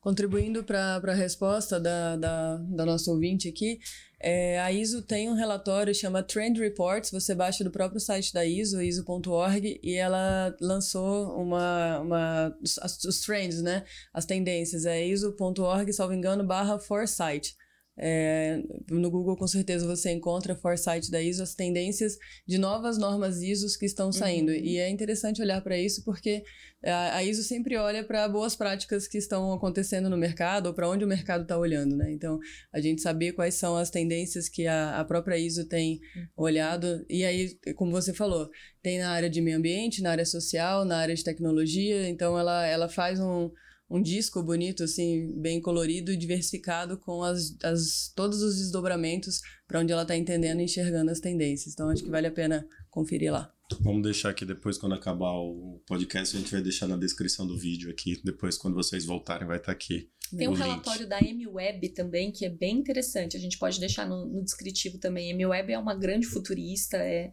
Contribuindo 0.00 0.64
para 0.64 0.96
a 0.96 1.14
resposta 1.14 1.78
da, 1.78 2.16
da, 2.16 2.56
da 2.56 2.84
nossa 2.84 3.10
ouvinte 3.10 3.48
aqui, 3.48 3.78
é, 4.20 4.58
a 4.60 4.72
ISO 4.72 5.02
tem 5.02 5.28
um 5.28 5.34
relatório 5.34 5.94
chama 5.94 6.22
Trend 6.22 6.58
Reports, 6.58 7.10
você 7.10 7.34
baixa 7.34 7.62
do 7.62 7.70
próprio 7.70 8.00
site 8.00 8.32
da 8.32 8.44
ISO, 8.44 8.82
iso.org, 8.82 9.78
e 9.82 9.94
ela 9.94 10.54
lançou 10.60 11.36
uma, 11.40 12.00
uma 12.00 12.56
os, 12.60 12.78
os 13.04 13.20
trends, 13.20 13.62
né? 13.62 13.84
As 14.12 14.24
tendências, 14.24 14.84
é 14.84 15.06
iso.org, 15.06 15.92
salvo 15.92 16.14
engano, 16.14 16.44
barra 16.44 16.78
Foresight. 16.78 17.56
É, 18.00 18.62
no 18.88 19.10
Google, 19.10 19.36
com 19.36 19.46
certeza, 19.48 19.84
você 19.86 20.12
encontra 20.12 20.54
Foresight 20.54 21.10
da 21.10 21.20
ISO, 21.20 21.42
as 21.42 21.54
tendências 21.54 22.16
de 22.46 22.56
novas 22.56 22.96
normas 22.96 23.42
ISOs 23.42 23.76
que 23.76 23.86
estão 23.86 24.12
saindo. 24.12 24.50
Uhum. 24.50 24.58
E 24.58 24.78
é 24.78 24.88
interessante 24.88 25.42
olhar 25.42 25.60
para 25.60 25.76
isso 25.76 26.04
porque 26.04 26.44
a, 26.84 27.16
a 27.16 27.24
ISO 27.24 27.42
sempre 27.42 27.76
olha 27.76 28.04
para 28.04 28.28
boas 28.28 28.54
práticas 28.54 29.08
que 29.08 29.18
estão 29.18 29.52
acontecendo 29.52 30.08
no 30.08 30.16
mercado 30.16 30.66
ou 30.66 30.74
para 30.74 30.88
onde 30.88 31.04
o 31.04 31.08
mercado 31.08 31.42
está 31.42 31.58
olhando, 31.58 31.96
né? 31.96 32.12
Então, 32.12 32.38
a 32.72 32.80
gente 32.80 33.02
saber 33.02 33.32
quais 33.32 33.54
são 33.54 33.76
as 33.76 33.90
tendências 33.90 34.48
que 34.48 34.66
a, 34.66 35.00
a 35.00 35.04
própria 35.04 35.36
ISO 35.36 35.66
tem 35.66 36.00
uhum. 36.14 36.26
olhado. 36.36 37.04
E 37.08 37.24
aí, 37.24 37.58
como 37.74 37.90
você 37.90 38.14
falou, 38.14 38.48
tem 38.80 39.00
na 39.00 39.10
área 39.10 39.28
de 39.28 39.40
meio 39.40 39.58
ambiente, 39.58 40.02
na 40.02 40.12
área 40.12 40.24
social, 40.24 40.84
na 40.84 40.98
área 40.98 41.16
de 41.16 41.24
tecnologia. 41.24 42.08
Então, 42.08 42.38
ela, 42.38 42.64
ela 42.64 42.88
faz 42.88 43.18
um 43.18 43.50
um 43.90 44.02
disco 44.02 44.42
bonito, 44.42 44.84
assim, 44.84 45.32
bem 45.40 45.60
colorido 45.60 46.12
e 46.12 46.16
diversificado 46.16 46.98
com 46.98 47.22
as, 47.22 47.56
as, 47.62 48.12
todos 48.14 48.42
os 48.42 48.56
desdobramentos 48.58 49.40
para 49.66 49.80
onde 49.80 49.92
ela 49.92 50.02
está 50.02 50.16
entendendo 50.16 50.60
e 50.60 50.64
enxergando 50.64 51.10
as 51.10 51.20
tendências. 51.20 51.72
Então, 51.72 51.88
acho 51.88 52.04
que 52.04 52.10
vale 52.10 52.26
a 52.26 52.32
pena 52.32 52.66
conferir 52.90 53.32
lá. 53.32 53.52
Vamos 53.80 54.02
deixar 54.02 54.30
aqui 54.30 54.44
depois, 54.44 54.78
quando 54.78 54.94
acabar 54.94 55.32
o 55.32 55.82
podcast, 55.86 56.36
a 56.36 56.40
gente 56.40 56.50
vai 56.50 56.62
deixar 56.62 56.86
na 56.86 56.96
descrição 56.96 57.46
do 57.46 57.58
vídeo 57.58 57.90
aqui. 57.90 58.20
Depois, 58.24 58.56
quando 58.56 58.74
vocês 58.74 59.04
voltarem, 59.04 59.46
vai 59.46 59.58
estar 59.58 59.66
tá 59.66 59.72
aqui. 59.72 60.10
Tem 60.36 60.48
um 60.48 60.52
link. 60.52 60.62
relatório 60.62 61.06
da 61.06 61.20
MWeb 61.20 61.88
também, 61.90 62.30
que 62.30 62.44
é 62.44 62.50
bem 62.50 62.78
interessante. 62.78 63.36
A 63.36 63.40
gente 63.40 63.58
pode 63.58 63.78
deixar 63.80 64.06
no, 64.06 64.26
no 64.26 64.42
descritivo 64.42 64.98
também. 64.98 65.30
A 65.30 65.34
MWeb 65.34 65.72
é 65.72 65.78
uma 65.78 65.94
grande 65.94 66.26
futurista, 66.26 66.96
é 66.98 67.30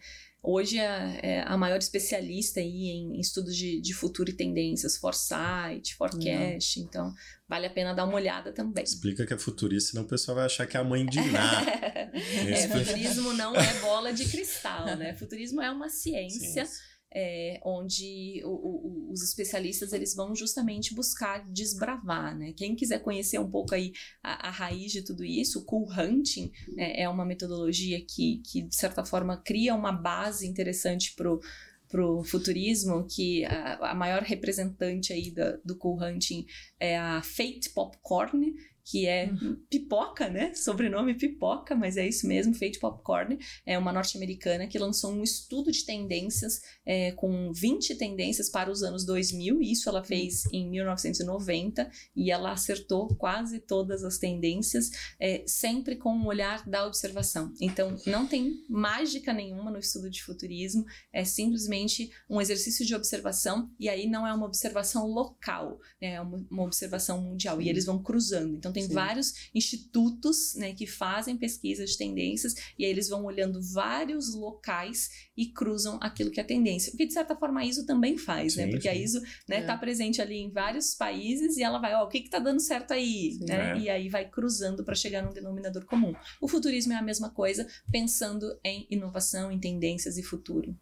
Hoje 0.48 0.78
é, 0.78 1.20
é 1.24 1.42
a 1.42 1.58
maior 1.58 1.78
especialista 1.78 2.60
aí 2.60 2.90
em 2.90 3.20
estudos 3.20 3.56
de, 3.56 3.82
de 3.82 3.94
futuro 3.94 4.30
e 4.30 4.34
tendências, 4.34 4.98
foresight, 4.98 5.96
forecast, 5.96 6.80
uhum. 6.80 6.86
então 6.86 7.14
vale 7.50 7.66
a 7.66 7.70
pena 7.70 7.94
dar 7.94 8.06
uma 8.06 8.16
olhada 8.16 8.54
também. 8.54 8.84
Explica 8.84 9.26
que 9.26 9.34
é 9.34 9.38
futurista, 9.38 9.92
senão 9.92 10.04
o 10.04 10.08
pessoal 10.08 10.36
vai 10.36 10.46
achar 10.46 10.68
que 10.68 10.78
é 10.78 10.80
a 10.80 10.84
mãe 10.84 11.06
de 11.06 11.20
Ná. 11.20 11.64
é, 12.14 12.68
futurismo 12.68 13.34
não 13.34 13.56
é 13.56 13.80
bola 13.80 14.14
de 14.14 14.26
cristal, 14.26 14.86
né? 14.98 15.16
Futurismo 15.16 15.62
é 15.62 15.72
uma 15.72 15.90
ciência. 15.90 16.66
Sim 16.66 16.95
é, 17.18 17.62
onde 17.64 18.42
o, 18.44 18.50
o, 18.50 19.12
os 19.12 19.24
especialistas 19.24 19.94
eles 19.94 20.14
vão 20.14 20.36
justamente 20.36 20.94
buscar 20.94 21.50
desbravar, 21.50 22.38
né? 22.38 22.52
Quem 22.52 22.76
quiser 22.76 23.00
conhecer 23.00 23.40
um 23.40 23.50
pouco 23.50 23.74
aí 23.74 23.94
a, 24.22 24.50
a 24.50 24.52
raiz 24.52 24.92
de 24.92 25.02
tudo 25.02 25.24
isso, 25.24 25.60
o 25.60 25.64
cool 25.64 25.88
hunting 25.90 26.52
né, 26.74 27.00
é 27.00 27.08
uma 27.08 27.26
metodologia 27.26 28.04
que, 28.06 28.42
que 28.46 28.64
de 28.64 28.76
certa 28.76 29.06
forma 29.06 29.38
cria 29.38 29.74
uma 29.74 29.94
base 29.94 30.46
interessante 30.46 31.16
para 31.16 32.04
o 32.04 32.24
futurismo, 32.26 33.08
que 33.08 33.46
a, 33.46 33.92
a, 33.92 33.96
maior 33.96 34.22
representante 34.22 35.14
aí 35.14 35.34
do 35.64 35.78
cool 35.78 36.04
hunting 36.04 36.46
é 36.78 36.98
a 36.98 37.22
Fate 37.22 37.70
Popcorn, 37.74 38.54
que 38.86 39.08
é 39.08 39.32
uhum. 39.32 39.58
Pipoca, 39.68 40.30
né? 40.30 40.54
Sobrenome 40.54 41.16
Pipoca, 41.16 41.76
mas 41.76 41.98
é 41.98 42.08
isso 42.08 42.28
mesmo, 42.28 42.54
Fate 42.54 42.80
Popcorn. 42.80 43.40
É 43.66 43.78
uma 43.80 43.92
norte-americana 43.92 44.68
que 44.68 44.78
lançou 44.78 45.12
um 45.12 45.24
estudo 45.24 45.72
de 45.72 45.84
tendências 45.84 46.62
é, 46.86 47.12
com 47.14 47.52
20 47.52 47.96
tendências 47.96 48.48
para 48.48 48.70
os 48.70 48.84
anos 48.84 49.04
2000. 49.04 49.60
Isso 49.60 49.90
ela 49.90 50.04
fez 50.04 50.46
em 50.54 50.70
1990 50.70 51.90
e 52.16 52.30
ela 52.30 52.52
acertou 52.52 53.08
quase 53.16 53.60
todas 53.60 54.04
as 54.04 54.20
tendências, 54.20 54.92
é, 55.20 55.44
sempre 55.48 55.96
com 55.96 56.16
um 56.16 56.28
olhar 56.28 56.64
da 56.70 56.86
observação. 56.86 57.52
Então, 57.60 57.96
não 58.06 58.28
tem 58.28 58.64
mágica 58.70 59.34
nenhuma 59.34 59.72
no 59.72 59.80
estudo 59.80 60.12
de 60.12 60.22
futurismo, 60.22 60.86
é 61.12 61.26
simplesmente 61.26 62.12
um 62.30 62.40
exercício 62.40 62.86
de 62.86 62.94
observação 62.94 63.72
e 63.80 63.90
aí 63.90 64.08
não 64.08 64.28
é 64.28 64.34
uma 64.34 64.46
observação 64.46 65.08
local, 65.08 65.80
né? 66.00 66.14
é 66.14 66.22
uma, 66.22 66.46
uma 66.52 66.64
observação 66.64 67.20
mundial 67.20 67.60
e 67.60 67.68
eles 67.68 67.86
vão 67.86 68.02
cruzando. 68.02 68.56
Então, 68.56 68.75
tem 68.76 68.88
Sim. 68.88 68.94
vários 68.94 69.50
institutos 69.56 70.54
né, 70.56 70.74
que 70.74 70.86
fazem 70.86 71.38
pesquisas 71.38 71.92
de 71.92 71.98
tendências 71.98 72.54
e 72.78 72.84
aí 72.86 72.92
eles 72.92 73.08
vão 73.08 73.24
olhando 73.24 73.62
vários 73.62 74.36
locais 74.36 75.10
e 75.36 75.48
cruzam 75.48 75.98
aquilo 76.02 76.30
que 76.30 76.40
é 76.40 76.44
tendência. 76.44 76.94
O 76.94 76.98
que, 76.98 77.06
de 77.06 77.14
certa 77.14 77.36
forma, 77.36 77.62
a 77.62 77.66
ISO 77.66 77.86
também 77.86 78.18
faz, 78.18 78.56
né? 78.56 78.64
sim, 78.64 78.68
né? 78.68 78.72
Porque 78.72 78.90
sim. 78.90 78.96
a 78.96 78.96
ISO 78.96 79.18
está 79.18 79.34
né, 79.48 79.58
é. 79.58 79.62
Tá 79.66 79.78
presente 79.78 80.22
ali 80.22 80.36
em 80.36 80.52
vários 80.52 80.94
países 80.94 81.58
e 81.58 81.64
ela 81.64 81.80
vai, 81.80 81.94
ó, 81.96 82.04
o 82.04 82.08
que 82.08 82.18
está 82.18 82.40
dando 82.40 82.60
certo 82.60 82.92
aí? 82.94 83.40
né? 83.42 83.72
É. 83.72 83.80
E 83.80 83.90
aí 83.90 84.10
vai 84.10 84.30
cruzando 84.30 84.84
para 84.84 84.96
chegar 84.96 85.24
num 85.24 85.34
denominador 85.34 85.86
comum. 85.86 86.14
O 86.42 86.48
futurismo 86.48 86.94
é 86.94 86.98
a 86.98 87.02
mesma 87.02 87.30
coisa, 87.30 87.66
pensando 87.92 88.60
em 88.64 88.86
inovação, 88.90 89.52
em 89.52 89.60
tendências 89.60 90.18
e 90.18 90.24
futuro. 90.24 90.76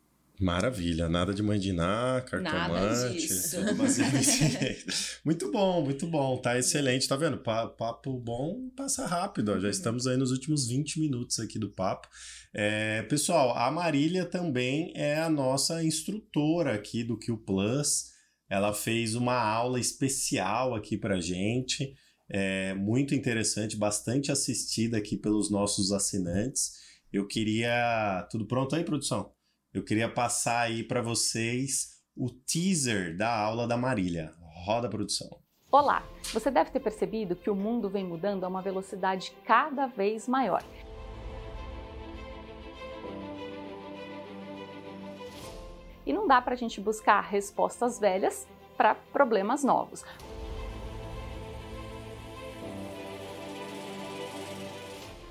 Maravilha, 0.43 1.07
nada 1.07 1.33
de 1.33 1.41
mandinar, 1.41 2.25
cartomante, 2.25 3.29
Muito 5.23 5.49
bom, 5.49 5.81
muito 5.81 6.05
bom, 6.05 6.37
tá 6.37 6.59
excelente, 6.59 7.07
tá 7.07 7.15
vendo? 7.15 7.37
Papo 7.37 8.19
bom 8.19 8.69
passa 8.75 9.05
rápido, 9.05 9.53
ó. 9.53 9.55
já 9.55 9.63
uhum. 9.63 9.69
estamos 9.69 10.05
aí 10.05 10.17
nos 10.17 10.31
últimos 10.31 10.67
20 10.67 10.99
minutos 10.99 11.39
aqui 11.39 11.57
do 11.57 11.69
papo. 11.69 12.09
É, 12.53 13.03
pessoal, 13.03 13.57
a 13.57 13.71
Marília 13.71 14.25
também 14.25 14.91
é 14.95 15.17
a 15.17 15.29
nossa 15.29 15.81
instrutora 15.81 16.73
aqui 16.73 17.05
do 17.05 17.17
Q 17.17 17.37
Plus. 17.37 18.11
Ela 18.49 18.73
fez 18.73 19.15
uma 19.15 19.41
aula 19.41 19.79
especial 19.79 20.75
aqui 20.75 20.97
pra 20.97 21.21
gente, 21.21 21.95
é, 22.29 22.73
muito 22.73 23.15
interessante, 23.15 23.77
bastante 23.77 24.29
assistida 24.29 24.97
aqui 24.97 25.15
pelos 25.15 25.49
nossos 25.49 25.93
assinantes. 25.93 26.73
Eu 27.13 27.25
queria. 27.25 28.27
Tudo 28.29 28.45
pronto 28.45 28.75
aí, 28.75 28.83
produção? 28.83 29.32
Eu 29.73 29.83
queria 29.83 30.07
passar 30.07 30.61
aí 30.61 30.83
para 30.83 31.01
vocês 31.01 31.99
o 32.15 32.29
teaser 32.29 33.17
da 33.17 33.35
aula 33.35 33.67
da 33.67 33.75
Marília. 33.75 34.31
Roda 34.65 34.87
a 34.87 34.89
produção. 34.89 35.27
Olá! 35.71 36.03
Você 36.31 36.51
deve 36.51 36.69
ter 36.69 36.79
percebido 36.79 37.35
que 37.35 37.49
o 37.49 37.55
mundo 37.55 37.89
vem 37.89 38.05
mudando 38.05 38.43
a 38.43 38.47
uma 38.47 38.61
velocidade 38.61 39.35
cada 39.43 39.87
vez 39.87 40.27
maior. 40.27 40.63
E 46.05 46.13
não 46.13 46.27
dá 46.27 46.39
para 46.39 46.53
a 46.53 46.57
gente 46.57 46.79
buscar 46.79 47.21
respostas 47.21 47.99
velhas 47.99 48.47
para 48.77 48.93
problemas 48.93 49.63
novos. 49.63 50.05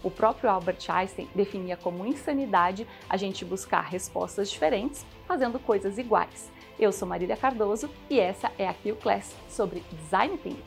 O 0.03 0.11
próprio 0.11 0.51
Albert 0.51 0.79
Einstein 0.89 1.29
definia 1.35 1.77
como 1.77 2.05
insanidade 2.07 2.87
a 3.09 3.16
gente 3.16 3.45
buscar 3.45 3.83
respostas 3.83 4.51
diferentes 4.51 5.07
fazendo 5.27 5.59
coisas 5.59 5.97
iguais. 5.99 6.51
Eu 6.79 6.91
sou 6.93 7.07
Marília 7.07 7.37
Cardoso 7.37 7.89
e 8.11 8.19
essa 8.19 8.51
é 8.59 8.66
a 8.66 8.74
Q 8.74 8.97
Class 8.97 9.35
sobre 9.49 9.83
Design 9.93 10.37
Thinking. 10.39 10.62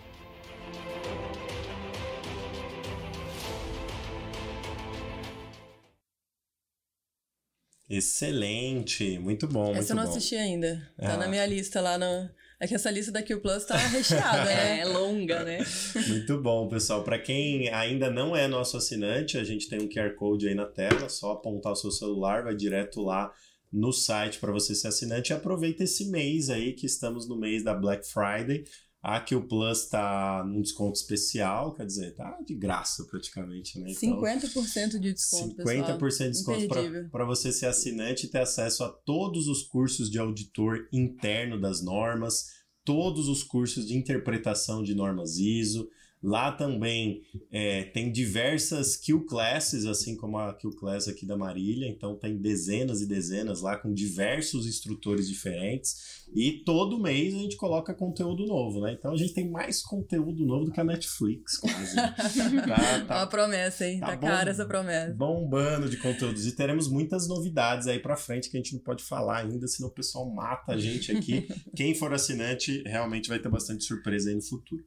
Excelente, 7.89 9.19
muito 9.19 9.47
bom. 9.47 9.71
Essa 9.71 9.75
muito 9.75 9.89
eu 9.91 9.95
não 9.95 10.03
bom. 10.05 10.09
assisti 10.09 10.35
ainda. 10.35 10.91
Tá 10.97 11.13
Ah. 11.13 11.17
na 11.17 11.27
minha 11.27 11.45
lista 11.45 11.79
lá 11.81 11.97
no. 11.97 12.29
É 12.59 12.67
que 12.67 12.75
essa 12.75 12.89
lista 12.89 13.11
da 13.11 13.21
Q 13.21 13.37
Plus 13.37 13.65
tá 13.65 13.75
recheada, 13.75 14.45
né? 14.45 14.79
É 14.81 14.85
longa, 14.85 15.43
né? 15.43 15.59
Muito 16.07 16.41
bom, 16.41 16.67
pessoal. 16.67 17.03
Para 17.03 17.19
quem 17.19 17.69
ainda 17.69 18.09
não 18.09 18.35
é 18.35 18.47
nosso 18.47 18.77
assinante, 18.77 19.37
a 19.37 19.43
gente 19.43 19.67
tem 19.67 19.81
um 19.81 19.89
QR 19.89 20.15
Code 20.15 20.47
aí 20.47 20.55
na 20.55 20.65
tela, 20.65 21.09
só 21.09 21.33
apontar 21.33 21.73
o 21.73 21.75
seu 21.75 21.91
celular, 21.91 22.43
vai 22.43 22.55
direto 22.55 23.01
lá 23.01 23.31
no 23.71 23.91
site 23.91 24.39
para 24.39 24.51
você 24.51 24.73
ser 24.73 24.87
assinante 24.87 25.31
e 25.31 25.33
aproveita 25.33 25.83
esse 25.83 26.09
mês 26.09 26.49
aí 26.49 26.71
que 26.73 26.85
estamos 26.85 27.27
no 27.27 27.35
mês 27.35 27.63
da 27.63 27.73
Black 27.73 28.07
Friday. 28.07 28.63
A 29.07 29.19
Q 29.19 29.41
Plus 29.41 29.85
tá 29.85 30.43
num 30.43 30.63
desconto 30.63 30.97
especial, 30.97 31.75
quer 31.75 31.85
dizer, 31.85 32.15
tá 32.15 32.39
de 32.43 32.55
graça 32.55 33.03
praticamente, 33.03 33.79
né? 33.79 33.91
Então, 33.91 34.19
50% 34.19 34.97
de 34.99 35.13
desconto, 35.13 35.57
50% 35.57 35.99
pessoal. 35.99 36.57
de 36.57 36.67
desconto 36.67 37.09
para 37.11 37.23
você 37.23 37.51
ser 37.51 37.67
assinante 37.67 38.25
e 38.25 38.29
ter 38.29 38.39
acesso 38.39 38.83
a 38.83 38.89
todos 38.89 39.47
os 39.47 39.61
cursos 39.61 40.09
de 40.09 40.17
auditor 40.17 40.87
interno 40.91 41.61
das 41.61 41.83
normas, 41.83 42.47
todos 42.83 43.27
os 43.27 43.43
cursos 43.43 43.85
de 43.85 43.95
interpretação 43.95 44.81
de 44.81 44.95
normas 44.95 45.37
ISO. 45.37 45.87
Lá 46.25 46.51
também 46.51 47.21
é, 47.51 47.83
tem 47.83 48.11
diversas 48.11 48.97
Q 48.97 49.25
classes, 49.27 49.85
assim 49.85 50.17
como 50.17 50.39
a 50.39 50.55
Q 50.55 50.71
class 50.71 51.07
aqui 51.07 51.23
da 51.23 51.37
Marília. 51.37 51.87
Então 51.87 52.15
tem 52.15 52.35
dezenas 52.35 52.99
e 53.01 53.05
dezenas 53.05 53.61
lá 53.61 53.77
com 53.77 53.93
diversos 53.93 54.65
instrutores 54.65 55.27
diferentes. 55.27 56.25
E 56.33 56.63
todo 56.65 56.99
mês 56.99 57.35
a 57.35 57.37
gente 57.37 57.55
coloca 57.55 57.93
conteúdo 57.93 58.47
novo, 58.47 58.81
né? 58.81 58.95
Então 58.97 59.13
a 59.13 59.17
gente 59.17 59.35
tem 59.35 59.47
mais 59.47 59.83
conteúdo 59.83 60.43
novo 60.43 60.65
do 60.65 60.71
que 60.71 60.79
a 60.79 60.83
Netflix, 60.83 61.57
quase. 61.57 61.93
tá, 61.95 62.05
Uma 62.07 63.05
tá 63.05 63.27
promessa, 63.27 63.87
hein? 63.87 63.99
Tá 63.99 64.15
Tá, 64.15 64.17
cara 64.17 64.49
essa 64.49 64.65
promessa. 64.65 65.13
bombando 65.13 65.89
de 65.89 65.97
conteúdos. 65.97 66.47
E 66.47 66.51
teremos 66.53 66.87
muitas 66.87 67.27
novidades 67.27 67.87
aí 67.87 67.99
pra 67.99 68.15
frente 68.15 68.49
que 68.49 68.57
a 68.57 68.59
gente 68.59 68.73
não 68.73 68.79
pode 68.81 69.03
falar 69.03 69.41
ainda, 69.41 69.67
senão 69.67 69.89
o 69.89 69.93
pessoal 69.93 70.27
mata 70.29 70.73
a 70.73 70.77
gente 70.77 71.11
aqui. 71.11 71.47
Quem 71.75 71.93
for 71.93 72.13
assinante 72.13 72.81
realmente 72.85 73.29
vai 73.29 73.39
ter 73.39 73.49
bastante 73.49 73.83
surpresa 73.83 74.29
aí 74.29 74.35
no 74.35 74.41
futuro. 74.41 74.83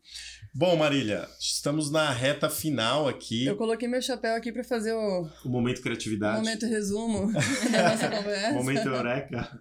Bom, 0.55 0.77
Marília, 0.77 1.28
estamos 1.39 1.91
na 1.91 2.11
reta 2.11 2.49
final 2.49 3.09
aqui. 3.09 3.47
Eu 3.47 3.57
coloquei 3.57 3.89
meu 3.89 4.01
chapéu 4.03 4.35
aqui 4.35 4.53
pra 4.53 4.65
fazer 4.65 4.93
o 4.93 5.29
O 5.45 5.49
momento 5.49 5.81
criatividade. 5.83 6.39
momento 6.39 6.67
resumo 6.67 7.33
da 7.71 7.91
nossa 7.91 8.09
conversa. 8.09 8.53
Momento 8.53 8.89
Eureka. 8.89 9.61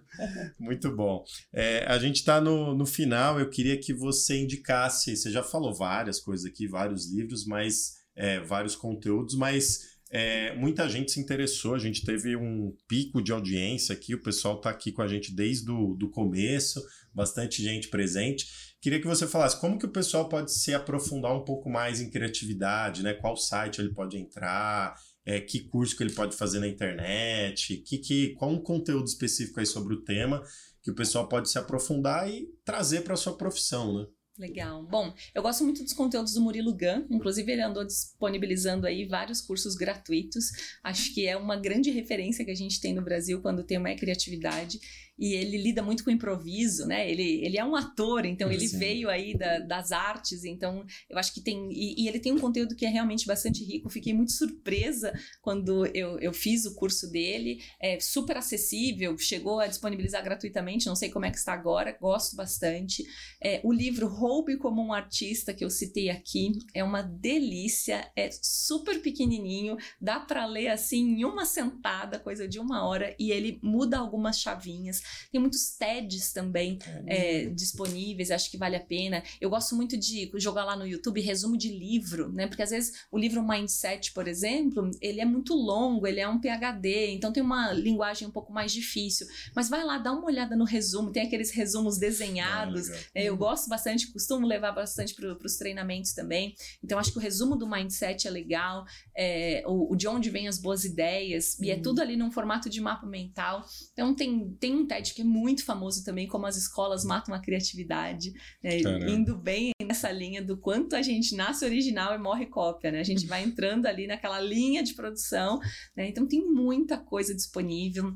Muito 0.58 0.94
bom. 0.94 1.24
É, 1.52 1.84
a 1.86 1.98
gente 1.98 2.16
está 2.16 2.40
no, 2.40 2.74
no 2.74 2.86
final. 2.86 3.38
Eu 3.38 3.50
queria 3.50 3.78
que 3.78 3.92
você 3.92 4.40
indicasse. 4.40 5.16
Você 5.16 5.30
já 5.30 5.42
falou 5.42 5.74
várias 5.74 6.20
coisas 6.20 6.46
aqui, 6.46 6.66
vários 6.66 7.10
livros, 7.12 7.44
mas 7.46 7.98
é, 8.16 8.40
vários 8.40 8.74
conteúdos, 8.74 9.34
mas 9.36 9.98
é, 10.10 10.54
muita 10.56 10.88
gente 10.88 11.12
se 11.12 11.20
interessou. 11.20 11.74
A 11.74 11.78
gente 11.78 12.04
teve 12.04 12.36
um 12.36 12.74
pico 12.88 13.22
de 13.22 13.32
audiência 13.32 13.92
aqui. 13.92 14.14
O 14.14 14.22
pessoal 14.22 14.56
está 14.56 14.70
aqui 14.70 14.90
com 14.90 15.02
a 15.02 15.08
gente 15.08 15.34
desde 15.34 15.70
o 15.70 15.94
do 15.94 16.08
começo, 16.10 16.82
bastante 17.14 17.62
gente 17.62 17.88
presente. 17.88 18.46
Queria 18.80 19.00
que 19.00 19.06
você 19.06 19.26
falasse 19.26 19.60
como 19.60 19.78
que 19.78 19.86
o 19.86 19.92
pessoal 19.92 20.28
pode 20.28 20.52
se 20.52 20.72
aprofundar 20.72 21.34
um 21.34 21.44
pouco 21.44 21.68
mais 21.68 22.00
em 22.00 22.10
criatividade, 22.10 23.02
né? 23.02 23.14
Qual 23.14 23.36
site 23.36 23.80
ele 23.80 23.92
pode 23.92 24.16
entrar, 24.16 24.94
é, 25.24 25.40
que 25.40 25.60
curso 25.68 25.96
que 25.96 26.02
ele 26.02 26.14
pode 26.14 26.36
fazer 26.36 26.60
na 26.60 26.68
internet, 26.68 27.78
que, 27.78 27.98
que, 27.98 28.34
qual 28.34 28.50
um 28.50 28.62
conteúdo 28.62 29.06
específico 29.06 29.60
aí 29.60 29.66
sobre 29.66 29.94
o 29.94 30.02
tema 30.02 30.42
que 30.82 30.90
o 30.90 30.94
pessoal 30.94 31.28
pode 31.28 31.50
se 31.50 31.58
aprofundar 31.58 32.30
e 32.30 32.48
trazer 32.64 33.02
para 33.02 33.14
a 33.14 33.16
sua 33.16 33.36
profissão, 33.36 33.98
né? 33.98 34.06
Legal. 34.38 34.86
Bom, 34.86 35.12
eu 35.34 35.42
gosto 35.42 35.64
muito 35.64 35.82
dos 35.82 35.92
conteúdos 35.92 36.32
do 36.32 36.40
Murilo 36.40 36.72
Gun. 36.72 37.04
Inclusive, 37.10 37.50
ele 37.50 37.60
andou 37.60 37.84
disponibilizando 37.84 38.86
aí 38.86 39.04
vários 39.04 39.40
cursos 39.40 39.74
gratuitos. 39.74 40.44
Acho 40.84 41.12
que 41.12 41.26
é 41.26 41.36
uma 41.36 41.56
grande 41.56 41.90
referência 41.90 42.44
que 42.44 42.50
a 42.52 42.54
gente 42.54 42.80
tem 42.80 42.94
no 42.94 43.02
Brasil 43.02 43.42
quando 43.42 43.58
o 43.58 43.64
tema 43.64 43.90
é 43.90 43.96
criatividade. 43.96 44.78
E 45.18 45.34
ele 45.34 45.58
lida 45.58 45.82
muito 45.82 46.04
com 46.04 46.10
improviso, 46.10 46.86
né? 46.86 47.10
Ele, 47.10 47.44
ele 47.44 47.58
é 47.58 47.64
um 47.64 47.74
ator, 47.74 48.24
então 48.24 48.50
ele 48.50 48.68
Sim. 48.68 48.78
veio 48.78 49.08
aí 49.10 49.36
da- 49.36 49.58
das 49.58 49.92
artes. 49.92 50.44
Então, 50.44 50.84
eu 51.10 51.18
acho 51.18 51.32
que 51.34 51.40
tem. 51.40 51.68
E, 51.72 52.04
e 52.04 52.08
ele 52.08 52.20
tem 52.20 52.32
um 52.32 52.38
conteúdo 52.38 52.76
que 52.76 52.86
é 52.86 52.88
realmente 52.88 53.26
bastante 53.26 53.64
rico. 53.64 53.88
Fiquei 53.88 54.14
muito 54.14 54.32
surpresa 54.32 55.12
quando 55.42 55.86
eu, 55.86 56.18
eu 56.20 56.32
fiz 56.32 56.64
o 56.66 56.74
curso 56.74 57.10
dele. 57.10 57.60
É 57.80 57.98
super 58.00 58.36
acessível, 58.36 59.16
chegou 59.18 59.58
a 59.60 59.66
disponibilizar 59.66 60.22
gratuitamente. 60.22 60.86
Não 60.86 60.96
sei 60.96 61.10
como 61.10 61.24
é 61.26 61.30
que 61.30 61.38
está 61.38 61.52
agora, 61.52 61.96
gosto 62.00 62.36
bastante. 62.36 63.04
É, 63.42 63.60
o 63.64 63.72
livro 63.72 64.06
Roube 64.08 64.56
como 64.56 64.82
um 64.82 64.92
Artista, 64.92 65.52
que 65.52 65.64
eu 65.64 65.70
citei 65.70 66.10
aqui, 66.10 66.52
é 66.74 66.82
uma 66.82 67.02
delícia, 67.02 68.10
é 68.16 68.30
super 68.42 69.00
pequenininho, 69.00 69.76
dá 70.00 70.20
para 70.20 70.46
ler 70.46 70.68
assim 70.68 71.18
em 71.18 71.24
uma 71.24 71.44
sentada, 71.44 72.18
coisa 72.18 72.46
de 72.48 72.58
uma 72.58 72.86
hora, 72.86 73.14
e 73.18 73.30
ele 73.30 73.58
muda 73.62 73.98
algumas 73.98 74.38
chavinhas. 74.38 75.00
Tem 75.30 75.40
muitos 75.40 75.76
TEDs 75.76 76.32
também 76.32 76.78
é, 77.06 77.46
disponíveis, 77.46 78.30
acho 78.30 78.50
que 78.50 78.56
vale 78.58 78.76
a 78.76 78.80
pena. 78.80 79.22
Eu 79.40 79.50
gosto 79.50 79.74
muito 79.74 79.96
de 79.96 80.30
jogar 80.36 80.64
lá 80.64 80.76
no 80.76 80.86
YouTube 80.86 81.20
resumo 81.20 81.56
de 81.56 81.68
livro, 81.68 82.32
né? 82.32 82.46
Porque 82.46 82.62
às 82.62 82.70
vezes 82.70 82.92
o 83.10 83.18
livro 83.18 83.46
Mindset, 83.46 84.12
por 84.12 84.26
exemplo, 84.28 84.90
ele 85.00 85.20
é 85.20 85.24
muito 85.24 85.54
longo, 85.54 86.06
ele 86.06 86.20
é 86.20 86.28
um 86.28 86.40
PhD, 86.40 87.10
então 87.12 87.32
tem 87.32 87.42
uma 87.42 87.72
linguagem 87.72 88.26
um 88.26 88.30
pouco 88.30 88.52
mais 88.52 88.72
difícil. 88.72 89.26
Mas 89.54 89.68
vai 89.68 89.84
lá, 89.84 89.98
dá 89.98 90.12
uma 90.12 90.26
olhada 90.26 90.56
no 90.56 90.64
resumo, 90.64 91.12
tem 91.12 91.26
aqueles 91.26 91.50
resumos 91.50 91.98
desenhados. 91.98 92.90
Ah. 92.90 92.96
É, 93.14 93.24
eu 93.24 93.36
gosto 93.36 93.68
bastante, 93.68 94.10
costumo 94.12 94.46
levar 94.46 94.72
bastante 94.72 95.14
para 95.14 95.36
os 95.44 95.56
treinamentos 95.56 96.12
também. 96.12 96.54
Então, 96.82 96.98
acho 96.98 97.12
que 97.12 97.18
o 97.18 97.20
resumo 97.20 97.56
do 97.56 97.68
mindset 97.68 98.26
é 98.26 98.30
legal, 98.30 98.84
é, 99.16 99.62
o, 99.66 99.92
o 99.92 99.96
de 99.96 100.06
onde 100.08 100.30
vêm 100.30 100.48
as 100.48 100.58
boas 100.58 100.84
ideias, 100.84 101.58
e 101.60 101.70
é 101.70 101.76
Uhum. 101.76 101.82
tudo 101.82 102.00
ali 102.00 102.16
num 102.16 102.30
formato 102.30 102.68
de 102.68 102.80
mapa 102.80 103.06
mental. 103.06 103.64
Então, 103.92 104.14
tem, 104.14 104.50
tem 104.58 104.74
um 104.74 104.86
TED 104.86 104.97
que 105.02 105.22
é 105.22 105.24
muito 105.24 105.64
famoso 105.64 106.04
também, 106.04 106.26
como 106.26 106.46
as 106.46 106.56
escolas 106.56 107.04
matam 107.04 107.34
a 107.34 107.38
criatividade, 107.40 108.32
né, 108.62 108.78
indo 109.08 109.36
bem 109.36 109.70
nessa 109.84 110.10
linha 110.10 110.42
do 110.42 110.56
quanto 110.56 110.94
a 110.94 111.02
gente 111.02 111.34
nasce 111.34 111.64
original 111.64 112.14
e 112.14 112.18
morre 112.18 112.46
cópia, 112.46 112.90
né? 112.90 113.00
A 113.00 113.04
gente 113.04 113.26
vai 113.26 113.42
entrando 113.42 113.86
ali 113.86 114.06
naquela 114.06 114.40
linha 114.40 114.82
de 114.82 114.94
produção, 114.94 115.58
né? 115.96 116.08
Então, 116.08 116.26
tem 116.26 116.44
muita 116.44 116.96
coisa 116.98 117.34
disponível. 117.34 118.14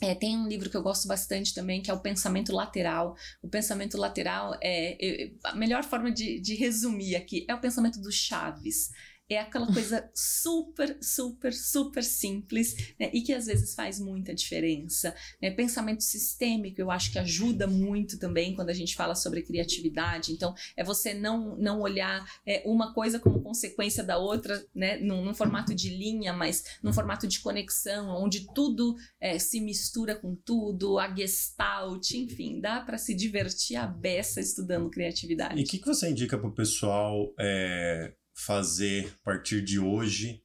É, 0.00 0.14
tem 0.14 0.36
um 0.36 0.48
livro 0.48 0.68
que 0.68 0.76
eu 0.76 0.82
gosto 0.82 1.06
bastante 1.06 1.54
também, 1.54 1.80
que 1.80 1.90
é 1.90 1.94
o 1.94 2.00
Pensamento 2.00 2.52
Lateral. 2.52 3.14
O 3.40 3.48
pensamento 3.48 3.96
lateral 3.96 4.56
é. 4.60 4.96
eu- 5.00 5.32
a 5.44 5.54
melhor 5.54 5.84
forma 5.84 6.10
de, 6.10 6.40
de 6.40 6.54
resumir 6.54 7.14
aqui 7.14 7.44
é 7.48 7.54
o 7.54 7.60
pensamento 7.60 8.00
do 8.00 8.10
Chaves. 8.10 8.90
É 9.28 9.38
aquela 9.38 9.72
coisa 9.72 10.10
super, 10.14 10.98
super, 11.00 11.52
super 11.52 12.04
simples 12.04 12.94
né, 13.00 13.10
e 13.14 13.22
que 13.22 13.32
às 13.32 13.46
vezes 13.46 13.74
faz 13.74 13.98
muita 13.98 14.34
diferença. 14.34 15.14
né? 15.40 15.50
Pensamento 15.50 16.02
sistêmico 16.02 16.80
eu 16.80 16.90
acho 16.90 17.10
que 17.10 17.18
ajuda 17.18 17.66
muito 17.66 18.18
também 18.18 18.54
quando 18.54 18.70
a 18.70 18.74
gente 18.74 18.94
fala 18.94 19.14
sobre 19.14 19.42
criatividade. 19.42 20.32
Então, 20.32 20.54
é 20.76 20.84
você 20.84 21.14
não, 21.14 21.56
não 21.56 21.80
olhar 21.80 22.24
é, 22.46 22.62
uma 22.66 22.92
coisa 22.92 23.18
como 23.18 23.42
consequência 23.42 24.04
da 24.04 24.18
outra, 24.18 24.62
né, 24.74 24.98
num, 24.98 25.24
num 25.24 25.34
formato 25.34 25.74
de 25.74 25.90
linha, 25.90 26.32
mas 26.32 26.64
num 26.82 26.92
formato 26.92 27.26
de 27.26 27.40
conexão, 27.40 28.08
onde 28.22 28.52
tudo 28.52 28.96
é, 29.20 29.38
se 29.38 29.60
mistura 29.60 30.14
com 30.14 30.34
tudo, 30.34 30.98
a 30.98 31.14
gestalt, 31.14 32.12
enfim, 32.12 32.60
dá 32.60 32.80
para 32.80 32.98
se 32.98 33.14
divertir 33.14 33.76
a 33.76 33.86
beça 33.86 34.40
estudando 34.40 34.90
criatividade. 34.90 35.60
E 35.60 35.64
o 35.64 35.66
que, 35.66 35.78
que 35.78 35.86
você 35.86 36.10
indica 36.10 36.38
para 36.38 36.48
o 36.48 36.54
pessoal 36.54 37.32
é, 37.38 38.12
fazer 38.44 39.12
a 39.22 39.24
partir 39.24 39.62
de 39.62 39.78
hoje, 39.78 40.42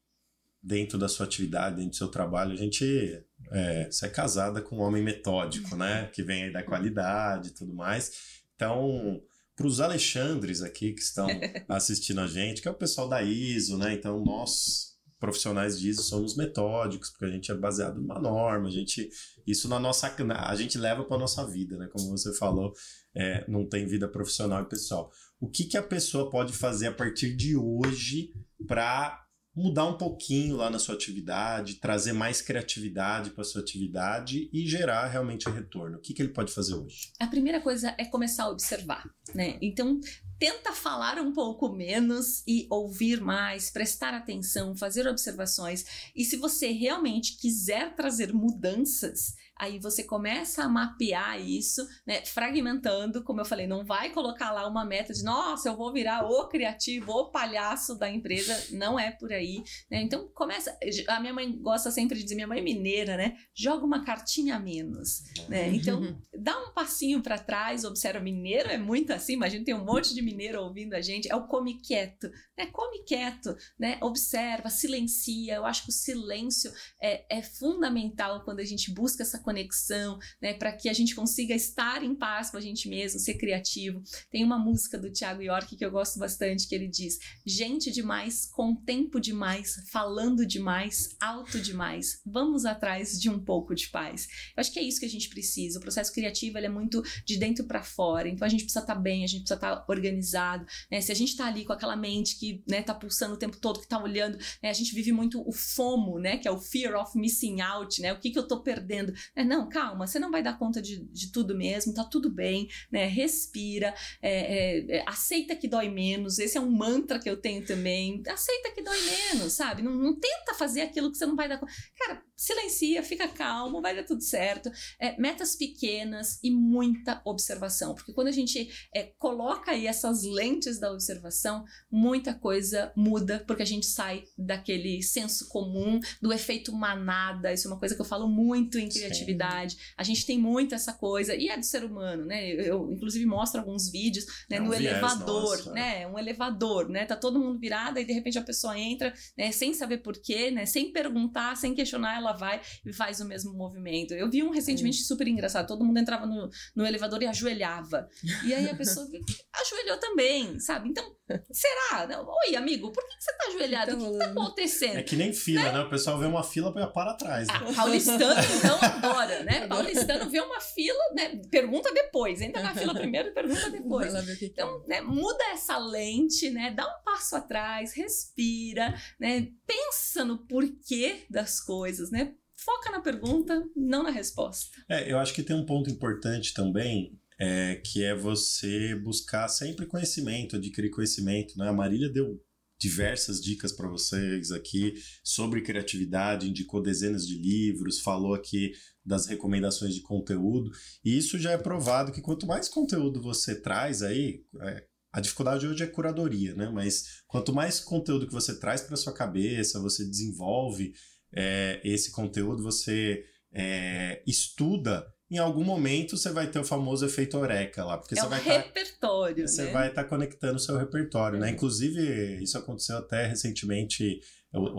dentro 0.62 0.98
da 0.98 1.08
sua 1.08 1.26
atividade, 1.26 1.78
dentro 1.78 1.92
do 1.92 1.96
seu 1.96 2.08
trabalho? 2.08 2.54
A 2.54 2.56
gente. 2.56 3.24
É, 3.52 3.86
você 3.90 4.06
é 4.06 4.10
casada 4.10 4.62
com 4.62 4.78
um 4.78 4.82
homem 4.82 5.04
metódico, 5.04 5.76
né? 5.76 6.08
Que 6.14 6.24
vem 6.24 6.44
aí 6.44 6.54
da 6.54 6.64
qualidade 6.64 7.50
e 7.50 7.54
tudo 7.54 7.74
mais. 7.74 8.12
Então, 8.56 9.22
para 9.56 9.68
os 9.68 9.80
Alexandres 9.80 10.62
aqui 10.62 10.94
que 10.94 11.02
estão 11.02 11.28
assistindo 11.70 12.22
a 12.22 12.28
gente, 12.28 12.62
que 12.62 12.68
é 12.68 12.72
o 12.72 12.76
pessoal 12.76 13.08
da 13.08 13.22
ISO, 13.22 13.78
né? 13.78 13.94
Então, 13.94 14.24
nós, 14.24 14.98
profissionais 15.20 15.80
de 15.80 15.90
ISO, 15.90 16.04
somos 16.04 16.36
metódicos, 16.36 17.10
porque 17.10 17.26
a 17.26 17.32
gente 17.32 17.52
é 17.52 17.56
baseado 17.56 18.00
numa 18.02 18.20
norma, 18.20 18.68
a 18.68 18.72
gente. 18.72 19.10
Isso 19.46 19.68
na 19.68 19.80
nossa. 19.80 20.14
A 20.36 20.56
gente 20.56 20.78
leva 20.78 21.04
para 21.04 21.18
nossa 21.18 21.46
vida, 21.48 21.78
né? 21.78 21.88
Como 21.92 22.10
você 22.10 22.34
falou, 22.36 22.74
é, 23.16 23.50
não 23.50 23.68
tem 23.68 23.86
vida 23.86 24.08
profissional 24.08 24.62
e 24.62 24.70
pessoal 24.70 25.12
o 25.40 25.50
que, 25.50 25.66
que 25.66 25.78
a 25.78 25.84
pessoa 25.84 26.30
pode 26.30 26.54
fazer 26.54 26.88
a 26.88 26.94
partir 26.94 27.36
de 27.36 27.56
hoje 27.56 28.34
para 28.68 29.24
mudar 29.58 29.86
um 29.86 29.98
pouquinho 29.98 30.56
lá 30.56 30.70
na 30.70 30.78
sua 30.78 30.94
atividade, 30.94 31.76
trazer 31.76 32.14
mais 32.14 32.44
criatividade 32.44 33.32
para 33.32 33.44
sua 33.44 33.62
atividade 33.62 34.48
e 34.54 34.68
gerar 34.68 35.08
realmente 35.08 35.50
retorno? 35.50 35.98
O 35.98 36.00
que, 36.00 36.14
que 36.14 36.22
ele 36.22 36.32
pode 36.32 36.54
fazer 36.54 36.76
hoje? 36.76 37.12
A 37.20 37.26
primeira 37.26 37.60
coisa 37.60 37.96
é 37.98 38.06
começar 38.06 38.44
a 38.44 38.50
observar, 38.50 39.10
né? 39.34 39.58
Então, 39.60 40.00
tenta 40.38 40.74
falar 40.74 41.18
um 41.18 41.34
pouco 41.34 41.70
menos 41.70 42.44
e 42.48 42.68
ouvir 42.70 43.20
mais, 43.20 43.72
prestar 43.72 44.14
atenção, 44.14 44.78
fazer 44.78 45.08
observações. 45.08 46.12
E 46.16 46.24
se 46.24 46.38
você 46.38 46.72
realmente 46.72 47.38
quiser 47.38 47.96
trazer 47.96 48.32
mudanças, 48.32 49.34
aí 49.60 49.80
você 49.80 50.04
começa 50.04 50.64
a 50.64 50.70
mapear 50.70 51.40
isso, 51.40 51.88
né, 52.06 52.26
fragmentando, 52.26 53.24
como 53.24 53.42
eu 53.42 53.46
falei, 53.46 53.68
não 53.68 53.86
vai 53.86 54.12
colocar 54.12 54.52
lá 54.52 54.68
uma 54.68 54.86
meta 54.86 55.14
de, 55.14 55.24
nossa, 55.24 55.70
eu 55.70 55.76
vou 55.76 55.92
virar 55.92 56.26
o 56.26 56.48
criativo, 56.48 57.12
o 57.12 57.32
palhaço 57.32 57.96
da 57.96 58.10
empresa, 58.10 58.76
não 58.76 59.00
é 59.00 59.12
por 59.12 59.32
aí, 59.32 59.64
né? 59.90 60.02
Então 60.02 60.28
começa, 60.34 60.78
a 61.08 61.20
minha 61.20 61.34
mãe 61.34 61.52
gosta 61.62 61.92
sempre 61.92 62.18
de 62.18 62.24
dizer, 62.24 62.36
minha 62.36 62.48
mãe 62.48 62.60
é 62.60 62.64
mineira, 62.64 63.18
né? 63.18 63.36
Joga 63.54 63.86
uma 63.86 64.04
cartinha 64.04 64.56
a 64.56 64.60
menos, 64.60 65.24
né? 65.48 65.70
Então 65.70 66.18
dá 66.38 66.58
um 66.60 66.72
passinho 66.74 67.22
para 67.22 67.38
trás, 67.38 67.84
observa, 67.84 68.20
mineiro 68.20 68.70
é 68.70 68.78
muito 68.78 69.12
assim, 69.12 69.34
imagina 69.34 69.66
tem 69.66 69.74
um 69.74 69.86
monte 69.86 70.14
de 70.14 70.22
mineiro 70.22 70.62
ouvindo 70.62 70.94
a 70.94 71.02
gente, 71.02 71.32
é 71.32 71.36
o 71.36 71.48
come 71.48 71.76
quieto, 71.82 72.30
né? 72.58 72.68
Come 72.68 73.04
quieto, 73.04 73.56
né? 73.80 73.98
Observa, 74.02 74.70
silencia, 74.70 75.56
eu 75.56 75.66
acho 75.66 75.84
que 75.84 75.90
o 75.90 75.94
silêncio 75.94 76.72
é, 77.02 77.38
é 77.38 77.42
fundamental 77.42 78.44
quando 78.44 78.60
a 78.60 78.66
gente 78.66 78.94
busca 78.94 79.24
essa 79.24 79.40
conexão, 79.48 80.20
né, 80.42 80.54
para 80.54 80.74
que 80.74 80.90
a 80.90 80.94
gente 80.94 81.16
consiga 81.16 81.56
estar 81.56 82.04
em 82.04 82.14
paz 82.14 82.50
com 82.50 82.58
a 82.58 82.62
gente 82.62 82.90
mesmo, 82.90 83.18
ser 83.18 83.36
criativo. 83.36 84.04
Tem 84.30 84.44
uma 84.44 84.60
música 84.60 84.98
do 84.98 85.10
Tiago 85.10 85.42
York 85.42 85.78
que 85.78 85.86
eu 85.86 85.90
gosto 85.90 86.20
bastante, 86.20 86.68
que 86.68 86.76
ele 86.76 86.90
diz: 86.90 87.18
gente 87.46 87.90
demais, 87.90 88.46
com 88.46 88.76
tempo 88.76 89.22
demais, 89.22 89.76
falando 89.90 90.46
demais, 90.46 91.16
alto 91.18 91.62
demais. 91.62 92.20
Vamos 92.26 92.66
atrás 92.66 93.18
de 93.18 93.30
um 93.30 93.40
pouco 93.40 93.74
de 93.74 93.88
paz. 93.88 94.28
Eu 94.56 94.60
acho 94.60 94.74
que 94.74 94.80
é 94.80 94.84
isso 94.84 95.00
que 95.00 95.06
a 95.06 95.10
gente 95.10 95.30
precisa. 95.30 95.80
O 95.80 95.82
processo 95.82 96.12
criativo 96.12 96.58
ele 96.58 96.66
é 96.66 96.70
muito 96.70 97.02
de 97.26 97.38
dentro 97.38 97.66
para 97.66 97.82
fora. 97.82 98.28
Então 98.28 98.46
a 98.46 98.50
gente 98.50 98.64
precisa 98.64 98.82
estar 98.82 98.96
tá 98.96 99.00
bem, 99.00 99.24
a 99.24 99.28
gente 99.28 99.42
precisa 99.42 99.56
estar 99.56 99.78
tá 99.78 99.86
organizado. 99.88 100.66
Né? 100.92 101.00
Se 101.00 101.12
a 101.14 101.16
gente 101.16 101.30
está 101.30 101.46
ali 101.46 101.64
com 101.64 101.72
aquela 101.72 101.96
mente 101.96 102.38
que 102.38 102.62
né, 102.68 102.82
tá 102.82 102.94
pulsando 102.94 103.36
o 103.36 103.38
tempo 103.38 103.56
todo, 103.58 103.80
que 103.80 103.86
está 103.86 104.02
olhando, 104.04 104.38
né? 104.62 104.70
a 104.70 104.74
gente 104.74 104.94
vive 104.94 105.14
muito 105.14 105.42
o 105.48 105.54
FOMO, 105.54 106.20
né? 106.20 106.38
Que 106.38 106.50
é 106.50 106.52
o 106.52 106.60
fear 106.60 107.00
of 107.00 107.18
missing 107.18 107.62
out, 107.62 108.02
né? 108.02 108.12
O 108.12 108.20
que, 108.20 108.30
que 108.30 108.38
eu 108.38 108.44
estou 108.44 108.62
perdendo? 108.62 109.14
É, 109.38 109.44
não, 109.44 109.70
calma, 109.70 110.08
você 110.08 110.18
não 110.18 110.32
vai 110.32 110.42
dar 110.42 110.58
conta 110.58 110.82
de, 110.82 111.06
de 111.12 111.32
tudo 111.32 111.56
mesmo, 111.56 111.94
tá 111.94 112.04
tudo 112.04 112.28
bem, 112.28 112.68
né? 112.92 113.06
Respira, 113.06 113.94
é, 114.20 114.32
é, 114.32 114.98
é, 114.98 115.04
aceita 115.06 115.56
que 115.56 115.68
dói 115.68 115.90
menos. 115.90 116.40
Esse 116.40 116.58
é 116.58 116.62
um 116.62 116.72
mantra 116.72 117.20
que 117.20 117.30
eu 117.30 117.38
tenho 117.38 117.64
também. 117.64 118.24
Aceita 118.28 118.72
que 118.72 118.82
dói 118.82 118.98
menos, 119.00 119.54
sabe? 119.54 119.84
Não, 119.84 119.94
não 119.94 120.20
tenta 120.20 120.56
fazer 120.56 120.82
aquilo 120.82 121.12
que 121.12 121.20
você 121.20 121.28
não 121.28 121.36
vai 121.36 121.48
dar 121.48 121.60
conta. 121.60 121.72
Cara, 122.00 122.24
silencia, 122.36 123.04
fica 123.04 123.28
calmo, 123.28 123.80
vai 123.80 123.96
dar 123.96 124.06
tudo 124.06 124.24
certo. 124.24 124.72
É, 125.00 125.16
metas 125.22 125.56
pequenas 125.56 126.40
e 126.44 126.50
muita 126.50 127.22
observação, 127.24 127.94
porque 127.94 128.14
quando 128.14 128.30
a 128.30 128.32
gente 128.32 128.68
é, 128.92 129.14
coloca 129.20 129.72
aí 129.72 129.86
essas 129.86 130.24
lentes 130.24 130.80
da 130.80 130.92
observação, 130.92 131.64
muita 131.92 132.34
coisa 132.34 132.92
muda, 132.96 133.44
porque 133.46 133.62
a 133.62 133.68
gente 133.68 133.86
sai 133.86 134.24
daquele 134.36 135.04
senso 135.04 135.48
comum, 135.48 136.00
do 136.20 136.34
efeito 136.34 136.74
manada. 136.74 137.54
Isso 137.54 137.68
é 137.68 137.72
uma 137.72 137.80
coisa 137.80 137.94
que 137.94 138.02
eu 138.02 138.06
falo 138.06 138.28
muito 138.28 138.80
em 138.80 138.90
criatividade. 138.90 139.27
Sim. 139.34 139.78
A 139.98 140.04
gente 140.04 140.26
tem 140.26 140.40
muito 140.40 140.76
essa 140.76 140.94
coisa, 140.94 141.36
e 141.36 141.50
é 141.50 141.58
do 141.58 141.66
ser 141.66 141.84
humano, 141.84 142.26
né? 142.26 142.48
Eu, 142.48 142.60
eu 142.62 142.92
inclusive, 142.92 143.26
mostro 143.26 143.60
alguns 143.60 143.90
vídeos 143.90 144.26
né, 144.50 144.58
é 144.58 144.62
um 144.62 144.66
no 144.66 144.72
viés, 144.72 144.86
elevador, 144.86 145.58
nossa. 145.58 145.72
né? 145.72 146.08
Um 146.08 146.18
elevador, 146.18 146.90
né? 146.90 147.06
Tá 147.06 147.16
todo 147.16 147.40
mundo 147.40 147.60
virado 147.60 148.00
e 148.00 148.06
de 148.06 148.14
repente 148.14 148.38
a 148.38 148.44
pessoa 148.44 148.78
entra, 148.78 149.14
né? 149.38 149.52
Sem 149.52 149.74
saber 149.74 149.98
porquê, 149.98 150.52
né? 150.52 150.66
Sem 150.66 150.92
perguntar, 150.92 151.56
sem 151.56 151.74
questionar, 151.74 152.18
ela 152.18 152.34
vai 152.34 152.62
e 152.86 152.94
faz 152.94 153.20
o 153.20 153.26
mesmo 153.26 153.54
movimento. 153.54 154.14
Eu 154.14 154.30
vi 154.30 154.44
um 154.44 154.50
recentemente 154.50 154.98
super 155.04 155.28
engraçado, 155.28 155.68
todo 155.68 155.84
mundo 155.84 155.98
entrava 155.98 156.26
no, 156.26 156.50
no 156.76 156.86
elevador 156.86 157.22
e 157.22 157.28
ajoelhava. 157.28 158.08
E 158.46 158.54
aí 158.54 158.70
a 158.70 158.76
pessoa 158.76 159.08
ajoelhou 159.54 159.98
também, 159.98 160.60
sabe? 160.60 160.90
Então, 160.90 161.04
será? 161.52 162.08
Oi, 162.48 162.56
amigo, 162.56 162.92
por 162.92 163.04
que, 163.08 163.16
você 163.20 163.32
tá 163.38 163.48
ajoelhado? 163.48 163.92
Então, 163.92 164.08
o 164.08 164.12
que, 164.12 164.18
que 164.18 164.26
tá 164.26 164.32
acontecendo? 164.32 164.98
É 164.98 165.04
que 165.04 165.16
nem 165.16 165.34
fila, 165.34 165.64
né? 165.64 165.72
né? 165.74 165.80
O 165.82 165.90
pessoal 165.90 166.20
vê 166.20 166.26
uma 166.26 166.44
fila 166.44 166.74
para 166.74 166.88
para 166.88 167.12
atrás. 167.12 167.48
Né? 167.48 167.54
Ah, 167.54 167.74
paulistano, 167.74 168.42
então, 168.58 168.80
adora, 168.82 169.17
né? 169.26 169.68
Paulistano 169.68 170.30
vê 170.30 170.42
uma 170.42 170.60
fila, 170.60 171.04
né? 171.16 171.42
Pergunta 171.50 171.94
depois. 171.94 172.42
Entra 172.42 172.62
na 172.62 172.76
fila 172.76 172.94
primeiro 173.00 173.30
e 173.30 173.32
pergunta 173.32 173.70
depois. 173.70 174.14
Então, 174.42 174.84
né? 174.86 175.00
muda 175.00 175.44
essa 175.54 175.78
lente, 175.78 176.50
né? 176.50 176.72
Dá 176.72 176.86
um 176.86 177.04
passo 177.06 177.38
atrás, 177.38 177.94
respira, 177.94 178.94
né? 179.18 179.48
Pensa 179.66 180.26
no 180.26 180.46
porquê 180.46 181.26
das 181.30 181.62
coisas, 181.62 182.12
né? 182.12 182.18
né? 182.18 182.34
Foca 182.60 182.92
na 182.92 183.02
pergunta, 183.02 183.64
não 183.76 184.02
na 184.02 184.10
resposta. 184.10 184.84
É, 184.90 185.12
eu 185.12 185.20
acho 185.20 185.34
que 185.34 185.44
tem 185.44 185.56
um 185.56 185.66
ponto 185.66 185.92
importante 185.92 186.54
também, 186.54 187.20
é, 187.40 187.76
que 187.76 188.04
é 188.04 188.16
você 188.16 188.96
buscar 188.96 189.48
sempre 189.48 189.86
conhecimento, 189.86 190.56
adquirir 190.56 190.90
conhecimento, 190.90 191.56
né? 191.56 191.70
A 191.70 191.74
Marília 191.74 192.10
deu 192.10 192.42
diversas 192.80 193.40
dicas 193.42 193.72
para 193.72 193.88
vocês 193.88 194.52
aqui 194.52 194.94
sobre 195.24 195.62
criatividade, 195.62 196.50
indicou 196.50 196.82
dezenas 196.82 197.26
de 197.28 197.38
livros, 197.38 198.02
falou 198.02 198.34
aqui 198.34 198.72
das 199.08 199.26
recomendações 199.26 199.96
de 199.96 200.02
conteúdo, 200.02 200.70
e 201.04 201.18
isso 201.18 201.40
já 201.40 201.52
é 201.52 201.58
provado 201.58 202.12
que 202.12 202.22
quanto 202.22 202.46
mais 202.46 202.68
conteúdo 202.68 203.22
você 203.22 203.56
traz 203.56 204.04
aí, 204.04 204.44
é, 204.62 204.84
a 205.14 205.22
dificuldade 205.22 205.66
hoje 205.66 205.84
é 205.84 205.88
curadoria, 205.88 206.54
né? 206.54 206.70
Mas 206.70 207.24
quanto 207.26 207.54
mais 207.54 207.80
conteúdo 207.80 208.28
que 208.28 208.34
você 208.34 208.60
traz 208.60 208.82
para 208.82 208.98
sua 208.98 209.14
cabeça, 209.14 209.80
você 209.80 210.06
desenvolve 210.06 210.94
é, 211.34 211.80
esse 211.84 212.12
conteúdo, 212.12 212.62
você 212.62 213.24
é, 213.54 214.22
estuda, 214.28 215.08
em 215.32 215.38
algum 215.38 215.64
momento 215.64 216.18
você 216.18 216.32
vai 216.32 216.48
ter 216.48 216.60
o 216.60 216.64
famoso 216.64 217.06
efeito 217.06 217.38
eureka 217.38 217.84
lá. 217.84 217.98
Porque 217.98 218.18
é 218.18 218.22
você 218.22 218.28
vai 218.28 218.44
tá 218.44 218.52
repertório, 218.52 219.46
tá, 219.46 219.48
Você 219.48 219.64
né? 219.64 219.72
vai 219.72 219.88
estar 219.88 220.04
tá 220.04 220.10
conectando 220.10 220.58
o 220.58 220.60
seu 220.60 220.78
repertório, 220.78 221.40
né? 221.40 221.50
Inclusive, 221.50 222.44
isso 222.44 222.58
aconteceu 222.58 222.98
até 222.98 223.26
recentemente, 223.26 224.20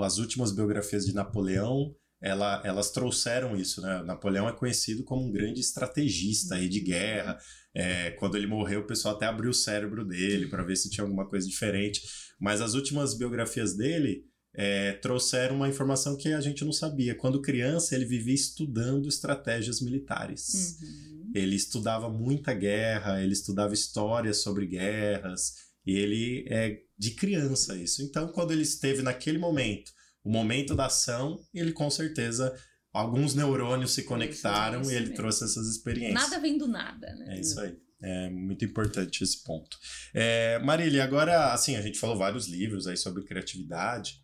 as 0.03 0.19
últimas 0.19 0.53
biografias 0.53 1.07
de 1.07 1.15
Napoleão, 1.15 1.95
ela, 2.20 2.61
elas 2.65 2.90
trouxeram 2.90 3.57
isso, 3.57 3.81
né? 3.81 4.03
Napoleão 4.03 4.49
é 4.49 4.53
conhecido 4.53 5.05
como 5.05 5.27
um 5.27 5.32
grande 5.32 5.61
estrategista 5.61 6.57
aí 6.57 6.69
de 6.69 6.81
guerra. 6.81 7.39
É, 7.74 8.11
quando 8.12 8.36
ele 8.36 8.47
morreu, 8.47 8.81
o 8.81 8.86
pessoal 8.86 9.15
até 9.15 9.27
abriu 9.27 9.51
o 9.51 9.55
cérebro 9.55 10.05
dele 10.05 10.49
para 10.49 10.65
ver 10.65 10.77
se 10.77 10.90
tinha 10.90 11.05
alguma 11.05 11.28
coisa 11.28 11.47
diferente. 11.47 12.03
Mas 12.40 12.61
as 12.61 12.74
últimas 12.74 13.16
biografias 13.16 13.77
dele, 13.77 14.24
é, 14.55 14.95
trouxeram 14.95 15.55
uma 15.55 15.69
informação 15.69 16.16
que 16.16 16.32
a 16.32 16.40
gente 16.40 16.65
não 16.65 16.73
sabia. 16.73 17.15
Quando 17.15 17.40
criança, 17.40 17.95
ele 17.95 18.05
vivia 18.05 18.35
estudando 18.35 19.09
estratégias 19.09 19.81
militares. 19.81 20.78
Uhum. 20.81 21.32
Ele 21.35 21.55
estudava 21.55 22.09
muita 22.09 22.53
guerra, 22.53 23.23
ele 23.23 23.32
estudava 23.32 23.73
histórias 23.73 24.39
sobre 24.39 24.66
guerras, 24.66 25.53
e 25.86 25.97
ele 25.97 26.45
é 26.49 26.81
de 26.99 27.12
criança 27.12 27.77
isso. 27.77 28.03
Então, 28.03 28.28
quando 28.32 28.51
ele 28.51 28.62
esteve 28.62 29.01
naquele 29.01 29.39
momento, 29.39 29.93
o 30.29 30.33
momento 30.33 30.75
da 30.75 30.87
ação, 30.87 31.39
ele 31.55 31.73
com 31.73 31.91
certeza 31.91 32.55
alguns 32.93 33.35
neurônios 33.35 33.93
se 33.93 34.05
conectaram 34.05 34.83
e 34.83 34.95
ele 34.95 35.01
mesmo. 35.01 35.15
trouxe 35.15 35.45
essas 35.45 35.67
experiências. 35.69 36.15
Nada 36.15 36.41
vem 36.41 36.59
do 36.59 36.67
nada, 36.67 37.15
né? 37.15 37.37
É 37.37 37.41
isso 37.41 37.59
aí. 37.61 37.77
É 38.01 38.31
muito 38.31 38.65
importante 38.65 39.25
esse 39.25 39.43
ponto. 39.43 39.77
É, 40.15 40.59
Marília, 40.61 41.03
agora, 41.03 41.53
assim, 41.53 41.77
a 41.77 41.83
gente 41.83 41.99
falou 41.99 42.17
vários 42.17 42.47
livros 42.47 42.87
aí 42.87 42.97
sobre 42.97 43.25
criatividade 43.25 44.23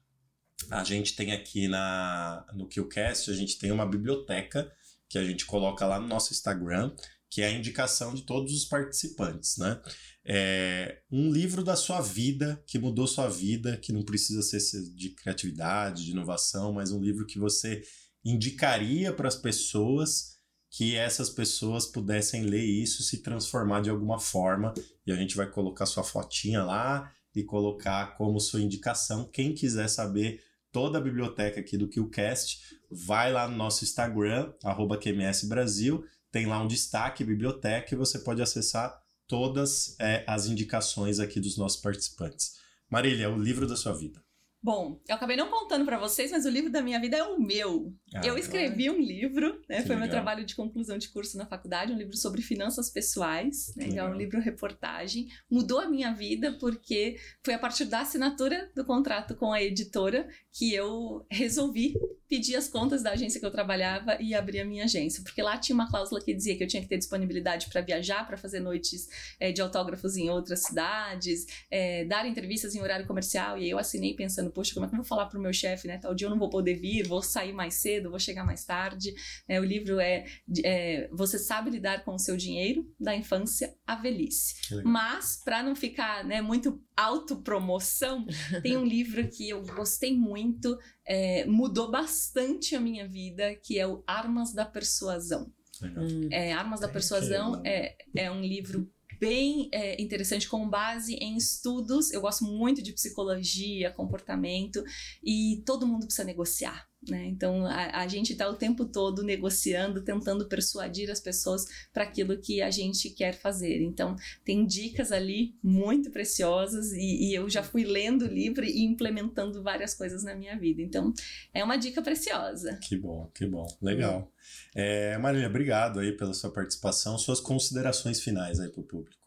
a 0.70 0.84
gente 0.84 1.14
tem 1.16 1.32
aqui 1.32 1.68
na, 1.68 2.44
no 2.54 2.68
QCast, 2.68 3.30
a 3.30 3.34
gente 3.34 3.58
tem 3.58 3.70
uma 3.70 3.86
biblioteca 3.86 4.70
que 5.08 5.18
a 5.18 5.24
gente 5.24 5.44
coloca 5.44 5.86
lá 5.86 6.00
no 6.00 6.06
nosso 6.06 6.32
Instagram, 6.32 6.94
que 7.30 7.42
é 7.42 7.46
a 7.46 7.52
indicação 7.52 8.14
de 8.14 8.22
todos 8.22 8.52
os 8.52 8.64
participantes, 8.64 9.56
né? 9.58 9.80
É 10.26 11.02
um 11.10 11.30
livro 11.30 11.62
da 11.62 11.76
sua 11.76 12.00
vida, 12.00 12.62
que 12.66 12.78
mudou 12.78 13.06
sua 13.06 13.28
vida, 13.28 13.76
que 13.76 13.92
não 13.92 14.02
precisa 14.02 14.42
ser 14.42 14.60
de 14.94 15.10
criatividade, 15.10 16.04
de 16.04 16.12
inovação, 16.12 16.72
mas 16.72 16.90
um 16.90 17.00
livro 17.00 17.26
que 17.26 17.38
você 17.38 17.82
indicaria 18.24 19.12
para 19.12 19.28
as 19.28 19.36
pessoas 19.36 20.34
que 20.76 20.96
essas 20.96 21.30
pessoas 21.30 21.86
pudessem 21.86 22.42
ler 22.42 22.64
isso 22.64 23.04
se 23.04 23.18
transformar 23.18 23.80
de 23.80 23.90
alguma 23.90 24.18
forma. 24.18 24.74
E 25.06 25.12
a 25.12 25.14
gente 25.14 25.36
vai 25.36 25.48
colocar 25.48 25.86
sua 25.86 26.02
fotinha 26.02 26.64
lá 26.64 27.12
e 27.32 27.44
colocar 27.44 28.16
como 28.16 28.40
sua 28.40 28.60
indicação. 28.60 29.28
Quem 29.32 29.54
quiser 29.54 29.88
saber 29.88 30.42
toda 30.72 30.98
a 30.98 31.00
biblioteca 31.00 31.60
aqui 31.60 31.78
do 31.78 31.88
QCast, 31.88 32.58
vai 32.90 33.32
lá 33.32 33.46
no 33.46 33.56
nosso 33.56 33.84
Instagram, 33.84 34.52
arroba 34.64 34.98
QMS 34.98 35.46
Brasil, 35.46 36.04
tem 36.32 36.46
lá 36.46 36.60
um 36.60 36.66
destaque, 36.66 37.22
biblioteca, 37.22 37.94
e 37.94 37.98
você 37.98 38.18
pode 38.18 38.42
acessar 38.42 39.00
todas 39.26 39.96
é, 40.00 40.24
as 40.26 40.46
indicações 40.46 41.18
aqui 41.20 41.40
dos 41.40 41.56
nossos 41.56 41.80
participantes. 41.80 42.54
Marília, 42.88 43.30
o 43.30 43.38
livro 43.38 43.66
da 43.66 43.76
sua 43.76 43.92
vida. 43.92 44.23
Bom, 44.64 44.98
eu 45.06 45.14
acabei 45.14 45.36
não 45.36 45.50
contando 45.50 45.84
para 45.84 45.98
vocês, 45.98 46.30
mas 46.30 46.46
o 46.46 46.48
livro 46.48 46.72
da 46.72 46.80
minha 46.80 46.98
vida 46.98 47.18
é 47.18 47.22
o 47.22 47.38
meu. 47.38 47.94
Ah, 48.14 48.22
eu 48.24 48.38
escrevi 48.38 48.88
um 48.88 48.98
livro, 48.98 49.60
né? 49.68 49.82
Foi 49.82 49.90
legal. 49.90 50.00
meu 50.00 50.08
trabalho 50.08 50.42
de 50.42 50.56
conclusão 50.56 50.96
de 50.96 51.10
curso 51.10 51.36
na 51.36 51.44
faculdade, 51.44 51.92
um 51.92 51.98
livro 51.98 52.16
sobre 52.16 52.40
finanças 52.40 52.88
pessoais, 52.88 53.74
né? 53.76 53.90
É 53.94 54.02
um 54.02 54.14
livro 54.14 54.40
reportagem. 54.40 55.28
Mudou 55.50 55.80
a 55.80 55.86
minha 55.86 56.14
vida 56.14 56.56
porque 56.58 57.18
foi 57.44 57.52
a 57.52 57.58
partir 57.58 57.84
da 57.84 58.00
assinatura 58.00 58.70
do 58.74 58.86
contrato 58.86 59.34
com 59.34 59.52
a 59.52 59.62
editora 59.62 60.26
que 60.50 60.72
eu 60.72 61.26
resolvi 61.30 61.94
pedir 62.28 62.56
as 62.56 62.66
contas 62.66 63.02
da 63.02 63.10
agência 63.10 63.38
que 63.38 63.46
eu 63.46 63.50
trabalhava 63.50 64.16
e 64.20 64.34
abrir 64.34 64.60
a 64.60 64.64
minha 64.64 64.84
agência, 64.84 65.22
porque 65.22 65.42
lá 65.42 65.58
tinha 65.58 65.74
uma 65.74 65.88
cláusula 65.88 66.20
que 66.20 66.32
dizia 66.32 66.56
que 66.56 66.64
eu 66.64 66.66
tinha 66.66 66.82
que 66.82 66.88
ter 66.88 66.96
disponibilidade 66.96 67.68
para 67.68 67.80
viajar, 67.80 68.26
para 68.26 68.36
fazer 68.36 68.60
noites 68.60 69.08
é, 69.38 69.52
de 69.52 69.60
autógrafos 69.60 70.16
em 70.16 70.30
outras 70.30 70.62
cidades, 70.62 71.46
é, 71.70 72.04
dar 72.06 72.26
entrevistas 72.26 72.74
em 72.74 72.80
horário 72.80 73.06
comercial, 73.06 73.58
e 73.58 73.64
aí 73.64 73.70
eu 73.70 73.78
assinei 73.78 74.14
pensando, 74.14 74.50
poxa, 74.54 74.72
como 74.72 74.86
é 74.86 74.88
que 74.88 74.94
eu 74.94 74.98
vou 74.98 75.04
falar 75.04 75.26
pro 75.26 75.40
meu 75.40 75.52
chefe, 75.52 75.88
né? 75.88 75.98
Tal 75.98 76.14
dia 76.14 76.26
eu 76.26 76.30
não 76.30 76.38
vou 76.38 76.48
poder 76.48 76.74
vir, 76.74 77.06
vou 77.06 77.22
sair 77.22 77.52
mais 77.52 77.74
cedo, 77.74 78.10
vou 78.10 78.18
chegar 78.18 78.44
mais 78.44 78.64
tarde. 78.64 79.12
É, 79.48 79.60
o 79.60 79.64
livro 79.64 80.00
é, 80.00 80.24
é, 80.64 81.08
Você 81.12 81.38
sabe 81.38 81.70
lidar 81.70 82.04
com 82.04 82.14
o 82.14 82.18
seu 82.18 82.36
dinheiro, 82.36 82.88
da 82.98 83.14
infância 83.14 83.74
à 83.86 83.96
velhice. 83.96 84.54
Mas, 84.84 85.40
para 85.44 85.62
não 85.62 85.74
ficar 85.74 86.24
né, 86.24 86.40
muito 86.40 86.82
autopromoção, 86.96 88.26
tem 88.62 88.76
um 88.76 88.84
livro 88.84 89.26
que 89.28 89.50
eu 89.50 89.62
gostei 89.62 90.16
muito, 90.16 90.78
é, 91.06 91.44
mudou 91.44 91.90
bastante 91.90 92.74
a 92.74 92.80
minha 92.80 93.06
vida, 93.06 93.54
que 93.56 93.78
é 93.78 93.86
o 93.86 94.02
Armas 94.06 94.52
da 94.52 94.64
Persuasão. 94.64 95.52
Hum. 95.82 96.28
É, 96.30 96.52
Armas 96.52 96.80
da 96.80 96.88
Persuasão 96.88 97.60
é, 97.64 97.96
é 98.14 98.30
um 98.30 98.40
livro 98.40 98.88
bem 99.24 99.68
é, 99.72 100.00
interessante 100.00 100.48
com 100.48 100.68
base 100.68 101.14
em 101.14 101.36
estudos. 101.36 102.12
Eu 102.12 102.20
gosto 102.20 102.44
muito 102.44 102.82
de 102.82 102.92
psicologia, 102.92 103.90
comportamento 103.90 104.84
e 105.22 105.62
todo 105.64 105.86
mundo 105.86 106.06
precisa 106.06 106.24
negociar. 106.24 106.86
Né? 107.08 107.26
Então 107.26 107.66
a, 107.66 108.00
a 108.02 108.08
gente 108.08 108.32
está 108.32 108.48
o 108.48 108.56
tempo 108.56 108.84
todo 108.84 109.22
negociando, 109.22 110.02
tentando 110.02 110.46
persuadir 110.46 111.10
as 111.10 111.20
pessoas 111.20 111.66
para 111.92 112.04
aquilo 112.04 112.38
que 112.38 112.62
a 112.62 112.70
gente 112.70 113.10
quer 113.10 113.34
fazer. 113.34 113.82
Então 113.82 114.16
tem 114.44 114.66
dicas 114.66 115.12
ali 115.12 115.54
muito 115.62 116.10
preciosas 116.10 116.92
e, 116.92 117.30
e, 117.30 117.34
eu 117.34 117.48
já 117.48 117.62
fui 117.62 117.84
lendo 117.84 118.22
o 118.22 118.28
livro 118.28 118.64
e 118.64 118.84
implementando 118.84 119.62
várias 119.62 119.94
coisas 119.94 120.22
na 120.24 120.34
minha 120.34 120.58
vida. 120.58 120.82
Então 120.82 121.12
é 121.52 121.62
uma 121.62 121.76
dica 121.76 122.02
preciosa. 122.02 122.78
Que 122.82 122.96
bom, 122.96 123.30
que 123.34 123.46
bom, 123.46 123.66
legal. 123.80 124.30
É, 124.74 125.16
Marília, 125.18 125.48
obrigado 125.48 126.00
aí 126.00 126.12
pela 126.12 126.34
sua 126.34 126.50
participação, 126.50 127.16
suas 127.18 127.40
considerações 127.40 128.20
finais 128.20 128.60
aí 128.60 128.68
para 128.68 128.80
o 128.80 128.84
público. 128.84 129.23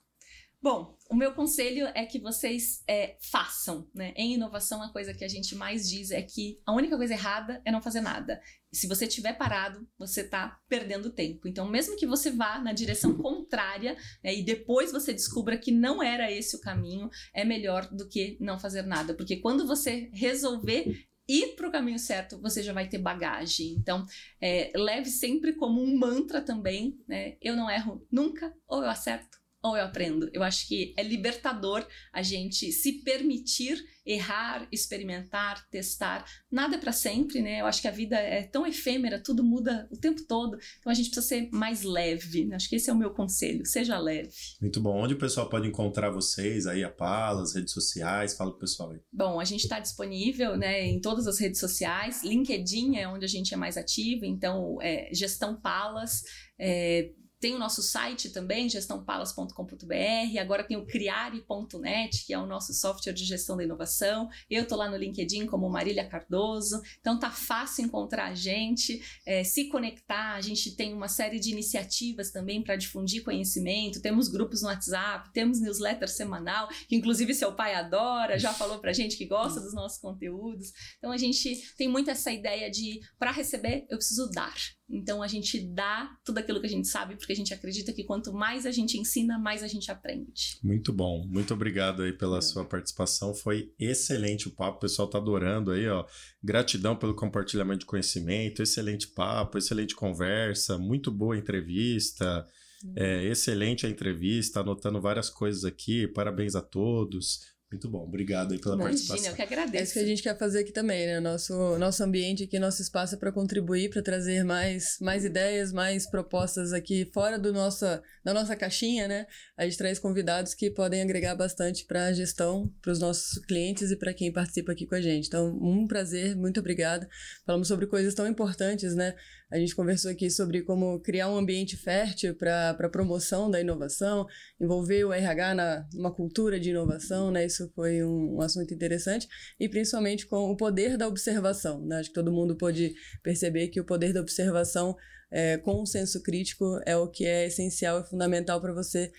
Bom, 0.69 0.97
o 1.09 1.15
meu 1.15 1.33
conselho 1.33 1.87
é 1.95 2.05
que 2.05 2.19
vocês 2.19 2.83
é, 2.85 3.15
façam, 3.21 3.89
né? 3.95 4.11
Em 4.17 4.33
inovação, 4.33 4.83
a 4.83 4.91
coisa 4.91 5.13
que 5.13 5.23
a 5.23 5.27
gente 5.29 5.55
mais 5.55 5.89
diz 5.89 6.11
é 6.11 6.21
que 6.21 6.59
a 6.65 6.73
única 6.73 6.97
coisa 6.97 7.13
errada 7.13 7.61
é 7.63 7.71
não 7.71 7.81
fazer 7.81 8.01
nada. 8.01 8.41
Se 8.69 8.85
você 8.85 9.05
estiver 9.05 9.37
parado, 9.37 9.87
você 9.97 10.19
está 10.19 10.59
perdendo 10.67 11.09
tempo. 11.09 11.47
Então, 11.47 11.65
mesmo 11.69 11.95
que 11.95 12.05
você 12.05 12.31
vá 12.31 12.59
na 12.59 12.73
direção 12.73 13.15
contrária 13.15 13.95
né, 14.21 14.35
e 14.35 14.43
depois 14.43 14.91
você 14.91 15.13
descubra 15.13 15.57
que 15.57 15.71
não 15.71 16.03
era 16.03 16.29
esse 16.29 16.57
o 16.57 16.59
caminho, 16.59 17.09
é 17.33 17.45
melhor 17.45 17.87
do 17.89 18.05
que 18.05 18.37
não 18.41 18.59
fazer 18.59 18.81
nada. 18.81 19.13
Porque 19.13 19.37
quando 19.37 19.65
você 19.65 20.11
resolver 20.13 21.07
ir 21.29 21.55
para 21.55 21.69
o 21.69 21.71
caminho 21.71 21.97
certo, 21.97 22.41
você 22.41 22.61
já 22.61 22.73
vai 22.73 22.89
ter 22.89 22.97
bagagem. 22.97 23.69
Então, 23.79 24.05
é, 24.41 24.73
leve 24.75 25.09
sempre 25.09 25.53
como 25.53 25.81
um 25.81 25.97
mantra 25.97 26.41
também, 26.41 26.99
né? 27.07 27.37
Eu 27.41 27.55
não 27.55 27.71
erro 27.71 28.05
nunca, 28.11 28.53
ou 28.67 28.83
eu 28.83 28.89
acerto, 28.89 29.37
ou 29.63 29.75
eu 29.75 29.83
aprendo. 29.83 30.29
Eu 30.33 30.43
acho 30.43 30.67
que 30.67 30.93
é 30.97 31.03
libertador 31.03 31.85
a 32.13 32.21
gente 32.21 32.71
se 32.71 33.03
permitir 33.03 33.83
errar, 34.05 34.67
experimentar, 34.71 35.67
testar. 35.69 36.25
Nada 36.49 36.75
é 36.75 36.79
para 36.79 36.93
sempre, 36.93 37.41
né? 37.41 37.59
Eu 37.59 37.65
acho 37.65 37.81
que 37.81 37.87
a 37.87 37.91
vida 37.91 38.15
é 38.15 38.43
tão 38.43 38.65
efêmera, 38.65 39.21
tudo 39.21 39.43
muda 39.43 39.87
o 39.91 39.97
tempo 39.97 40.25
todo. 40.25 40.57
Então 40.79 40.91
a 40.91 40.95
gente 40.95 41.09
precisa 41.09 41.27
ser 41.27 41.49
mais 41.51 41.83
leve. 41.83 42.45
Né? 42.45 42.55
Acho 42.55 42.69
que 42.69 42.77
esse 42.77 42.89
é 42.89 42.93
o 42.93 42.97
meu 42.97 43.11
conselho. 43.11 43.65
Seja 43.65 43.99
leve. 43.99 44.29
Muito 44.61 44.79
bom. 44.79 45.03
Onde 45.03 45.13
o 45.13 45.17
pessoal 45.17 45.49
pode 45.49 45.67
encontrar 45.67 46.09
vocês 46.09 46.65
aí, 46.65 46.83
a 46.83 46.89
Palas, 46.89 47.53
redes 47.53 47.73
sociais? 47.73 48.35
Fala 48.35 48.51
pro 48.51 48.61
pessoal 48.61 48.91
aí. 48.91 48.99
Bom, 49.11 49.39
a 49.39 49.43
gente 49.43 49.63
está 49.63 49.79
disponível 49.79 50.55
né, 50.55 50.85
em 50.85 51.01
todas 51.01 51.27
as 51.27 51.37
redes 51.39 51.59
sociais. 51.59 52.23
LinkedIn 52.23 52.95
é 52.95 53.07
onde 53.07 53.25
a 53.25 53.29
gente 53.29 53.53
é 53.53 53.57
mais 53.57 53.75
ativo. 53.75 54.23
Então, 54.23 54.77
é, 54.81 55.09
Gestão 55.11 55.59
Palas. 55.59 56.23
É, 56.57 57.11
tem 57.39 57.53
o 57.53 57.59
nosso 57.59 57.83
site 57.83 58.29
também, 58.29 58.67
gestãopalas.com.br. 58.69 60.39
Agora 60.39 60.63
tem 60.63 60.75
o 60.75 60.85
criare.net, 60.85 62.25
que 62.25 62.33
é 62.33 62.37
o 62.37 62.47
nosso 62.47 62.73
software 62.73 63.13
de 63.13 63.25
gestão 63.25 63.55
da 63.55 63.63
inovação. 63.63 64.27
Eu 64.49 64.67
tô 64.67 64.75
lá 64.75 64.89
no 64.89 64.97
LinkedIn 64.97 65.45
como 65.45 65.69
Marília 65.69 66.07
Cardoso. 66.07 66.81
Então 66.99 67.19
tá 67.19 67.29
fácil 67.29 67.85
encontrar 67.85 68.25
a 68.25 68.35
gente, 68.35 69.01
é, 69.25 69.43
se 69.43 69.69
conectar. 69.69 70.33
A 70.33 70.41
gente 70.41 70.75
tem 70.75 70.93
uma 70.93 71.07
série 71.07 71.39
de 71.39 71.51
iniciativas 71.51 72.31
também 72.31 72.63
para 72.63 72.75
difundir 72.75 73.23
conhecimento. 73.23 74.01
Temos 74.01 74.27
grupos 74.27 74.61
no 74.61 74.69
WhatsApp, 74.69 75.31
temos 75.31 75.61
newsletter 75.61 76.09
semanal, 76.09 76.67
que 76.87 76.95
inclusive 76.95 77.33
seu 77.33 77.53
pai 77.53 77.75
adora, 77.75 78.39
já 78.39 78.53
falou 78.53 78.79
pra 78.79 78.93
gente 78.93 79.17
que 79.17 79.25
gosta 79.25 79.59
dos 79.59 79.73
nossos 79.73 79.99
conteúdos. 79.99 80.71
Então 80.97 81.11
a 81.11 81.17
gente 81.17 81.73
tem 81.75 81.87
muito 81.87 82.09
essa 82.09 82.31
ideia 82.31 82.69
de 82.71 82.99
para 83.19 83.31
receber 83.31 83.85
eu 83.89 83.97
preciso 83.97 84.29
dar. 84.31 84.76
Então 84.89 85.21
a 85.21 85.27
gente 85.27 85.59
dá 85.59 86.17
tudo 86.23 86.37
aquilo 86.37 86.61
que 86.61 86.67
a 86.67 86.69
gente 86.69 86.87
sabe, 86.87 87.15
porque 87.15 87.33
a 87.33 87.35
gente 87.35 87.53
acredita 87.53 87.91
que 87.91 88.05
quanto 88.05 88.31
mais 88.31 88.65
a 88.65 88.71
gente 88.71 88.97
ensina, 88.97 89.37
mais 89.37 89.61
a 89.61 89.67
gente 89.67 89.91
aprende. 89.91 90.57
Muito 90.63 90.93
bom. 90.93 91.25
Muito 91.27 91.53
obrigado 91.53 92.03
aí 92.03 92.13
pela 92.13 92.41
sua 92.41 92.63
participação. 92.63 93.33
Foi 93.33 93.73
excelente 93.77 94.47
o 94.47 94.51
papo. 94.51 94.77
O 94.77 94.81
pessoal 94.81 95.09
tá 95.09 95.17
adorando 95.17 95.71
aí, 95.71 95.87
ó. 95.89 96.05
Gratidão 96.41 96.95
pelo 96.95 97.15
compartilhamento 97.15 97.79
de 97.79 97.85
conhecimento. 97.85 98.63
Excelente 98.63 99.07
papo, 99.09 99.57
excelente 99.57 99.93
conversa, 99.93 100.77
muito 100.77 101.11
boa 101.11 101.37
entrevista. 101.37 102.47
É, 102.95 103.25
excelente 103.25 103.85
a 103.85 103.89
entrevista, 103.89 104.61
anotando 104.61 105.01
várias 105.01 105.29
coisas 105.29 105.65
aqui. 105.65 106.07
Parabéns 106.07 106.55
a 106.55 106.61
todos. 106.61 107.56
Muito 107.69 107.89
bom, 107.89 108.03
obrigado 108.03 108.53
aí 108.53 108.61
pela 108.61 108.75
Imagina, 108.75 108.97
participação. 108.97 109.31
eu 109.31 109.35
que 109.35 109.41
agradeço. 109.41 109.75
É 109.75 109.83
isso 109.83 109.93
que 109.93 109.99
a 109.99 110.05
gente 110.05 110.23
quer 110.23 110.37
fazer 110.37 110.59
aqui 110.59 110.71
também, 110.71 111.05
né? 111.05 111.19
Nosso, 111.19 111.77
nosso 111.77 112.01
ambiente 112.01 112.45
aqui, 112.45 112.57
nosso 112.57 112.81
espaço 112.81 113.15
é 113.15 113.17
para 113.17 113.29
contribuir, 113.29 113.89
para 113.89 114.01
trazer 114.01 114.45
mais, 114.45 114.97
mais 115.01 115.25
ideias, 115.25 115.73
mais 115.73 116.09
propostas 116.09 116.71
aqui 116.71 117.09
fora 117.13 117.37
do 117.37 117.51
nossa, 117.51 118.01
da 118.23 118.33
nossa 118.33 118.55
caixinha, 118.55 119.05
né? 119.09 119.27
A 119.57 119.65
gente 119.65 119.77
traz 119.77 119.99
convidados 119.99 120.53
que 120.53 120.71
podem 120.71 121.01
agregar 121.01 121.35
bastante 121.35 121.85
para 121.85 122.05
a 122.05 122.13
gestão, 122.13 122.73
para 122.81 122.93
os 122.93 122.99
nossos 122.99 123.37
clientes 123.45 123.91
e 123.91 123.97
para 123.97 124.13
quem 124.13 124.31
participa 124.31 124.71
aqui 124.71 124.85
com 124.85 124.95
a 124.95 125.01
gente. 125.01 125.27
Então, 125.27 125.49
um 125.61 125.85
prazer, 125.85 126.37
muito 126.37 126.61
obrigada. 126.61 127.05
Falamos 127.45 127.67
sobre 127.67 127.85
coisas 127.85 128.13
tão 128.13 128.25
importantes, 128.25 128.95
né? 128.95 129.13
A 129.49 129.57
gente 129.57 129.75
conversou 129.75 130.11
aqui 130.11 130.29
sobre 130.29 130.61
como 130.61 130.99
criar 130.99 131.29
um 131.29 131.37
ambiente 131.37 131.77
fértil 131.77 132.35
para 132.35 132.71
a 132.71 132.89
promoção 132.89 133.49
da 133.49 133.61
inovação, 133.61 134.27
envolver 134.59 135.05
o 135.05 135.13
RH 135.13 135.55
na, 135.55 135.87
numa 135.93 136.13
cultura 136.13 136.59
de 136.59 136.71
inovação, 136.71 137.31
né? 137.31 137.45
Isso 137.45 137.71
foi 137.73 138.03
um, 138.03 138.35
um 138.35 138.41
assunto 138.41 138.73
interessante, 138.73 139.27
e 139.57 139.69
principalmente 139.69 140.27
com 140.27 140.51
o 140.51 140.57
poder 140.57 140.97
da 140.97 141.07
observação. 141.07 141.85
Né? 141.85 141.99
Acho 141.99 142.09
que 142.09 142.15
todo 142.15 142.31
mundo 142.31 142.57
pode 142.57 142.93
perceber 143.23 143.69
que 143.69 143.79
o 143.79 143.85
poder 143.85 144.11
da 144.11 144.19
observação 144.19 144.95
é, 145.31 145.57
com 145.57 145.81
o 145.81 145.85
senso 145.85 146.21
crítico 146.21 146.79
é 146.85 146.95
o 146.97 147.07
que 147.07 147.25
é 147.25 147.47
essencial 147.47 148.01
e 148.01 148.05
fundamental 148.05 148.59
para 148.59 148.73
você 148.73 149.11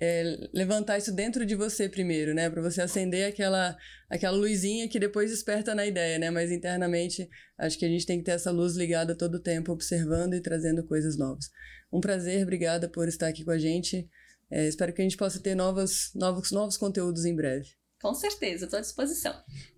é, 0.00 0.48
levantar 0.52 0.98
isso 0.98 1.12
dentro 1.12 1.44
de 1.44 1.54
você 1.54 1.88
primeiro, 1.88 2.34
né? 2.34 2.48
Para 2.48 2.62
você 2.62 2.80
acender 2.80 3.28
aquela, 3.28 3.76
aquela 4.08 4.36
luzinha 4.36 4.88
que 4.88 4.98
depois 4.98 5.30
desperta 5.30 5.74
na 5.74 5.86
ideia, 5.86 6.18
né? 6.18 6.30
Mas 6.30 6.50
internamente, 6.50 7.28
acho 7.58 7.78
que 7.78 7.84
a 7.84 7.88
gente 7.88 8.06
tem 8.06 8.18
que 8.18 8.24
ter 8.24 8.32
essa 8.32 8.50
luz 8.50 8.76
ligada 8.76 9.16
todo 9.16 9.36
o 9.36 9.42
tempo, 9.42 9.72
observando 9.72 10.34
e 10.34 10.40
trazendo 10.40 10.84
coisas 10.84 11.16
novas. 11.16 11.50
Um 11.92 12.00
prazer, 12.00 12.42
obrigada 12.42 12.88
por 12.88 13.08
estar 13.08 13.28
aqui 13.28 13.44
com 13.44 13.50
a 13.50 13.58
gente. 13.58 14.08
É, 14.50 14.66
espero 14.68 14.92
que 14.92 15.00
a 15.00 15.04
gente 15.04 15.16
possa 15.16 15.40
ter 15.40 15.54
novos, 15.54 16.10
novos, 16.14 16.50
novos 16.50 16.76
conteúdos 16.76 17.24
em 17.24 17.34
breve. 17.34 17.81
Com 18.02 18.14
certeza, 18.14 18.64
estou 18.64 18.78
à 18.78 18.80
disposição. 18.82 19.32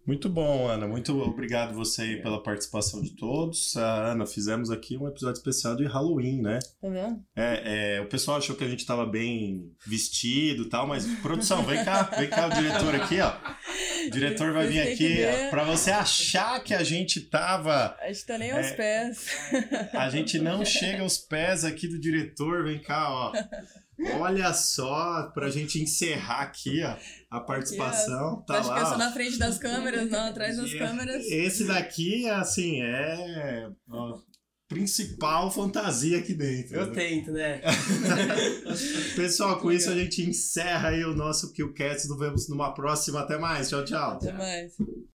Muito 0.07 0.31
bom, 0.31 0.67
Ana. 0.67 0.89
Muito 0.89 1.21
obrigado 1.21 1.75
você 1.75 2.01
aí 2.01 2.23
pela 2.23 2.43
participação 2.43 3.03
de 3.03 3.11
todos. 3.11 3.77
A 3.77 4.13
Ana, 4.13 4.27
fizemos 4.27 4.71
aqui 4.71 4.97
um 4.97 5.07
episódio 5.07 5.37
especial 5.37 5.77
de 5.77 5.85
Halloween, 5.85 6.41
né? 6.41 6.59
Tá 6.81 6.89
vendo? 6.89 7.23
É, 7.37 7.97
é, 7.97 8.01
o 8.01 8.09
pessoal 8.09 8.39
achou 8.39 8.57
que 8.57 8.65
a 8.65 8.69
gente 8.69 8.81
estava 8.81 9.05
bem 9.05 9.71
vestido 9.87 10.63
e 10.63 10.69
tal, 10.71 10.87
mas 10.87 11.07
produção, 11.21 11.63
vem 11.65 11.85
cá, 11.85 12.05
vem 12.19 12.31
cá 12.31 12.47
o 12.47 12.51
diretor 12.51 12.95
aqui, 12.95 13.21
ó. 13.21 13.35
O 14.07 14.11
diretor 14.11 14.55
vai 14.55 14.69
vir 14.69 14.81
aqui 14.81 15.19
para 15.51 15.65
você 15.65 15.91
achar 15.91 16.65
que 16.65 16.73
a 16.73 16.83
gente 16.83 17.21
tava. 17.21 17.95
A 18.01 18.11
gente 18.11 18.25
tá 18.25 18.39
nem 18.39 18.53
aos 18.53 18.67
é, 18.67 18.73
pés. 18.73 19.27
A 19.93 20.09
gente 20.09 20.39
não 20.39 20.65
chega 20.65 21.03
aos 21.03 21.19
pés 21.19 21.63
aqui 21.63 21.87
do 21.89 22.01
diretor, 22.01 22.65
vem 22.65 22.81
cá, 22.81 23.11
ó. 23.11 23.33
Olha 24.19 24.53
só, 24.53 25.31
pra 25.35 25.51
gente 25.51 25.81
encerrar 25.81 26.41
aqui, 26.41 26.83
ó, 26.83 26.97
a 27.31 27.41
participação. 27.41 28.39
Aqui, 28.39 28.47
tá 28.47 28.59
Acho 28.59 28.69
lá, 28.69 28.75
que 28.75 28.81
eu 28.83 28.87
sou 28.87 28.99
na 28.99 29.13
frente 29.13 29.39
das 29.39 29.59
câmeras, 29.59 30.11
não, 30.11 30.29
atrás 30.29 30.57
das 30.57 30.73
câmeras. 30.75 31.25
Esse 31.27 31.65
daqui, 31.65 32.29
assim, 32.29 32.83
é 32.83 33.69
ó, 33.89 34.19
principal 34.69 35.51
fantasia 35.51 36.19
aqui 36.19 36.35
dentro. 36.35 36.75
Eu 36.77 36.87
né? 36.87 36.95
tento, 36.95 37.31
né? 37.31 37.61
Pessoal, 39.15 39.61
com 39.61 39.71
isso 39.71 39.91
a 39.91 39.95
gente 39.95 40.23
encerra 40.23 40.89
aí 40.89 41.05
o 41.05 41.15
nosso 41.15 41.53
KillCast. 41.53 42.09
Nos 42.09 42.19
vemos 42.19 42.49
numa 42.49 42.75
próxima. 42.75 43.21
Até 43.21 43.39
mais. 43.39 43.69
Tchau, 43.69 43.85
tchau. 43.85 44.13
Até 44.13 44.33
mais. 44.33 44.73